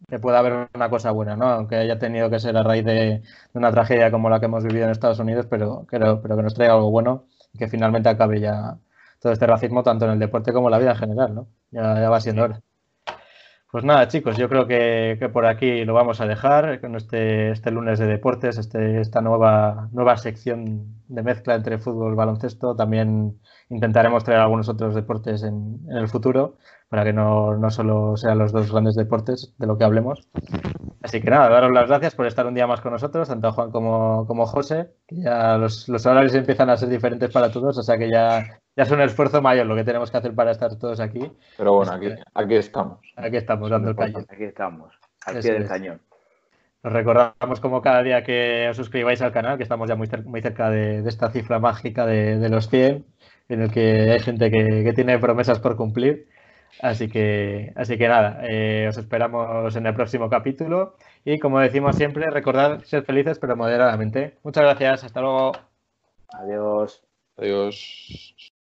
que 0.09 0.19
pueda 0.19 0.39
haber 0.39 0.69
una 0.75 0.91
cosa 0.91 1.11
buena, 1.11 1.37
¿no? 1.37 1.47
Aunque 1.47 1.77
haya 1.77 1.99
tenido 1.99 2.31
que 2.31 2.39
ser 2.41 2.57
a 2.57 2.63
raíz 2.63 2.85
de, 2.85 2.95
de 2.95 3.23
una 3.55 3.71
tragedia 3.71 4.11
como 4.11 4.31
la 4.31 4.41
que 4.41 4.47
hemos 4.47 4.65
vivido 4.65 4.85
en 4.85 4.91
Estados 4.91 5.19
Unidos, 5.19 5.47
pero, 5.49 5.87
pero, 5.91 6.21
pero 6.23 6.37
que 6.37 6.43
nos 6.43 6.55
traiga 6.55 6.75
algo 6.75 6.91
bueno 6.91 7.27
y 7.53 7.59
que 7.59 7.69
finalmente 7.69 8.09
acabe 8.09 8.41
ya 8.41 8.77
todo 9.21 9.33
este 9.33 9.47
racismo 9.47 9.83
tanto 9.83 10.07
en 10.07 10.13
el 10.13 10.19
deporte 10.19 10.53
como 10.53 10.69
en 10.69 10.73
la 10.73 10.79
vida 10.79 10.93
en 10.93 10.97
general, 10.97 11.35
¿no? 11.35 11.49
Ya, 11.71 12.01
ya 12.01 12.11
va 12.11 12.21
siendo 12.21 12.43
hora. 12.45 12.61
Pues 13.71 13.85
nada, 13.85 14.09
chicos, 14.09 14.37
yo 14.37 14.49
creo 14.49 14.67
que, 14.67 15.17
que, 15.21 15.29
por 15.29 15.47
aquí 15.47 15.85
lo 15.85 15.95
vamos 15.95 16.21
a 16.21 16.27
dejar 16.27 16.81
con 16.81 16.97
este, 16.97 17.53
este 17.53 17.71
lunes 17.71 18.01
de 18.01 18.07
deportes, 18.07 18.59
este, 18.59 19.01
esta 19.01 19.21
nueva, 19.21 19.89
nueva 19.93 20.17
sección 20.17 21.01
de 21.07 21.23
mezcla 21.23 21.55
entre 21.55 21.79
fútbol 21.79 22.15
y 22.15 22.17
baloncesto. 22.17 22.75
También 22.75 23.39
intentaremos 23.69 24.25
traer 24.25 24.41
algunos 24.41 24.69
otros 24.69 24.97
deportes 24.97 25.45
en, 25.45 25.79
en 25.89 25.97
el 25.99 26.09
futuro 26.09 26.57
para 26.89 27.05
que 27.05 27.13
no, 27.13 27.57
no, 27.57 27.71
solo 27.71 28.17
sean 28.17 28.39
los 28.39 28.51
dos 28.51 28.73
grandes 28.73 28.97
deportes 28.97 29.55
de 29.59 29.67
lo 29.69 29.79
que 29.79 29.85
hablemos. 29.85 30.29
Así 31.03 31.21
que 31.21 31.31
nada, 31.31 31.49
daros 31.49 31.71
las 31.71 31.87
gracias 31.87 32.17
por 32.17 32.27
estar 32.27 32.47
un 32.49 32.55
día 32.55 32.67
más 32.67 32.81
con 32.81 32.93
nosotros, 32.93 33.29
tanto 33.29 33.53
Juan 33.53 33.71
como, 33.71 34.27
como 34.27 34.47
José, 34.47 34.91
que 35.07 35.23
ya 35.23 35.57
los, 35.57 35.89
los 35.89 36.05
horarios 36.05 36.35
empiezan 36.35 36.71
a 36.71 36.77
ser 36.77 36.89
diferentes 36.89 37.31
para 37.31 37.53
todos, 37.53 37.79
o 37.79 37.83
sea 37.85 37.97
que 37.97 38.11
ya, 38.11 38.60
ya 38.77 38.85
es 38.85 38.91
un 38.91 39.01
esfuerzo 39.01 39.43
mayor 39.43 39.67
lo 39.67 39.77
que 39.77 39.85
tenemos 39.85 40.11
que 40.11 40.17
hacer 40.17 40.35
para 40.35 40.53
estar 40.53 40.77
todos 40.77 41.01
aquí. 41.01 41.31
Pero 41.57 41.75
bueno, 41.75 41.93
aquí, 41.93 42.09
aquí 42.35 42.55
estamos. 42.55 43.01
Aquí 43.17 43.37
estamos, 43.37 43.71
dando 43.71 43.91
el 43.91 43.97
cañón. 43.97 44.27
Aquí 44.29 44.45
estamos, 44.45 44.95
al 45.27 45.39
pie 45.41 45.53
del 45.53 45.69
cañón. 45.69 46.01
Os 46.83 46.93
recordamos 46.93 47.61
como 47.61 47.83
cada 47.83 48.03
día 48.03 48.25
que 48.25 48.69
os 48.71 48.77
suscribáis 48.77 49.21
al 49.21 49.33
canal, 49.33 49.59
que 49.59 49.65
estamos 49.65 49.89
ya 49.89 49.97
muy, 49.97 50.07
cer 50.07 50.25
muy 50.25 50.41
cerca 50.41 50.71
de, 50.71 51.03
de, 51.03 51.09
esta 51.09 51.31
cifra 51.31 51.59
mágica 51.59 52.07
de, 52.07 52.39
de, 52.39 52.49
los 52.49 52.71
100, 52.71 53.05
en 53.51 53.63
el 53.63 53.71
que 53.71 54.11
hay 54.13 54.21
gente 54.21 54.51
que, 54.51 54.83
que 54.85 54.93
tiene 54.95 55.19
promesas 55.19 55.59
por 55.59 55.77
cumplir. 55.77 56.27
Así 56.81 57.09
que, 57.09 57.73
así 57.77 57.99
que 57.99 58.09
nada, 58.09 58.41
eh, 58.49 58.87
os 58.89 58.97
esperamos 58.97 59.77
en 59.77 59.87
el 59.87 59.95
próximo 59.95 60.31
capítulo 60.31 60.97
y 61.25 61.39
como 61.39 61.61
decimos 61.61 61.97
siempre, 61.97 62.31
recordad 62.31 62.83
ser 62.85 63.05
felices 63.05 63.39
pero 63.39 63.57
moderadamente. 63.57 64.39
Muchas 64.43 64.65
gracias, 64.65 65.05
hasta 65.05 65.21
luego. 65.21 65.53
Adiós. 66.29 67.03
Adiós. 67.37 68.50